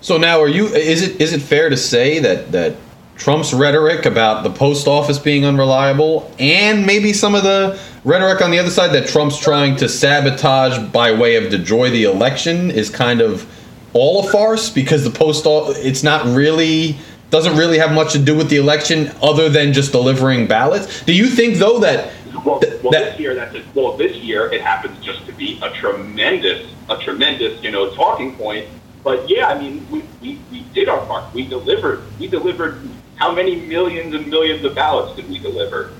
So 0.00 0.16
now, 0.16 0.40
are 0.40 0.48
you? 0.48 0.66
Is 0.66 1.02
it 1.02 1.20
is 1.20 1.32
it 1.32 1.42
fair 1.42 1.68
to 1.70 1.76
say 1.76 2.20
that 2.20 2.52
that 2.52 2.76
Trump's 3.16 3.52
rhetoric 3.52 4.06
about 4.06 4.44
the 4.44 4.50
post 4.50 4.86
office 4.86 5.18
being 5.18 5.44
unreliable, 5.44 6.32
and 6.38 6.86
maybe 6.86 7.12
some 7.12 7.34
of 7.34 7.42
the 7.42 7.78
rhetoric 8.04 8.40
on 8.40 8.50
the 8.52 8.58
other 8.60 8.70
side 8.70 8.92
that 8.92 9.08
Trump's 9.08 9.36
trying 9.38 9.74
to 9.76 9.88
sabotage 9.88 10.78
by 10.92 11.12
way 11.12 11.34
of 11.34 11.50
destroy 11.50 11.90
the 11.90 12.04
election, 12.04 12.70
is 12.70 12.90
kind 12.90 13.20
of 13.20 13.44
all 13.92 14.28
a 14.28 14.30
farce 14.30 14.70
because 14.70 15.02
the 15.02 15.10
post 15.10 15.46
o- 15.46 15.72
it's 15.72 16.04
not 16.04 16.24
really 16.26 16.96
doesn't 17.30 17.56
really 17.56 17.78
have 17.78 17.92
much 17.92 18.12
to 18.12 18.18
do 18.18 18.34
with 18.36 18.48
the 18.48 18.56
election 18.56 19.10
other 19.20 19.48
than 19.48 19.72
just 19.72 19.92
delivering 19.92 20.46
ballots. 20.46 21.02
Do 21.02 21.12
you 21.12 21.26
think 21.26 21.56
though 21.56 21.80
that 21.80 22.10
Well, 22.48 22.60
th- 22.60 22.82
well 22.82 22.92
that 22.92 23.12
this 23.12 23.20
year 23.20 23.34
that's 23.34 23.54
a, 23.54 23.62
well 23.74 23.96
this 23.96 24.16
year 24.16 24.52
it 24.52 24.60
happens 24.60 24.98
just 25.04 25.24
to 25.26 25.32
be 25.32 25.58
a 25.62 25.70
tremendous 25.70 26.66
a 26.88 26.96
tremendous 26.98 27.62
you 27.62 27.70
know 27.70 27.94
talking 27.94 28.34
point. 28.36 28.66
But 29.04 29.28
yeah, 29.28 29.48
I 29.48 29.58
mean 29.60 29.86
we, 29.90 30.02
we, 30.20 30.38
we 30.50 30.60
did 30.74 30.88
our 30.88 31.04
part. 31.06 31.32
We 31.34 31.46
delivered. 31.46 32.02
We 32.18 32.26
delivered. 32.28 32.80
How 33.16 33.32
many 33.32 33.56
millions 33.56 34.14
and 34.14 34.26
millions 34.28 34.64
of 34.64 34.74
ballots 34.74 35.16
did 35.16 35.28
we 35.28 35.38
deliver? 35.38 35.90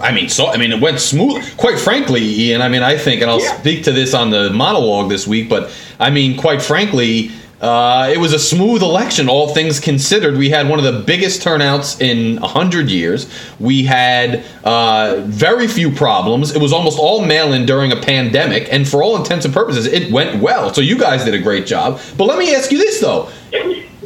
I 0.00 0.12
mean, 0.12 0.28
so 0.28 0.48
I 0.48 0.58
mean, 0.58 0.70
it 0.70 0.80
went 0.80 1.00
smooth. 1.00 1.56
Quite 1.56 1.78
frankly, 1.78 2.20
Ian. 2.22 2.60
I 2.60 2.68
mean, 2.68 2.82
I 2.82 2.96
think, 2.98 3.22
and 3.22 3.30
I'll 3.30 3.40
Yeah. 3.40 3.58
speak 3.58 3.84
to 3.84 3.92
this 3.92 4.12
on 4.14 4.30
the 4.30 4.50
monologue 4.50 5.08
this 5.08 5.26
week. 5.26 5.48
But 5.48 5.70
I 5.98 6.10
mean, 6.10 6.36
quite 6.36 6.60
frankly, 6.60 7.30
uh, 7.60 8.08
it 8.12 8.18
was 8.18 8.32
a 8.32 8.38
smooth 8.38 8.82
election, 8.82 9.28
all 9.28 9.48
things 9.48 9.80
considered. 9.80 10.36
We 10.36 10.48
had 10.50 10.68
one 10.68 10.78
of 10.78 10.84
the 10.84 11.00
biggest 11.02 11.42
turnouts 11.42 12.00
in 12.00 12.36
hundred 12.36 12.88
years. 12.88 13.28
We 13.58 13.82
had 13.82 14.44
uh, 14.62 15.22
very 15.24 15.66
few 15.66 15.90
problems. 15.90 16.54
It 16.54 16.62
was 16.62 16.72
almost 16.72 16.98
all 16.98 17.24
mail-in 17.24 17.66
during 17.66 17.90
a 17.90 18.00
pandemic, 18.00 18.68
and 18.72 18.86
for 18.86 19.02
all 19.02 19.16
intents 19.16 19.44
and 19.44 19.52
purposes, 19.52 19.86
it 19.86 20.12
went 20.12 20.40
well. 20.40 20.72
So 20.72 20.80
you 20.80 20.98
guys 20.98 21.24
did 21.24 21.34
a 21.34 21.42
great 21.42 21.66
job. 21.66 22.00
But 22.16 22.26
let 22.26 22.38
me 22.38 22.54
ask 22.54 22.70
you 22.70 22.78
this 22.78 23.00
though: 23.00 23.28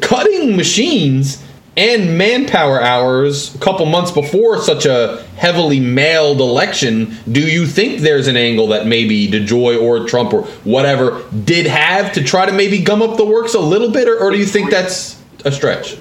cutting 0.01 0.57
machines 0.57 1.43
and 1.77 2.19
manpower 2.19 2.81
hours 2.81 3.55
a 3.55 3.59
couple 3.59 3.86
months 3.86 4.11
before 4.11 4.61
such 4.61 4.85
a 4.85 5.23
heavily 5.36 5.81
mailed 5.81 6.40
election, 6.40 7.16
do 7.31 7.40
you 7.40 7.66
think 7.66 8.01
there's 8.01 8.28
an 8.28 8.36
angle 8.36 8.66
that 8.69 8.86
maybe 8.86 9.28
DeJoy 9.28 9.81
or 9.81 10.07
Trump 10.07 10.35
or 10.35 10.43
whatever 10.65 11.24
did 11.44 11.66
have 11.66 12.12
to 12.12 12.23
try 12.23 12.44
to 12.44 12.53
maybe 12.53 12.82
gum 12.82 13.01
up 13.01 13.16
the 13.16 13.24
works 13.24 13.55
a 13.55 13.61
little 13.61 13.90
bit, 13.90 14.07
or, 14.07 14.19
or 14.19 14.31
do 14.31 14.39
you 14.39 14.44
think 14.44 14.70
that's 14.70 15.20
a 15.44 15.53
stretch? 15.53 15.97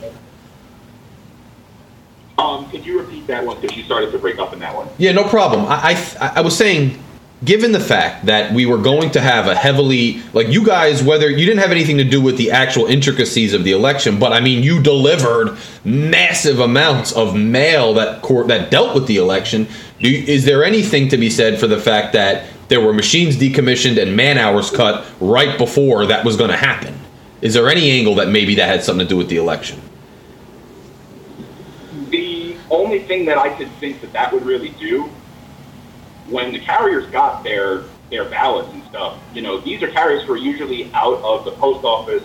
Um, 2.38 2.70
could 2.70 2.86
you 2.86 3.00
repeat 3.00 3.28
that 3.28 3.46
one 3.46 3.62
because 3.62 3.78
you 3.78 3.84
started 3.84 4.12
to 4.12 4.18
break 4.18 4.40
up 4.40 4.52
in 4.52 4.60
that 4.60 4.76
one? 4.76 4.90
Yeah, 4.98 5.12
no 5.12 5.24
problem. 5.24 5.66
I, 5.68 5.96
I, 6.20 6.34
I 6.38 6.42
was 6.42 6.58
saying 6.58 7.02
given 7.44 7.72
the 7.72 7.80
fact 7.80 8.26
that 8.28 8.54
we 8.54 8.66
were 8.66 8.78
going 8.78 9.10
to 9.12 9.22
have 9.22 9.48
a 9.48 9.56
heavily 9.56 10.22
like 10.34 10.48
you 10.48 10.66
guys 10.66 11.02
whether 11.04 11.30
you 11.30 11.46
didn't 11.46 11.60
have 11.60 11.72
anything 11.72 11.98
to 11.98 12.04
do 12.04 12.22
with 12.22 12.38
the 12.38 12.52
actual 12.52 12.86
intricacies 12.86 13.54
of 13.54 13.64
the 13.64 13.72
election 13.72 14.20
but 14.20 14.32
i 14.32 14.40
mean 14.40 14.62
you 14.64 14.82
delivered 14.82 15.58
massive 15.84 16.60
amounts 16.60 17.12
of 17.12 17.36
mail 17.36 17.94
that 17.96 18.22
court 18.22 18.48
that 18.48 18.70
dealt 18.70 18.94
with 18.94 19.08
the 19.08 19.18
election. 19.18 19.68
Do 20.00 20.10
is 20.10 20.46
there 20.46 20.64
anything 20.64 21.10
to 21.10 21.18
be 21.18 21.30
said 21.30 21.60
for 21.60 21.68
the 21.68 21.80
fact 21.80 22.14
that 22.14 22.46
there 22.68 22.82
were 22.82 22.94
machines 22.94 23.38
decommissioned 23.38 24.02
and 24.02 24.16
man 24.16 24.38
hours 24.38 24.70
cut 24.70 25.06
right 25.20 25.58
before 25.58 26.06
that 26.08 26.24
was 26.24 26.38
going 26.38 26.52
to 26.52 26.58
happen? 26.58 26.98
Is 27.42 27.54
there 27.54 27.70
any 27.70 27.90
angle 27.92 28.16
that 28.16 28.30
maybe 28.30 28.56
that 28.56 28.68
had 28.68 28.84
something 28.84 29.08
to 29.08 29.10
do 29.10 29.18
with 29.18 29.30
the 29.30 29.38
election? 29.38 29.82
The 32.10 32.56
only 32.70 33.00
thing 33.00 33.26
that 33.26 33.38
I 33.38 33.50
could 33.50 33.72
think 33.80 34.02
that 34.02 34.14
that 34.14 34.32
would 34.32 34.46
really 34.46 34.70
do, 34.70 35.10
when 36.32 36.52
the 36.54 36.60
carriers 36.60 37.06
got 37.12 37.44
their 37.44 37.84
their 38.10 38.26
ballots 38.26 38.74
and 38.74 38.84
stuff, 38.86 39.18
you 39.34 39.42
know, 39.42 39.60
these 39.62 39.82
are 39.82 39.88
carriers 39.88 40.24
who 40.24 40.34
are 40.34 40.38
usually 40.38 40.92
out 40.94 41.18
of 41.24 41.46
the 41.46 41.52
post 41.52 41.86
office 41.86 42.24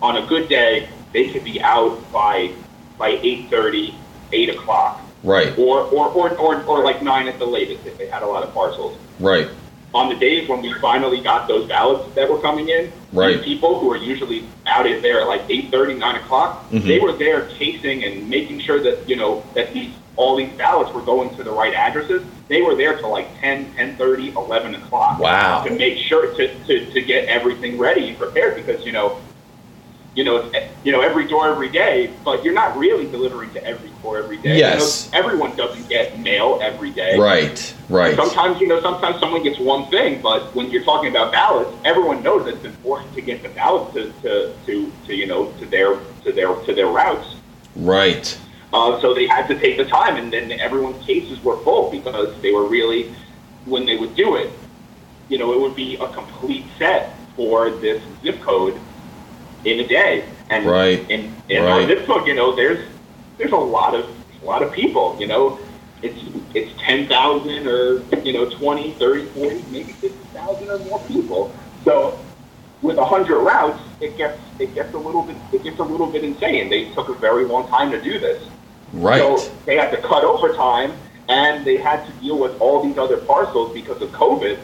on 0.00 0.16
a 0.16 0.26
good 0.26 0.48
day. 0.48 0.88
They 1.12 1.28
could 1.28 1.44
be 1.44 1.60
out 1.60 2.00
by 2.12 2.52
by 2.98 3.12
8:30, 3.16 3.94
8 4.32 4.48
o'clock, 4.50 5.00
right 5.22 5.56
or 5.58 5.80
or, 5.82 6.08
or 6.08 6.30
or 6.36 6.62
or 6.64 6.84
like 6.84 7.02
nine 7.02 7.28
at 7.28 7.38
the 7.38 7.46
latest 7.46 7.84
if 7.86 7.96
they 7.98 8.06
had 8.06 8.22
a 8.22 8.26
lot 8.26 8.42
of 8.42 8.52
parcels. 8.54 8.96
right 9.20 9.48
on 9.94 10.10
the 10.10 10.14
days 10.16 10.46
when 10.48 10.60
we 10.60 10.72
finally 10.74 11.18
got 11.22 11.48
those 11.48 11.66
ballots 11.66 12.14
that 12.14 12.30
were 12.30 12.38
coming 12.38 12.68
in, 12.68 12.92
Right. 13.10 13.42
people 13.42 13.80
who 13.80 13.90
are 13.90 13.96
usually 13.96 14.44
out 14.66 14.86
in 14.86 15.00
there 15.00 15.22
at 15.22 15.26
like 15.26 15.48
8.30, 15.48 15.94
9 15.98 16.16
o'clock, 16.16 16.70
Mhm. 16.70 16.82
they 16.82 16.98
were 16.98 17.12
there 17.12 17.46
casing 17.58 18.04
and 18.04 18.28
making 18.28 18.60
sure 18.60 18.80
that, 18.80 19.08
you 19.08 19.16
know, 19.16 19.42
that 19.54 19.72
these 19.72 19.88
all 20.18 20.34
these 20.36 20.52
ballots 20.58 20.92
were 20.92 21.00
going 21.00 21.34
to 21.36 21.44
the 21.44 21.50
right 21.50 21.72
addresses. 21.72 22.22
They 22.48 22.60
were 22.60 22.74
there 22.74 22.98
till 22.98 23.10
like 23.10 23.28
10, 23.40 23.72
10.30, 23.74 24.34
11 24.34 24.74
o'clock 24.74 25.20
Wow. 25.20 25.62
to 25.62 25.70
make 25.70 25.96
sure 25.96 26.34
to, 26.34 26.64
to, 26.64 26.92
to 26.92 27.00
get 27.02 27.28
everything 27.28 27.78
ready 27.78 28.08
and 28.08 28.18
prepared 28.18 28.56
because, 28.56 28.84
you 28.84 28.90
know, 28.90 29.20
you 30.16 30.24
know, 30.24 30.50
you 30.82 30.90
know, 30.90 31.00
every 31.00 31.28
door 31.28 31.48
every 31.48 31.68
day, 31.68 32.10
but 32.24 32.42
you're 32.42 32.52
not 32.52 32.76
really 32.76 33.08
delivering 33.08 33.52
to 33.52 33.64
every 33.64 33.90
door 34.02 34.18
every 34.18 34.38
day. 34.38 34.56
You 34.56 34.62
know, 34.62 34.70
Yes. 34.78 35.08
everyone 35.12 35.54
doesn't 35.54 35.88
get 35.88 36.18
mail 36.18 36.58
every 36.60 36.90
day. 36.90 37.16
right 37.16 37.74
right 37.88 38.16
Sometimes, 38.16 38.60
you 38.60 38.66
know, 38.66 38.80
sometimes 38.80 39.20
someone 39.20 39.44
gets 39.44 39.60
one 39.60 39.86
thing, 39.86 40.20
but 40.20 40.52
when 40.56 40.68
you're 40.72 40.82
talking 40.82 41.10
about 41.10 41.30
ballots, 41.30 41.70
everyone 41.84 42.24
knows 42.24 42.44
that 42.46 42.54
it's 42.54 42.64
important 42.64 43.14
to 43.14 43.20
get 43.20 43.44
the 43.44 43.50
ballots 43.50 43.94
to, 43.94 44.10
to, 44.22 44.52
to, 44.66 44.92
to 45.06 45.14
you 45.14 45.26
know, 45.26 45.52
to 45.60 45.66
their, 45.66 45.96
to 46.24 46.32
their, 46.32 46.52
to 46.66 46.74
their 46.74 46.88
routes. 46.88 47.36
right 47.76 48.36
Uh, 48.72 49.00
so 49.00 49.14
they 49.14 49.26
had 49.26 49.46
to 49.48 49.58
take 49.58 49.78
the 49.78 49.84
time, 49.84 50.16
and 50.16 50.32
then 50.32 50.52
everyone's 50.52 51.04
cases 51.06 51.40
were 51.42 51.62
full 51.64 51.90
because 51.90 52.36
they 52.42 52.52
were 52.52 52.68
really, 52.68 53.14
when 53.64 53.86
they 53.86 53.96
would 53.96 54.14
do 54.14 54.36
it, 54.36 54.52
you 55.28 55.38
know, 55.38 55.52
it 55.52 55.60
would 55.60 55.74
be 55.74 55.96
a 55.96 56.08
complete 56.08 56.70
set 56.78 57.18
for 57.34 57.70
this 57.80 58.02
zip 58.22 58.42
code 58.42 58.80
in 59.64 59.80
a 59.80 59.86
day. 59.86 60.28
And 60.50 60.66
Right. 60.66 61.04
in, 61.10 61.34
in 61.48 61.58
our 61.64 61.78
Right. 61.80 61.88
zip 61.88 62.06
code, 62.06 62.26
you 62.26 62.34
know, 62.34 62.54
there's 62.54 62.84
there's 63.38 63.52
a 63.52 63.56
lot 63.56 63.94
of 63.94 64.04
a 64.42 64.44
lot 64.44 64.62
of 64.62 64.72
people. 64.72 65.16
You 65.20 65.26
know, 65.28 65.58
it's 66.02 66.18
it's 66.54 66.72
ten 66.82 67.08
thousand 67.08 67.66
or 67.66 68.04
you 68.22 68.32
know 68.32 68.48
20, 68.50 68.96
30, 68.98 69.26
40, 69.32 69.62
maybe 69.70 69.92
fifty 70.00 70.24
thousand 70.34 70.68
or 70.68 70.78
more 70.80 71.04
people. 71.06 71.54
So 71.84 72.24
with 72.82 72.98
a 72.98 73.04
hundred 73.04 73.38
routes, 73.40 73.80
it 74.00 74.16
gets 74.18 74.40
it 74.58 74.74
gets 74.74 74.92
a 74.94 74.98
little 74.98 75.22
bit 75.22 75.36
it 75.52 75.62
gets 75.62 75.78
a 75.78 75.84
little 75.84 76.10
bit 76.10 76.24
insane. 76.24 76.68
They 76.70 76.90
took 76.90 77.08
a 77.08 77.14
very 77.14 77.46
long 77.46 77.68
time 77.68 77.90
to 77.92 78.00
do 78.02 78.18
this. 78.18 78.42
Right 78.92 79.20
So 79.20 79.52
they 79.66 79.76
had 79.76 79.90
to 79.90 79.98
cut 79.98 80.24
overtime 80.24 80.92
and 81.28 81.64
they 81.64 81.76
had 81.76 82.06
to 82.06 82.12
deal 82.20 82.38
with 82.38 82.58
all 82.60 82.82
these 82.82 82.98
other 82.98 83.18
parcels 83.18 83.72
because 83.74 84.00
of 84.00 84.10
COVID. 84.10 84.58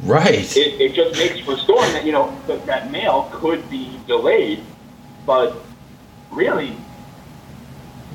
right 0.00 0.56
It, 0.56 0.80
it 0.80 0.94
just 0.94 1.18
makes 1.18 1.40
for 1.40 1.56
storm 1.56 1.84
that, 1.92 2.04
you 2.04 2.12
know, 2.12 2.36
that, 2.46 2.64
that 2.66 2.90
mail 2.90 3.28
could 3.32 3.68
be 3.68 3.98
delayed, 4.06 4.62
but 5.26 5.56
really, 6.30 6.76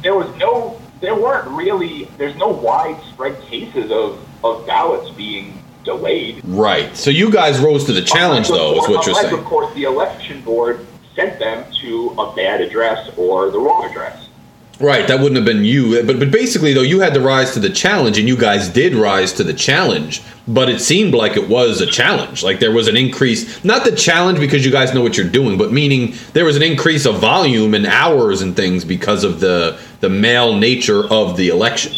there 0.02 0.16
was 0.16 0.36
no, 0.38 0.82
there 1.00 1.16
weren't 1.16 1.48
really, 1.50 2.06
there's 2.18 2.36
no 2.38 2.48
widespread 2.50 3.40
cases 3.42 3.92
of, 3.92 4.20
of 4.44 4.66
ballots 4.66 5.12
being 5.12 5.64
delayed. 5.84 6.42
Right. 6.44 6.96
So 6.96 7.10
you 7.10 7.32
guys 7.32 7.60
rose 7.60 7.86
to 7.86 7.94
the 7.94 8.02
challenge, 8.02 8.50
Unless, 8.50 8.62
though, 8.62 8.74
is 8.74 8.90
what 8.90 9.06
you're 9.06 9.16
unless, 9.16 9.30
saying. 9.30 9.40
Of 9.40 9.46
course, 9.46 9.74
the 9.76 9.84
election 9.84 10.42
board 10.42 10.86
sent 11.16 11.40
them 11.40 11.66
to 11.82 12.16
a 12.18 12.36
bad 12.36 12.62
address 12.62 13.12
or 13.18 13.52
the 13.52 13.60
wrong 13.60 13.86
address. 13.86 14.30
Right. 14.82 15.08
That 15.08 15.20
wouldn't 15.20 15.36
have 15.36 15.46
been 15.46 15.64
you. 15.64 16.04
But 16.04 16.18
but 16.20 16.32
basically, 16.32 16.74
though, 16.74 16.82
you 16.82 17.00
had 17.02 17.14
to 17.14 17.22
rise 17.22 17.54
to 17.54 17.60
the 17.60 17.70
challenge, 17.70 18.18
and 18.18 18.28
you 18.28 18.36
guys 18.36 18.68
did 18.68 18.96
rise 18.96 19.32
to 19.34 19.44
the 19.44 19.54
challenge. 19.54 20.22
But 20.48 20.70
it 20.70 20.82
seemed 20.82 21.14
like 21.14 21.38
it 21.38 21.48
was 21.48 21.82
a 21.82 21.86
challenge. 21.86 22.42
Like 22.44 22.60
there 22.60 22.72
was 22.72 22.88
an 22.88 22.98
increase, 22.98 23.64
not 23.64 23.84
the 23.86 23.96
challenge 23.96 24.40
because 24.40 24.66
you 24.66 24.72
guys 24.72 24.94
know 24.94 25.02
what 25.02 25.16
you're 25.18 25.30
doing, 25.30 25.58
but 25.58 25.72
meaning 25.72 26.16
there 26.34 26.46
was 26.46 26.56
an 26.56 26.64
increase 26.64 27.06
of 27.06 27.20
volume 27.20 27.74
and 27.76 27.86
hours 27.86 28.42
and 28.42 28.56
things 28.56 28.84
because 28.84 29.24
of 29.24 29.40
the 29.40 29.80
the 30.00 30.10
mail 30.10 30.58
nature 30.58 31.06
of 31.12 31.38
the 31.38 31.50
election. 31.50 31.94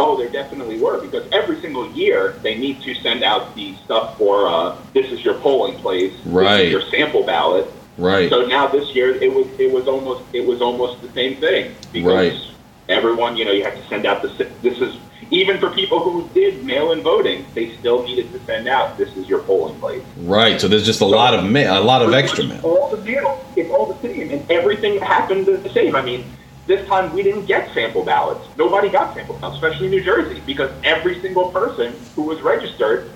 Oh, 0.00 0.16
there 0.16 0.28
definitely 0.28 0.80
were 0.80 1.00
because 1.00 1.26
every 1.32 1.60
single 1.60 1.90
year 1.90 2.36
they 2.42 2.56
need 2.56 2.80
to 2.82 2.94
send 2.94 3.24
out 3.24 3.54
the 3.56 3.74
stuff 3.84 4.16
for 4.16 4.46
uh, 4.46 4.76
this 4.94 5.10
is 5.10 5.24
your 5.24 5.34
polling 5.40 5.76
place, 5.78 6.12
this 6.12 6.26
Right. 6.26 6.60
is 6.66 6.70
your 6.70 6.82
sample 6.82 7.24
ballot. 7.24 7.66
Right. 7.98 8.30
So 8.30 8.46
now 8.46 8.68
this 8.68 8.94
year 8.94 9.10
it 9.10 9.32
was 9.32 9.46
it 9.58 9.70
was 9.70 9.88
almost 9.88 10.22
it 10.32 10.46
was 10.46 10.62
almost 10.62 11.02
the 11.02 11.10
same 11.10 11.36
thing 11.36 11.74
because 11.92 12.32
Right. 12.32 12.40
everyone 12.88 13.36
you 13.36 13.44
know 13.44 13.50
you 13.50 13.64
had 13.64 13.74
to 13.74 13.86
send 13.88 14.06
out 14.06 14.22
the 14.22 14.28
this 14.62 14.80
is 14.80 14.96
even 15.30 15.58
for 15.58 15.68
people 15.70 15.98
who 15.98 16.28
did 16.32 16.64
mail-in 16.64 17.02
voting 17.02 17.44
they 17.54 17.76
still 17.76 18.04
needed 18.04 18.32
to 18.32 18.38
send 18.46 18.68
out 18.68 18.96
this 18.96 19.14
is 19.16 19.28
your 19.28 19.40
polling 19.40 19.78
place. 19.80 20.02
Right. 20.18 20.60
So 20.60 20.68
there's 20.68 20.86
just 20.86 21.00
a 21.00 21.06
lot 21.06 21.34
of 21.34 21.44
mail, 21.44 21.76
a 21.76 21.82
lot 21.82 22.02
of 22.02 22.14
extra 22.14 22.44
mail. 22.44 22.60
All 22.62 22.88
the 22.88 23.02
mail, 23.02 23.44
it's 23.56 23.70
all 23.70 23.92
the 23.92 24.00
same, 24.00 24.30
and 24.30 24.48
everything 24.50 25.00
happened 25.00 25.46
the 25.46 25.68
same. 25.70 25.96
I 25.96 26.02
mean, 26.02 26.24
this 26.68 26.86
time 26.86 27.12
we 27.12 27.24
didn't 27.24 27.46
get 27.46 27.74
sample 27.74 28.04
ballots. 28.04 28.46
Nobody 28.56 28.88
got 28.90 29.14
sample 29.14 29.36
ballots, 29.38 29.56
especially 29.56 29.88
New 29.88 30.04
Jersey, 30.04 30.40
because 30.46 30.70
every 30.84 31.20
single 31.20 31.50
person 31.50 31.94
who 32.14 32.22
was 32.22 32.40
registered 32.42 33.10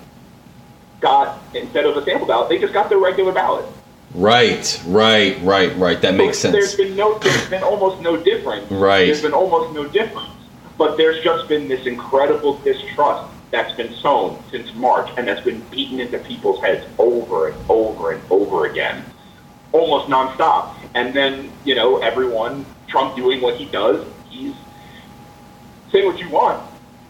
got 1.00 1.40
instead 1.54 1.86
of 1.86 1.96
a 1.96 2.04
sample 2.04 2.26
ballot, 2.26 2.48
they 2.48 2.58
just 2.58 2.72
got 2.72 2.88
their 2.88 2.98
regular 2.98 3.30
ballot. 3.30 3.64
Right. 4.14 4.82
Right. 4.86 5.40
Right. 5.42 5.74
Right. 5.76 6.00
That 6.00 6.14
makes 6.14 6.38
So 6.38 6.50
There's 6.50 6.76
sense. 6.76 6.88
been 6.88 6.96
no, 6.96 7.18
there's 7.18 7.48
been 7.48 7.62
almost 7.62 8.02
no 8.02 8.16
difference. 8.16 8.70
Right. 8.70 9.06
There's 9.06 9.22
been 9.22 9.32
almost 9.32 9.74
no 9.74 9.86
difference, 9.86 10.28
but 10.76 10.96
there's 10.96 11.22
just 11.24 11.48
been 11.48 11.68
this 11.68 11.86
incredible 11.86 12.58
distrust 12.58 13.32
that's 13.50 13.74
been 13.74 13.92
sown 13.94 14.42
since 14.50 14.74
March, 14.74 15.10
and 15.16 15.28
that's 15.28 15.42
been 15.42 15.60
beaten 15.70 16.00
into 16.00 16.18
people's 16.18 16.60
heads 16.62 16.86
over 16.98 17.48
and 17.48 17.70
over 17.70 18.12
and 18.12 18.22
over 18.30 18.66
again, 18.66 19.04
almost 19.72 20.08
nonstop. 20.08 20.74
And 20.94 21.14
then 21.14 21.50
you 21.64 21.74
know 21.74 21.98
everyone, 21.98 22.66
Trump 22.88 23.16
doing 23.16 23.40
what 23.40 23.56
he 23.56 23.64
does, 23.66 24.06
he's 24.28 24.54
say 25.90 26.04
what 26.04 26.18
you 26.18 26.28
want. 26.30 26.62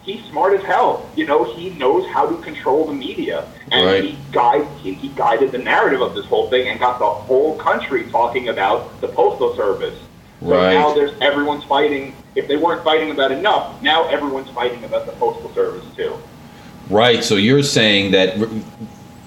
He's 0.03 0.25
smart 0.25 0.55
as 0.59 0.65
hell. 0.65 1.09
You 1.15 1.27
know, 1.27 1.45
he 1.45 1.71
knows 1.71 2.07
how 2.09 2.27
to 2.27 2.37
control 2.43 2.87
the 2.87 2.93
media, 2.93 3.45
and 3.71 3.87
Right. 3.87 4.05
he 4.05 4.19
guide 4.33 4.67
he, 4.83 4.95
he 4.95 5.09
guided 5.09 5.53
the 5.53 5.59
narrative 5.59 6.01
of 6.01 6.15
this 6.15 6.27
whole 6.27 6.49
thing 6.51 6.69
and 6.69 6.81
got 6.81 6.99
the 6.99 7.07
whole 7.07 7.57
country 7.57 8.05
talking 8.11 8.49
about 8.49 9.01
the 9.01 9.09
postal 9.09 9.55
service. 9.55 9.95
So 10.41 10.49
Right. 10.49 10.73
now 10.75 10.93
there's 10.93 11.13
everyone's 11.21 11.65
fighting. 11.65 12.15
If 12.35 12.49
they 12.49 12.57
weren't 12.57 12.83
fighting 12.83 13.11
about 13.13 13.31
enough, 13.31 13.81
now 13.83 14.09
everyone's 14.09 14.51
fighting 14.51 14.83
about 14.85 15.07
the 15.07 15.13
postal 15.13 15.53
service 15.55 15.85
too. 15.97 16.15
Right. 16.91 17.23
So 17.23 17.37
you're 17.37 17.63
saying 17.63 18.11
that, 18.13 18.37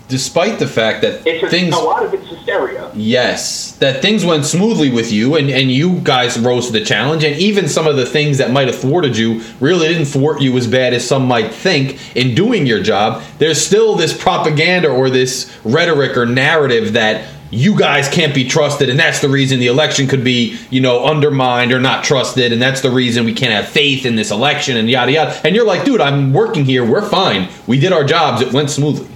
despite 0.07 0.59
the 0.59 0.67
fact 0.67 1.01
that 1.01 1.25
It's 1.25 1.43
a, 1.43 1.49
things 1.49 1.75
a 1.75 1.79
lot 1.79 2.05
of 2.05 2.13
it's 2.13 2.27
hysteria. 2.27 2.91
Yes, 2.93 3.71
that 3.77 4.01
things 4.01 4.23
went 4.23 4.45
smoothly 4.45 4.91
with 4.91 5.11
you, 5.11 5.35
and, 5.35 5.49
and 5.49 5.71
you 5.71 5.99
guys 5.99 6.39
rose 6.39 6.67
to 6.67 6.73
the 6.73 6.83
challenge, 6.83 7.23
and 7.23 7.35
even 7.37 7.67
some 7.67 7.87
of 7.87 7.95
the 7.95 8.05
things 8.05 8.37
that 8.37 8.51
might 8.51 8.67
have 8.67 8.79
thwarted 8.79 9.17
you 9.17 9.41
really 9.59 9.87
didn't 9.87 10.05
thwart 10.05 10.41
you 10.41 10.55
as 10.57 10.67
bad 10.67 10.93
as 10.93 11.07
some 11.07 11.25
might 11.25 11.53
think 11.53 12.15
in 12.15 12.35
doing 12.35 12.65
your 12.65 12.81
job. 12.81 13.23
There's 13.39 13.65
still 13.65 13.95
this 13.95 14.15
propaganda 14.15 14.89
or 14.89 15.09
this 15.09 15.55
rhetoric 15.63 16.17
or 16.17 16.25
narrative 16.25 16.93
that 16.93 17.27
you 17.51 17.77
guys 17.77 18.09
can't 18.09 18.33
be 18.33 18.47
trusted, 18.47 18.89
and 18.89 18.99
that's 18.99 19.21
the 19.21 19.29
reason 19.29 19.59
the 19.59 19.67
election 19.67 20.07
could 20.07 20.23
be, 20.23 20.59
you 20.69 20.81
know, 20.81 21.05
undermined 21.05 21.71
or 21.71 21.79
not 21.79 22.03
trusted, 22.03 22.51
and 22.51 22.61
that's 22.61 22.81
the 22.81 22.89
reason 22.89 23.23
we 23.23 23.33
can't 23.33 23.53
have 23.53 23.67
faith 23.67 24.05
in 24.05 24.15
this 24.15 24.31
election, 24.31 24.77
and 24.77 24.89
yada 24.89 25.11
yada. 25.11 25.39
And 25.43 25.55
you're 25.55 25.65
like, 25.65 25.85
dude, 25.85 26.01
I'm 26.01 26.33
working 26.33 26.65
here, 26.65 26.83
we're 26.83 27.07
fine, 27.07 27.49
we 27.67 27.79
did 27.79 27.91
our 27.93 28.03
jobs, 28.03 28.41
it 28.41 28.51
went 28.51 28.69
smoothly. 28.69 29.07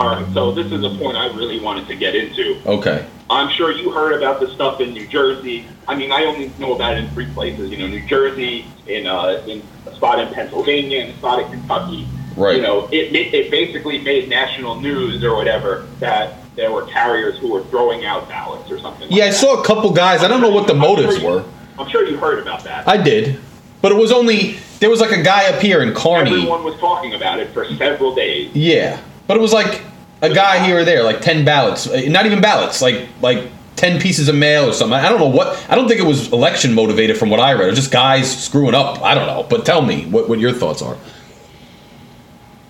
All 0.00 0.08
right, 0.14 0.26
so 0.32 0.52
this 0.52 0.70
is 0.70 0.84
a 0.84 0.90
point 0.98 1.16
I 1.16 1.26
really 1.36 1.58
wanted 1.60 1.88
to 1.88 1.96
get 1.96 2.14
into. 2.14 2.60
Okay. 2.66 3.04
I'm 3.30 3.50
sure 3.50 3.72
you 3.72 3.90
heard 3.90 4.12
about 4.12 4.40
the 4.40 4.48
stuff 4.54 4.80
in 4.80 4.92
New 4.94 5.06
Jersey. 5.08 5.66
I 5.88 5.94
mean, 5.96 6.12
I 6.12 6.24
only 6.24 6.52
know 6.58 6.74
about 6.74 6.96
it 6.96 7.04
in 7.04 7.10
three 7.10 7.26
places. 7.26 7.70
You 7.70 7.76
know, 7.78 7.86
New 7.88 8.06
Jersey, 8.06 8.64
in 8.86 9.06
uh, 9.06 9.42
in 9.46 9.62
a 9.86 9.94
spot 9.94 10.18
in 10.20 10.32
Pennsylvania, 10.32 11.00
and 11.02 11.10
a 11.12 11.16
spot 11.18 11.42
in 11.42 11.50
Kentucky. 11.50 12.06
Right. 12.36 12.56
You 12.56 12.62
know, 12.62 12.88
it 12.92 13.12
it 13.14 13.50
basically 13.50 13.98
made 13.98 14.28
national 14.28 14.80
news 14.80 15.22
or 15.24 15.34
whatever 15.36 15.86
that 15.98 16.34
there 16.54 16.70
were 16.72 16.86
carriers 16.86 17.36
who 17.38 17.52
were 17.52 17.64
throwing 17.64 18.04
out 18.06 18.28
ballots 18.28 18.70
or 18.70 18.78
something. 18.78 19.08
Yeah, 19.10 19.24
I 19.24 19.28
that. 19.30 19.34
saw 19.34 19.60
a 19.60 19.64
couple 19.64 19.90
guys. 19.92 20.22
I 20.22 20.28
don't 20.28 20.40
know 20.40 20.50
what 20.50 20.66
the 20.68 20.74
I'm 20.74 20.80
sure 20.80 20.96
motives 20.96 21.18
you- 21.20 21.26
were. 21.28 21.44
I'm 21.78 21.88
sure 21.90 22.04
you 22.06 22.16
heard 22.16 22.38
about 22.40 22.64
that. 22.64 22.88
I 22.88 22.96
did, 22.96 23.38
but 23.82 23.92
it 23.92 23.96
was 23.96 24.10
only 24.10 24.58
there 24.80 24.90
was 24.90 25.00
like 25.00 25.12
a 25.12 25.22
guy 25.22 25.48
up 25.52 25.60
here 25.60 25.82
in 25.82 25.92
Kearny. 25.92 26.30
Everyone 26.30 26.64
was 26.64 26.78
talking 26.80 27.14
about 27.14 27.40
it 27.40 27.50
for 27.50 27.64
several 27.74 28.14
days. 28.14 28.54
Yeah, 28.54 29.00
but 29.28 29.36
it 29.36 29.40
was 29.40 29.52
like 29.52 29.82
a 30.22 30.34
guy 30.34 30.64
here 30.64 30.80
or 30.80 30.84
there, 30.84 31.04
like 31.04 31.20
ten 31.20 31.44
ballots, 31.44 31.86
uh, 31.86 32.02
not 32.08 32.26
even 32.26 32.40
ballots, 32.40 32.82
like 32.82 33.08
like 33.22 33.48
ten 33.76 34.00
pieces 34.00 34.28
of 34.28 34.34
mail 34.34 34.68
or 34.68 34.72
something. 34.72 34.98
I 34.98 35.08
don't 35.08 35.20
know 35.20 35.28
what. 35.28 35.64
I 35.70 35.76
don't 35.76 35.86
think 35.86 36.00
it 36.00 36.06
was 36.06 36.32
election 36.32 36.74
motivated 36.74 37.16
from 37.16 37.30
what 37.30 37.38
I 37.38 37.52
read. 37.52 37.64
It 37.64 37.70
was 37.70 37.78
just 37.78 37.92
guys 37.92 38.44
screwing 38.44 38.74
up. 38.74 39.00
I 39.02 39.14
don't 39.14 39.26
know. 39.26 39.46
But 39.48 39.64
tell 39.64 39.82
me 39.82 40.06
what, 40.06 40.28
what 40.28 40.40
your 40.40 40.52
thoughts 40.52 40.82
are. 40.82 40.96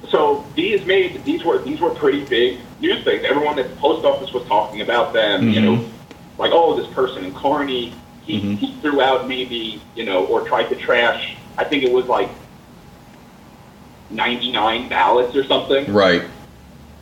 So 0.09 0.45
these 0.55 0.85
made 0.85 1.25
these 1.25 1.45
were 1.45 1.59
these 1.59 1.81
were 1.81 1.91
pretty 1.91 2.25
big 2.25 2.59
news 2.81 3.03
things. 3.05 3.25
Everyone 3.25 3.59
at 3.59 3.71
the 3.71 3.77
post 3.77 4.05
office 4.05 4.33
was 4.33 4.47
talking 4.47 4.83
about 4.83 5.13
them. 5.13 5.49
You 5.49 5.61
know, 5.61 5.89
like 6.39 6.51
oh, 6.53 6.77
this 6.77 6.93
person 6.93 7.25
in 7.25 7.33
Kearny—he—he 7.33 8.81
threw 8.81 9.01
out 9.01 9.29
maybe 9.29 9.81
you 9.95 10.05
know 10.05 10.27
or 10.27 10.47
tried 10.47 10.69
to 10.71 10.77
trash. 10.77 11.37
I 11.57 11.65
think 11.65 11.85
it 11.85 11.93
was 11.93 12.07
like 12.07 12.31
ninety 14.11 14.51
nine 14.51 14.89
ballots 14.89 15.37
or 15.37 15.45
something. 15.45 15.93
Right. 15.93 16.25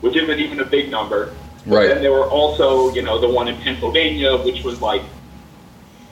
Which 0.01 0.17
isn't 0.17 0.39
even 0.39 0.61
a 0.61 0.65
big 0.65 0.91
number. 0.91 1.35
Right. 1.65 1.91
And 1.91 2.03
there 2.03 2.13
were 2.13 2.29
also, 2.29 2.93
you 2.93 3.03
know, 3.03 3.21
the 3.21 3.29
one 3.29 3.49
in 3.49 3.57
Pennsylvania, 3.61 4.37
which 4.37 4.63
was 4.63 4.81
like, 4.81 5.03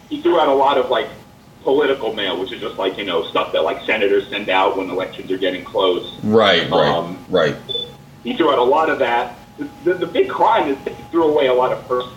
he 0.08 0.20
threw 0.20 0.40
out 0.40 0.48
a 0.48 0.54
lot 0.54 0.78
of 0.78 0.90
like 0.90 1.08
political 1.62 2.12
mail, 2.12 2.38
which 2.38 2.52
is 2.52 2.60
just 2.60 2.76
like, 2.76 2.98
you 2.98 3.04
know, 3.04 3.24
stuff 3.28 3.52
that 3.52 3.62
like 3.62 3.82
senators 3.84 4.28
send 4.28 4.48
out 4.48 4.76
when 4.76 4.90
elections 4.90 5.30
are 5.30 5.38
getting 5.38 5.64
close. 5.64 6.18
Right. 6.22 6.68
Right. 6.70 6.88
Um, 6.88 7.24
right. 7.28 7.56
He 8.22 8.36
threw 8.36 8.50
out 8.50 8.58
a 8.58 8.64
lot 8.64 8.90
of 8.90 8.98
that. 8.98 9.38
The, 9.58 9.68
the, 9.84 9.94
the 9.94 10.06
big 10.06 10.28
crime 10.28 10.68
is 10.68 10.78
that 10.84 10.94
he 10.94 11.02
threw 11.04 11.24
away 11.24 11.46
a 11.46 11.54
lot 11.54 11.72
of 11.72 11.86
mail, 11.86 12.08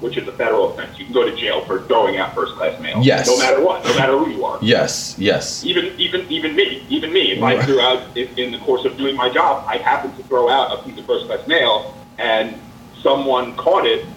which 0.00 0.16
is 0.16 0.26
a 0.28 0.32
federal 0.32 0.72
offense. 0.72 0.98
You 0.98 1.04
can 1.06 1.14
go 1.14 1.24
to 1.28 1.34
jail 1.36 1.64
for 1.64 1.82
throwing 1.82 2.18
out 2.18 2.34
first 2.34 2.54
class 2.54 2.78
mail. 2.80 3.00
Yes. 3.02 3.26
No 3.26 3.38
matter 3.38 3.64
what, 3.64 3.84
no 3.84 3.94
matter 3.96 4.18
who 4.18 4.28
you 4.30 4.44
are. 4.44 4.58
Yes. 4.62 5.14
Yes. 5.18 5.64
Even 5.64 5.86
even 5.98 6.26
even 6.30 6.54
me, 6.54 6.84
even 6.88 7.12
me, 7.12 7.32
if 7.32 7.42
Right. 7.42 7.58
I 7.58 7.64
threw 7.64 7.80
out 7.80 8.16
in, 8.16 8.28
in 8.38 8.52
the 8.52 8.58
course 8.58 8.84
of 8.84 8.96
doing 8.96 9.16
my 9.16 9.28
job, 9.30 9.64
I 9.66 9.78
happened 9.78 10.16
to 10.18 10.22
throw 10.24 10.48
out 10.48 10.78
a 10.78 10.82
piece 10.82 10.98
of 10.98 11.06
first 11.06 11.26
class 11.26 11.46
mail, 11.46 11.94
and 12.18 12.54
someone 13.02 13.54
caught 13.56 13.86
it. 13.86 14.04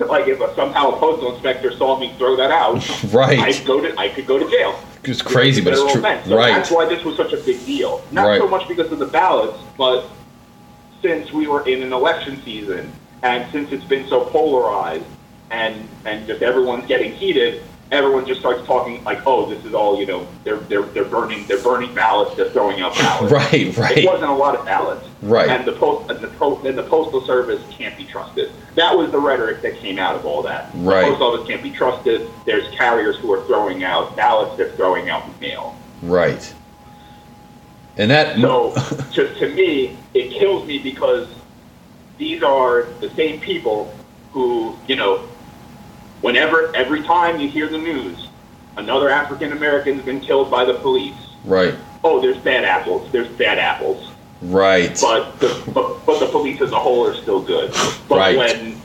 Like 0.00 0.26
if 0.26 0.40
a, 0.40 0.52
somehow 0.56 0.88
a 0.90 0.96
postal 0.98 1.32
inspector 1.34 1.70
saw 1.76 1.96
me 1.96 2.12
throw 2.18 2.34
that 2.34 2.50
out, 2.50 2.82
Right. 3.12 3.38
I'd 3.38 3.64
go 3.64 3.80
to 3.80 3.96
I 3.96 4.08
could 4.08 4.26
go 4.26 4.40
to 4.40 4.50
jail. 4.50 4.76
It's 5.04 5.22
crazy, 5.22 5.62
but 5.62 5.72
it's 5.74 5.82
true. 5.92 6.02
So 6.02 6.36
Right. 6.36 6.52
That's 6.52 6.68
why 6.72 6.84
this 6.86 7.04
was 7.04 7.16
such 7.16 7.32
a 7.32 7.36
big 7.36 7.64
deal. 7.64 8.02
Not 8.10 8.26
Right. 8.26 8.40
so 8.40 8.48
much 8.48 8.66
because 8.66 8.90
of 8.90 8.98
the 8.98 9.06
ballots, 9.06 9.56
but 9.78 10.06
since 11.00 11.32
we 11.32 11.46
were 11.46 11.64
in 11.68 11.80
an 11.80 11.92
election 11.92 12.42
season, 12.44 12.90
and 13.24 13.50
since 13.50 13.72
it's 13.72 13.84
been 13.84 14.06
so 14.06 14.26
polarized, 14.26 15.06
and 15.50 15.88
and 16.04 16.26
just 16.26 16.42
everyone's 16.42 16.86
getting 16.86 17.12
heated, 17.12 17.62
everyone 17.90 18.26
just 18.26 18.40
starts 18.40 18.64
talking 18.66 19.02
like, 19.02 19.22
oh, 19.26 19.48
this 19.48 19.64
is 19.64 19.74
all 19.74 19.98
you 19.98 20.06
know. 20.06 20.28
They're 20.44 20.58
they're 20.58 20.82
they're 20.82 21.04
burning 21.06 21.46
they're 21.46 21.62
burning 21.62 21.94
ballots. 21.94 22.36
They're 22.36 22.50
throwing 22.50 22.80
out 22.82 22.94
ballots. 22.98 23.32
Right. 23.32 23.76
Right. 23.76 23.98
It 23.98 24.06
wasn't 24.06 24.30
a 24.30 24.34
lot 24.34 24.56
of 24.56 24.64
ballots. 24.66 25.08
Right. 25.22 25.48
And 25.48 25.64
the 25.64 25.72
post 25.72 26.10
and 26.10 26.20
the, 26.20 26.28
po- 26.28 26.60
and 26.64 26.76
the 26.76 26.82
postal 26.82 27.22
service 27.22 27.62
can't 27.70 27.96
be 27.96 28.04
trusted. 28.04 28.52
That 28.74 28.96
was 28.96 29.10
the 29.10 29.18
rhetoric 29.18 29.62
that 29.62 29.78
came 29.78 29.98
out 29.98 30.16
of 30.16 30.26
all 30.26 30.42
that. 30.42 30.70
Right. 30.74 31.06
The 31.06 31.16
post 31.16 31.22
office 31.22 31.48
can't 31.48 31.62
be 31.62 31.70
trusted. 31.70 32.28
There's 32.44 32.68
carriers 32.76 33.16
who 33.16 33.32
are 33.32 33.44
throwing 33.46 33.84
out 33.84 34.14
ballots. 34.16 34.56
They're 34.58 34.72
throwing 34.72 35.08
out 35.08 35.24
mail. 35.40 35.76
Right. 36.02 36.54
And 37.96 38.10
that. 38.10 38.36
So 38.38 38.74
to, 39.12 39.34
to 39.34 39.54
me, 39.54 39.96
it 40.12 40.30
kills 40.30 40.66
me 40.66 40.78
because 40.78 41.28
these 42.18 42.42
are 42.42 42.84
the 43.00 43.10
same 43.10 43.40
people 43.40 43.94
who, 44.32 44.76
you 44.86 44.96
know, 44.96 45.18
whenever, 46.20 46.74
every 46.74 47.02
time 47.02 47.40
you 47.40 47.48
hear 47.48 47.68
the 47.68 47.78
news, 47.78 48.28
another 48.76 49.08
African 49.08 49.52
American's 49.52 50.02
been 50.02 50.20
killed 50.20 50.50
by 50.50 50.64
the 50.64 50.74
police. 50.74 51.14
right. 51.44 51.74
Oh, 52.06 52.20
there's 52.20 52.36
bad 52.36 52.64
apples. 52.64 53.10
There's 53.12 53.28
bad 53.28 53.58
apples. 53.58 54.10
Right. 54.42 54.94
But 55.00 55.40
the, 55.40 55.62
but, 55.72 56.04
but 56.04 56.18
the 56.20 56.26
police 56.26 56.60
as 56.60 56.70
a 56.70 56.78
whole 56.78 57.06
are 57.06 57.14
still 57.14 57.40
good. 57.40 57.70
But 58.10 58.18
Right. 58.18 58.36
when 58.36 58.76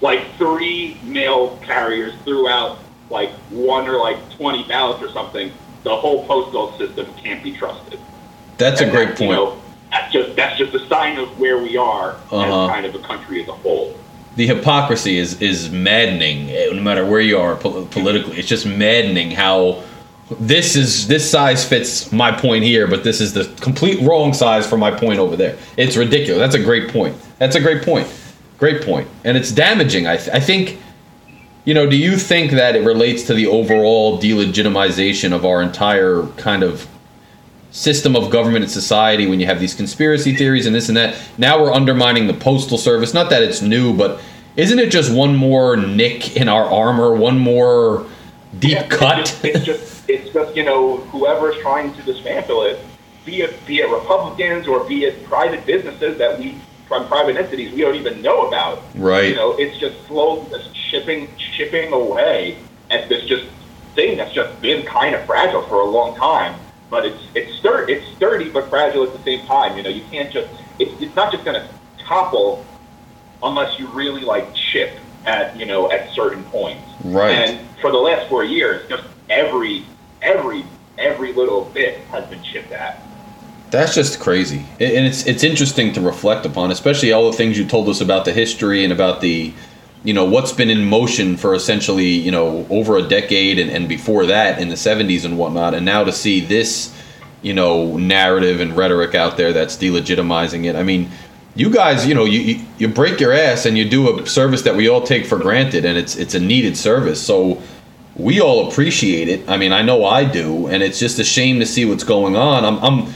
like 0.00 0.24
three 0.36 0.96
mail 1.02 1.56
carriers 1.56 2.14
threw 2.24 2.48
out 2.48 2.78
like 3.10 3.30
one 3.50 3.88
or 3.88 3.96
like 3.98 4.16
20 4.36 4.62
ballots 4.68 5.02
or 5.02 5.10
something, 5.10 5.50
the 5.82 5.96
whole 5.96 6.24
postal 6.26 6.70
system 6.78 7.06
can't 7.14 7.42
be 7.42 7.50
trusted. 7.56 7.98
That's 8.58 8.80
a 8.80 8.88
great 8.88 9.08
that, 9.16 9.20
you 9.20 9.26
point. 9.26 9.30
know, 9.32 9.62
that's 9.90 10.12
just 10.12 10.36
that's 10.36 10.58
just 10.58 10.74
a 10.74 10.86
sign 10.88 11.18
of 11.18 11.38
where 11.40 11.58
we 11.58 11.76
are 11.76 12.10
Uh-huh. 12.30 12.64
as 12.64 12.70
kind 12.70 12.86
of 12.86 12.94
a 12.94 12.98
country 13.00 13.42
as 13.42 13.48
a 13.48 13.52
whole. 13.52 13.94
the 14.36 14.46
hypocrisy 14.46 15.18
is 15.18 15.40
is 15.42 15.70
maddening 15.70 16.50
eh, 16.50 16.68
no 16.72 16.80
matter 16.82 17.04
where 17.04 17.20
you 17.20 17.38
are 17.38 17.56
pol- 17.56 17.86
politically 17.86 18.38
it's 18.38 18.48
just 18.48 18.66
maddening 18.66 19.30
how 19.30 19.82
this 20.38 20.76
is 20.76 21.08
this 21.08 21.28
size 21.30 21.64
fits 21.66 22.12
my 22.12 22.30
point 22.30 22.62
here 22.62 22.86
but 22.86 23.02
this 23.02 23.20
is 23.20 23.32
the 23.32 23.44
complete 23.62 23.98
wrong 24.06 24.32
size 24.34 24.66
for 24.66 24.76
my 24.76 24.90
point 24.90 25.18
over 25.18 25.36
there 25.36 25.56
it's 25.76 25.96
ridiculous 25.96 26.38
that's 26.38 26.54
a 26.54 26.62
great 26.62 26.88
point 26.92 27.16
that's 27.38 27.56
a 27.56 27.60
great 27.60 27.82
point 27.82 28.06
great 28.58 28.82
point. 28.82 29.06
point 29.06 29.08
and 29.24 29.36
it's 29.38 29.50
damaging 29.50 30.06
i, 30.06 30.16
th- 30.16 30.28
I 30.28 30.40
think 30.40 30.78
you 31.64 31.72
know 31.74 31.88
do 31.88 31.96
you 31.96 32.16
think 32.18 32.50
that 32.52 32.76
it 32.76 32.84
relates 32.84 33.22
to 33.24 33.34
the 33.34 33.46
overall 33.46 34.18
delegitimization 34.20 35.32
of 35.32 35.44
our 35.46 35.62
entire 35.62 36.24
kind 36.36 36.62
of 36.62 36.86
system 37.78 38.16
of 38.16 38.30
government 38.30 38.64
and 38.64 38.72
society 38.72 39.26
when 39.28 39.38
you 39.38 39.46
have 39.46 39.60
these 39.60 39.74
conspiracy 39.74 40.34
theories 40.34 40.66
and 40.66 40.74
this 40.74 40.88
and 40.88 40.96
that. 40.96 41.16
Now 41.38 41.62
we're 41.62 41.72
undermining 41.72 42.26
the 42.26 42.34
postal 42.34 42.76
service. 42.76 43.14
Not 43.14 43.30
that 43.30 43.42
it's 43.42 43.62
new, 43.62 43.96
but 43.96 44.20
isn't 44.56 44.78
it 44.78 44.90
just 44.90 45.12
one 45.14 45.36
more 45.36 45.76
nick 45.76 46.36
in 46.36 46.48
our 46.48 46.64
armor, 46.64 47.14
one 47.14 47.38
more 47.38 48.06
deep 48.58 48.72
Yeah, 48.72 48.88
cut? 48.88 49.18
It's 49.20 49.30
just, 49.30 49.44
it's 49.44 49.66
just 49.66 50.10
it's 50.10 50.32
just 50.32 50.56
you 50.56 50.64
know 50.64 50.96
whoever's 50.96 51.56
trying 51.58 51.94
to 51.94 52.02
dismantle 52.02 52.62
it, 52.62 52.80
be 53.24 53.42
it 53.42 53.64
be 53.66 53.78
it 53.78 53.88
Republicans 53.88 54.66
or 54.66 54.82
be 54.84 55.04
it 55.04 55.24
private 55.24 55.64
businesses 55.64 56.18
that 56.18 56.38
we 56.38 56.56
from 56.88 57.06
private 57.06 57.36
entities 57.36 57.72
we 57.72 57.82
don't 57.82 57.94
even 57.94 58.20
know 58.22 58.48
about. 58.48 58.82
Right. 58.96 59.28
You 59.28 59.36
know, 59.36 59.56
it's 59.56 59.78
just 59.78 60.04
slowly 60.06 60.50
just 60.50 60.74
shipping 60.74 61.28
chipping 61.36 61.92
away 61.92 62.58
at 62.90 63.08
this 63.08 63.24
just 63.24 63.46
thing 63.94 64.16
that's 64.16 64.32
just 64.32 64.60
been 64.60 64.84
kind 64.84 65.14
of 65.14 65.24
fragile 65.26 65.62
for 65.62 65.82
a 65.82 65.84
long 65.84 66.16
time. 66.16 66.58
But 66.90 67.04
it's 67.06 67.22
it's 67.34 67.58
sturdy, 67.58 67.94
it's 67.94 68.16
sturdy 68.16 68.50
but 68.50 68.68
fragile 68.68 69.04
at 69.04 69.12
the 69.12 69.22
same 69.22 69.46
time. 69.46 69.76
You 69.76 69.82
know, 69.82 69.90
you 69.90 70.02
can't 70.10 70.32
just 70.32 70.48
it's 70.78 71.00
it's 71.00 71.14
not 71.14 71.32
just 71.32 71.44
going 71.44 71.60
to 71.60 71.68
topple 71.98 72.64
unless 73.42 73.78
you 73.78 73.86
really 73.88 74.22
like 74.22 74.54
chip 74.54 74.98
at 75.26 75.56
you 75.56 75.66
know 75.66 75.90
at 75.90 76.10
certain 76.14 76.44
points. 76.44 76.88
Right. 77.04 77.30
And 77.30 77.68
for 77.80 77.90
the 77.90 77.98
last 77.98 78.28
four 78.28 78.44
years, 78.44 78.88
just 78.88 79.04
every 79.28 79.84
every 80.22 80.64
every 80.98 81.32
little 81.32 81.64
bit 81.66 81.98
has 82.06 82.26
been 82.28 82.42
chipped 82.42 82.72
at. 82.72 83.02
That's 83.70 83.94
just 83.94 84.18
crazy, 84.18 84.64
and 84.80 84.92
and 84.92 85.06
it's 85.06 85.26
it's 85.26 85.44
interesting 85.44 85.92
to 85.92 86.00
reflect 86.00 86.46
upon, 86.46 86.70
especially 86.70 87.12
all 87.12 87.30
the 87.30 87.36
things 87.36 87.58
you 87.58 87.66
told 87.66 87.88
us 87.88 88.00
about 88.00 88.24
the 88.24 88.32
history 88.32 88.82
and 88.82 88.92
about 88.92 89.20
the, 89.20 89.52
you 90.04 90.14
know, 90.14 90.24
what's 90.24 90.52
been 90.52 90.70
in 90.70 90.84
motion 90.84 91.36
for 91.36 91.54
essentially 91.54 92.06
you 92.06 92.30
know 92.30 92.66
over 92.70 92.96
a 92.96 93.02
decade 93.02 93.58
and, 93.58 93.70
and 93.70 93.88
before 93.88 94.26
that 94.26 94.60
in 94.60 94.68
the 94.68 94.74
'70s 94.76 95.24
and 95.24 95.38
whatnot, 95.38 95.74
and 95.74 95.84
now 95.84 96.04
to 96.04 96.12
see 96.12 96.40
this, 96.40 96.94
you 97.42 97.52
know, 97.52 97.96
narrative 97.96 98.60
and 98.60 98.76
rhetoric 98.76 99.14
out 99.14 99.36
there 99.36 99.52
that's 99.52 99.76
delegitimizing 99.76 100.64
it. 100.66 100.76
I 100.76 100.82
mean, 100.82 101.10
you 101.54 101.70
guys, 101.70 102.06
you 102.06 102.14
know, 102.14 102.24
you 102.24 102.60
you- 102.78 102.88
break 102.88 103.20
your 103.20 103.32
ass 103.32 103.66
and 103.66 103.76
you 103.76 103.88
do 103.88 104.18
a 104.20 104.26
service 104.26 104.62
that 104.62 104.76
we 104.76 104.88
all 104.88 105.02
take 105.02 105.26
for 105.26 105.38
granted, 105.38 105.84
and 105.84 105.98
it's 105.98 106.16
it's 106.16 106.34
a 106.34 106.40
needed 106.40 106.76
service, 106.76 107.20
so. 107.20 107.60
We 108.16 108.40
all 108.40 108.68
appreciate 108.68 109.28
it. 109.28 109.48
I 109.48 109.56
mean, 109.56 109.72
I 109.72 109.82
know 109.82 110.04
I 110.04 110.24
do, 110.24 110.66
and 110.66 110.82
it's 110.82 110.98
just 110.98 111.20
a 111.20 111.24
shame 111.24 111.60
to 111.60 111.66
see 111.66 111.84
what's 111.84 112.02
going 112.02 112.34
on. 112.34 112.64
I'm, 112.64 112.78
I'm 112.82 113.14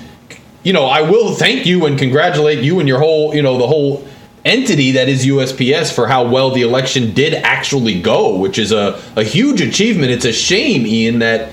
you 0.62 0.72
know, 0.72 0.84
I 0.86 1.02
will 1.02 1.34
thank 1.34 1.66
you 1.66 1.86
and 1.86 1.98
congratulate 1.98 2.60
you 2.62 2.78
and 2.78 2.88
your 2.88 3.00
whole, 3.00 3.34
you 3.34 3.42
know, 3.42 3.58
the 3.58 3.66
whole 3.66 4.06
entity 4.44 4.92
that 4.92 5.08
is 5.08 5.24
USPS 5.26 5.94
for 5.94 6.06
how 6.06 6.28
well 6.28 6.50
the 6.50 6.62
election 6.62 7.12
did 7.14 7.34
actually 7.34 8.00
go, 8.00 8.36
which 8.38 8.58
is 8.58 8.72
a, 8.72 9.00
a 9.16 9.22
huge 9.22 9.60
achievement. 9.60 10.10
It's 10.10 10.24
a 10.24 10.32
shame, 10.32 10.86
Ian, 10.86 11.20
that 11.20 11.52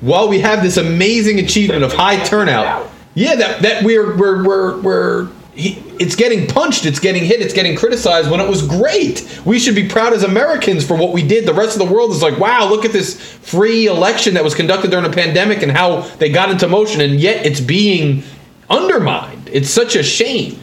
while 0.00 0.28
we 0.28 0.40
have 0.40 0.62
this 0.62 0.76
amazing 0.76 1.38
achievement 1.38 1.82
of 1.82 1.92
high 1.92 2.22
turnout, 2.24 2.90
yeah, 3.14 3.34
that 3.36 3.62
that 3.62 3.84
we're 3.84 4.16
we're 4.16 4.44
we're 4.44 4.80
we're 4.80 5.28
he, 5.54 5.82
it's 5.98 6.14
getting 6.14 6.46
punched, 6.46 6.84
it's 6.84 7.00
getting 7.00 7.24
hit, 7.24 7.40
it's 7.40 7.54
getting 7.54 7.76
criticized 7.76 8.30
when 8.30 8.40
it 8.40 8.48
was 8.48 8.60
great. 8.66 9.40
We 9.46 9.58
should 9.58 9.74
be 9.74 9.88
proud 9.88 10.12
as 10.12 10.22
Americans 10.22 10.86
for 10.86 10.96
what 10.96 11.12
we 11.12 11.26
did. 11.26 11.46
The 11.46 11.54
rest 11.54 11.80
of 11.80 11.86
the 11.86 11.92
world 11.92 12.10
is 12.10 12.22
like, 12.22 12.38
wow, 12.38 12.68
look 12.68 12.84
at 12.84 12.92
this 12.92 13.18
free 13.18 13.86
election 13.86 14.34
that 14.34 14.44
was 14.44 14.54
conducted 14.54 14.90
during 14.90 15.06
a 15.06 15.14
pandemic 15.14 15.62
and 15.62 15.72
how 15.72 16.02
they 16.18 16.28
got 16.28 16.50
into 16.50 16.68
motion, 16.68 17.00
and 17.00 17.18
yet 17.18 17.46
it's 17.46 17.60
being 17.60 18.22
undermined. 18.68 19.48
It's 19.50 19.70
such 19.70 19.96
a 19.96 20.02
shame. 20.02 20.60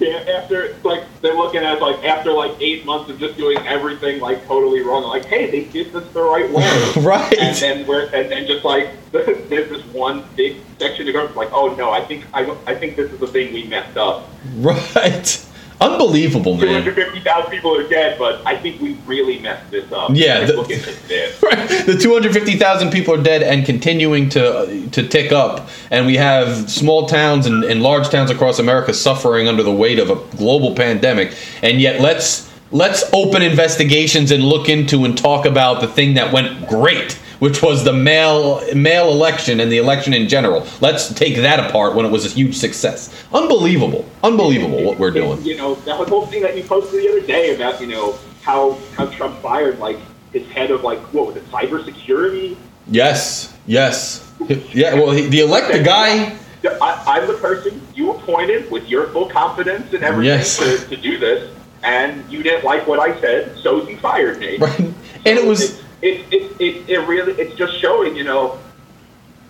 After, 0.00 0.04
yeah, 0.04 0.38
after 0.38 0.76
like 0.82 1.04
they're 1.20 1.36
looking 1.36 1.62
at 1.62 1.80
like 1.80 2.04
after 2.04 2.32
like 2.32 2.52
eight 2.60 2.84
months 2.86 3.10
of 3.10 3.18
just 3.18 3.36
doing 3.36 3.58
everything 3.66 4.20
like 4.20 4.46
totally 4.46 4.80
wrong, 4.80 5.04
like 5.04 5.26
hey, 5.26 5.50
they 5.50 5.64
did 5.64 5.92
this 5.92 6.06
the 6.12 6.22
right 6.22 6.50
way, 6.50 6.92
Right. 7.02 7.38
And 7.38 7.56
then 7.56 7.86
we're 7.86 8.04
and 8.06 8.30
then 8.30 8.46
just 8.46 8.64
like 8.64 8.90
there's 9.12 9.68
this 9.68 9.84
one 9.86 10.24
big 10.36 10.56
section 10.78 11.06
of 11.06 11.12
government 11.12 11.36
like, 11.36 11.52
oh 11.52 11.74
no, 11.74 11.90
I 11.90 12.02
think 12.04 12.24
I 12.32 12.50
I 12.66 12.74
think 12.74 12.96
this 12.96 13.12
is 13.12 13.20
the 13.20 13.26
thing 13.26 13.52
we 13.52 13.64
messed 13.64 13.96
up. 13.96 14.28
Right. 14.56 15.46
Unbelievable, 15.80 16.56
man. 16.56 16.84
250,000 16.84 17.50
people 17.50 17.74
are 17.74 17.88
dead, 17.88 18.18
but 18.18 18.42
I 18.46 18.54
think 18.56 18.82
we 18.82 18.94
really 19.06 19.38
messed 19.38 19.70
this 19.70 19.90
up. 19.92 20.10
Yeah, 20.12 20.44
the- 20.44 20.54
look 20.54 20.70
into 20.70 20.92
this. 21.08 21.40
Right. 21.50 21.86
The 21.86 21.96
250,000 21.96 22.90
people 22.90 23.14
are 23.14 23.22
dead 23.22 23.42
and 23.42 23.64
continuing 23.64 24.28
to 24.30 24.58
uh, 24.58 24.90
to 24.90 25.08
tick 25.08 25.32
up, 25.32 25.68
and 25.90 26.06
we 26.06 26.16
have 26.16 26.70
small 26.70 27.06
towns 27.06 27.46
and, 27.46 27.64
and 27.64 27.82
large 27.82 28.08
towns 28.10 28.30
across 28.30 28.58
America 28.58 28.92
suffering 28.94 29.48
under 29.48 29.62
the 29.62 29.72
weight 29.72 29.98
of 29.98 30.10
a 30.10 30.36
global 30.36 30.74
pandemic. 30.74 31.34
And 31.62 31.80
yet, 31.80 32.00
let's 32.00 32.50
let's 32.70 33.02
open 33.12 33.42
investigations 33.42 34.30
and 34.30 34.44
look 34.44 34.68
into 34.68 35.04
and 35.04 35.16
talk 35.16 35.46
about 35.46 35.80
the 35.80 35.88
thing 35.88 36.14
that 36.14 36.32
went 36.32 36.68
great, 36.68 37.18
which 37.40 37.62
was 37.62 37.82
the 37.84 37.92
mail 37.92 38.62
mail 38.74 39.10
election 39.10 39.60
and 39.60 39.72
the 39.72 39.78
election 39.78 40.14
in 40.14 40.28
general. 40.28 40.66
Let's 40.80 41.12
take 41.12 41.36
that 41.36 41.58
apart 41.58 41.96
when 41.96 42.06
it 42.06 42.12
was 42.12 42.24
a 42.24 42.28
huge 42.28 42.56
success. 42.56 43.24
Unbelievable, 43.32 44.08
unbelievable 44.22 44.84
what 44.84 44.98
we're 44.98 45.10
doing. 45.10 45.42
You 45.42 45.56
know, 45.56 45.74
that 45.74 45.96
whole 46.08 46.26
thing 46.26 46.42
that 46.42 46.56
you 46.56 46.62
posted 46.62 47.02
the 47.02 47.08
other 47.08 47.26
day 47.26 47.54
about, 47.54 47.80
you 47.80 47.88
know, 47.88 48.16
how, 48.42 48.78
how 48.96 49.06
Trump 49.06 49.38
fired, 49.40 49.78
like, 49.78 49.98
his 50.32 50.46
head 50.48 50.70
of, 50.70 50.84
like, 50.84 51.00
what 51.12 51.26
was 51.26 51.36
it, 51.36 51.50
cybersecurity? 51.50 52.56
Yes, 52.88 53.56
yes, 53.66 54.32
yeah. 54.72 54.94
Well, 54.94 55.10
he, 55.10 55.26
the 55.28 55.40
elect 55.40 55.72
the 55.72 55.82
guy. 55.82 56.36
I, 56.82 57.02
I'm 57.06 57.26
the 57.26 57.34
person 57.34 57.80
you 57.94 58.12
appointed 58.12 58.70
with 58.70 58.86
your 58.88 59.06
full 59.08 59.28
confidence 59.30 59.92
and 59.94 60.04
everything 60.04 60.38
Yes. 60.38 60.58
to, 60.58 60.78
to 60.88 60.96
do 60.96 61.18
this, 61.18 61.50
and 61.82 62.30
you 62.30 62.42
didn't 62.42 62.64
like 62.64 62.86
what 62.86 62.98
I 63.00 63.18
said, 63.20 63.56
so 63.58 63.88
you 63.88 63.96
fired 63.96 64.38
me. 64.38 64.58
Right. 64.58 64.78
And 64.80 64.94
it 65.38 65.46
was 65.46 65.82
It, 66.02 66.32
it, 66.32 66.60
it, 66.60 66.88
it, 66.88 66.98
really, 67.06 67.32
it's 67.34 67.54
just 67.56 67.78
showing, 67.78 68.16
you 68.16 68.24
know, 68.24 68.58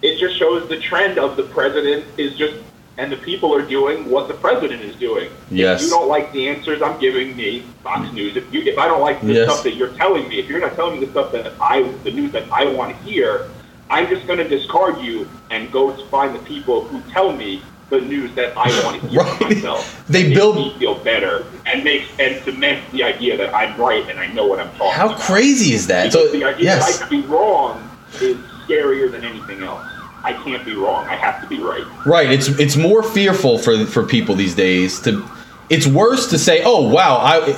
it 0.03 0.19
just 0.19 0.37
shows 0.37 0.69
the 0.69 0.81
trend 0.81 1.19
of 1.19 1.37
the 1.37 1.45
president 1.45 2.05
is 2.17 2.37
just, 2.37 2.57
and 2.99 3.11
the 3.13 3.17
people 3.17 3.55
are 3.55 3.63
doing 3.63 4.11
what 4.11 4.29
the 4.29 4.35
president 4.35 4.83
is 4.83 4.97
doing. 4.97 5.31
Yes. 5.51 5.81
If 5.81 5.87
you 5.87 5.91
don't 5.91 6.09
like 6.09 6.33
the 6.33 6.49
answers 6.49 6.83
I'm 6.83 6.99
giving 6.99 7.37
me, 7.37 7.61
Fox 7.83 8.09
mm. 8.09 8.15
News, 8.15 8.37
if 8.37 8.53
you, 8.53 8.63
if 8.63 8.79
I 8.79 8.89
don't 8.89 9.01
like 9.01 9.21
the 9.21 9.33
Yes. 9.33 9.49
stuff 9.49 9.63
that 9.63 9.75
you're 9.75 9.95
telling 9.95 10.29
me, 10.29 10.39
if 10.39 10.49
you're 10.49 10.61
not 10.61 10.75
telling 10.75 10.99
me 10.99 11.07
the 11.07 11.13
stuff 11.13 11.33
that 11.33 11.53
I, 11.61 11.83
the 12.05 12.11
news 12.11 12.33
that 12.33 12.51
I 12.51 12.67
want 12.67 12.97
to 12.97 13.03
hear, 13.03 13.49
I'm 13.89 14.09
just 14.09 14.27
going 14.27 14.39
to 14.39 14.49
discard 14.49 15.01
you 15.01 15.29
and 15.51 15.71
go 15.73 15.95
to 15.95 16.07
find 16.07 16.35
the 16.35 16.39
people 16.41 16.85
who 16.85 17.01
tell 17.13 17.33
me 17.33 17.63
the 17.91 18.01
news 18.01 18.33
that 18.37 18.57
I 18.57 18.69
want 18.85 19.01
to 19.01 19.09
hear 19.09 19.21
Right. 19.21 19.41
myself. 19.41 20.05
They 20.09 20.33
build- 20.33 20.57
me 20.57 20.75
feel 20.79 20.95
better 20.97 21.45
and 21.67 21.85
makes 21.85 22.07
and 22.19 22.43
cements 22.45 22.91
the 22.93 23.03
idea 23.05 23.37
that 23.37 23.55
I'm 23.55 23.79
right 23.81 24.09
and 24.09 24.19
I 24.19 24.27
know 24.29 24.47
what 24.47 24.61
I'm 24.61 24.71
talking 24.73 24.93
how 24.93 25.07
about. 25.09 25.21
crazy 25.21 25.75
is 25.75 25.87
that? 25.89 26.13
Because 26.13 26.31
So 26.31 26.33
the 26.39 26.45
idea 26.45 26.65
yes, 26.65 26.99
that 26.99 27.05
I 27.05 27.09
could 27.09 27.23
be 27.23 27.27
wrong 27.29 27.91
is 28.21 28.37
scarier 28.67 29.11
than 29.11 29.25
anything 29.25 29.63
else. 29.63 29.85
I 30.23 30.33
can't 30.35 30.65
be 30.65 30.75
wrong. 30.75 31.07
I 31.09 31.15
have 31.17 31.41
to 31.43 31.47
be 31.49 31.59
right. 31.63 31.85
right. 32.07 32.31
It's 32.31 32.49
it's 32.49 32.77
more 32.77 33.03
fearful 33.03 33.59
for 33.59 33.87
for 33.87 34.05
people 34.07 34.35
these 34.35 34.55
days 34.55 35.01
to. 35.01 35.27
It's 35.71 35.87
worse 35.87 36.29
to 36.31 36.39
say, 36.39 36.63
"Oh 36.65 36.89
wow, 36.89 37.17
I." 37.17 37.57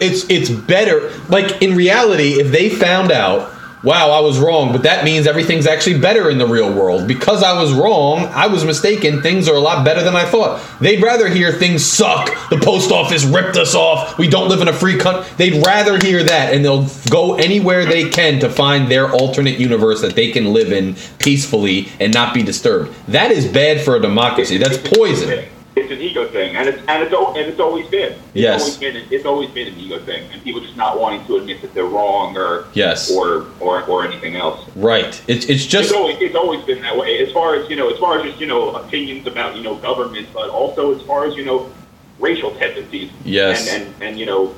It's 0.00 0.24
it's 0.30 0.48
better. 0.50 1.12
Like 1.28 1.62
in 1.62 1.76
reality, 1.76 2.40
if 2.40 2.50
they 2.50 2.68
found 2.70 3.12
out, 3.12 3.52
wow, 3.82 4.10
I 4.10 4.20
was 4.20 4.38
wrong, 4.38 4.72
but 4.72 4.82
that 4.82 5.04
means 5.04 5.26
everything's 5.26 5.66
actually 5.66 5.98
better 5.98 6.30
in 6.30 6.38
the 6.38 6.46
real 6.46 6.72
world 6.72 7.08
because 7.08 7.42
I 7.42 7.60
was 7.60 7.72
wrong. 7.72 8.26
I 8.26 8.46
was 8.46 8.64
mistaken. 8.64 9.22
Things 9.22 9.48
are 9.48 9.54
a 9.54 9.60
lot 9.60 9.84
better 9.84 10.02
than 10.02 10.16
I 10.16 10.24
thought. 10.24 10.60
They'd 10.80 11.02
rather 11.02 11.28
hear 11.28 11.52
things 11.52 11.84
suck. 11.84 12.30
The 12.50 12.58
post 12.58 12.90
office 12.90 13.24
ripped 13.24 13.56
us 13.56 13.74
off. 13.74 14.18
We 14.18 14.28
don't 14.28 14.48
live 14.48 14.60
in 14.60 14.68
a 14.68 14.72
free 14.72 14.98
country. 14.98 15.24
They'd 15.36 15.64
rather 15.64 15.98
hear 15.98 16.22
that, 16.22 16.52
and 16.52 16.64
they'll 16.64 16.88
go 17.10 17.34
anywhere 17.34 17.84
they 17.84 18.08
can 18.10 18.40
to 18.40 18.50
find 18.50 18.90
their 18.90 19.10
alternate 19.10 19.58
universe 19.58 20.00
that 20.02 20.14
they 20.14 20.30
can 20.30 20.52
live 20.52 20.72
in 20.72 20.96
peacefully 21.18 21.88
and 21.98 22.12
not 22.12 22.34
be 22.34 22.42
disturbed. 22.42 22.94
That 23.08 23.30
is 23.30 23.46
bad 23.46 23.80
for 23.80 23.96
a 23.96 24.00
democracy. 24.00 24.58
That's 24.58 24.78
poison. 24.78 25.44
It's 25.76 25.92
an 25.92 26.00
ego 26.00 26.26
thing, 26.26 26.56
and 26.56 26.68
it's 26.68 26.78
and 26.88 27.02
it's 27.02 27.14
and 27.14 27.36
it's 27.46 27.60
always 27.60 27.86
been. 27.88 28.12
It's 28.12 28.20
Yes. 28.34 28.60
Always 28.60 28.76
been, 28.78 28.96
it's 29.10 29.24
always 29.24 29.50
been 29.50 29.68
an 29.68 29.78
ego 29.78 30.00
thing, 30.00 30.28
and 30.32 30.42
people 30.42 30.60
just 30.60 30.76
not 30.76 30.98
wanting 30.98 31.24
to 31.26 31.36
admit 31.36 31.62
that 31.62 31.72
they're 31.74 31.84
wrong 31.84 32.36
or 32.36 32.66
Yes. 32.74 33.10
or 33.10 33.46
or, 33.60 33.84
or 33.84 34.04
anything 34.04 34.34
else. 34.34 34.60
Right. 34.74 35.06
It's 35.28 35.44
it's 35.44 35.46
It's 35.48 35.66
just 35.66 35.92
always 35.94 36.16
it's 36.20 36.34
always 36.34 36.64
been 36.64 36.82
that 36.82 36.96
way. 36.96 37.24
As 37.24 37.30
far 37.32 37.54
as 37.54 37.70
you 37.70 37.76
know, 37.76 37.88
as 37.88 37.98
far 37.98 38.18
as 38.18 38.24
just 38.24 38.40
you 38.40 38.46
know 38.48 38.74
opinions 38.74 39.26
about 39.28 39.54
you 39.56 39.62
know 39.62 39.76
government, 39.76 40.26
but 40.34 40.50
also 40.50 40.92
as 40.94 41.02
far 41.02 41.24
as 41.24 41.36
you 41.36 41.44
know 41.44 41.70
racial 42.18 42.50
tendencies. 42.56 43.10
Yes. 43.24 43.68
And 43.72 43.84
and, 43.86 44.02
and 44.02 44.18
you 44.18 44.26
know, 44.26 44.52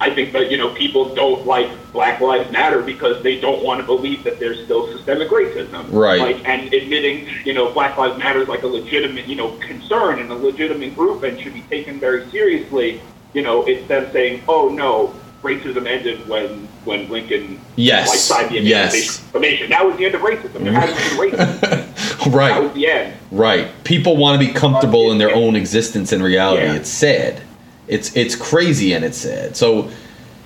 I 0.00 0.08
think 0.14 0.32
that 0.32 0.50
you 0.50 0.56
know 0.56 0.72
people 0.74 1.14
don't 1.14 1.46
like 1.46 1.70
Black 1.92 2.20
Lives 2.20 2.50
Matter 2.50 2.80
because 2.80 3.22
they 3.22 3.38
don't 3.38 3.62
want 3.62 3.80
to 3.80 3.86
believe 3.86 4.24
that 4.24 4.40
there's 4.40 4.64
still 4.64 4.86
systemic 4.96 5.28
racism. 5.28 5.86
Right. 5.92 6.20
Like 6.20 6.48
and 6.48 6.72
admitting 6.72 7.28
you 7.44 7.52
know 7.52 7.70
Black 7.72 7.98
Lives 7.98 8.18
Matter 8.18 8.40
is 8.40 8.48
like 8.48 8.62
a 8.62 8.66
legitimate 8.66 9.26
you 9.26 9.36
know 9.36 9.50
concern 9.58 10.18
and 10.18 10.30
a 10.30 10.34
legitimate 10.34 10.94
group 10.94 11.22
and 11.22 11.38
should 11.38 11.52
be 11.54 11.62
taken 11.62 12.00
very 12.00 12.28
seriously. 12.30 13.00
You 13.34 13.42
know, 13.42 13.62
it's 13.66 13.86
them 13.88 14.10
saying, 14.12 14.42
oh 14.48 14.68
no. 14.68 15.14
Racism 15.42 15.86
ended 15.86 16.28
when 16.28 16.68
when 16.84 17.08
Lincoln 17.08 17.58
Yes. 17.74 18.10
like 18.10 18.18
signed 18.18 18.50
the 18.50 18.60
Yes. 18.60 18.92
Emancipation 18.92 19.30
Proclamation. 19.30 19.70
That 19.70 19.86
was 19.86 19.96
the 19.96 20.04
end 20.04 20.14
of 20.14 20.20
racism. 20.20 20.64
There 20.64 20.72
hasn't 20.74 20.98
been 20.98 21.30
racism. 21.30 22.26
right. 22.26 22.26
That 22.26 22.34
right. 22.34 22.62
was 22.62 22.72
the 22.74 22.86
end. 22.86 23.14
Right. 23.30 23.84
People 23.84 24.18
want 24.18 24.38
to 24.38 24.46
be 24.46 24.52
comfortable 24.52 25.10
in 25.12 25.16
their 25.16 25.34
own 25.34 25.56
existence 25.56 26.12
and 26.12 26.22
reality. 26.22 26.64
Yeah. 26.64 26.74
It's 26.74 26.90
sad. 26.90 27.42
It's 27.90 28.16
it's 28.16 28.36
crazy 28.36 28.94
and 28.94 29.04
it's 29.04 29.18
sad. 29.18 29.56
So 29.56 29.90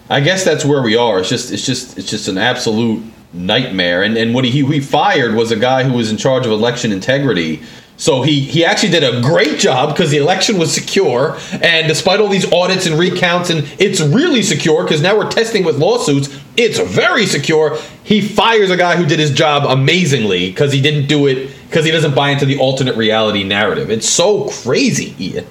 I 0.08 0.20
guess 0.20 0.44
that's 0.44 0.64
where 0.64 0.82
we 0.82 0.96
are. 0.96 1.20
It's 1.20 1.28
just 1.28 1.52
it's 1.52 1.64
just 1.64 1.98
it's 1.98 2.10
just 2.10 2.26
an 2.26 2.38
absolute 2.38 3.04
nightmare. 3.34 4.02
And 4.02 4.16
and 4.16 4.34
what 4.34 4.44
he 4.44 4.64
he 4.64 4.80
fired 4.80 5.34
was 5.34 5.52
a 5.52 5.56
guy 5.56 5.84
who 5.84 5.92
was 5.92 6.10
in 6.10 6.16
charge 6.16 6.46
of 6.46 6.52
election 6.52 6.90
integrity. 6.90 7.62
So 7.96 8.22
he 8.22 8.40
he 8.40 8.64
actually 8.64 8.90
did 8.90 9.04
a 9.04 9.20
great 9.20 9.58
job 9.58 9.90
because 9.90 10.10
the 10.10 10.16
election 10.16 10.58
was 10.58 10.74
secure, 10.74 11.38
and 11.62 11.86
despite 11.86 12.18
all 12.18 12.28
these 12.28 12.50
audits 12.50 12.86
and 12.86 12.98
recounts, 12.98 13.50
and 13.50 13.68
it's 13.78 14.00
really 14.00 14.42
secure 14.42 14.82
because 14.82 15.00
now 15.00 15.16
we're 15.16 15.30
testing 15.30 15.64
with 15.64 15.78
lawsuits. 15.78 16.28
It's 16.56 16.78
very 16.80 17.26
secure. 17.26 17.78
He 18.02 18.20
fires 18.20 18.70
a 18.70 18.76
guy 18.76 18.96
who 18.96 19.06
did 19.06 19.18
his 19.18 19.30
job 19.30 19.64
amazingly 19.66 20.48
because 20.50 20.72
he 20.72 20.80
didn't 20.80 21.06
do 21.06 21.26
it 21.26 21.50
because 21.68 21.84
he 21.84 21.92
doesn't 21.92 22.14
buy 22.14 22.30
into 22.30 22.46
the 22.46 22.58
alternate 22.58 22.96
reality 22.96 23.44
narrative. 23.44 23.90
It's 23.90 24.08
so 24.08 24.48
crazy, 24.48 25.14
Ian. 25.20 25.46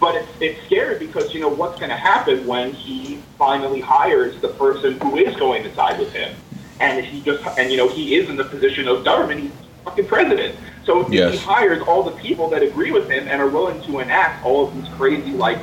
But 0.00 0.14
it's, 0.14 0.28
it's 0.40 0.66
scary 0.66 0.98
because 0.98 1.34
you 1.34 1.40
know 1.40 1.48
what's 1.48 1.78
going 1.78 1.90
to 1.90 1.96
happen 1.96 2.46
when 2.46 2.72
he 2.72 3.16
finally 3.36 3.80
hires 3.80 4.40
the 4.40 4.48
person 4.48 4.98
who 5.00 5.16
is 5.16 5.34
going 5.36 5.64
to 5.64 5.74
side 5.74 5.98
with 5.98 6.12
him, 6.12 6.34
and 6.80 7.04
he 7.04 7.20
just 7.22 7.44
and 7.58 7.70
you 7.70 7.76
know 7.76 7.88
he 7.88 8.14
is 8.14 8.28
in 8.28 8.36
the 8.36 8.44
position 8.44 8.86
of 8.88 9.04
government. 9.04 9.40
He's 9.40 9.52
fucking 9.84 10.06
president. 10.06 10.56
So 10.84 11.02
if 11.02 11.12
Yes. 11.12 11.32
he 11.32 11.38
hires 11.38 11.82
all 11.82 12.02
the 12.02 12.12
people 12.12 12.48
that 12.50 12.62
agree 12.62 12.92
with 12.92 13.10
him 13.10 13.28
and 13.28 13.40
are 13.40 13.48
willing 13.48 13.82
to 13.82 13.98
enact 13.98 14.44
all 14.44 14.66
of 14.66 14.74
these 14.74 14.88
crazy 14.94 15.32
like 15.32 15.58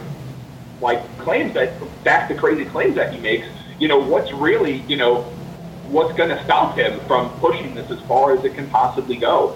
like 0.81 1.01
claims 1.17 1.53
that 1.53 1.71
back 2.03 2.27
the 2.27 2.35
crazy 2.35 2.65
claims 2.65 2.95
that 2.95 3.13
he 3.13 3.19
makes, 3.19 3.47
you 3.79 3.87
know 3.87 3.97
what's 3.97 4.31
really 4.33 4.81
you 4.87 4.97
know 4.97 5.21
what's 5.87 6.15
going 6.17 6.29
to 6.29 6.43
stop 6.43 6.75
him 6.75 6.99
from 7.01 7.29
pushing 7.39 7.73
this 7.75 7.89
as 7.91 8.01
far 8.01 8.35
as 8.35 8.43
it 8.43 8.55
can 8.55 8.67
possibly 8.69 9.15
go. 9.15 9.55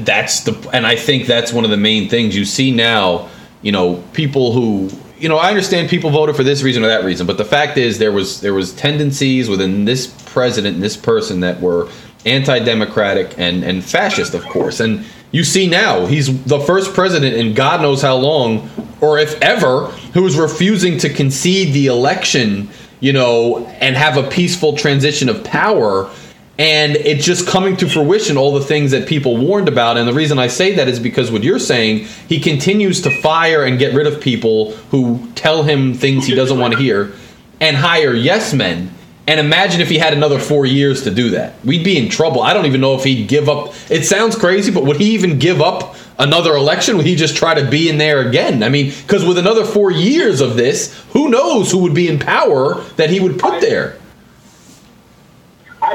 that's 0.00 0.44
the 0.44 0.70
and 0.72 0.86
i 0.86 0.96
think 0.96 1.26
that's 1.26 1.52
one 1.52 1.64
of 1.64 1.70
the 1.70 1.76
main 1.76 2.08
things 2.08 2.34
you 2.34 2.44
see 2.44 2.70
now 2.70 3.28
you 3.64 3.72
know 3.72 4.02
people 4.12 4.52
who 4.52 4.88
you 5.18 5.28
know 5.28 5.38
i 5.38 5.48
understand 5.48 5.88
people 5.88 6.10
voted 6.10 6.36
for 6.36 6.44
this 6.44 6.62
reason 6.62 6.84
or 6.84 6.86
that 6.86 7.04
reason 7.04 7.26
but 7.26 7.38
the 7.38 7.44
fact 7.44 7.76
is 7.76 7.98
there 7.98 8.12
was 8.12 8.40
there 8.40 8.54
was 8.54 8.72
tendencies 8.74 9.48
within 9.48 9.84
this 9.84 10.06
president 10.26 10.74
and 10.74 10.82
this 10.84 10.96
person 10.96 11.40
that 11.40 11.60
were 11.60 11.88
anti-democratic 12.26 13.38
and 13.38 13.64
and 13.64 13.84
fascist 13.84 14.34
of 14.34 14.44
course. 14.46 14.80
And 14.80 15.04
you 15.30 15.44
see 15.44 15.66
now 15.66 16.06
he's 16.06 16.44
the 16.44 16.60
first 16.60 16.94
president 16.94 17.36
in 17.36 17.54
god 17.54 17.80
knows 17.80 18.02
how 18.02 18.16
long 18.16 18.70
or 19.00 19.18
if 19.18 19.40
ever 19.42 19.86
who 20.14 20.24
is 20.26 20.36
refusing 20.36 20.98
to 20.98 21.08
concede 21.08 21.74
the 21.74 21.86
election 21.86 22.68
you 23.00 23.12
know 23.12 23.66
and 23.80 23.96
have 23.96 24.16
a 24.16 24.22
peaceful 24.28 24.76
transition 24.76 25.28
of 25.28 25.42
power 25.42 26.10
and 26.58 26.94
it's 26.96 27.24
just 27.24 27.48
coming 27.48 27.76
to 27.78 27.88
fruition 27.88 28.36
all 28.36 28.54
the 28.54 28.64
things 28.64 28.92
that 28.92 29.08
people 29.08 29.36
warned 29.36 29.68
about. 29.68 29.96
And 29.96 30.08
the 30.08 30.12
reason 30.12 30.38
i 30.38 30.46
say 30.46 30.74
that 30.76 30.88
is 30.88 31.00
because 31.00 31.30
what 31.30 31.42
you're 31.42 31.58
saying 31.58 32.06
he 32.28 32.40
continues 32.40 33.00
to 33.02 33.10
fire 33.20 33.64
and 33.64 33.78
get 33.78 33.94
rid 33.94 34.06
of 34.06 34.20
people 34.20 34.72
who 34.90 35.28
tell 35.34 35.62
him 35.62 35.94
things 35.94 36.26
he 36.26 36.34
doesn't 36.34 36.58
want 36.58 36.74
to 36.74 36.78
hear 36.78 37.12
and 37.60 37.76
hire 37.76 38.14
yes 38.14 38.52
men. 38.52 38.92
And 39.26 39.40
imagine 39.40 39.80
if 39.80 39.88
he 39.88 39.96
had 39.96 40.12
another 40.12 40.38
four 40.38 40.66
years 40.66 41.04
to 41.04 41.10
do 41.10 41.30
that. 41.30 41.54
We'd 41.64 41.82
be 41.82 41.96
in 41.96 42.10
trouble. 42.10 42.42
I 42.42 42.52
don't 42.52 42.66
even 42.66 42.82
know 42.82 42.94
if 42.94 43.04
he'd 43.04 43.26
give 43.26 43.48
up. 43.48 43.74
It 43.90 44.04
sounds 44.04 44.36
crazy 44.36 44.70
but 44.70 44.84
would 44.84 44.98
he 44.98 45.12
even 45.12 45.38
give 45.38 45.60
up 45.60 45.96
another 46.18 46.54
election? 46.54 46.96
Would 46.96 47.06
he 47.06 47.16
just 47.16 47.34
try 47.34 47.54
to 47.54 47.68
be 47.68 47.88
in 47.88 47.98
there 47.98 48.20
again? 48.20 48.62
I 48.62 48.68
mean 48.68 48.92
because 49.02 49.24
with 49.24 49.38
another 49.38 49.64
four 49.64 49.90
years 49.90 50.40
of 50.40 50.56
this 50.56 50.94
who 51.10 51.30
knows 51.30 51.72
who 51.72 51.78
would 51.78 51.94
be 51.94 52.06
in 52.06 52.20
power 52.20 52.80
that 52.96 53.10
he 53.10 53.18
would 53.18 53.40
put 53.40 53.60
there 53.60 53.98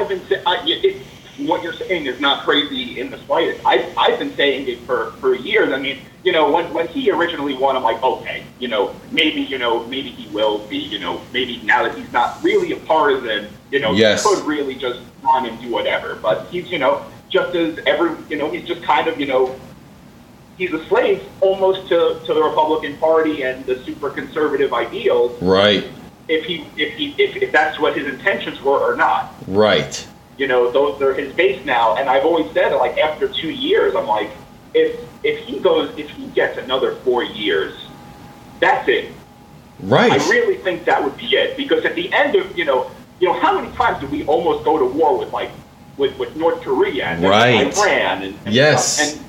I've 0.00 0.08
been 0.08 0.26
saying 0.26 0.44
it, 0.46 1.02
what 1.46 1.62
you're 1.62 1.74
saying 1.74 2.06
is 2.06 2.20
not 2.20 2.44
crazy 2.44 3.00
in 3.00 3.10
the 3.10 3.18
slightest. 3.18 3.64
I've, 3.66 3.96
I've 3.96 4.18
been 4.18 4.34
saying 4.34 4.68
it 4.68 4.78
for, 4.80 5.12
for 5.12 5.34
years. 5.34 5.72
I 5.72 5.78
mean, 5.78 5.98
you 6.24 6.32
know, 6.32 6.50
when, 6.50 6.72
when 6.72 6.88
he 6.88 7.10
originally 7.10 7.54
won, 7.54 7.76
I'm 7.76 7.82
like, 7.82 8.02
okay, 8.02 8.44
you 8.58 8.68
know, 8.68 8.94
maybe, 9.10 9.42
you 9.42 9.58
know, 9.58 9.86
maybe 9.86 10.10
he 10.10 10.28
will 10.34 10.66
be, 10.68 10.78
you 10.78 10.98
know, 10.98 11.20
maybe 11.32 11.60
now 11.62 11.82
that 11.82 11.96
he's 11.96 12.10
not 12.12 12.42
really 12.42 12.72
a 12.72 12.76
partisan, 12.76 13.48
you 13.70 13.78
know, 13.80 13.92
Yes. 13.92 14.22
he 14.22 14.34
could 14.34 14.44
really 14.46 14.74
just 14.74 15.00
run 15.22 15.46
and 15.46 15.60
do 15.60 15.70
whatever. 15.70 16.16
But 16.16 16.46
he's, 16.48 16.70
you 16.70 16.78
know, 16.78 17.04
just 17.28 17.54
as 17.54 17.78
every, 17.86 18.16
you 18.28 18.36
know, 18.36 18.50
he's 18.50 18.66
just 18.66 18.82
kind 18.82 19.06
of, 19.06 19.20
you 19.20 19.26
know, 19.26 19.58
he's 20.56 20.72
a 20.72 20.84
slave 20.86 21.22
almost 21.40 21.88
to, 21.88 22.20
to 22.24 22.34
the 22.34 22.42
Republican 22.42 22.96
Party 22.98 23.42
and 23.44 23.64
the 23.66 23.82
super 23.84 24.10
conservative 24.10 24.72
ideals. 24.72 25.40
Right. 25.42 25.88
If 26.30 26.44
he 26.44 26.64
if 26.76 26.94
he 26.94 27.14
if, 27.18 27.36
if 27.36 27.50
that's 27.50 27.78
what 27.80 27.96
his 27.96 28.06
intentions 28.06 28.62
were 28.62 28.78
or 28.78 28.94
not. 28.96 29.34
Right. 29.48 30.06
You 30.38 30.46
know, 30.46 30.70
those 30.70 31.02
are 31.02 31.12
his 31.12 31.32
base 31.34 31.62
now. 31.66 31.96
And 31.96 32.08
I've 32.08 32.24
always 32.24 32.50
said, 32.52 32.72
like 32.76 32.96
after 32.98 33.28
two 33.28 33.50
years, 33.50 33.94
I'm 33.96 34.06
like, 34.06 34.30
if 34.72 35.00
if 35.24 35.44
he 35.44 35.58
goes, 35.58 35.92
if 35.98 36.08
he 36.10 36.28
gets 36.28 36.56
another 36.56 36.94
four 36.96 37.24
years, 37.24 37.74
that's 38.60 38.88
it. 38.88 39.12
Right. 39.80 40.12
I 40.12 40.16
really 40.30 40.56
think 40.58 40.84
that 40.84 41.02
would 41.02 41.16
be 41.16 41.26
it 41.36 41.56
because 41.56 41.84
at 41.84 41.94
the 41.96 42.12
end 42.12 42.36
of 42.36 42.56
you 42.56 42.64
know, 42.64 42.90
you 43.18 43.26
know, 43.26 43.38
how 43.40 43.60
many 43.60 43.74
times 43.74 44.00
did 44.00 44.10
we 44.10 44.24
almost 44.26 44.64
go 44.64 44.78
to 44.78 44.84
war 44.84 45.18
with 45.18 45.32
like 45.32 45.50
with, 45.96 46.16
with 46.16 46.34
North 46.36 46.62
Korea 46.62 47.06
and 47.06 47.22
Right. 47.24 47.76
Iran 47.76 48.22
and, 48.22 48.38
and 48.46 48.54
Yes. 48.54 48.96
stuff? 48.96 49.16
and 49.18 49.26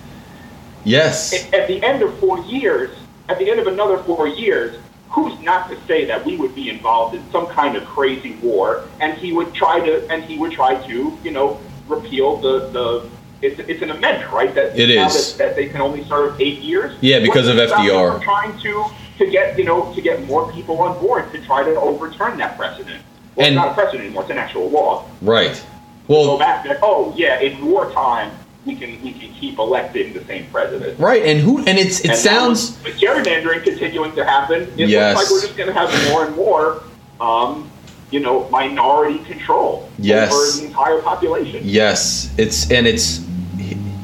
yes. 0.85 1.33
at, 1.33 1.53
at 1.53 1.67
the 1.67 1.83
end 1.83 2.03
of 2.03 2.17
four 2.19 2.39
years, 2.45 2.95
at 3.27 3.39
the 3.39 3.49
end 3.49 3.59
of 3.59 3.67
another 3.67 3.97
four 4.03 4.27
years, 4.27 4.77
who's 5.11 5.38
not 5.41 5.69
to 5.69 5.77
say 5.85 6.05
that 6.05 6.25
we 6.25 6.38
would 6.38 6.55
be 6.55 6.69
involved 6.69 7.15
in 7.15 7.31
some 7.31 7.45
kind 7.47 7.75
of 7.75 7.85
crazy 7.85 8.33
war, 8.38 8.88
and 8.99 9.17
he 9.17 9.33
would 9.33 9.53
try 9.53 9.79
to, 9.79 10.09
and 10.09 10.23
he 10.23 10.38
would 10.38 10.51
try 10.51 10.75
to, 10.88 11.17
you 11.23 11.31
know, 11.31 11.59
repeal 11.88 12.38
the 12.38 12.69
the. 12.69 13.09
It's, 13.43 13.59
it's 13.59 13.81
an 13.81 13.89
amendment, 13.89 14.31
right? 14.31 14.53
That 14.53 14.77
It 14.77 14.91
is. 14.91 15.35
that, 15.35 15.38
that 15.47 15.55
they 15.55 15.67
can 15.67 15.81
only 15.81 16.03
serve 16.03 16.39
eight 16.39 16.59
years. 16.59 16.95
Yeah, 17.01 17.21
because 17.21 17.47
of 17.47 17.55
What's 17.57 17.71
to 17.71 17.75
stop 17.75 17.88
them 17.88 17.95
FDR. 17.95 18.23
Trying 18.23 18.59
to 18.59 18.85
to 19.17 19.29
get 19.31 19.57
you 19.57 19.65
know 19.65 19.93
to 19.95 20.01
get 20.01 20.23
more 20.25 20.51
people 20.51 20.79
on 20.79 20.99
board 20.99 21.31
to 21.31 21.43
try 21.45 21.63
to 21.63 21.75
overturn 21.75 22.38
that 22.38 22.55
precedent. 22.55 23.01
Well, 23.35 23.47
And- 23.47 23.55
it's 23.55 23.63
not 23.63 23.71
a 23.71 23.73
precedent 23.73 24.05
anymore; 24.05 24.23
it's 24.23 24.31
an 24.31 24.38
actual 24.38 24.69
law. 24.69 25.05
Right. 25.21 25.61
well 26.07 26.25
Go 26.25 26.38
back 26.39 26.63
to 26.65 26.77
oh 26.83 27.13
yeah, 27.17 27.39
in 27.39 27.65
wartime 27.65 28.31
we 28.65 28.75
can 28.75 29.01
we 29.03 29.11
can 29.13 29.33
keep 29.33 29.57
electing 29.57 30.13
the 30.13 30.23
same 30.25 30.45
president. 30.51 30.99
right. 30.99 31.23
And 31.25 31.39
who? 31.39 31.59
And 31.59 31.77
it's 31.79 31.99
it 32.01 32.11
And 32.11 32.17
sounds. 32.19 32.77
with 32.83 32.99
gerrymandering 32.99 33.63
continuing 33.63 34.13
to 34.13 34.23
happen, 34.23 34.63
it 34.77 34.88
Yes. 34.89 35.17
looks 35.17 35.31
like 35.31 35.35
we're 35.41 35.47
just 35.47 35.57
going 35.57 35.67
to 35.67 35.73
have 35.73 36.09
more 36.11 36.25
and 36.25 36.35
more, 36.35 36.83
um, 37.19 37.69
you 38.11 38.19
know, 38.19 38.47
minority 38.49 39.19
control 39.19 39.89
Yes. 39.97 40.31
over 40.31 40.59
the 40.61 40.67
entire 40.67 41.01
population. 41.01 41.61
Yes, 41.63 42.29
it's 42.38 42.69
and 42.71 42.85
it's 42.85 43.21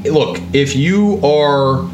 look, 0.05 0.39
if 0.53 0.75
you 0.75 1.19
are 1.23 1.87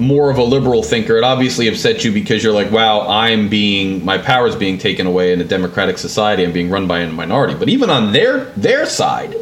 more 0.00 0.30
of 0.30 0.38
a 0.38 0.42
liberal 0.42 0.82
thinker, 0.82 1.16
it 1.16 1.24
obviously 1.24 1.66
upsets 1.68 2.04
you 2.04 2.12
because 2.12 2.42
you're 2.42 2.52
like, 2.52 2.70
wow, 2.70 3.06
I'm 3.08 3.48
being 3.48 4.04
my 4.04 4.16
power 4.18 4.46
is 4.48 4.56
being 4.56 4.78
taken 4.78 5.06
away 5.06 5.32
in 5.32 5.40
a 5.40 5.44
democratic 5.44 5.98
society 5.98 6.42
and 6.44 6.52
being 6.52 6.70
run 6.70 6.86
by 6.88 7.00
a 7.00 7.08
minority. 7.12 7.54
But 7.54 7.68
even 7.68 7.88
on 7.90 8.12
their 8.12 8.46
their 8.56 8.84
side, 8.86 9.34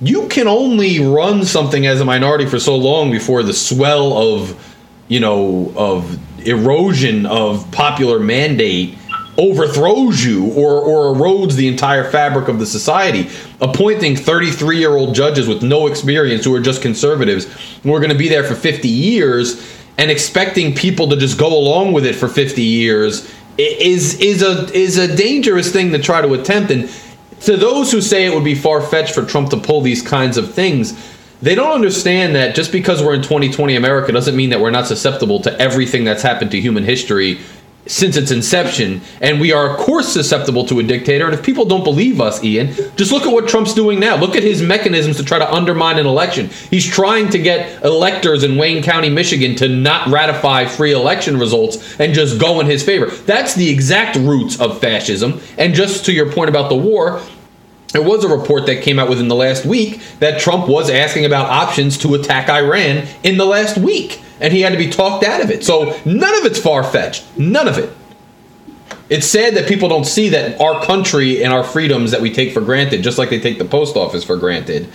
you 0.00 0.28
can 0.28 0.46
only 0.46 1.00
run 1.00 1.44
something 1.44 1.86
as 1.86 2.00
a 2.00 2.04
minority 2.04 2.46
for 2.46 2.58
so 2.58 2.76
long 2.76 3.10
before 3.10 3.42
the 3.42 3.54
swell 3.54 4.16
of 4.16 4.74
you 5.08 5.20
know 5.20 5.72
of 5.76 6.18
erosion 6.46 7.26
of 7.26 7.70
popular 7.72 8.20
mandate 8.20 8.96
overthrows 9.38 10.24
you 10.24 10.50
or, 10.52 10.80
or 10.80 11.14
erodes 11.14 11.54
the 11.54 11.68
entire 11.68 12.10
fabric 12.10 12.48
of 12.48 12.58
the 12.58 12.66
society. 12.66 13.28
Appointing 13.60 14.16
33 14.16 14.78
year 14.78 14.96
old 14.96 15.14
judges 15.14 15.46
with 15.48 15.62
no 15.62 15.86
experience 15.86 16.44
who 16.44 16.54
are 16.54 16.60
just 16.60 16.82
conservatives 16.82 17.44
who 17.82 17.94
are 17.94 18.00
going 18.00 18.10
to 18.12 18.18
be 18.18 18.28
there 18.28 18.44
for 18.44 18.54
50 18.54 18.88
years 18.88 19.76
and 19.98 20.10
expecting 20.10 20.74
people 20.74 21.08
to 21.08 21.16
just 21.16 21.38
go 21.38 21.48
along 21.48 21.92
with 21.92 22.04
it 22.04 22.14
for 22.14 22.28
50 22.28 22.62
years 22.62 23.30
is 23.58 24.20
is 24.20 24.42
a 24.42 24.70
is 24.74 24.98
a 24.98 25.16
dangerous 25.16 25.72
thing 25.72 25.90
to 25.92 25.98
try 25.98 26.20
to 26.20 26.34
attempt. 26.34 26.70
And 26.70 26.90
to 27.40 27.56
those 27.56 27.92
who 27.92 28.00
say 28.00 28.26
it 28.26 28.34
would 28.34 28.44
be 28.44 28.54
far 28.54 28.80
fetched 28.80 29.14
for 29.14 29.24
Trump 29.24 29.50
to 29.50 29.56
pull 29.56 29.80
these 29.80 30.02
kinds 30.02 30.36
of 30.36 30.54
things, 30.54 30.94
they 31.42 31.54
don't 31.54 31.72
understand 31.72 32.34
that 32.34 32.54
just 32.54 32.72
because 32.72 33.02
we're 33.02 33.14
in 33.14 33.22
2020 33.22 33.76
America 33.76 34.10
doesn't 34.10 34.36
mean 34.36 34.50
that 34.50 34.60
we're 34.60 34.70
not 34.70 34.86
susceptible 34.86 35.40
to 35.40 35.60
everything 35.60 36.04
that's 36.04 36.22
happened 36.22 36.50
to 36.52 36.60
human 36.60 36.84
history 36.84 37.40
since 37.86 38.16
its 38.16 38.30
inception. 38.30 39.00
And 39.20 39.40
we 39.40 39.52
are, 39.52 39.70
of 39.70 39.78
course, 39.78 40.12
susceptible 40.12 40.64
to 40.66 40.80
a 40.80 40.82
dictator. 40.82 41.24
And 41.24 41.34
if 41.34 41.42
people 41.42 41.64
don't 41.64 41.84
believe 41.84 42.20
us, 42.20 42.42
Ian, 42.42 42.74
just 42.96 43.12
look 43.12 43.24
at 43.24 43.32
what 43.32 43.48
Trump's 43.48 43.74
doing 43.74 44.00
now. 44.00 44.16
Look 44.16 44.36
at 44.36 44.42
his 44.42 44.62
mechanisms 44.62 45.16
to 45.16 45.24
try 45.24 45.38
to 45.38 45.52
undermine 45.52 45.98
an 45.98 46.06
election. 46.06 46.50
He's 46.70 46.86
trying 46.86 47.30
to 47.30 47.38
get 47.38 47.82
electors 47.84 48.42
in 48.42 48.56
Wayne 48.56 48.82
County, 48.82 49.08
Michigan 49.08 49.54
to 49.56 49.68
not 49.68 50.08
ratify 50.08 50.66
free 50.66 50.92
election 50.92 51.38
results 51.38 51.98
and 52.00 52.14
just 52.14 52.40
go 52.40 52.60
in 52.60 52.66
his 52.66 52.82
favor. 52.82 53.06
That's 53.06 53.54
the 53.54 53.68
exact 53.68 54.16
roots 54.16 54.60
of 54.60 54.80
fascism. 54.80 55.40
And 55.58 55.74
just 55.74 56.04
to 56.06 56.12
your 56.12 56.30
point 56.32 56.48
about 56.48 56.68
the 56.68 56.76
war, 56.76 57.20
there 57.92 58.02
was 58.02 58.24
a 58.24 58.28
report 58.28 58.66
that 58.66 58.82
came 58.82 58.98
out 58.98 59.08
within 59.08 59.28
the 59.28 59.34
last 59.34 59.64
week 59.64 60.00
that 60.18 60.40
Trump 60.40 60.68
was 60.68 60.90
asking 60.90 61.24
about 61.24 61.46
options 61.46 61.96
to 61.98 62.14
attack 62.14 62.48
Iran 62.48 63.06
in 63.22 63.38
the 63.38 63.44
last 63.44 63.78
week, 63.78 64.20
and 64.40 64.52
he 64.52 64.60
had 64.60 64.72
to 64.72 64.78
be 64.78 64.90
talked 64.90 65.24
out 65.24 65.42
of 65.42 65.50
it. 65.50 65.64
So 65.64 65.98
none 66.04 66.34
of 66.38 66.44
it's 66.44 66.58
far 66.58 66.82
fetched. 66.82 67.24
None 67.38 67.68
of 67.68 67.78
it. 67.78 67.90
It's 69.08 69.26
sad 69.26 69.54
that 69.54 69.68
people 69.68 69.88
don't 69.88 70.04
see 70.04 70.30
that 70.30 70.60
our 70.60 70.84
country 70.84 71.44
and 71.44 71.52
our 71.52 71.62
freedoms 71.62 72.10
that 72.10 72.20
we 72.20 72.32
take 72.32 72.52
for 72.52 72.60
granted, 72.60 73.02
just 73.04 73.18
like 73.18 73.30
they 73.30 73.38
take 73.38 73.58
the 73.58 73.64
post 73.64 73.96
office 73.96 74.24
for 74.24 74.36
granted, 74.36 74.88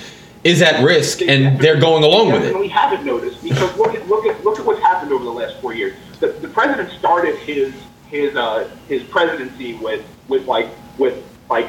is 0.44 0.62
at 0.62 0.84
risk, 0.84 1.22
and 1.22 1.60
they're 1.60 1.80
going 1.80 2.04
along 2.04 2.34
with 2.34 2.44
it. 2.44 2.58
we 2.58 2.68
haven't 2.68 3.06
noticed 3.06 3.42
because 3.42 3.78
look 3.78 3.94
at 3.96 4.08
look 4.08 4.26
at 4.26 4.44
look 4.44 4.60
at 4.60 4.66
what's 4.66 4.82
happened 4.82 5.14
over 5.14 5.24
the 5.24 5.32
last 5.32 5.56
four 5.62 5.74
years. 5.74 5.96
The, 6.20 6.28
the 6.28 6.48
president 6.50 6.92
started 6.92 7.38
his 7.40 7.74
his 8.08 8.36
uh, 8.36 8.70
his 8.88 9.04
presidency 9.04 9.76
with 9.76 10.06
with 10.28 10.46
like 10.46 10.68
with 10.98 11.24
like 11.50 11.68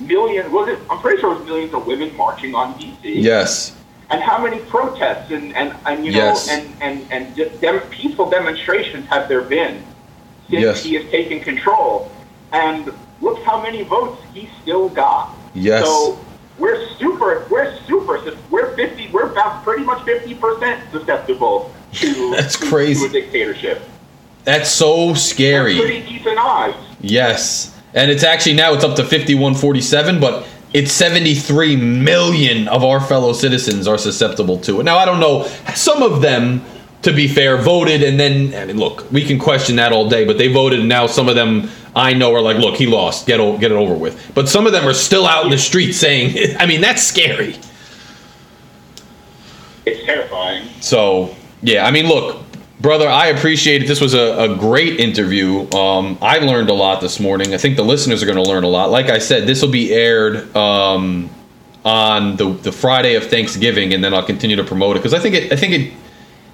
millions. 0.00 0.50
Was 0.50 0.68
it? 0.68 0.78
I'm 0.90 0.98
pretty 1.00 1.20
sure 1.20 1.32
it 1.32 1.38
was 1.38 1.46
millions 1.46 1.74
of 1.74 1.86
women 1.86 2.14
marching 2.16 2.54
on 2.54 2.74
DC. 2.74 2.96
Yes. 3.02 3.76
and 4.10 4.20
how 4.20 4.42
many 4.42 4.58
protests 4.64 5.30
and, 5.30 5.54
and, 5.54 5.72
and 5.86 6.04
you 6.04 6.10
know 6.12 6.18
Yes. 6.18 6.48
and 6.48 6.68
and 6.82 7.06
and 7.12 7.34
de- 7.36 7.48
dem- 7.58 7.80
peaceful 7.90 8.28
demonstrations 8.28 9.06
have 9.06 9.28
there 9.28 9.42
been 9.42 9.84
since 10.50 10.62
Yes. 10.62 10.82
he 10.82 10.94
has 10.94 11.08
taken 11.12 11.38
control 11.40 12.10
and 12.52 12.92
look 13.20 13.38
how 13.44 13.62
many 13.62 13.84
votes 13.84 14.20
he 14.34 14.48
still 14.62 14.88
got 14.88 15.30
Yes. 15.54 15.84
so 15.84 16.18
we're 16.58 16.88
super 16.98 17.46
we're 17.50 17.72
super 17.86 18.20
we're 18.50 18.74
50 18.74 19.10
we're 19.12 19.30
about 19.30 19.62
pretty 19.62 19.84
much 19.84 19.98
50% 20.04 20.90
susceptible 20.90 21.72
to 21.92 22.30
That's 22.32 22.56
crazy. 22.56 23.08
to 23.08 23.16
a 23.16 23.22
dictatorship 23.22 23.82
That's 24.42 24.70
so 24.72 25.14
scary. 25.14 25.78
pretty 25.78 26.00
decent 26.02 26.36
odds 26.38 26.76
Yes. 27.00 27.69
And 27.94 28.10
it's 28.10 28.22
actually 28.22 28.54
now 28.54 28.72
it's 28.74 28.84
up 28.84 28.96
to 28.96 29.02
5147, 29.02 30.20
but 30.20 30.46
it's 30.72 30.92
73 30.92 31.76
million 31.76 32.68
of 32.68 32.84
our 32.84 33.00
fellow 33.00 33.32
citizens 33.32 33.88
are 33.88 33.98
susceptible 33.98 34.58
to 34.60 34.80
it. 34.80 34.84
Now, 34.84 34.98
I 34.98 35.04
don't 35.04 35.18
know. 35.18 35.44
Some 35.74 36.02
of 36.02 36.22
them, 36.22 36.64
to 37.02 37.12
be 37.12 37.26
fair, 37.26 37.56
voted 37.56 38.02
and 38.04 38.20
then, 38.20 38.54
I 38.54 38.66
mean, 38.66 38.78
look, 38.78 39.10
we 39.10 39.24
can 39.24 39.38
question 39.38 39.76
that 39.76 39.90
all 39.92 40.08
day, 40.08 40.24
but 40.24 40.38
they 40.38 40.46
voted 40.52 40.78
and 40.80 40.88
now 40.88 41.06
some 41.08 41.28
of 41.28 41.34
them 41.34 41.68
I 41.96 42.12
know 42.12 42.32
are 42.34 42.40
like, 42.40 42.58
look, 42.58 42.76
he 42.76 42.86
lost. 42.86 43.26
Get, 43.26 43.40
o- 43.40 43.58
get 43.58 43.72
it 43.72 43.74
over 43.74 43.94
with. 43.94 44.30
But 44.32 44.48
some 44.48 44.64
of 44.66 44.72
them 44.72 44.86
are 44.86 44.94
still 44.94 45.26
out 45.26 45.44
in 45.44 45.50
the 45.50 45.58
street 45.58 45.92
saying, 45.92 46.56
I 46.60 46.66
mean, 46.66 46.80
that's 46.80 47.02
scary. 47.02 47.56
it's 49.86 50.04
terrifying 50.04 50.68
So 50.80 51.34
yeah, 51.62 51.84
I 51.84 51.90
mean, 51.90 52.06
look, 52.06 52.42
brother, 52.80 53.08
I 53.08 53.26
appreciate 53.26 53.82
it. 53.82 53.86
This 53.86 54.00
was 54.00 54.14
a, 54.14 54.50
a 54.50 54.56
great 54.56 54.98
interview. 55.00 55.70
Um, 55.72 56.18
I 56.20 56.38
learned 56.38 56.70
a 56.70 56.74
lot 56.74 57.00
this 57.00 57.20
morning. 57.20 57.54
I 57.54 57.58
think 57.58 57.76
the 57.76 57.84
listeners 57.84 58.22
are 58.22 58.26
going 58.26 58.42
to 58.42 58.48
learn 58.48 58.64
a 58.64 58.68
lot. 58.68 58.90
Like 58.90 59.06
I 59.06 59.18
said, 59.18 59.46
this 59.46 59.62
will 59.62 59.70
be 59.70 59.92
aired 59.92 60.54
um, 60.56 61.30
on 61.84 62.36
the 62.36 62.52
the 62.52 62.72
Friday 62.72 63.14
of 63.14 63.26
Thanksgiving, 63.26 63.92
and 63.92 64.02
then 64.02 64.14
I'll 64.14 64.26
continue 64.26 64.56
to 64.56 64.64
promote 64.64 64.96
it 64.96 65.00
because 65.00 65.14
I 65.14 65.18
think 65.18 65.34
it. 65.34 65.52
I 65.52 65.56
think 65.56 65.72
it. 65.72 65.92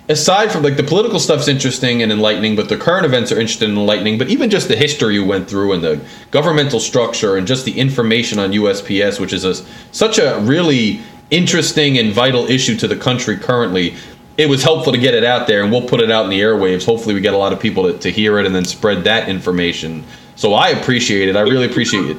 Aside 0.08 0.52
from 0.52 0.62
like 0.62 0.76
the 0.76 0.84
political 0.84 1.18
stuff's 1.18 1.48
interesting 1.48 2.00
and 2.00 2.12
enlightening, 2.12 2.54
but 2.54 2.68
the 2.68 2.76
current 2.76 3.04
events 3.04 3.32
are 3.32 3.40
interesting 3.40 3.70
and 3.70 3.78
enlightening. 3.78 4.18
But 4.18 4.28
even 4.28 4.50
just 4.50 4.68
the 4.68 4.76
history 4.76 5.14
you 5.14 5.24
went 5.24 5.50
through 5.50 5.72
and 5.72 5.82
the 5.82 6.00
governmental 6.30 6.78
structure 6.78 7.36
and 7.36 7.44
just 7.44 7.64
the 7.64 7.76
information 7.76 8.38
on 8.38 8.52
USPS, 8.52 9.18
which 9.18 9.32
is 9.32 9.44
a 9.44 9.54
such 9.90 10.20
a 10.20 10.38
really 10.42 11.00
interesting 11.30 11.98
and 11.98 12.12
vital 12.12 12.46
issue 12.46 12.76
to 12.76 12.86
the 12.86 12.94
country 12.94 13.36
currently. 13.36 13.96
It 14.38 14.48
was 14.48 14.62
helpful 14.62 14.92
to 14.92 14.98
get 14.98 15.14
it 15.14 15.24
out 15.24 15.46
there, 15.46 15.62
and 15.62 15.72
we'll 15.72 15.88
put 15.88 16.00
it 16.00 16.10
out 16.10 16.24
in 16.24 16.30
the 16.30 16.40
airwaves. 16.40 16.84
Hopefully, 16.84 17.14
we 17.14 17.20
get 17.22 17.32
a 17.34 17.38
lot 17.38 17.52
of 17.54 17.60
people 17.60 17.84
to, 17.90 17.98
to 17.98 18.10
hear 18.10 18.38
it 18.38 18.44
and 18.46 18.54
then 18.54 18.64
spread 18.64 19.04
that 19.04 19.28
information. 19.28 20.04
So 20.34 20.52
I 20.52 20.68
appreciate 20.70 21.28
it. 21.30 21.36
I 21.36 21.40
really 21.40 21.64
appreciate 21.66 22.10
it. 22.10 22.16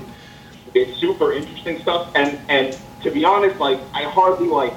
it's 0.74 0.98
super 1.00 1.32
interesting 1.34 1.80
stuff 1.82 2.10
and 2.16 2.40
and 2.50 2.78
to 3.04 3.10
be 3.12 3.24
honest 3.24 3.58
like 3.60 3.80
i 3.94 4.04
hardly 4.04 4.48
like 4.48 4.74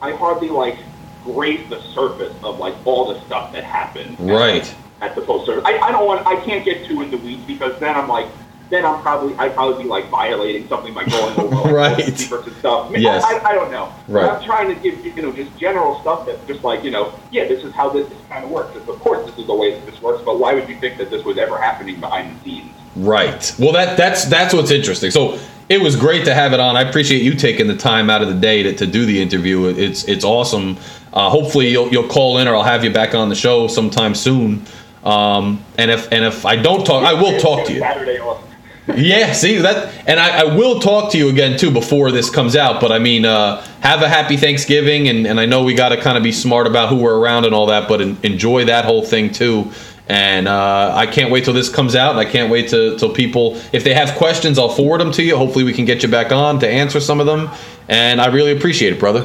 i 0.00 0.10
hardly 0.12 0.48
like 0.48 0.76
graze 1.24 1.66
the 1.70 1.80
surface 1.94 2.34
of 2.42 2.58
like 2.58 2.74
all 2.86 3.12
the 3.12 3.20
stuff 3.26 3.52
that 3.52 3.62
happened 3.62 4.14
at- 4.18 4.20
Right. 4.20 4.74
at 5.00 5.14
the 5.14 5.20
post 5.20 5.46
service 5.46 5.64
I, 5.64 5.78
I 5.78 5.92
don't 5.92 6.06
want 6.06 6.26
i 6.26 6.36
can't 6.44 6.64
get 6.64 6.86
too 6.86 7.00
in 7.02 7.10
the 7.10 7.18
weeds 7.18 7.42
because 7.46 7.78
then 7.78 7.94
i'm 7.94 8.08
like 8.08 8.26
then 8.72 8.84
i'm 8.86 9.00
probably 9.02 9.34
i'd 9.36 9.52
probably 9.54 9.82
be 9.84 9.88
like 9.88 10.08
violating 10.08 10.66
something 10.68 10.92
by 10.94 11.04
going 11.04 11.38
over 11.38 11.54
like, 11.72 11.98
Right. 11.98 12.16
secrets 12.18 12.46
and 12.48 12.56
stuff 12.56 12.86
I, 12.88 12.90
mean, 12.92 13.02
Yes. 13.02 13.22
I, 13.22 13.38
I 13.50 13.52
don't 13.54 13.70
know 13.70 13.92
Right. 14.08 14.28
i'm 14.28 14.42
trying 14.44 14.74
to 14.74 14.80
give 14.80 15.04
you 15.04 15.22
know 15.22 15.30
just 15.32 15.56
general 15.58 16.00
stuff 16.00 16.26
that's 16.26 16.44
just 16.46 16.64
like 16.64 16.82
you 16.82 16.90
know 16.90 17.12
yeah 17.30 17.46
this 17.46 17.62
is 17.62 17.72
how 17.72 17.90
this, 17.90 18.08
this 18.08 18.18
kind 18.28 18.44
of 18.44 18.50
works 18.50 18.74
of 18.76 18.86
course 19.00 19.24
this 19.28 19.38
is 19.38 19.46
the 19.46 19.54
way 19.54 19.72
that 19.72 19.84
this 19.86 20.00
works 20.00 20.22
but 20.24 20.38
why 20.38 20.54
would 20.54 20.68
you 20.68 20.76
think 20.80 20.96
that 20.98 21.10
this 21.10 21.24
was 21.24 21.36
ever 21.38 21.58
happening 21.58 22.00
behind 22.00 22.34
the 22.40 22.44
scenes 22.44 22.68
Right. 22.94 23.54
Well, 23.58 23.72
that 23.72 23.96
that's 23.96 24.26
that's 24.26 24.52
what's 24.52 24.70
interesting. 24.70 25.10
So 25.10 25.38
it 25.70 25.80
was 25.80 25.96
great 25.96 26.26
to 26.26 26.34
have 26.34 26.52
it 26.52 26.60
on. 26.60 26.76
I 26.76 26.82
appreciate 26.82 27.22
you 27.22 27.32
taking 27.32 27.66
the 27.66 27.74
time 27.74 28.10
out 28.10 28.20
of 28.20 28.28
the 28.28 28.34
day 28.34 28.62
to, 28.64 28.74
to 28.74 28.86
do 28.86 29.06
the 29.06 29.18
interview. 29.22 29.64
It's 29.64 30.04
it's 30.04 30.24
awesome. 30.26 30.76
Uh, 31.10 31.30
hopefully 31.30 31.68
you'll 31.70 31.88
you'll 31.88 32.06
call 32.08 32.36
in 32.36 32.46
or 32.48 32.54
I'll 32.54 32.62
have 32.62 32.84
you 32.84 32.90
back 32.92 33.14
on 33.14 33.30
the 33.30 33.34
show 33.34 33.66
sometime 33.66 34.14
soon. 34.14 34.66
Um, 35.04 35.64
and 35.78 35.90
if 35.90 36.12
and 36.12 36.22
if 36.22 36.44
I 36.44 36.56
don't 36.56 36.84
talk, 36.84 37.02
I 37.04 37.14
will 37.14 37.40
talk 37.40 37.66
to 37.68 37.72
you. 37.72 37.78
Saturday 37.80 38.18
off. 38.18 38.44
Yeah, 38.88 39.32
see 39.32 39.58
that, 39.58 40.08
and 40.08 40.18
I, 40.18 40.40
I 40.40 40.56
will 40.56 40.80
talk 40.80 41.12
to 41.12 41.18
you 41.18 41.28
again 41.28 41.56
too 41.56 41.70
before 41.70 42.10
this 42.10 42.28
comes 42.28 42.56
out. 42.56 42.80
But 42.80 42.90
I 42.90 42.98
mean, 42.98 43.24
uh, 43.24 43.64
have 43.80 44.02
a 44.02 44.08
happy 44.08 44.36
Thanksgiving, 44.36 45.08
and, 45.08 45.24
and 45.24 45.38
I 45.38 45.46
know 45.46 45.62
we 45.62 45.74
got 45.74 45.90
to 45.90 45.96
kind 46.00 46.16
of 46.16 46.24
be 46.24 46.32
smart 46.32 46.66
about 46.66 46.88
who 46.88 46.96
we're 46.96 47.16
around 47.16 47.44
and 47.44 47.54
all 47.54 47.66
that, 47.66 47.88
but 47.88 48.00
en- 48.00 48.18
enjoy 48.24 48.64
that 48.64 48.84
whole 48.84 49.02
thing 49.02 49.30
too. 49.30 49.70
And 50.08 50.48
uh, 50.48 50.92
I 50.96 51.06
can't 51.06 51.30
wait 51.30 51.44
till 51.44 51.54
this 51.54 51.68
comes 51.68 51.94
out, 51.94 52.10
and 52.10 52.18
I 52.18 52.24
can't 52.24 52.50
wait 52.50 52.70
to, 52.70 52.98
till 52.98 53.14
people, 53.14 53.56
if 53.72 53.84
they 53.84 53.94
have 53.94 54.16
questions, 54.16 54.58
I'll 54.58 54.68
forward 54.68 55.00
them 55.00 55.12
to 55.12 55.22
you. 55.22 55.36
Hopefully, 55.36 55.64
we 55.64 55.72
can 55.72 55.84
get 55.84 56.02
you 56.02 56.08
back 56.08 56.32
on 56.32 56.58
to 56.58 56.68
answer 56.68 56.98
some 56.98 57.20
of 57.20 57.26
them. 57.26 57.50
And 57.88 58.20
I 58.20 58.26
really 58.26 58.50
appreciate 58.50 58.92
it, 58.92 58.98
brother. 58.98 59.24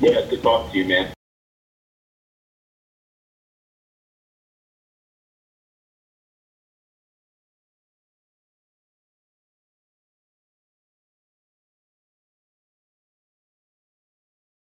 Yeah, 0.00 0.20
good 0.28 0.42
talking 0.42 0.70
to 0.72 0.78
you, 0.78 0.84
man. 0.84 1.15